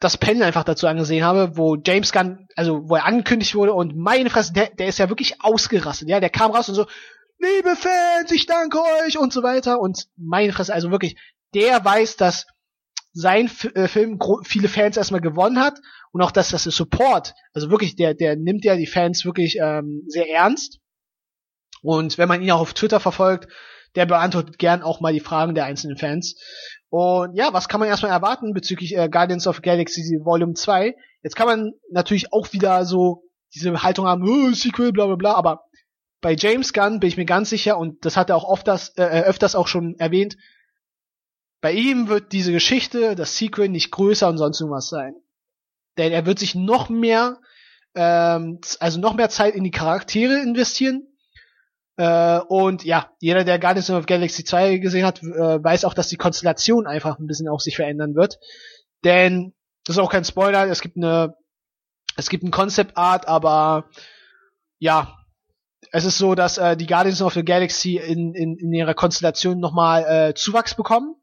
das 0.00 0.16
Panel 0.16 0.42
einfach 0.42 0.64
dazu 0.64 0.88
angesehen 0.88 1.24
habe, 1.24 1.56
wo 1.56 1.76
James 1.76 2.10
Gunn, 2.10 2.48
also 2.56 2.88
wo 2.88 2.96
er 2.96 3.04
angekündigt 3.04 3.54
wurde 3.54 3.72
und 3.72 3.96
meine 3.96 4.30
Fresse, 4.30 4.52
der, 4.52 4.70
der 4.70 4.88
ist 4.88 4.98
ja 4.98 5.08
wirklich 5.08 5.44
ausgerastet, 5.44 6.08
ja, 6.08 6.18
der 6.18 6.30
kam 6.30 6.50
raus 6.50 6.68
und 6.68 6.74
so, 6.74 6.86
liebe 7.38 7.76
Fans, 7.76 8.32
ich 8.32 8.46
danke 8.46 8.80
euch 9.04 9.16
und 9.16 9.32
so 9.32 9.44
weiter 9.44 9.78
und 9.78 10.08
meine 10.16 10.52
Fresse, 10.52 10.74
also 10.74 10.90
wirklich, 10.90 11.16
der 11.54 11.84
weiß, 11.84 12.16
dass 12.16 12.46
sein 13.12 13.46
F 13.46 13.66
äh, 13.76 13.86
Film 13.86 14.18
viele 14.42 14.68
Fans 14.68 14.96
erstmal 14.96 15.20
gewonnen 15.20 15.60
hat 15.60 15.78
und 16.10 16.20
auch, 16.20 16.32
dass 16.32 16.48
das 16.48 16.64
Support, 16.64 17.34
also 17.52 17.70
wirklich, 17.70 17.94
der, 17.94 18.14
der 18.14 18.34
nimmt 18.34 18.64
ja 18.64 18.74
die 18.74 18.88
Fans 18.88 19.24
wirklich 19.24 19.58
ähm, 19.62 20.02
sehr 20.08 20.28
ernst 20.28 20.80
und 21.82 22.18
wenn 22.18 22.28
man 22.28 22.42
ihn 22.42 22.50
auch 22.50 22.60
auf 22.60 22.74
Twitter 22.74 22.98
verfolgt, 22.98 23.46
der 23.94 24.06
beantwortet 24.06 24.58
gern 24.58 24.82
auch 24.82 25.00
mal 25.00 25.12
die 25.12 25.20
Fragen 25.20 25.54
der 25.54 25.64
einzelnen 25.64 25.96
Fans. 25.96 26.36
Und 26.88 27.34
ja, 27.36 27.52
was 27.52 27.68
kann 27.68 27.80
man 27.80 27.88
erstmal 27.88 28.12
erwarten 28.12 28.52
bezüglich 28.52 28.96
äh, 28.96 29.08
Guardians 29.08 29.46
of 29.46 29.62
Galaxy 29.62 30.18
Volume 30.22 30.54
2? 30.54 30.94
Jetzt 31.22 31.36
kann 31.36 31.46
man 31.46 31.72
natürlich 31.90 32.32
auch 32.32 32.52
wieder 32.52 32.84
so 32.84 33.24
diese 33.54 33.82
Haltung 33.82 34.06
haben, 34.06 34.28
oh, 34.28 34.52
Sequel, 34.52 34.92
bla 34.92 35.06
bla 35.06 35.16
bla, 35.16 35.34
aber 35.34 35.64
bei 36.20 36.34
James 36.34 36.72
Gunn 36.72 37.00
bin 37.00 37.08
ich 37.08 37.16
mir 37.16 37.24
ganz 37.24 37.50
sicher, 37.50 37.78
und 37.78 38.04
das 38.04 38.16
hat 38.16 38.30
er 38.30 38.36
auch 38.36 38.44
oft 38.44 38.66
das, 38.68 38.90
äh, 38.90 39.04
äh, 39.04 39.22
öfters 39.22 39.54
auch 39.54 39.68
schon 39.68 39.96
erwähnt, 39.98 40.36
bei 41.60 41.72
ihm 41.72 42.08
wird 42.08 42.32
diese 42.32 42.52
Geschichte, 42.52 43.14
das 43.14 43.36
Sequel, 43.36 43.68
nicht 43.68 43.90
größer 43.90 44.28
und 44.28 44.38
sonst 44.38 44.60
irgendwas 44.60 44.88
sein. 44.88 45.14
Denn 45.98 46.12
er 46.12 46.24
wird 46.26 46.38
sich 46.38 46.54
noch 46.54 46.88
mehr, 46.88 47.38
ähm, 47.94 48.60
also 48.78 49.00
noch 49.00 49.14
mehr 49.14 49.28
Zeit 49.28 49.54
in 49.54 49.64
die 49.64 49.70
Charaktere 49.70 50.40
investieren, 50.40 51.06
äh, 52.00 52.40
und 52.48 52.82
ja, 52.82 53.10
jeder, 53.18 53.44
der 53.44 53.58
Guardians 53.58 53.90
of 53.90 54.06
Galaxy 54.06 54.42
2 54.42 54.78
gesehen 54.78 55.04
hat, 55.04 55.22
äh, 55.22 55.62
weiß 55.62 55.84
auch, 55.84 55.92
dass 55.92 56.08
die 56.08 56.16
Konstellation 56.16 56.86
einfach 56.86 57.18
ein 57.18 57.26
bisschen 57.26 57.46
auch 57.46 57.60
sich 57.60 57.76
verändern 57.76 58.14
wird. 58.14 58.38
Denn, 59.04 59.52
das 59.84 59.96
ist 59.96 60.02
auch 60.02 60.10
kein 60.10 60.24
Spoiler, 60.24 60.66
es 60.68 60.80
gibt 60.80 60.96
eine, 60.96 61.34
es 62.16 62.30
gibt 62.30 62.42
ein 62.42 62.50
Concept 62.50 62.96
Art, 62.96 63.28
aber 63.28 63.90
ja, 64.78 65.14
es 65.92 66.06
ist 66.06 66.16
so, 66.16 66.34
dass 66.34 66.56
äh, 66.56 66.74
die 66.74 66.86
Guardians 66.86 67.20
of 67.20 67.34
the 67.34 67.44
Galaxy 67.44 67.98
in, 67.98 68.32
in, 68.32 68.56
in 68.56 68.72
ihrer 68.72 68.94
Konstellation 68.94 69.60
nochmal 69.60 70.04
äh, 70.30 70.34
Zuwachs 70.34 70.74
bekommen. 70.74 71.16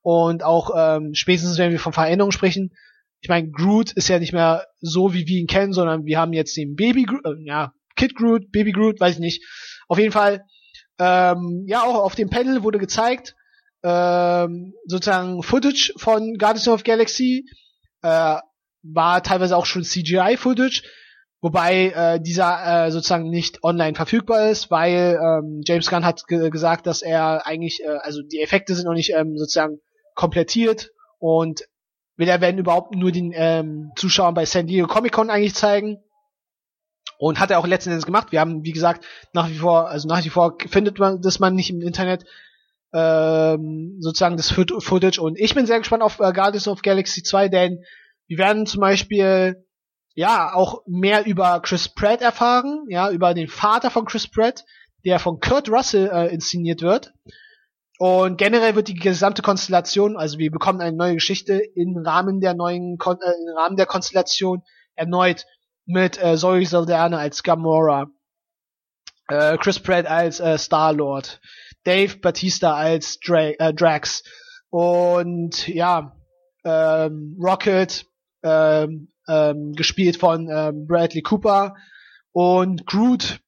Und 0.00 0.42
auch 0.42 0.70
ähm, 0.74 1.14
spätestens, 1.14 1.58
wenn 1.58 1.72
wir 1.72 1.78
von 1.78 1.92
Veränderungen 1.92 2.32
sprechen, 2.32 2.72
ich 3.20 3.28
meine, 3.28 3.50
Groot 3.50 3.92
ist 3.92 4.08
ja 4.08 4.18
nicht 4.18 4.32
mehr 4.32 4.66
so, 4.80 5.12
wie 5.12 5.26
wir 5.26 5.38
ihn 5.38 5.46
kennen, 5.46 5.74
sondern 5.74 6.06
wir 6.06 6.18
haben 6.18 6.32
jetzt 6.32 6.56
den 6.56 6.74
Baby 6.74 7.02
Groot, 7.02 7.26
äh, 7.26 7.44
ja, 7.44 7.74
Kid 7.96 8.14
Groot, 8.16 8.50
Baby 8.50 8.72
Groot, 8.72 8.98
weiß 8.98 9.16
ich 9.16 9.20
nicht. 9.20 9.44
Auf 9.92 9.98
jeden 9.98 10.12
Fall, 10.12 10.46
ähm, 10.98 11.66
ja, 11.66 11.82
auch 11.82 11.96
auf 11.96 12.14
dem 12.14 12.30
Panel 12.30 12.62
wurde 12.62 12.78
gezeigt, 12.78 13.36
ähm, 13.82 14.72
sozusagen 14.86 15.42
Footage 15.42 15.92
von 15.98 16.38
Guardians 16.38 16.66
of 16.68 16.82
Galaxy, 16.82 17.44
äh, 18.00 18.36
war 18.82 19.22
teilweise 19.22 19.54
auch 19.54 19.66
schon 19.66 19.84
CGI-Footage, 19.84 20.82
wobei 21.42 21.88
äh, 21.88 22.20
dieser 22.22 22.86
äh, 22.86 22.90
sozusagen 22.90 23.28
nicht 23.28 23.62
online 23.64 23.94
verfügbar 23.94 24.48
ist, 24.48 24.70
weil 24.70 25.20
ähm, 25.22 25.60
James 25.62 25.90
Gunn 25.90 26.06
hat 26.06 26.26
ge 26.26 26.48
gesagt, 26.48 26.86
dass 26.86 27.02
er 27.02 27.46
eigentlich, 27.46 27.82
äh, 27.84 27.98
also 28.00 28.22
die 28.22 28.40
Effekte 28.40 28.74
sind 28.74 28.86
noch 28.86 28.94
nicht 28.94 29.12
ähm, 29.14 29.36
sozusagen 29.36 29.78
komplettiert 30.14 30.88
und 31.18 31.68
will 32.16 32.30
er 32.30 32.40
werden 32.40 32.56
überhaupt 32.56 32.94
nur 32.94 33.12
den 33.12 33.30
ähm, 33.34 33.92
Zuschauern 33.96 34.32
bei 34.32 34.46
San 34.46 34.68
Diego 34.68 34.86
Comic 34.86 35.12
Con 35.12 35.28
eigentlich 35.28 35.54
zeigen. 35.54 35.98
Und 37.22 37.38
hat 37.38 37.52
er 37.52 37.60
auch 37.60 37.68
letzten 37.68 37.90
Endes 37.90 38.04
gemacht. 38.04 38.32
Wir 38.32 38.40
haben, 38.40 38.64
wie 38.64 38.72
gesagt, 38.72 39.04
nach 39.32 39.48
wie 39.48 39.58
vor, 39.58 39.88
also 39.88 40.08
nach 40.08 40.24
wie 40.24 40.28
vor 40.28 40.58
findet 40.68 40.98
man 40.98 41.22
das 41.22 41.38
man 41.38 41.54
nicht 41.54 41.70
im 41.70 41.80
Internet, 41.80 42.24
ähm, 42.92 43.98
sozusagen 44.00 44.36
das 44.36 44.50
Footage. 44.50 45.20
Und 45.22 45.38
ich 45.38 45.54
bin 45.54 45.64
sehr 45.64 45.78
gespannt 45.78 46.02
auf 46.02 46.18
äh, 46.18 46.32
Guardians 46.32 46.66
of 46.66 46.82
Galaxy 46.82 47.22
2, 47.22 47.48
denn 47.48 47.84
wir 48.26 48.38
werden 48.38 48.66
zum 48.66 48.80
Beispiel 48.80 49.64
ja 50.16 50.52
auch 50.52 50.82
mehr 50.88 51.24
über 51.24 51.60
Chris 51.60 51.88
Pratt 51.88 52.22
erfahren, 52.22 52.86
ja, 52.88 53.08
über 53.08 53.34
den 53.34 53.46
Vater 53.46 53.92
von 53.92 54.04
Chris 54.04 54.26
Pratt, 54.26 54.64
der 55.04 55.20
von 55.20 55.38
Kurt 55.38 55.68
Russell 55.68 56.10
äh, 56.12 56.34
inszeniert 56.34 56.82
wird. 56.82 57.12
Und 58.00 58.36
generell 58.36 58.74
wird 58.74 58.88
die 58.88 58.94
gesamte 58.94 59.42
Konstellation, 59.42 60.16
also 60.16 60.38
wir 60.38 60.50
bekommen 60.50 60.80
eine 60.80 60.96
neue 60.96 61.14
Geschichte 61.14 61.62
im 61.76 61.96
Rahmen 62.04 62.40
der 62.40 62.54
neuen, 62.54 62.98
Kon 62.98 63.18
äh, 63.20 63.30
im 63.30 63.56
Rahmen 63.56 63.76
der 63.76 63.86
Konstellation 63.86 64.64
erneut 64.96 65.44
mit 65.86 66.22
äh, 66.22 66.36
Zoe 66.36 66.66
Saldana 66.66 67.18
als 67.18 67.42
Gamora, 67.42 68.06
äh, 69.28 69.56
Chris 69.58 69.80
Pratt 69.80 70.06
als 70.06 70.40
äh, 70.40 70.58
Star 70.58 70.92
Lord, 70.92 71.40
Dave 71.84 72.18
Batista 72.18 72.74
als 72.74 73.18
Dra 73.20 73.50
äh, 73.50 73.74
Drax 73.74 74.22
und 74.70 75.68
ja, 75.68 76.16
ähm, 76.64 77.36
Rocket, 77.40 78.06
ähm, 78.42 79.08
ähm, 79.28 79.72
gespielt 79.72 80.16
von 80.16 80.48
ähm, 80.50 80.86
Bradley 80.86 81.22
Cooper 81.22 81.74
und 82.32 82.86
Groot, 82.86 83.40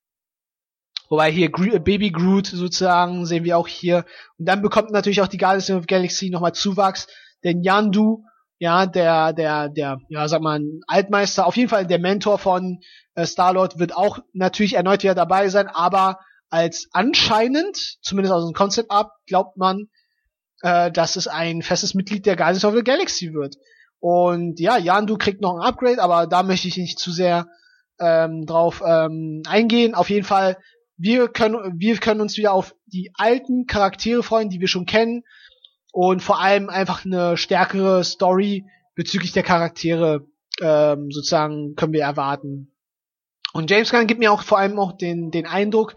wobei 1.09 1.31
hier 1.31 1.51
Gro 1.51 1.78
Baby 1.81 2.11
Groot 2.11 2.47
sozusagen 2.47 3.27
sehen 3.27 3.44
wir 3.44 3.59
auch 3.59 3.69
hier. 3.69 4.05
Und 4.39 4.47
dann 4.47 4.62
bekommt 4.62 4.90
natürlich 4.90 5.20
auch 5.20 5.28
die 5.28 5.39
Guardians 5.39 5.70
of 5.70 5.86
Galaxy 5.86 6.31
nochmal 6.31 6.55
Zuwachs, 6.55 7.06
denn 7.43 7.62
Yandu, 7.62 8.24
ja, 8.59 8.86
der, 8.86 9.32
der, 9.32 9.68
der, 9.68 9.98
ja, 10.09 10.28
sag 10.28 10.40
mal, 10.40 10.60
Altmeister, 10.86 11.47
auf 11.47 11.56
jeden 11.56 11.68
Fall 11.68 11.86
der 11.86 11.98
Mentor 11.98 12.39
von 12.39 12.81
äh, 13.14 13.26
Star-Lord 13.26 13.78
wird 13.78 13.97
auch 13.97 14.18
natürlich 14.32 14.74
erneut 14.74 15.02
wieder 15.02 15.14
dabei 15.14 15.48
sein, 15.48 15.68
aber 15.68 16.18
als 16.51 16.89
anscheinend, 16.93 17.76
zumindest 18.02 18.32
aus 18.32 18.44
dem 18.44 18.55
Concept 18.55 18.90
Art, 18.90 19.10
glaubt 19.26 19.56
man, 19.56 19.89
äh, 20.62 20.90
dass 20.90 21.16
es 21.16 21.26
ein 21.26 21.62
festes 21.62 21.94
Mitglied 21.94 22.26
der 22.26 22.36
Guardians 22.36 22.64
of 22.64 22.74
the 22.74 22.85
Galaxy 22.85 23.32
wird. 23.35 23.56
Und 23.98 24.60
ja, 24.60 24.76
Yandu 24.76 25.16
kriegt 25.16 25.40
noch 25.40 25.56
ein 25.56 25.66
Upgrade, 25.66 26.01
aber 26.01 26.26
da 26.26 26.43
möchte 26.43 26.68
ich 26.68 26.76
nicht 26.76 26.98
zu 26.98 27.10
sehr 27.10 27.47
ähm, 27.98 28.47
drauf 28.47 28.82
ähm, 28.86 29.43
eingehen. 29.48 29.94
Auf 29.94 30.10
jeden 30.10 30.26
Fall, 30.26 30.56
wir 30.97 31.28
können, 31.28 31.78
wir 31.78 31.97
können 31.97 32.20
uns 32.20 32.36
wieder 32.36 32.52
auf 32.52 32.74
die 32.86 33.10
alten 33.14 33.66
Charaktere 33.66 34.22
freuen, 34.22 34.48
die 34.48 34.60
wir 34.60 34.68
schon 34.68 34.86
kennen. 34.86 35.22
Und 35.94 36.24
vor 36.24 36.40
allem 36.40 36.70
einfach 36.70 37.04
eine 37.04 37.36
stärkere 37.36 38.02
Story 38.02 38.64
bezüglich 38.96 39.30
der 39.30 39.44
Charaktere 39.44 40.26
ähm, 40.60 41.12
sozusagen 41.12 41.76
können 41.76 41.92
wir 41.92 42.02
erwarten. 42.02 42.72
Und 43.52 43.70
James 43.70 43.92
Gunn 43.92 44.08
gibt 44.08 44.18
mir 44.18 44.32
auch 44.32 44.42
vor 44.42 44.58
allem 44.58 44.76
auch 44.80 44.90
den, 44.90 45.30
den 45.30 45.46
Eindruck, 45.46 45.94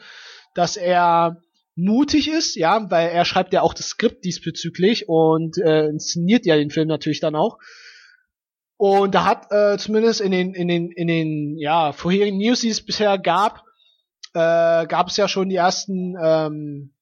dass 0.54 0.78
er 0.78 1.42
mutig 1.74 2.30
ist, 2.30 2.54
ja, 2.54 2.92
weil 2.92 3.10
er 3.10 3.26
schreibt 3.26 3.54
ja 3.54 3.64
auch 3.64 3.74
das 3.74 3.88
Skript 3.88 4.24
diesbezüglich 4.24 5.10
und 5.10 5.58
äh, 5.58 5.88
inszeniert 5.88 6.46
ja 6.46 6.58
den 6.58 6.70
Film 6.70 6.88
natürlich 6.88 7.20
dann 7.20 7.36
auch. 7.36 7.58
Und 8.78 9.16
da 9.16 9.26
hat 9.26 9.52
äh, 9.52 9.80
zumindest 9.80 10.22
in 10.22 10.32
den 10.32 10.54
in 10.54 10.68
den 10.68 10.92
in 10.92 11.08
den 11.08 11.58
ja 11.58 11.92
vorherigen 11.92 12.38
News, 12.38 12.62
die 12.62 12.70
es 12.70 12.86
bisher 12.86 13.18
gab, 13.18 13.64
äh, 14.36 14.86
gab 14.86 15.08
es 15.08 15.18
ja 15.18 15.28
schon 15.28 15.50
die 15.50 15.56
ersten 15.56 16.16
ähm, 16.24 16.94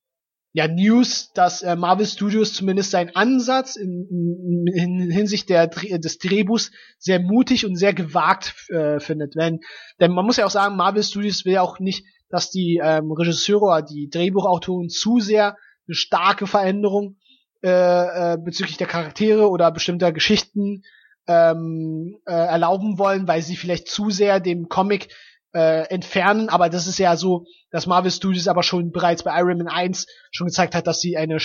ja, 0.56 0.70
News, 0.70 1.34
dass 1.34 1.64
äh, 1.64 1.76
Marvel 1.76 2.06
Studios 2.06 2.54
zumindest 2.54 2.92
seinen 2.92 3.14
Ansatz 3.14 3.76
in, 3.76 4.08
in, 4.10 4.68
in 4.74 5.12
Hinsicht 5.12 5.50
der, 5.50 5.68
des 5.68 6.18
Drehbuchs 6.18 6.72
sehr 6.98 7.20
mutig 7.20 7.66
und 7.66 7.76
sehr 7.76 7.94
gewagt 7.94 8.56
äh, 8.70 9.02
findet. 9.02 9.36
Wenn, 9.36 9.60
denn 10.00 10.14
man 10.14 10.26
muss 10.26 10.38
ja 10.38 10.46
auch 10.46 10.50
sagen, 10.52 10.78
Marvel 10.78 11.04
Studios 11.04 11.44
will 11.44 11.56
ja 11.56 11.62
auch 11.62 11.80
nicht, 11.80 12.06
dass 12.30 12.52
die 12.52 12.80
ähm, 12.82 13.12
Regisseure 13.12 13.66
oder 13.66 13.82
die 13.82 14.08
Drehbuchautoren 14.10 14.88
zu 14.88 15.20
sehr 15.20 15.58
eine 15.88 15.96
starke 15.96 16.48
Veränderung 16.48 17.18
äh, 17.62 18.34
äh, 18.34 18.38
bezüglich 18.38 18.78
der 18.78 18.88
Charaktere 18.88 19.50
oder 19.50 19.70
bestimmter 19.72 20.14
Geschichten 20.14 20.84
ähm, 21.28 22.16
äh, 22.26 22.32
erlauben 22.32 22.98
wollen, 22.98 23.28
weil 23.28 23.42
sie 23.42 23.58
vielleicht 23.58 23.90
zu 23.90 24.10
sehr 24.10 24.40
dem 24.40 24.70
Comic 24.70 25.10
äh, 25.56 25.84
entfernen, 25.90 26.50
aber 26.50 26.68
das 26.68 26.86
ist 26.86 27.00
ja 27.00 27.16
so, 27.16 27.46
dass 27.72 27.88
Marvel 27.88 28.12
Studios 28.12 28.50
aber 28.50 28.62
schon 28.62 28.92
bereits 28.92 29.24
bei 29.24 29.40
Iron 29.40 29.58
Man 29.58 29.70
1 29.70 30.06
schon 30.32 30.48
gezeigt 30.48 30.76
hat, 30.76 30.86
dass 30.86 31.00
sie 31.00 31.16
eine, 31.16 31.38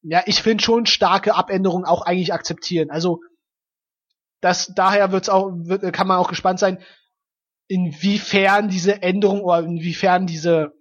ja, 0.00 0.22
ich 0.24 0.42
finde 0.42 0.64
schon 0.64 0.86
starke 0.86 1.34
Abänderung 1.34 1.84
auch 1.84 2.00
eigentlich 2.02 2.32
akzeptieren. 2.32 2.90
Also, 2.90 3.20
das, 4.40 4.72
daher 4.74 5.12
wird's 5.12 5.28
auch, 5.28 5.50
wird, 5.52 5.92
kann 5.92 6.06
man 6.06 6.16
auch 6.16 6.30
gespannt 6.30 6.60
sein, 6.60 6.82
inwiefern 7.68 8.68
diese 8.68 9.02
Änderung 9.02 9.42
oder 9.42 9.60
inwiefern 9.60 10.26
diese, 10.26 10.72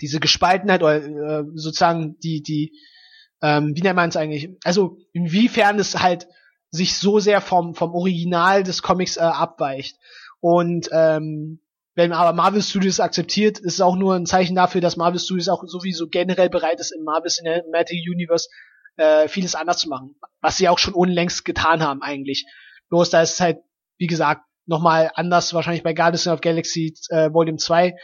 diese 0.00 0.20
Gespaltenheit 0.20 0.82
oder 0.82 1.02
äh, 1.02 1.44
sozusagen 1.54 2.18
die, 2.20 2.40
die, 2.40 2.72
ähm, 3.42 3.72
wie 3.74 3.82
nennt 3.82 3.96
man 3.96 4.10
es 4.10 4.16
eigentlich? 4.16 4.48
Also, 4.62 4.98
inwiefern 5.12 5.80
es 5.80 6.00
halt 6.00 6.28
sich 6.70 6.96
so 6.96 7.18
sehr 7.18 7.40
vom, 7.40 7.74
vom 7.74 7.94
Original 7.94 8.62
des 8.62 8.80
Comics 8.80 9.16
äh, 9.16 9.22
abweicht. 9.22 9.98
Und 10.40 10.88
ähm, 10.92 11.60
wenn 11.94 12.12
aber 12.12 12.32
Marvel 12.32 12.62
Studios 12.62 12.98
akzeptiert, 12.98 13.58
ist 13.58 13.74
es 13.74 13.80
auch 13.80 13.94
nur 13.94 14.14
ein 14.14 14.26
Zeichen 14.26 14.56
dafür, 14.56 14.80
dass 14.80 14.96
Marvel 14.96 15.20
Studios 15.20 15.48
auch 15.48 15.62
sowieso 15.66 16.08
generell 16.08 16.50
bereit 16.50 16.80
ist, 16.80 16.90
im 16.90 17.04
Marvel 17.04 17.30
Cinematic 17.30 17.98
Universe 18.10 18.48
äh, 18.96 19.28
vieles 19.28 19.54
anders 19.54 19.78
zu 19.78 19.88
machen. 19.88 20.16
Was 20.40 20.56
sie 20.56 20.68
auch 20.68 20.78
schon 20.78 20.94
unlängst 20.94 21.44
getan 21.44 21.82
haben 21.82 22.02
eigentlich. 22.02 22.46
Bloß 22.88 23.10
da 23.10 23.22
ist 23.22 23.34
es 23.34 23.40
halt, 23.40 23.58
wie 23.98 24.08
gesagt, 24.08 24.42
nochmal 24.66 25.10
anders 25.14 25.54
wahrscheinlich 25.54 25.82
bei 25.82 25.92
Guardians 25.92 26.26
of 26.26 26.40
Galaxy 26.40 26.94
äh, 27.10 27.32
Volume 27.32 27.58
2. 27.58 27.94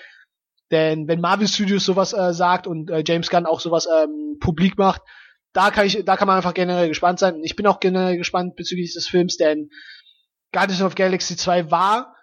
Denn 0.70 1.08
wenn 1.08 1.20
Marvel 1.20 1.48
Studios 1.48 1.84
sowas 1.84 2.12
äh, 2.12 2.32
sagt 2.32 2.68
und 2.68 2.90
äh, 2.90 3.02
James 3.04 3.28
Gunn 3.28 3.46
auch 3.46 3.58
sowas 3.58 3.88
ähm, 3.92 4.36
publik 4.40 4.78
macht, 4.78 5.02
da 5.52 5.72
kann 5.72 5.86
ich, 5.86 6.04
da 6.04 6.16
kann 6.16 6.28
man 6.28 6.36
einfach 6.36 6.54
generell 6.54 6.86
gespannt 6.86 7.18
sein. 7.18 7.42
Ich 7.42 7.56
bin 7.56 7.66
auch 7.66 7.80
generell 7.80 8.16
gespannt 8.16 8.54
bezüglich 8.54 8.94
des 8.94 9.08
Films, 9.08 9.36
denn 9.36 9.70
Guardians 10.52 10.82
of 10.82 10.94
Galaxy 10.94 11.36
2 11.36 11.72
war 11.72 12.14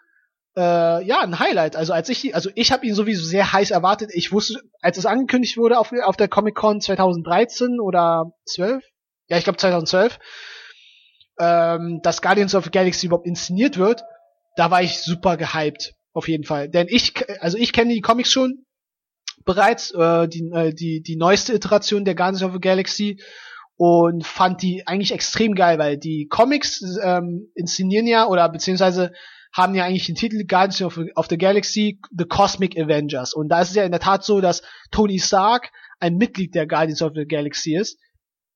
äh, 0.58 1.06
ja 1.06 1.22
ein 1.22 1.40
Highlight. 1.40 1.76
Also 1.76 1.94
als 1.94 2.10
ich, 2.10 2.34
also 2.34 2.50
ich 2.56 2.72
habe 2.72 2.86
ihn 2.86 2.96
sowieso 2.96 3.24
sehr 3.24 3.54
heiß 3.54 3.72
erwartet. 3.72 4.10
Ich 4.14 4.32
wusste, 4.32 4.60
als 4.82 4.98
es 4.98 5.06
angekündigt 5.06 5.56
wurde 5.58 5.78
auf, 5.78 5.94
auf 6.04 6.18
der 6.18 6.28
Comic 6.28 6.56
Con 6.56 6.82
2013 6.82 7.80
oder 7.80 8.32
12, 8.46 8.84
ja 9.28 9.38
ich 9.38 9.44
glaube 9.44 9.58
2012, 9.58 10.20
ähm, 11.40 12.00
dass 12.02 12.22
Guardians 12.22 12.56
of 12.56 12.66
the 12.66 12.72
Galaxy 12.72 13.06
überhaupt 13.06 13.28
inszeniert 13.28 13.78
wird, 13.78 14.04
da 14.56 14.72
war 14.72 14.82
ich 14.82 15.00
super 15.00 15.38
gehypt 15.38 15.94
auf 16.14 16.28
jeden 16.28 16.44
Fall. 16.44 16.68
Denn 16.68 16.88
ich, 16.90 17.14
also 17.42 17.58
ich 17.60 17.72
kenne 17.72 17.94
die 17.94 18.02
Comics 18.02 18.32
schon, 18.32 18.66
bereits, 19.46 19.92
äh, 19.92 20.28
die, 20.28 20.50
äh, 20.52 20.74
die, 20.74 21.02
die 21.04 21.16
neueste 21.16 21.54
Iteration 21.54 22.04
der 22.04 22.16
Guardians 22.16 22.42
of 22.42 22.54
the 22.54 22.60
Galaxy 22.60 23.22
und 23.76 24.26
fand 24.26 24.64
die 24.64 24.88
eigentlich 24.88 25.14
extrem 25.14 25.54
geil, 25.54 25.78
weil 25.78 25.98
die 25.98 26.28
Comics 26.28 26.82
ähm, 27.04 27.52
inszenieren 27.54 28.08
ja 28.08 28.26
oder 28.26 28.50
beziehungsweise 28.50 29.14
haben 29.54 29.76
ja 29.76 29.86
eigentlich 29.86 30.06
den 30.06 30.16
Titel 30.16 30.46
Guardians 30.46 30.82
of, 30.82 31.00
of 31.16 31.28
the 31.30 31.38
Galaxy 31.38 32.00
The 32.16 32.26
Cosmic 32.26 32.78
Avengers 32.78 33.34
und 33.34 33.50
da 33.50 33.62
ist 33.62 33.70
es 33.70 33.76
ja 33.76 33.84
in 33.84 33.92
der 33.92 34.02
Tat 34.02 34.24
so, 34.24 34.42
dass 34.42 34.62
Tony 34.92 35.20
Stark 35.20 35.72
ein 36.00 36.18
Mitglied 36.18 36.56
der 36.56 36.68
Guardians 36.68 37.02
of 37.02 37.14
the 37.16 37.26
Galaxy 37.26 37.76
ist. 37.76 38.00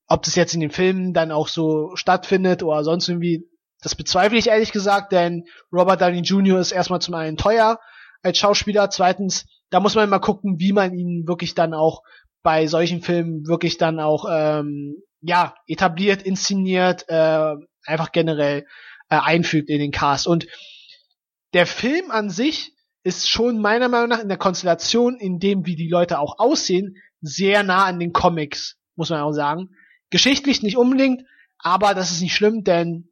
Ob 0.06 0.22
das 0.22 0.34
jetzt 0.36 0.54
in 0.54 0.60
den 0.60 0.70
Filmen 0.70 1.14
dann 1.14 1.32
auch 1.32 1.48
so 1.48 1.94
stattfindet 1.94 2.62
oder 2.62 2.84
sonst 2.84 3.08
irgendwie, 3.08 3.48
das 3.80 3.94
bezweifle 3.94 4.38
ich 4.38 4.48
ehrlich 4.48 4.72
gesagt, 4.72 5.12
denn 5.12 5.44
Robert 5.72 6.00
Downey 6.00 6.20
Jr. 6.20 6.60
ist 6.60 6.72
erstmal 6.72 7.00
zum 7.00 7.14
einen 7.14 7.36
teuer 7.36 7.78
als 8.22 8.38
Schauspieler, 8.38 8.90
zweitens 8.90 9.46
da 9.72 9.80
muss 9.80 9.94
man 9.94 10.08
mal 10.10 10.18
gucken, 10.18 10.60
wie 10.60 10.72
man 10.72 10.94
ihn 10.94 11.26
wirklich 11.26 11.54
dann 11.54 11.72
auch 11.72 12.02
bei 12.42 12.66
solchen 12.66 13.00
Filmen 13.00 13.46
wirklich 13.46 13.78
dann 13.78 13.98
auch 14.00 14.26
ähm, 14.30 14.96
ja 15.22 15.54
etabliert, 15.66 16.22
inszeniert, 16.22 17.06
äh, 17.08 17.54
einfach 17.86 18.12
generell 18.12 18.66
äh, 19.08 19.18
einfügt 19.18 19.70
in 19.70 19.78
den 19.78 19.90
Cast. 19.90 20.26
Und 20.26 20.46
der 21.52 21.66
Film 21.66 22.10
an 22.10 22.30
sich 22.30 22.74
ist 23.04 23.28
schon 23.28 23.60
meiner 23.60 23.88
Meinung 23.88 24.08
nach 24.08 24.20
in 24.20 24.28
der 24.28 24.38
Konstellation, 24.38 25.16
in 25.18 25.38
dem 25.38 25.66
wie 25.66 25.76
die 25.76 25.88
Leute 25.88 26.18
auch 26.18 26.38
aussehen, 26.38 26.96
sehr 27.20 27.62
nah 27.62 27.84
an 27.84 27.98
den 27.98 28.12
Comics, 28.12 28.78
muss 28.94 29.10
man 29.10 29.20
auch 29.20 29.32
sagen. 29.32 29.70
Geschichtlich 30.10 30.62
nicht 30.62 30.76
unbedingt, 30.76 31.22
aber 31.58 31.94
das 31.94 32.12
ist 32.12 32.20
nicht 32.20 32.34
schlimm, 32.34 32.64
denn 32.64 33.08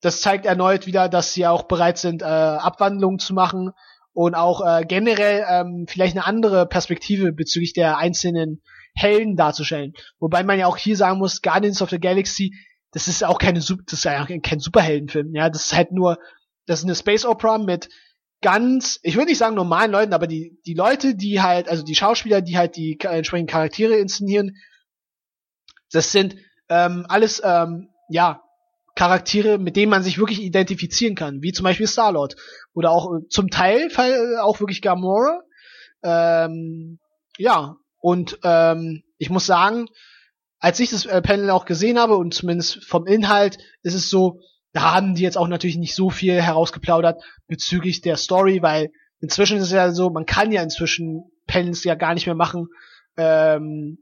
das 0.00 0.20
zeigt 0.20 0.46
erneut 0.46 0.86
wieder, 0.86 1.08
dass 1.08 1.32
sie 1.32 1.46
auch 1.46 1.64
bereit 1.64 1.98
sind, 1.98 2.22
äh, 2.22 2.26
Abwandlungen 2.26 3.18
zu 3.18 3.34
machen, 3.34 3.72
und 4.14 4.34
auch 4.36 4.64
äh, 4.64 4.84
generell 4.86 5.44
ähm, 5.50 5.86
vielleicht 5.88 6.16
eine 6.16 6.24
andere 6.24 6.66
Perspektive 6.66 7.32
bezüglich 7.32 7.72
der 7.74 7.98
einzelnen 7.98 8.62
Helden 8.94 9.36
darzustellen. 9.36 9.92
Wobei 10.20 10.44
man 10.44 10.58
ja 10.58 10.66
auch 10.66 10.76
hier 10.76 10.96
sagen 10.96 11.18
muss, 11.18 11.42
Guardians 11.42 11.82
of 11.82 11.90
the 11.90 11.98
Galaxy, 11.98 12.54
das 12.92 13.08
ist 13.08 13.24
auch 13.24 13.38
keine 13.38 13.58
das 13.58 13.92
ist 13.92 14.04
ja 14.04 14.24
kein 14.24 14.60
Superheldenfilm, 14.60 15.34
ja, 15.34 15.50
das 15.50 15.66
ist 15.66 15.74
halt 15.74 15.90
nur 15.90 16.18
das 16.66 16.80
ist 16.80 16.84
eine 16.84 16.94
Space 16.94 17.24
Opera 17.24 17.58
mit 17.58 17.88
ganz, 18.40 19.00
ich 19.02 19.16
würde 19.16 19.28
nicht 19.28 19.38
sagen 19.38 19.54
normalen 19.54 19.90
Leuten, 19.90 20.12
aber 20.12 20.26
die 20.26 20.60
die 20.66 20.74
Leute, 20.74 21.14
die 21.14 21.40
halt 21.40 21.68
also 21.68 21.82
die 21.82 21.94
Schauspieler, 21.94 22.42
die 22.42 22.58
halt 22.58 22.76
die 22.76 22.98
entsprechenden 23.00 23.50
Charaktere 23.50 23.96
inszenieren, 23.96 24.56
das 25.92 26.12
sind 26.12 26.36
ähm, 26.68 27.06
alles 27.08 27.40
ähm, 27.44 27.88
ja 28.08 28.44
Charaktere, 28.94 29.58
mit 29.58 29.76
denen 29.76 29.90
man 29.90 30.02
sich 30.02 30.18
wirklich 30.18 30.40
identifizieren 30.40 31.16
kann, 31.16 31.42
wie 31.42 31.52
zum 31.52 31.64
Beispiel 31.64 31.86
Star-Lord. 31.86 32.36
Oder 32.74 32.90
auch 32.90 33.12
äh, 33.12 33.28
zum 33.28 33.50
Teil 33.50 33.88
äh, 33.96 34.38
auch 34.38 34.60
wirklich 34.60 34.82
Gamora. 34.82 35.42
Ähm, 36.02 37.00
ja, 37.36 37.76
und 38.00 38.38
ähm, 38.44 39.02
ich 39.18 39.30
muss 39.30 39.46
sagen, 39.46 39.88
als 40.60 40.78
ich 40.78 40.90
das 40.90 41.06
äh, 41.06 41.20
Panel 41.22 41.50
auch 41.50 41.64
gesehen 41.64 41.98
habe 41.98 42.16
und 42.16 42.34
zumindest 42.34 42.84
vom 42.84 43.06
Inhalt 43.06 43.58
ist 43.82 43.94
es 43.94 44.10
so, 44.10 44.40
da 44.74 44.92
haben 44.92 45.14
die 45.14 45.22
jetzt 45.22 45.38
auch 45.38 45.48
natürlich 45.48 45.78
nicht 45.78 45.94
so 45.94 46.10
viel 46.10 46.42
herausgeplaudert 46.42 47.22
bezüglich 47.46 48.02
der 48.02 48.16
Story, 48.16 48.60
weil 48.60 48.90
inzwischen 49.20 49.56
ist 49.56 49.64
es 49.64 49.70
ja 49.70 49.90
so, 49.92 50.10
man 50.10 50.26
kann 50.26 50.52
ja 50.52 50.62
inzwischen 50.62 51.30
Panels 51.46 51.84
ja 51.84 51.94
gar 51.94 52.12
nicht 52.12 52.26
mehr 52.26 52.34
machen, 52.34 52.68
ähm, 53.16 53.98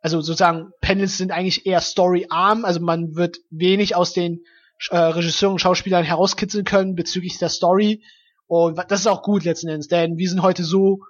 also 0.00 0.20
sozusagen 0.20 0.72
Panels 0.80 1.16
sind 1.16 1.30
eigentlich 1.30 1.66
eher 1.66 1.80
storyarm, 1.80 2.64
also 2.64 2.80
man 2.80 3.14
wird 3.14 3.38
wenig 3.50 3.94
aus 3.94 4.12
den 4.12 4.42
äh, 4.90 4.96
Regisseuren 4.96 5.54
und 5.54 5.60
Schauspielern 5.60 6.04
herauskitzeln 6.04 6.64
können 6.64 6.94
bezüglich 6.94 7.38
der 7.38 7.48
Story. 7.48 8.02
Und 8.46 8.78
das 8.88 9.00
ist 9.00 9.06
auch 9.06 9.22
gut 9.22 9.44
letzten 9.44 9.68
Endes, 9.68 9.88
denn 9.88 10.16
wir 10.16 10.28
sind 10.28 10.42
heute 10.42 10.64
so 10.64 11.00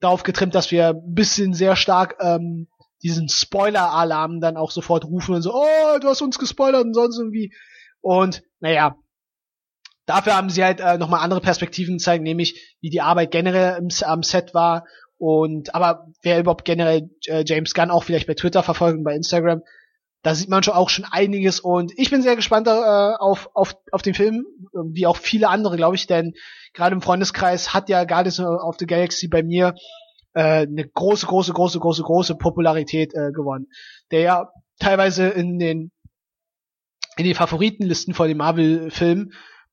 darauf 0.00 0.22
getrimmt, 0.22 0.54
dass 0.54 0.70
wir 0.70 0.90
ein 0.90 1.14
bisschen 1.14 1.52
sehr 1.52 1.76
stark 1.76 2.16
ähm, 2.20 2.68
diesen 3.02 3.28
Spoiler-Alarm 3.28 4.40
dann 4.40 4.56
auch 4.56 4.70
sofort 4.70 5.04
rufen 5.04 5.34
und 5.34 5.42
so, 5.42 5.54
oh, 5.54 5.98
du 6.00 6.08
hast 6.08 6.22
uns 6.22 6.38
gespoilert 6.38 6.84
und 6.84 6.94
sonst 6.94 7.18
irgendwie. 7.18 7.52
Und 8.06 8.44
naja, 8.60 8.94
dafür 10.06 10.36
haben 10.36 10.48
sie 10.48 10.62
halt 10.62 10.78
äh, 10.78 10.96
nochmal 10.96 11.24
andere 11.24 11.40
Perspektiven 11.40 11.96
gezeigt, 11.96 12.22
nämlich 12.22 12.76
wie 12.80 12.88
die 12.88 13.00
Arbeit 13.00 13.32
generell 13.32 13.78
im, 13.78 13.88
am 14.02 14.22
Set 14.22 14.54
war. 14.54 14.84
Und 15.18 15.74
aber 15.74 16.06
wer 16.22 16.38
überhaupt 16.38 16.64
generell 16.64 17.10
äh, 17.24 17.42
James 17.44 17.74
Gunn 17.74 17.90
auch 17.90 18.04
vielleicht 18.04 18.28
bei 18.28 18.34
Twitter 18.34 18.62
verfolgt 18.62 18.96
und 18.96 19.02
bei 19.02 19.16
Instagram, 19.16 19.62
da 20.22 20.36
sieht 20.36 20.48
man 20.48 20.62
schon 20.62 20.74
auch 20.74 20.88
schon 20.88 21.04
einiges 21.10 21.58
und 21.58 21.92
ich 21.96 22.10
bin 22.10 22.22
sehr 22.22 22.36
gespannt 22.36 22.68
äh, 22.68 22.70
auf, 22.70 23.50
auf, 23.54 23.74
auf 23.90 24.02
den 24.02 24.14
Film, 24.14 24.46
wie 24.72 25.08
auch 25.08 25.16
viele 25.16 25.48
andere, 25.48 25.76
glaube 25.76 25.96
ich, 25.96 26.06
denn 26.06 26.34
gerade 26.74 26.94
im 26.94 27.02
Freundeskreis 27.02 27.74
hat 27.74 27.88
ja 27.88 28.04
Guardians 28.04 28.38
of 28.38 28.76
the 28.78 28.86
Galaxy 28.86 29.26
bei 29.26 29.42
mir 29.42 29.74
äh, 30.34 30.62
eine 30.62 30.86
große, 30.86 31.26
große, 31.26 31.52
große, 31.52 31.80
große, 31.80 32.04
große 32.04 32.36
Popularität 32.36 33.14
äh, 33.14 33.32
gewonnen. 33.32 33.66
Der 34.12 34.20
ja 34.20 34.48
teilweise 34.78 35.28
in 35.28 35.58
den 35.58 35.90
in 37.16 37.24
den 37.24 37.34
Favoritenlisten 37.34 38.14
von 38.14 38.28
den 38.28 38.36
Marvel-Filmen 38.36 39.32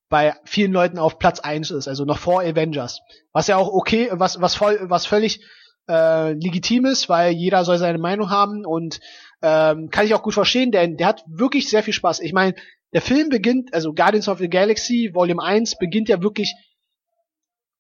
bei 0.10 0.36
vielen 0.46 0.72
Leuten 0.72 1.00
auf 1.00 1.18
Platz 1.18 1.40
eins 1.40 1.72
ist, 1.72 1.88
also 1.88 2.06
noch 2.06 2.20
vor 2.20 2.42
Avengers. 2.42 3.02
Was 3.32 3.48
ja 3.48 3.58
auch 3.58 3.70
okay, 3.70 4.10
was, 4.12 4.40
was 4.40 4.56
voll, 4.56 4.80
was 4.84 5.06
völlig 5.06 5.42
äh, 5.90 6.34
legitim 6.34 6.86
ist, 6.86 7.10
weil 7.10 7.32
jeder 7.34 7.66
soll 7.66 7.78
seine 7.78 7.98
Meinung 7.98 8.30
haben 8.30 8.66
und 8.66 9.00
ähm, 9.42 9.90
kann 9.90 10.06
ich 10.06 10.14
auch 10.14 10.24
gut 10.24 10.34
verstehen, 10.34 10.72
denn 10.72 10.98
der 10.98 11.08
hat 11.08 11.24
wirklich 11.28 11.70
sehr 11.70 11.84
viel 11.84 11.94
Spaß. 11.94 12.20
Ich 12.22 12.32
meine, 12.32 12.56
der 12.94 13.02
Film 13.02 13.30
beginnt, 13.30 13.74
also 13.74 13.94
Guardians 13.94 14.30
of 14.30 14.38
the 14.40 14.50
Galaxy 14.50 15.12
Volume 15.14 15.44
1 15.44 15.78
beginnt 15.78 16.10
ja 16.10 16.22
wirklich 16.22 16.54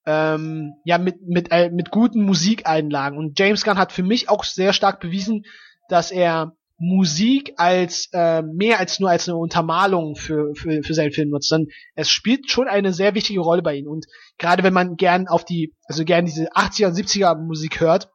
ähm, 0.05 0.73
ja 0.83 0.97
mit 0.97 1.21
mit 1.21 1.51
äh, 1.51 1.69
mit 1.69 1.91
guten 1.91 2.23
Musikeinlagen 2.23 3.17
und 3.17 3.39
James 3.39 3.63
Gunn 3.63 3.77
hat 3.77 3.93
für 3.93 4.03
mich 4.03 4.27
auch 4.27 4.43
sehr 4.43 4.73
stark 4.73 4.99
bewiesen, 4.99 5.45
dass 5.87 6.11
er 6.11 6.57
Musik 6.85 7.53
als 7.55 8.09
äh, 8.11 8.41
mehr 8.41 8.77
als 8.77 8.99
nur 8.99 9.09
als 9.09 9.29
eine 9.29 9.37
Untermalung 9.37 10.17
für, 10.17 10.53
für, 10.53 10.83
für 10.83 10.93
seinen 10.93 11.13
Film 11.13 11.29
nutzt, 11.29 11.47
sondern 11.47 11.71
es 11.95 12.09
spielt 12.09 12.51
schon 12.51 12.67
eine 12.67 12.91
sehr 12.91 13.15
wichtige 13.15 13.39
Rolle 13.39 13.61
bei 13.61 13.75
ihm. 13.75 13.87
Und 13.87 14.05
gerade 14.37 14.63
wenn 14.63 14.73
man 14.73 14.97
gern 14.97 15.29
auf 15.29 15.45
die, 15.45 15.73
also 15.85 16.03
gern 16.03 16.25
diese 16.25 16.51
80er 16.51 16.87
und 16.87 16.93
70er 16.93 17.35
Musik 17.35 17.79
hört, 17.79 18.09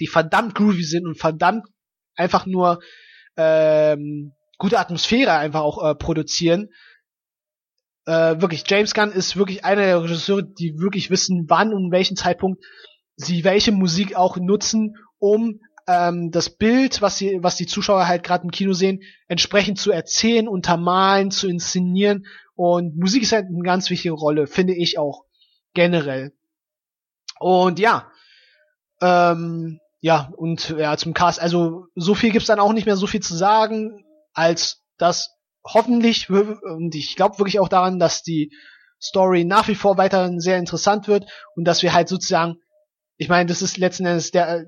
die 0.00 0.08
verdammt 0.08 0.56
groovy 0.56 0.82
sind 0.82 1.06
und 1.06 1.20
verdammt 1.20 1.66
einfach 2.16 2.46
nur 2.46 2.80
ähm, 3.36 4.32
gute 4.58 4.80
Atmosphäre 4.80 5.32
einfach 5.32 5.60
auch 5.60 5.88
äh, 5.88 5.94
produzieren, 5.94 6.70
äh, 8.06 8.40
wirklich, 8.40 8.64
James 8.66 8.92
Gunn 8.92 9.12
ist 9.12 9.36
wirklich 9.36 9.64
einer 9.64 9.82
der 9.82 10.02
Regisseure, 10.02 10.42
die 10.42 10.74
wirklich 10.78 11.10
wissen, 11.10 11.46
wann 11.48 11.72
und 11.72 11.92
welchen 11.92 12.16
Zeitpunkt 12.16 12.62
sie 13.16 13.44
welche 13.44 13.70
Musik 13.70 14.16
auch 14.16 14.36
nutzen, 14.36 14.96
um 15.18 15.60
ähm, 15.86 16.30
das 16.30 16.50
Bild, 16.50 17.02
was 17.02 17.18
sie, 17.18 17.38
was 17.42 17.56
die 17.56 17.66
Zuschauer 17.66 18.06
halt 18.06 18.22
gerade 18.22 18.44
im 18.44 18.50
Kino 18.50 18.72
sehen, 18.72 19.02
entsprechend 19.28 19.78
zu 19.78 19.90
erzählen, 19.90 20.48
untermalen, 20.48 21.30
zu 21.30 21.48
inszenieren. 21.48 22.26
Und 22.54 22.96
Musik 22.96 23.22
ist 23.22 23.32
halt 23.32 23.46
eine 23.46 23.62
ganz 23.62 23.90
wichtige 23.90 24.14
Rolle, 24.14 24.46
finde 24.46 24.74
ich 24.74 24.98
auch 24.98 25.24
generell. 25.74 26.32
Und 27.38 27.78
ja, 27.78 28.10
ähm, 29.00 29.80
ja, 30.00 30.32
und 30.36 30.70
ja, 30.70 30.96
zum 30.96 31.14
Cast, 31.14 31.40
also 31.40 31.86
so 31.94 32.14
viel 32.14 32.30
gibt's 32.30 32.46
dann 32.46 32.60
auch 32.60 32.72
nicht 32.72 32.86
mehr 32.86 32.96
so 32.96 33.06
viel 33.06 33.20
zu 33.20 33.34
sagen, 33.34 34.04
als 34.32 34.82
dass 34.98 35.30
hoffentlich, 35.64 36.28
und 36.30 36.94
ich 36.94 37.16
glaube 37.16 37.38
wirklich 37.38 37.58
auch 37.58 37.68
daran, 37.68 37.98
dass 37.98 38.22
die 38.22 38.52
Story 39.00 39.44
nach 39.44 39.68
wie 39.68 39.74
vor 39.74 39.96
weiterhin 39.98 40.40
sehr 40.40 40.58
interessant 40.58 41.08
wird 41.08 41.30
und 41.56 41.64
dass 41.64 41.82
wir 41.82 41.92
halt 41.92 42.08
sozusagen, 42.08 42.56
ich 43.16 43.28
meine, 43.28 43.46
das 43.46 43.62
ist 43.62 43.76
letzten 43.76 44.06
Endes 44.06 44.30
der, 44.30 44.66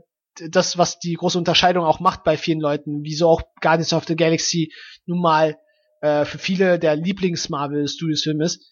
das, 0.50 0.78
was 0.78 0.98
die 0.98 1.14
große 1.14 1.38
Unterscheidung 1.38 1.84
auch 1.84 2.00
macht 2.00 2.24
bei 2.24 2.36
vielen 2.36 2.60
Leuten, 2.60 3.02
wieso 3.02 3.28
auch 3.28 3.42
Guardians 3.60 3.92
of 3.92 4.04
the 4.06 4.16
Galaxy 4.16 4.72
nun 5.06 5.20
mal 5.20 5.56
äh, 6.00 6.24
für 6.24 6.38
viele 6.38 6.78
der 6.78 6.96
Lieblings-Marvel 6.96 7.88
Studios 7.88 8.22
Film 8.22 8.40
ist. 8.40 8.64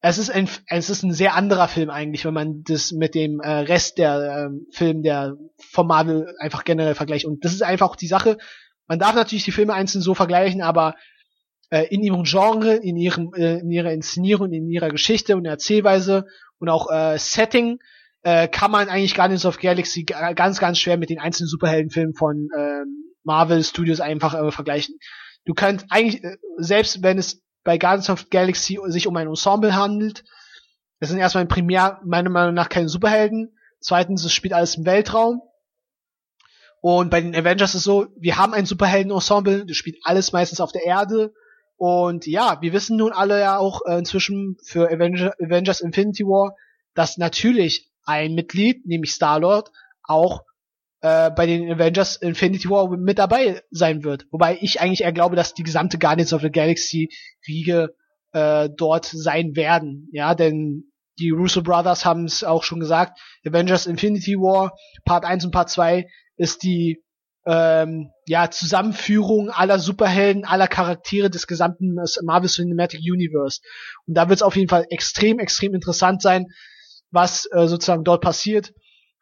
Es 0.00 0.18
ist 0.18 0.30
ein, 0.30 0.48
es 0.68 0.90
ist 0.90 1.02
ein 1.02 1.12
sehr 1.12 1.34
anderer 1.34 1.66
Film 1.66 1.88
eigentlich, 1.88 2.24
wenn 2.26 2.34
man 2.34 2.62
das 2.64 2.92
mit 2.92 3.14
dem 3.14 3.40
äh, 3.40 3.50
Rest 3.50 3.98
der 3.98 4.50
äh, 4.50 4.76
Film 4.76 5.02
der 5.02 5.36
vom 5.58 5.86
Marvel 5.86 6.34
einfach 6.38 6.64
generell 6.64 6.94
vergleicht. 6.94 7.24
Und 7.24 7.44
das 7.44 7.54
ist 7.54 7.62
einfach 7.62 7.88
auch 7.88 7.96
die 7.96 8.06
Sache. 8.06 8.36
Man 8.86 8.98
darf 8.98 9.14
natürlich 9.14 9.44
die 9.44 9.52
Filme 9.52 9.72
einzeln 9.72 10.02
so 10.02 10.14
vergleichen, 10.14 10.60
aber 10.60 10.94
äh, 11.70 11.86
in 11.86 12.02
ihrem 12.02 12.24
Genre, 12.24 12.74
in 12.74 12.96
ihrem, 12.96 13.32
äh, 13.34 13.60
in 13.60 13.70
ihrer 13.70 13.92
Inszenierung, 13.92 14.52
in 14.52 14.68
ihrer 14.68 14.90
Geschichte 14.90 15.36
und 15.36 15.46
Erzählweise 15.46 16.26
und 16.58 16.68
auch 16.68 16.90
äh, 16.90 17.18
Setting 17.18 17.78
äh, 18.24 18.48
kann 18.48 18.70
man 18.70 18.88
eigentlich 18.88 19.14
Guardians 19.14 19.44
of 19.44 19.58
Galaxy 19.58 20.04
ganz, 20.04 20.58
ganz 20.58 20.78
schwer 20.78 20.96
mit 20.96 21.10
den 21.10 21.20
einzelnen 21.20 21.48
Superheldenfilmen 21.48 22.14
von 22.14 22.48
ähm, 22.58 23.04
Marvel 23.22 23.62
Studios 23.62 24.00
einfach 24.00 24.34
äh, 24.34 24.50
vergleichen. 24.50 24.98
Du 25.44 25.52
könnt 25.52 25.84
eigentlich, 25.90 26.24
äh, 26.24 26.36
selbst 26.56 27.02
wenn 27.02 27.18
es 27.18 27.42
bei 27.64 27.76
Guardians 27.76 28.08
of 28.10 28.30
Galaxy 28.30 28.78
sich 28.86 29.06
um 29.06 29.16
ein 29.16 29.28
Ensemble 29.28 29.76
handelt, 29.76 30.24
das 31.00 31.10
sind 31.10 31.18
erstmal 31.18 31.44
primär 31.46 32.00
meiner 32.04 32.30
Meinung 32.30 32.54
nach 32.54 32.70
keine 32.70 32.88
Superhelden. 32.88 33.58
Zweitens, 33.80 34.24
es 34.24 34.32
spielt 34.32 34.54
alles 34.54 34.76
im 34.76 34.86
Weltraum. 34.86 35.42
Und 36.80 37.10
bei 37.10 37.20
den 37.20 37.34
Avengers 37.34 37.70
ist 37.70 37.80
es 37.80 37.84
so, 37.84 38.06
wir 38.16 38.38
haben 38.38 38.54
ein 38.54 38.64
Superhelden-Ensemble, 38.64 39.66
das 39.66 39.76
spielt 39.76 39.98
alles 40.02 40.32
meistens 40.32 40.60
auf 40.60 40.72
der 40.72 40.84
Erde. 40.84 41.34
Und 41.76 42.26
ja, 42.26 42.58
wir 42.62 42.72
wissen 42.72 42.96
nun 42.96 43.12
alle 43.12 43.40
ja 43.40 43.58
auch 43.58 43.82
äh, 43.86 43.98
inzwischen 43.98 44.56
für 44.62 44.90
Avenger, 44.90 45.34
Avengers 45.38 45.82
Infinity 45.82 46.24
War, 46.24 46.54
dass 46.94 47.18
natürlich 47.18 47.90
ein 48.04 48.34
Mitglied, 48.34 48.86
nämlich 48.86 49.12
Star-Lord, 49.12 49.70
auch 50.02 50.42
äh, 51.00 51.30
bei 51.30 51.46
den 51.46 51.70
Avengers 51.70 52.16
Infinity 52.16 52.70
War 52.70 52.88
mit 52.96 53.18
dabei 53.18 53.62
sein 53.70 54.04
wird. 54.04 54.26
Wobei 54.30 54.58
ich 54.60 54.80
eigentlich 54.80 55.02
eher 55.02 55.12
glaube, 55.12 55.36
dass 55.36 55.54
die 55.54 55.62
gesamte 55.62 55.98
Guardians 55.98 56.32
of 56.32 56.42
the 56.42 56.50
Galaxy 56.50 57.10
Riege 57.46 57.94
äh, 58.32 58.68
dort 58.74 59.06
sein 59.06 59.54
werden. 59.56 60.08
Ja, 60.12 60.34
denn 60.34 60.90
die 61.18 61.30
Russo 61.30 61.62
Brothers 61.62 62.04
haben 62.04 62.24
es 62.24 62.42
auch 62.42 62.62
schon 62.62 62.80
gesagt, 62.80 63.20
Avengers 63.46 63.86
Infinity 63.86 64.34
War 64.36 64.72
Part 65.04 65.24
1 65.24 65.44
und 65.44 65.50
Part 65.50 65.70
2 65.70 66.06
ist 66.36 66.62
die 66.62 67.04
ähm, 67.46 68.10
ja, 68.26 68.50
Zusammenführung 68.50 69.50
aller 69.50 69.78
Superhelden, 69.78 70.44
aller 70.44 70.66
Charaktere 70.66 71.30
des 71.30 71.46
gesamten 71.46 71.96
Marvel 72.22 72.48
Cinematic 72.48 73.00
Universe. 73.00 73.60
Und 74.06 74.14
da 74.14 74.28
wird 74.28 74.38
es 74.38 74.42
auf 74.42 74.56
jeden 74.56 74.68
Fall 74.68 74.86
extrem, 74.88 75.38
extrem 75.38 75.74
interessant 75.74 76.22
sein, 76.22 76.46
was 77.14 77.46
äh, 77.52 77.66
sozusagen 77.66 78.04
dort 78.04 78.22
passiert. 78.22 78.72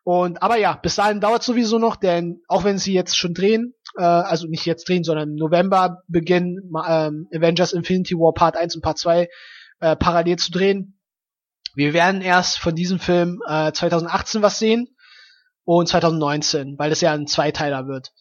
Und 0.05 0.43
aber 0.43 0.59
ja, 0.59 0.75
bis 0.75 0.97
dahin 0.97 1.21
dauert 1.21 1.45
sowieso 1.45 1.79
noch, 1.79 1.95
denn 1.95 2.43
auch 2.49 2.65
wenn 2.65 2.79
sie 2.79 2.93
jetzt 2.93 3.17
schon 3.17 3.35
drehen, 3.35 3.75
äh, 3.97 4.03
also 4.03 4.49
nicht 4.49 4.67
jetzt 4.67 4.89
drehen, 4.89 5.05
sondern 5.05 5.31
im 5.31 5.35
November 5.37 6.03
beginnen 6.09 6.73
ähm, 6.89 7.29
Avengers 7.33 7.73
Infinity 7.73 8.15
War 8.15 8.35
Part 8.35 8.57
1 8.57 8.75
und 8.75 8.83
Part 8.83 8.99
2 8.99 9.29
äh, 9.81 9.97
parallel 9.97 10.37
zu 10.39 10.51
drehen. 10.51 10.99
Wir 11.75 11.93
werden 11.93 12.21
erst 12.21 12.59
von 12.59 12.75
diesem 12.75 12.99
Film 12.99 13.41
äh, 13.47 13.73
2018 13.73 14.43
was 14.43 14.59
sehen 14.59 14.89
und 15.65 15.89
2019, 15.89 16.79
weil 16.79 16.91
das 16.91 17.01
ja 17.01 17.13
ein 17.13 17.27
Zweiteiler 17.27 17.87
wird. 17.87 18.13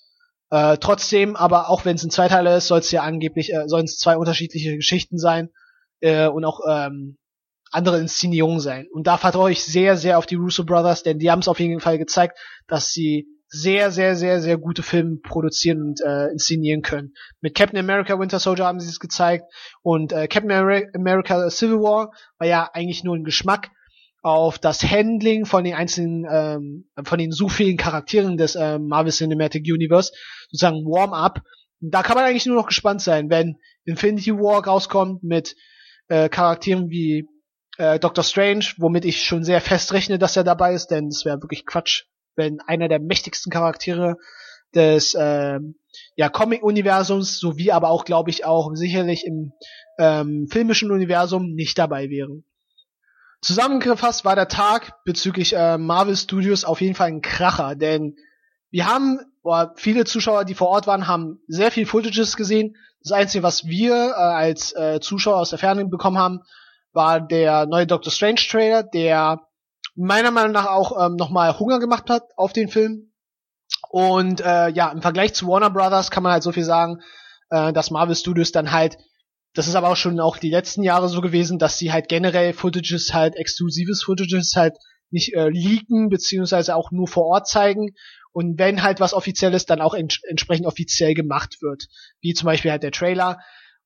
Äh, 0.52 0.78
trotzdem, 0.78 1.36
aber 1.36 1.70
auch 1.70 1.86
wenn 1.86 1.96
es 1.96 2.04
ein 2.04 2.12
Zweiteiler 2.12 2.58
ist, 2.58 2.68
soll 2.68 2.80
es 2.80 2.92
ja 2.92 3.04
angeblich, 3.04 3.54
äh, 3.54 3.68
sollen 3.68 3.86
es 3.86 3.98
zwei 3.98 4.18
unterschiedliche 4.18 4.76
Geschichten 4.76 5.18
sein 5.18 5.50
äh, 6.02 6.28
und 6.28 6.46
auch 6.46 6.60
ähm, 6.70 7.18
andere 7.72 8.00
Inszenierungen 8.00 8.60
sein. 8.60 8.88
Und 8.92 9.08
da 9.08 9.18
vertraue 9.18 9.52
ich 9.52 9.64
sehr, 9.64 9.98
sehr 9.98 10.18
auf 10.18 10.26
die 10.26 10.36
Russo 10.36 10.64
Brothers, 10.64 11.04
denn 11.04 11.20
die 11.20 11.32
haben 11.32 11.40
es 11.40 11.48
auf 11.48 11.60
jeden 11.60 11.80
Fall 11.80 11.98
gezeigt, 11.98 12.38
dass 12.68 12.92
sie 12.92 13.28
sehr, 13.48 13.92
sehr, 13.92 14.16
sehr, 14.16 14.40
sehr 14.40 14.58
gute 14.58 14.82
Filme 14.82 15.18
produzieren 15.18 15.82
und 15.82 16.02
äh, 16.02 16.28
inszenieren 16.28 16.82
können. 16.82 17.14
Mit 17.42 17.54
Captain 17.54 17.80
America 17.80 18.18
Winter 18.18 18.40
Soldier 18.40 18.66
haben 18.66 18.80
sie 18.80 18.88
es 18.88 19.00
gezeigt 19.00 19.44
und 19.82 20.14
äh, 20.14 20.28
Captain 20.28 20.52
America 20.96 21.50
Civil 21.50 21.80
War 21.80 22.12
war 22.38 22.48
ja 22.48 22.70
eigentlich 22.74 23.04
nur 23.04 23.16
ein 23.16 23.26
Geschmack 23.26 23.70
auf 24.22 24.58
das 24.58 24.84
Handling 24.84 25.46
von 25.46 25.64
den 25.64 25.74
einzelnen, 25.74 26.26
ähm, 26.30 26.90
von 27.04 27.18
den 27.18 27.32
so 27.32 27.50
vielen 27.50 27.76
Charakteren 27.76 28.38
des 28.38 28.56
äh, 28.56 28.80
Marvel 28.80 29.12
Cinematic 29.12 29.66
Universe, 29.66 30.14
sozusagen 30.50 30.86
Warm-up. 30.86 31.42
Da 31.82 32.04
kann 32.04 32.16
man 32.16 32.26
eigentlich 32.26 32.46
nur 32.46 32.56
noch 32.56 32.68
gespannt 32.68 33.02
sein, 33.02 33.30
wenn 33.30 33.58
Infinity 33.84 34.32
War 34.32 34.64
rauskommt 34.66 35.24
mit 35.24 35.56
äh, 36.08 36.30
Charakteren 36.30 36.90
wie 36.90 37.28
äh, 37.82 38.00
Doctor 38.00 38.24
Strange, 38.24 38.66
womit 38.78 39.06
ich 39.06 39.24
schon 39.24 39.44
sehr 39.44 39.60
fest 39.60 39.92
rechne, 39.92 40.20
dass 40.20 40.38
er 40.38 40.44
dabei 40.44 40.74
ist, 40.74 40.88
denn 40.88 41.08
es 41.08 41.26
wäre 41.26 41.42
wirklich 41.42 41.66
Quatsch, 41.66 42.04
wenn 42.36 42.60
einer 42.62 42.88
der 42.88 43.00
mächtigsten 43.00 43.52
Charaktere 43.52 44.18
des 44.76 45.16
äh, 45.16 45.60
ja, 46.16 46.30
Comic-Universums, 46.30 47.40
sowie 47.40 47.72
aber 47.72 47.90
auch, 47.90 48.06
glaube 48.06 48.30
ich, 48.30 48.46
auch 48.46 48.70
sicherlich 48.76 49.26
im 49.26 49.54
ähm, 49.98 50.48
filmischen 50.50 50.92
Universum 50.92 51.54
nicht 51.56 51.78
dabei 51.80 52.10
wäre. 52.10 52.44
Zusammengefasst 53.42 54.24
war 54.24 54.36
der 54.36 54.48
Tag 54.48 55.04
bezüglich 55.04 55.56
äh, 55.56 55.80
Marvel 55.80 56.16
Studios 56.16 56.64
auf 56.64 56.82
jeden 56.82 56.94
Fall 56.94 57.08
ein 57.08 57.22
Kracher, 57.22 57.76
denn 57.76 58.16
wir 58.70 58.86
haben, 58.86 59.20
boah, 59.42 59.74
viele 59.76 60.06
Zuschauer, 60.06 60.46
die 60.46 60.54
vor 60.54 60.70
Ort 60.70 60.86
waren, 60.86 61.08
haben 61.08 61.40
sehr 61.48 61.72
viel 61.72 61.88
Footages 61.88 62.38
gesehen. 62.38 62.76
Das 63.02 63.12
Einzige, 63.12 63.44
was 63.44 63.66
wir 63.66 63.94
äh, 64.12 64.14
als 64.14 64.72
äh, 64.74 65.00
Zuschauer 65.02 65.38
aus 65.38 65.50
der 65.50 65.60
Ferne 65.60 65.84
bekommen 65.86 66.20
haben, 66.20 66.42
war 66.94 67.22
der 67.22 67.66
neue 67.66 67.88
Doctor 67.88 68.12
Strange 68.12 68.42
Trailer, 68.50 68.84
der 68.84 69.42
meiner 69.96 70.32
Meinung 70.32 70.52
nach 70.52 70.68
auch 70.68 71.06
ähm, 71.06 71.16
nochmal 71.16 71.58
Hunger 71.60 71.80
gemacht 71.80 72.10
hat 72.10 72.24
auf 72.36 72.54
den 72.54 72.70
Film. 72.70 73.12
Und 73.90 74.42
äh, 74.42 74.70
ja, 74.70 74.92
im 74.92 75.02
Vergleich 75.02 75.34
zu 75.34 75.48
Warner 75.48 75.70
Brothers 75.70 76.12
kann 76.12 76.24
man 76.24 76.32
halt 76.32 76.44
so 76.44 76.52
viel 76.52 76.64
sagen, 76.64 77.02
äh, 77.50 77.74
dass 77.74 77.92
Marvel 77.92 78.16
Studios 78.16 78.52
dann 78.52 78.72
halt, 78.72 78.98
das 79.54 79.68
ist 79.68 79.76
aber 79.76 79.90
auch 79.90 79.98
schon 79.98 80.20
auch 80.20 80.38
die 80.38 80.50
letzten 80.50 80.84
Jahre 80.84 81.10
so 81.10 81.20
gewesen, 81.22 81.60
dass 81.60 81.78
sie 81.78 81.92
halt 81.92 82.08
generell 82.08 82.54
Footages 82.54 83.14
halt, 83.14 83.36
exklusives 83.36 84.04
Footages 84.04 84.54
halt 84.56 84.78
nicht 85.10 85.34
äh, 85.34 85.50
leaken, 85.50 86.10
beziehungsweise 86.10 86.76
auch 86.76 86.92
nur 86.92 87.08
vor 87.08 87.26
Ort 87.26 87.48
zeigen. 87.48 87.94
Und 88.32 88.58
wenn 88.58 88.82
halt 88.82 89.02
was 89.02 89.14
Offizielles, 89.14 89.66
dann 89.66 89.82
auch 89.82 89.94
ents 89.94 90.22
entsprechend 90.24 90.66
offiziell 90.66 91.14
gemacht 91.14 91.58
wird. 91.62 91.88
Wie 92.22 92.34
zum 92.34 92.46
Beispiel 92.46 92.72
halt 92.72 92.84
der 92.84 92.92
Trailer. 92.94 93.40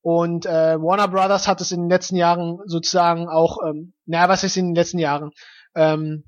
Und 0.06 0.45
äh, 0.45 0.80
Warner 0.80 1.07
Brothers 1.07 1.48
hat 1.48 1.61
es 1.61 1.72
in 1.72 1.82
den 1.82 1.90
letzten 1.90 2.15
Jahren 2.15 2.60
sozusagen 2.68 3.27
auch, 3.27 3.57
ähm, 3.68 3.94
naja, 4.06 4.30
was 4.30 4.44
ist 4.44 4.56
in 4.56 4.68
den 4.68 4.76
letzten 4.76 4.99
Jahren? 4.99 5.32
Ähm, 5.73 6.26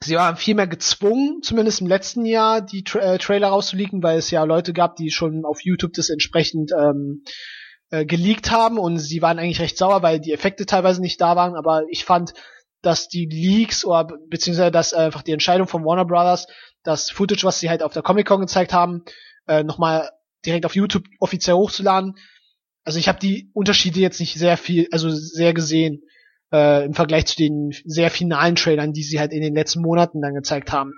sie 0.00 0.14
waren 0.14 0.36
viel 0.36 0.54
mehr 0.54 0.68
gezwungen, 0.68 1.40
zumindest 1.42 1.80
im 1.80 1.88
letzten 1.88 2.24
Jahr, 2.24 2.60
die 2.60 2.84
Tra 2.84 3.00
äh, 3.00 3.18
Trailer 3.18 3.48
rauszuleaken, 3.48 4.00
weil 4.04 4.18
es 4.18 4.30
ja 4.30 4.44
Leute 4.44 4.72
gab, 4.72 4.94
die 4.94 5.10
schon 5.10 5.44
auf 5.44 5.64
YouTube 5.64 5.94
das 5.94 6.08
entsprechend 6.08 6.70
ähm, 6.70 7.24
äh, 7.90 8.06
geleakt 8.06 8.52
haben 8.52 8.78
und 8.78 9.00
sie 9.00 9.22
waren 9.22 9.40
eigentlich 9.40 9.60
recht 9.60 9.76
sauer, 9.76 10.04
weil 10.04 10.20
die 10.20 10.32
Effekte 10.32 10.64
teilweise 10.64 11.00
nicht 11.00 11.20
da 11.20 11.34
waren, 11.34 11.56
aber 11.56 11.82
ich 11.90 12.04
fand, 12.04 12.32
dass 12.80 13.08
die 13.08 13.26
Leaks 13.26 13.84
oder 13.84 14.06
beziehungsweise 14.28 14.70
dass 14.70 14.92
äh, 14.92 14.98
einfach 14.98 15.22
die 15.22 15.32
Entscheidung 15.32 15.66
von 15.66 15.84
Warner 15.84 16.04
Brothers, 16.04 16.46
das 16.84 17.10
Footage, 17.10 17.42
was 17.42 17.58
sie 17.58 17.70
halt 17.70 17.82
auf 17.82 17.92
der 17.92 18.02
Comic 18.04 18.28
Con 18.28 18.40
gezeigt 18.40 18.72
haben, 18.72 19.02
äh, 19.48 19.64
nochmal 19.64 20.10
direkt 20.46 20.64
auf 20.64 20.76
YouTube 20.76 21.06
offiziell 21.18 21.56
hochzuladen, 21.56 22.14
also 22.84 22.98
ich 22.98 23.08
habe 23.08 23.18
die 23.18 23.50
Unterschiede 23.54 24.00
jetzt 24.00 24.20
nicht 24.20 24.34
sehr 24.34 24.56
viel, 24.56 24.88
also 24.92 25.10
sehr 25.10 25.54
gesehen 25.54 26.02
äh, 26.52 26.84
im 26.84 26.94
Vergleich 26.94 27.26
zu 27.26 27.36
den 27.36 27.72
sehr 27.84 28.10
finalen 28.10 28.54
Trailern, 28.56 28.92
die 28.92 29.02
sie 29.02 29.18
halt 29.18 29.32
in 29.32 29.40
den 29.40 29.54
letzten 29.54 29.80
Monaten 29.80 30.20
dann 30.20 30.34
gezeigt 30.34 30.70
haben. 30.70 30.92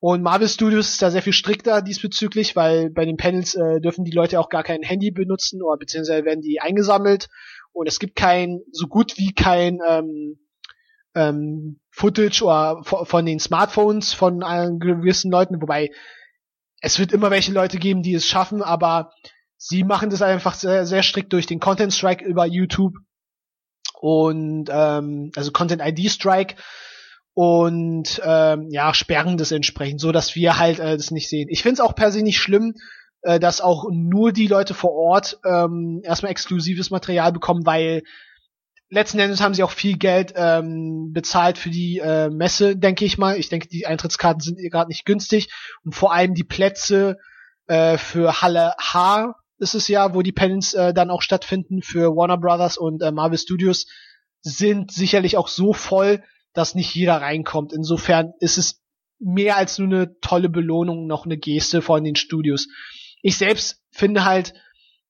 Und 0.00 0.22
Marvel 0.22 0.48
Studios 0.48 0.90
ist 0.90 1.02
da 1.02 1.10
sehr 1.10 1.22
viel 1.22 1.32
strikter 1.32 1.82
diesbezüglich, 1.82 2.56
weil 2.56 2.90
bei 2.90 3.04
den 3.04 3.16
Panels 3.16 3.54
äh, 3.54 3.80
dürfen 3.80 4.04
die 4.04 4.12
Leute 4.12 4.40
auch 4.40 4.48
gar 4.48 4.62
kein 4.62 4.82
Handy 4.82 5.10
benutzen 5.10 5.62
oder 5.62 5.78
beziehungsweise 5.78 6.24
werden 6.24 6.42
die 6.42 6.60
eingesammelt 6.60 7.28
und 7.72 7.86
es 7.86 7.98
gibt 7.98 8.16
kein, 8.16 8.60
so 8.72 8.86
gut 8.86 9.18
wie 9.18 9.32
kein 9.32 9.78
ähm, 9.86 10.38
ähm, 11.14 11.80
Footage 11.90 12.42
oder 12.42 12.82
von 12.84 13.26
den 13.26 13.38
Smartphones 13.38 14.12
von 14.12 14.40
gewissen 14.78 15.30
Leuten, 15.30 15.60
wobei 15.60 15.90
es 16.80 16.98
wird 16.98 17.12
immer 17.12 17.30
welche 17.30 17.52
Leute 17.52 17.78
geben, 17.78 18.02
die 18.02 18.14
es 18.14 18.26
schaffen, 18.26 18.62
aber 18.62 19.10
sie 19.56 19.84
machen 19.84 20.10
das 20.10 20.22
einfach 20.22 20.54
sehr, 20.54 20.86
sehr 20.86 21.02
strikt 21.02 21.32
durch 21.32 21.46
den 21.46 21.60
Content 21.60 21.92
Strike 21.92 22.24
über 22.24 22.46
YouTube 22.46 22.94
und 24.00 24.68
ähm, 24.70 25.30
also 25.36 25.52
Content 25.52 25.82
ID 25.82 26.10
Strike 26.10 26.56
und 27.34 28.20
ähm, 28.24 28.68
ja 28.70 28.94
sperren 28.94 29.36
das 29.36 29.52
entsprechend, 29.52 30.00
so 30.00 30.12
dass 30.12 30.34
wir 30.34 30.58
halt 30.58 30.78
äh, 30.78 30.96
das 30.96 31.10
nicht 31.10 31.28
sehen. 31.28 31.48
Ich 31.50 31.62
finde 31.62 31.74
es 31.74 31.80
auch 31.80 31.94
per 31.94 32.12
se 32.12 32.22
nicht 32.22 32.38
schlimm, 32.38 32.74
äh, 33.22 33.40
dass 33.40 33.60
auch 33.60 33.86
nur 33.90 34.32
die 34.32 34.46
Leute 34.46 34.74
vor 34.74 34.92
Ort 34.92 35.38
ähm, 35.44 36.00
erstmal 36.02 36.32
exklusives 36.32 36.90
Material 36.90 37.32
bekommen, 37.32 37.66
weil 37.66 38.02
letzten 38.88 39.18
Endes 39.18 39.40
haben 39.40 39.54
sie 39.54 39.62
auch 39.62 39.70
viel 39.70 39.98
Geld 39.98 40.32
ähm, 40.36 41.12
bezahlt 41.12 41.58
für 41.58 41.70
die 41.70 41.98
äh, 41.98 42.30
Messe, 42.30 42.76
denke 42.76 43.04
ich 43.04 43.18
mal. 43.18 43.38
Ich 43.38 43.48
denke, 43.48 43.68
die 43.68 43.86
Eintrittskarten 43.86 44.40
sind 44.40 44.58
gerade 44.70 44.88
nicht 44.88 45.04
günstig 45.04 45.50
und 45.84 45.94
vor 45.94 46.12
allem 46.12 46.34
die 46.34 46.44
Plätze 46.44 47.18
äh, 47.66 47.98
für 47.98 48.42
Halle 48.42 48.74
H 48.78 49.34
ist 49.58 49.74
es 49.74 49.88
ja, 49.88 50.14
wo 50.14 50.22
die 50.22 50.32
Panels 50.32 50.74
äh, 50.74 50.92
dann 50.92 51.10
auch 51.10 51.22
stattfinden 51.22 51.82
für 51.82 52.16
Warner 52.16 52.38
Brothers 52.38 52.76
und 52.76 53.02
äh, 53.02 53.10
Marvel 53.10 53.38
Studios, 53.38 53.86
sind 54.42 54.92
sicherlich 54.92 55.36
auch 55.36 55.48
so 55.48 55.72
voll, 55.72 56.22
dass 56.52 56.74
nicht 56.74 56.94
jeder 56.94 57.20
reinkommt. 57.20 57.72
Insofern 57.72 58.32
ist 58.40 58.58
es 58.58 58.82
mehr 59.18 59.56
als 59.56 59.78
nur 59.78 59.88
eine 59.88 60.20
tolle 60.20 60.48
Belohnung, 60.48 61.06
noch 61.06 61.24
eine 61.24 61.36
Geste 61.36 61.82
von 61.82 62.04
den 62.04 62.16
Studios. 62.16 62.68
Ich 63.22 63.38
selbst 63.38 63.82
finde 63.90 64.24
halt, 64.24 64.54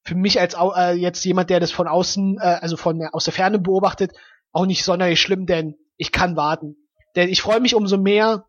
für 0.03 0.15
mich 0.15 0.41
als 0.41 0.55
äh, 0.55 0.93
jetzt 0.93 1.25
jemand, 1.25 1.51
der 1.51 1.61
das 1.61 1.73
von 1.73 1.89
außen, 1.89 2.39
äh, 2.41 2.59
also 2.61 2.77
von 2.77 3.03
aus 3.13 3.25
der 3.25 3.33
Ferne 3.33 3.59
beobachtet, 3.59 4.13
auch 4.53 4.65
nicht 4.65 4.85
sonderlich 4.85 5.21
schlimm, 5.21 5.47
denn 5.47 5.77
ich 5.97 6.13
kann 6.13 6.37
warten. 6.37 6.77
Denn 7.17 7.29
ich 7.29 7.43
freue 7.43 7.61
mich 7.61 7.75
umso 7.75 7.99
mehr, 7.99 8.47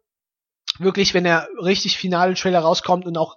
wirklich, 0.78 1.14
wenn 1.14 1.24
der 1.24 1.48
richtig 1.62 1.98
finale 1.98 2.36
Trailer 2.36 2.60
rauskommt 2.60 3.06
und 3.06 3.18
auch 3.18 3.36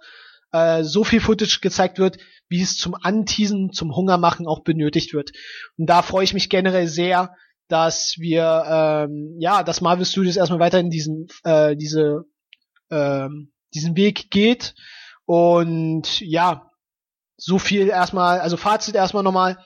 äh, 0.51 0.83
so 0.83 1.03
viel 1.03 1.19
Footage 1.19 1.59
gezeigt 1.61 1.97
wird, 1.97 2.17
wie 2.51 2.61
es 2.61 2.77
zum 2.77 2.95
Anteasen, 3.01 3.71
zum 3.71 3.95
Hungermachen 3.95 4.45
auch 4.45 4.63
benötigt 4.63 5.13
wird. 5.13 5.31
Und 5.77 5.89
da 5.89 6.01
freue 6.01 6.25
ich 6.25 6.33
mich 6.33 6.49
generell 6.49 6.87
sehr, 6.87 7.33
dass 7.69 8.15
wir, 8.17 8.65
ähm, 8.67 9.37
ja, 9.39 9.63
dass 9.63 9.79
Marvel 9.79 10.05
Studios 10.05 10.35
erstmal 10.35 10.59
weiterhin 10.59 10.89
diesen, 10.89 11.27
äh, 11.45 11.77
diese, 11.77 12.25
ähm, 12.89 13.53
diesen 13.73 13.95
Weg 13.95 14.29
geht. 14.29 14.75
Und 15.23 16.19
ja, 16.19 16.69
so 17.37 17.57
viel 17.57 17.87
erstmal, 17.87 18.41
also 18.41 18.57
Fazit 18.57 18.95
erstmal 18.95 19.23
nochmal. 19.23 19.57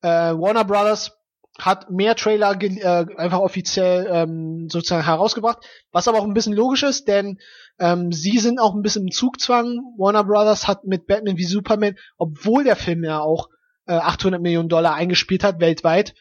Äh, 0.00 0.08
Warner 0.08 0.64
Brothers 0.64 1.15
hat 1.58 1.90
mehr 1.90 2.14
Trailer 2.16 2.60
äh, 2.60 3.06
einfach 3.16 3.40
offiziell 3.40 4.06
ähm, 4.10 4.68
sozusagen 4.68 5.04
herausgebracht, 5.04 5.58
was 5.90 6.08
aber 6.08 6.18
auch 6.18 6.24
ein 6.24 6.34
bisschen 6.34 6.52
logisch 6.52 6.82
ist, 6.82 7.08
denn 7.08 7.38
ähm, 7.78 8.12
sie 8.12 8.38
sind 8.38 8.58
auch 8.58 8.74
ein 8.74 8.82
bisschen 8.82 9.04
im 9.04 9.10
Zugzwang. 9.10 9.78
Warner 9.96 10.24
Brothers 10.24 10.68
hat 10.68 10.84
mit 10.84 11.06
Batman 11.06 11.38
wie 11.38 11.44
Superman, 11.44 11.96
obwohl 12.18 12.64
der 12.64 12.76
Film 12.76 13.04
ja 13.04 13.20
auch 13.20 13.48
äh, 13.86 13.94
800 13.94 14.40
Millionen 14.40 14.68
Dollar 14.68 14.94
eingespielt 14.94 15.44
hat 15.44 15.60
weltweit, 15.60 16.14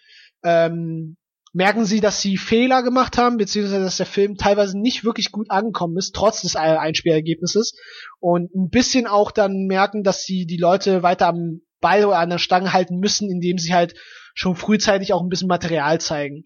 ähm, 0.43 1.17
merken 1.53 1.85
sie, 1.85 2.01
dass 2.01 2.21
sie 2.21 2.37
Fehler 2.37 2.83
gemacht 2.83 3.17
haben, 3.17 3.37
beziehungsweise 3.37 3.83
dass 3.83 3.97
der 3.97 4.05
Film 4.05 4.35
teilweise 4.35 4.77
nicht 4.77 5.05
wirklich 5.05 5.31
gut 5.31 5.49
angekommen 5.49 5.97
ist, 5.97 6.13
trotz 6.13 6.41
des 6.41 6.57
Einspielergebnisses. 6.57 7.79
Und 8.19 8.53
ein 8.53 8.69
bisschen 8.69 9.07
auch 9.07 9.31
dann 9.31 9.65
merken, 9.65 10.03
dass 10.03 10.23
sie 10.23 10.45
die 10.45 10.57
Leute 10.57 11.01
weiter 11.01 11.27
am 11.27 11.61
Ball 11.79 12.03
oder 12.03 12.19
an 12.19 12.29
der 12.29 12.39
Stange 12.39 12.73
halten 12.73 12.97
müssen, 12.97 13.31
indem 13.31 13.57
sie 13.57 13.73
halt 13.73 13.95
schon 14.35 14.55
frühzeitig 14.55 15.13
auch 15.13 15.23
ein 15.23 15.29
bisschen 15.29 15.47
Material 15.47 15.99
zeigen 15.99 16.45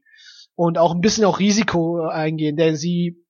und 0.56 0.78
auch 0.78 0.94
ein 0.94 1.02
bisschen 1.02 1.26
auch 1.26 1.40
Risiko 1.40 2.08
eingehen, 2.08 2.56
denn 2.56 2.78
sie 2.78 3.26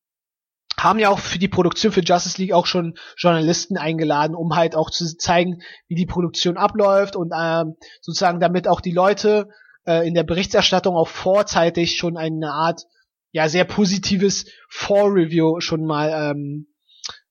haben 0.77 0.99
ja 0.99 1.09
auch 1.09 1.19
für 1.19 1.39
die 1.39 1.47
Produktion 1.47 1.91
für 1.91 2.01
Justice 2.01 2.41
League 2.41 2.53
auch 2.53 2.65
schon 2.65 2.97
Journalisten 3.17 3.77
eingeladen, 3.77 4.35
um 4.35 4.55
halt 4.55 4.75
auch 4.75 4.89
zu 4.89 5.17
zeigen, 5.17 5.61
wie 5.87 5.95
die 5.95 6.05
Produktion 6.05 6.57
abläuft 6.57 7.15
und 7.15 7.33
ähm, 7.37 7.75
sozusagen 8.01 8.39
damit 8.39 8.67
auch 8.67 8.79
die 8.79 8.93
Leute 8.93 9.49
äh, 9.85 10.07
in 10.07 10.13
der 10.13 10.23
Berichterstattung 10.23 10.95
auch 10.95 11.07
vorzeitig 11.07 11.97
schon 11.97 12.17
eine 12.17 12.51
Art 12.51 12.83
ja 13.31 13.49
sehr 13.49 13.65
positives 13.65 14.45
Vorreview 14.69 15.59
schon 15.59 15.85
mal 15.85 16.31
ähm, 16.31 16.67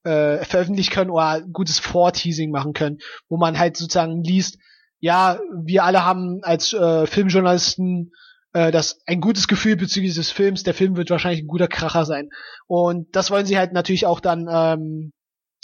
äh, 0.04 0.44
veröffentlichen 0.44 0.92
können 0.92 1.10
oder 1.10 1.42
gutes 1.52 1.78
Vorteasing 1.78 2.50
machen 2.50 2.72
können, 2.72 2.98
wo 3.28 3.36
man 3.36 3.58
halt 3.58 3.76
sozusagen 3.76 4.22
liest, 4.22 4.58
ja, 5.00 5.38
wir 5.52 5.84
alle 5.84 6.04
haben 6.04 6.40
als 6.42 6.72
äh, 6.72 7.06
Filmjournalisten 7.06 8.12
äh, 8.52 8.70
das 8.70 9.00
ein 9.06 9.20
gutes 9.20 9.48
Gefühl 9.48 9.76
bezüglich 9.76 10.14
des 10.14 10.30
Films. 10.30 10.62
Der 10.62 10.74
Film 10.74 10.96
wird 10.96 11.10
wahrscheinlich 11.10 11.42
ein 11.42 11.48
guter 11.48 11.68
Kracher 11.68 12.04
sein. 12.04 12.30
Und 12.66 13.14
das 13.14 13.30
wollen 13.30 13.46
sie 13.46 13.58
halt 13.58 13.72
natürlich 13.72 14.06
auch 14.06 14.20
dann, 14.20 14.48
ähm, 14.50 15.12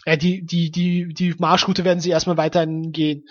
ja, 0.07 0.17
die, 0.17 0.45
die, 0.45 0.71
die, 0.71 1.09
die 1.15 1.35
Marschroute 1.39 1.85
werden 1.85 2.01
sie 2.01 2.11
erstmal 2.11 2.37
weiterhin 2.37 2.93
gehen. 2.93 3.25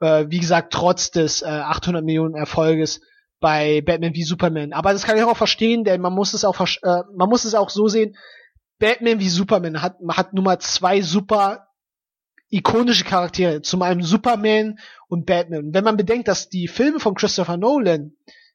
Äh, 0.00 0.26
wie 0.28 0.38
gesagt, 0.38 0.72
trotz 0.72 1.10
des 1.10 1.42
äh, 1.42 1.46
800 1.46 2.04
Millionen 2.04 2.34
Erfolges 2.34 3.00
bei 3.40 3.80
Batman 3.80 4.14
wie 4.14 4.22
Superman. 4.22 4.72
Aber 4.72 4.92
das 4.92 5.04
kann 5.04 5.16
ich 5.16 5.24
auch 5.24 5.36
verstehen, 5.36 5.84
denn 5.84 6.00
man 6.00 6.14
muss 6.14 6.34
es 6.34 6.44
auch, 6.44 6.60
äh, 6.60 7.02
man 7.14 7.28
muss 7.28 7.44
es 7.44 7.54
auch 7.54 7.70
so 7.70 7.88
sehen, 7.88 8.16
Batman 8.78 9.20
wie 9.20 9.28
Superman 9.28 9.82
hat, 9.82 9.96
hat 10.08 10.32
Nummer 10.32 10.58
zwei 10.58 11.02
super 11.02 11.69
ikonische 12.50 13.04
Charaktere, 13.04 13.62
zum 13.62 13.82
einen 13.82 14.02
Superman 14.02 14.78
und 15.08 15.26
Batman. 15.26 15.72
Wenn 15.72 15.84
man 15.84 15.96
bedenkt, 15.96 16.28
dass 16.28 16.48
die 16.48 16.68
Filme 16.68 17.00
von 17.00 17.14
Christopher 17.14 17.56
Nolan, 17.56 18.12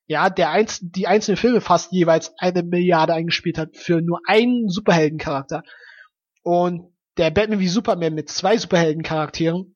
ja, 0.08 0.30
der 0.30 0.52
einz 0.52 0.80
die 0.82 1.08
einzelnen 1.08 1.38
Filme 1.38 1.62
fast 1.62 1.92
jeweils 1.92 2.34
eine 2.38 2.62
Milliarde 2.64 3.14
eingespielt 3.14 3.58
hat 3.58 3.76
für 3.76 4.02
nur 4.02 4.20
einen 4.28 4.70
Superheldencharakter 4.70 5.64
und 6.44 6.94
der 7.18 7.32
Batman 7.32 7.60
wie 7.60 7.68
Superman 7.68 8.14
mit 8.14 8.30
zwei 8.30 8.58
Superheldencharakteren 8.58 9.76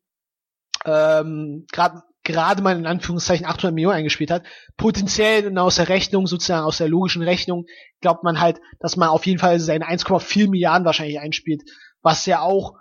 ähm, 0.85 1.65
gerade 1.71 2.03
gerade 2.23 2.61
mal 2.61 2.77
in 2.77 2.85
Anführungszeichen 2.85 3.45
800 3.47 3.73
Millionen 3.73 3.97
eingespielt 3.97 4.29
hat, 4.29 4.43
potenziell 4.77 5.47
und 5.47 5.57
aus 5.57 5.77
der 5.77 5.89
Rechnung, 5.89 6.27
sozusagen 6.27 6.65
aus 6.65 6.77
der 6.77 6.87
logischen 6.87 7.23
Rechnung, 7.23 7.65
glaubt 8.01 8.23
man 8.23 8.39
halt, 8.39 8.59
dass 8.79 8.97
man 8.97 9.09
auf 9.09 9.25
jeden 9.25 9.39
Fall 9.39 9.59
seine 9.59 9.87
1,4 9.87 10.47
Milliarden 10.49 10.85
wahrscheinlich 10.85 11.19
einspielt, 11.19 11.63
was 12.01 12.27
ja 12.27 12.41
auch 12.41 12.75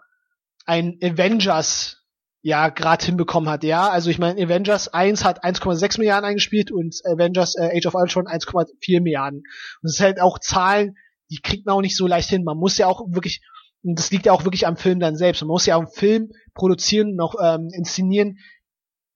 ein 0.68 0.98
Avengers 1.02 2.04
ja 2.42 2.68
gerade 2.68 3.04
hinbekommen 3.04 3.48
hat, 3.48 3.64
ja. 3.64 3.88
Also 3.88 4.10
ich 4.10 4.18
meine, 4.18 4.40
Avengers 4.40 4.88
1 4.88 5.24
hat 5.24 5.44
1,6 5.44 5.98
Milliarden 5.98 6.28
eingespielt 6.28 6.70
und 6.70 6.94
Avengers 7.04 7.56
äh, 7.56 7.76
Age 7.76 7.86
of 7.86 7.94
Ultron 7.94 8.26
1,4 8.26 9.00
Milliarden. 9.00 9.38
Und 9.38 9.82
das 9.82 9.94
sind 9.94 10.06
halt 10.06 10.20
auch 10.20 10.38
Zahlen, 10.38 10.96
die 11.30 11.40
kriegt 11.40 11.66
man 11.66 11.74
auch 11.74 11.80
nicht 11.80 11.96
so 11.96 12.06
leicht 12.06 12.28
hin. 12.28 12.44
Man 12.44 12.58
muss 12.58 12.78
ja 12.78 12.86
auch 12.86 13.02
wirklich, 13.08 13.42
und 13.82 13.98
das 13.98 14.10
liegt 14.10 14.26
ja 14.26 14.32
auch 14.32 14.44
wirklich 14.44 14.66
am 14.66 14.76
Film 14.76 15.00
dann 15.00 15.16
selbst, 15.16 15.42
man 15.42 15.48
muss 15.48 15.66
ja 15.66 15.76
auch 15.76 15.80
einen 15.80 15.90
Film 15.90 16.30
produzieren, 16.54 17.16
noch 17.16 17.34
ähm, 17.42 17.70
inszenieren, 17.72 18.38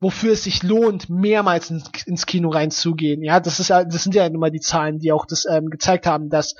wofür 0.00 0.32
es 0.32 0.44
sich 0.44 0.62
lohnt, 0.62 1.08
mehrmals 1.08 1.70
ins, 1.70 1.90
ins 2.06 2.26
Kino 2.26 2.48
reinzugehen. 2.48 3.22
Ja, 3.22 3.40
das 3.40 3.60
ist 3.60 3.68
ja, 3.68 3.84
das 3.84 4.02
sind 4.02 4.14
ja 4.14 4.26
immer 4.26 4.50
die 4.50 4.60
Zahlen, 4.60 4.98
die 4.98 5.12
auch 5.12 5.26
das 5.26 5.46
ähm, 5.48 5.66
gezeigt 5.66 6.06
haben, 6.06 6.28
dass 6.28 6.54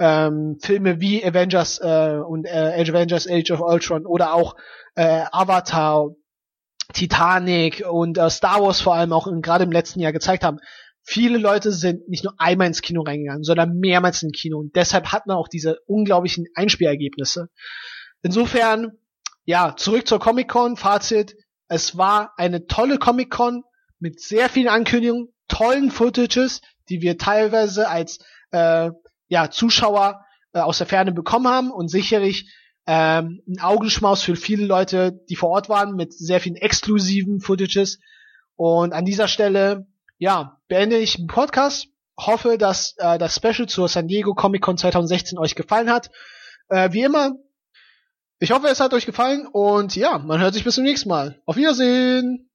ähm, 0.00 0.56
Filme 0.60 1.00
wie 1.00 1.24
Avengers 1.24 1.78
äh, 1.78 2.18
und 2.26 2.46
äh, 2.46 2.84
Avengers 2.88 3.28
Age 3.28 3.50
of 3.52 3.60
Ultron 3.60 4.06
oder 4.06 4.34
auch 4.34 4.56
äh, 4.94 5.24
Avatar, 5.30 6.08
Titanic 6.94 7.84
und 7.88 8.18
äh, 8.18 8.30
Star 8.30 8.62
Wars 8.62 8.80
vor 8.80 8.94
allem 8.94 9.12
auch 9.12 9.28
gerade 9.42 9.64
im 9.64 9.72
letzten 9.72 10.00
Jahr 10.00 10.12
gezeigt 10.12 10.42
haben. 10.42 10.58
Viele 11.02 11.38
Leute 11.38 11.70
sind 11.70 12.08
nicht 12.08 12.24
nur 12.24 12.34
einmal 12.38 12.66
ins 12.66 12.82
Kino 12.82 13.02
reingegangen, 13.02 13.44
sondern 13.44 13.78
mehrmals 13.78 14.22
ins 14.22 14.38
Kino 14.38 14.58
und 14.58 14.74
deshalb 14.74 15.12
hat 15.12 15.26
man 15.26 15.36
auch 15.36 15.48
diese 15.48 15.78
unglaublichen 15.86 16.46
Einspielergebnisse. 16.54 17.48
Insofern, 18.22 18.92
ja, 19.44 19.74
zurück 19.76 20.06
zur 20.06 20.18
Comic-Con, 20.18 20.76
Fazit, 20.76 21.36
es 21.68 21.96
war 21.96 22.32
eine 22.36 22.66
tolle 22.66 22.98
Comic-Con 22.98 23.64
mit 23.98 24.20
sehr 24.20 24.48
vielen 24.48 24.68
Ankündigungen, 24.68 25.28
tollen 25.48 25.90
Footages, 25.90 26.62
die 26.88 27.02
wir 27.02 27.18
teilweise 27.18 27.88
als 27.88 28.18
äh, 28.50 28.90
ja, 29.30 29.50
Zuschauer 29.50 30.26
äh, 30.52 30.58
aus 30.58 30.78
der 30.78 30.86
Ferne 30.86 31.12
bekommen 31.12 31.48
haben 31.48 31.70
und 31.70 31.88
sicherlich 31.88 32.52
ähm, 32.86 33.40
ein 33.48 33.60
Augenschmaus 33.60 34.22
für 34.22 34.36
viele 34.36 34.66
Leute, 34.66 35.18
die 35.30 35.36
vor 35.36 35.50
Ort 35.50 35.68
waren, 35.68 35.94
mit 35.94 36.12
sehr 36.12 36.40
vielen 36.40 36.56
exklusiven 36.56 37.40
Footages. 37.40 38.00
Und 38.56 38.92
an 38.92 39.04
dieser 39.04 39.28
Stelle, 39.28 39.86
ja, 40.18 40.58
beende 40.68 40.98
ich 40.98 41.16
den 41.16 41.28
Podcast. 41.28 41.86
Hoffe, 42.18 42.58
dass 42.58 42.94
äh, 42.98 43.16
das 43.16 43.36
Special 43.36 43.68
zur 43.68 43.88
San 43.88 44.08
Diego 44.08 44.34
Comic 44.34 44.60
Con 44.60 44.76
2016 44.76 45.38
euch 45.38 45.54
gefallen 45.54 45.90
hat. 45.90 46.10
Äh, 46.68 46.92
wie 46.92 47.02
immer, 47.02 47.32
ich 48.40 48.50
hoffe, 48.50 48.66
es 48.66 48.80
hat 48.80 48.92
euch 48.92 49.06
gefallen 49.06 49.46
und 49.46 49.94
ja, 49.96 50.18
man 50.18 50.40
hört 50.40 50.54
sich 50.54 50.64
bis 50.64 50.74
zum 50.74 50.84
nächsten 50.84 51.08
Mal. 51.08 51.40
Auf 51.46 51.56
Wiedersehen! 51.56 52.49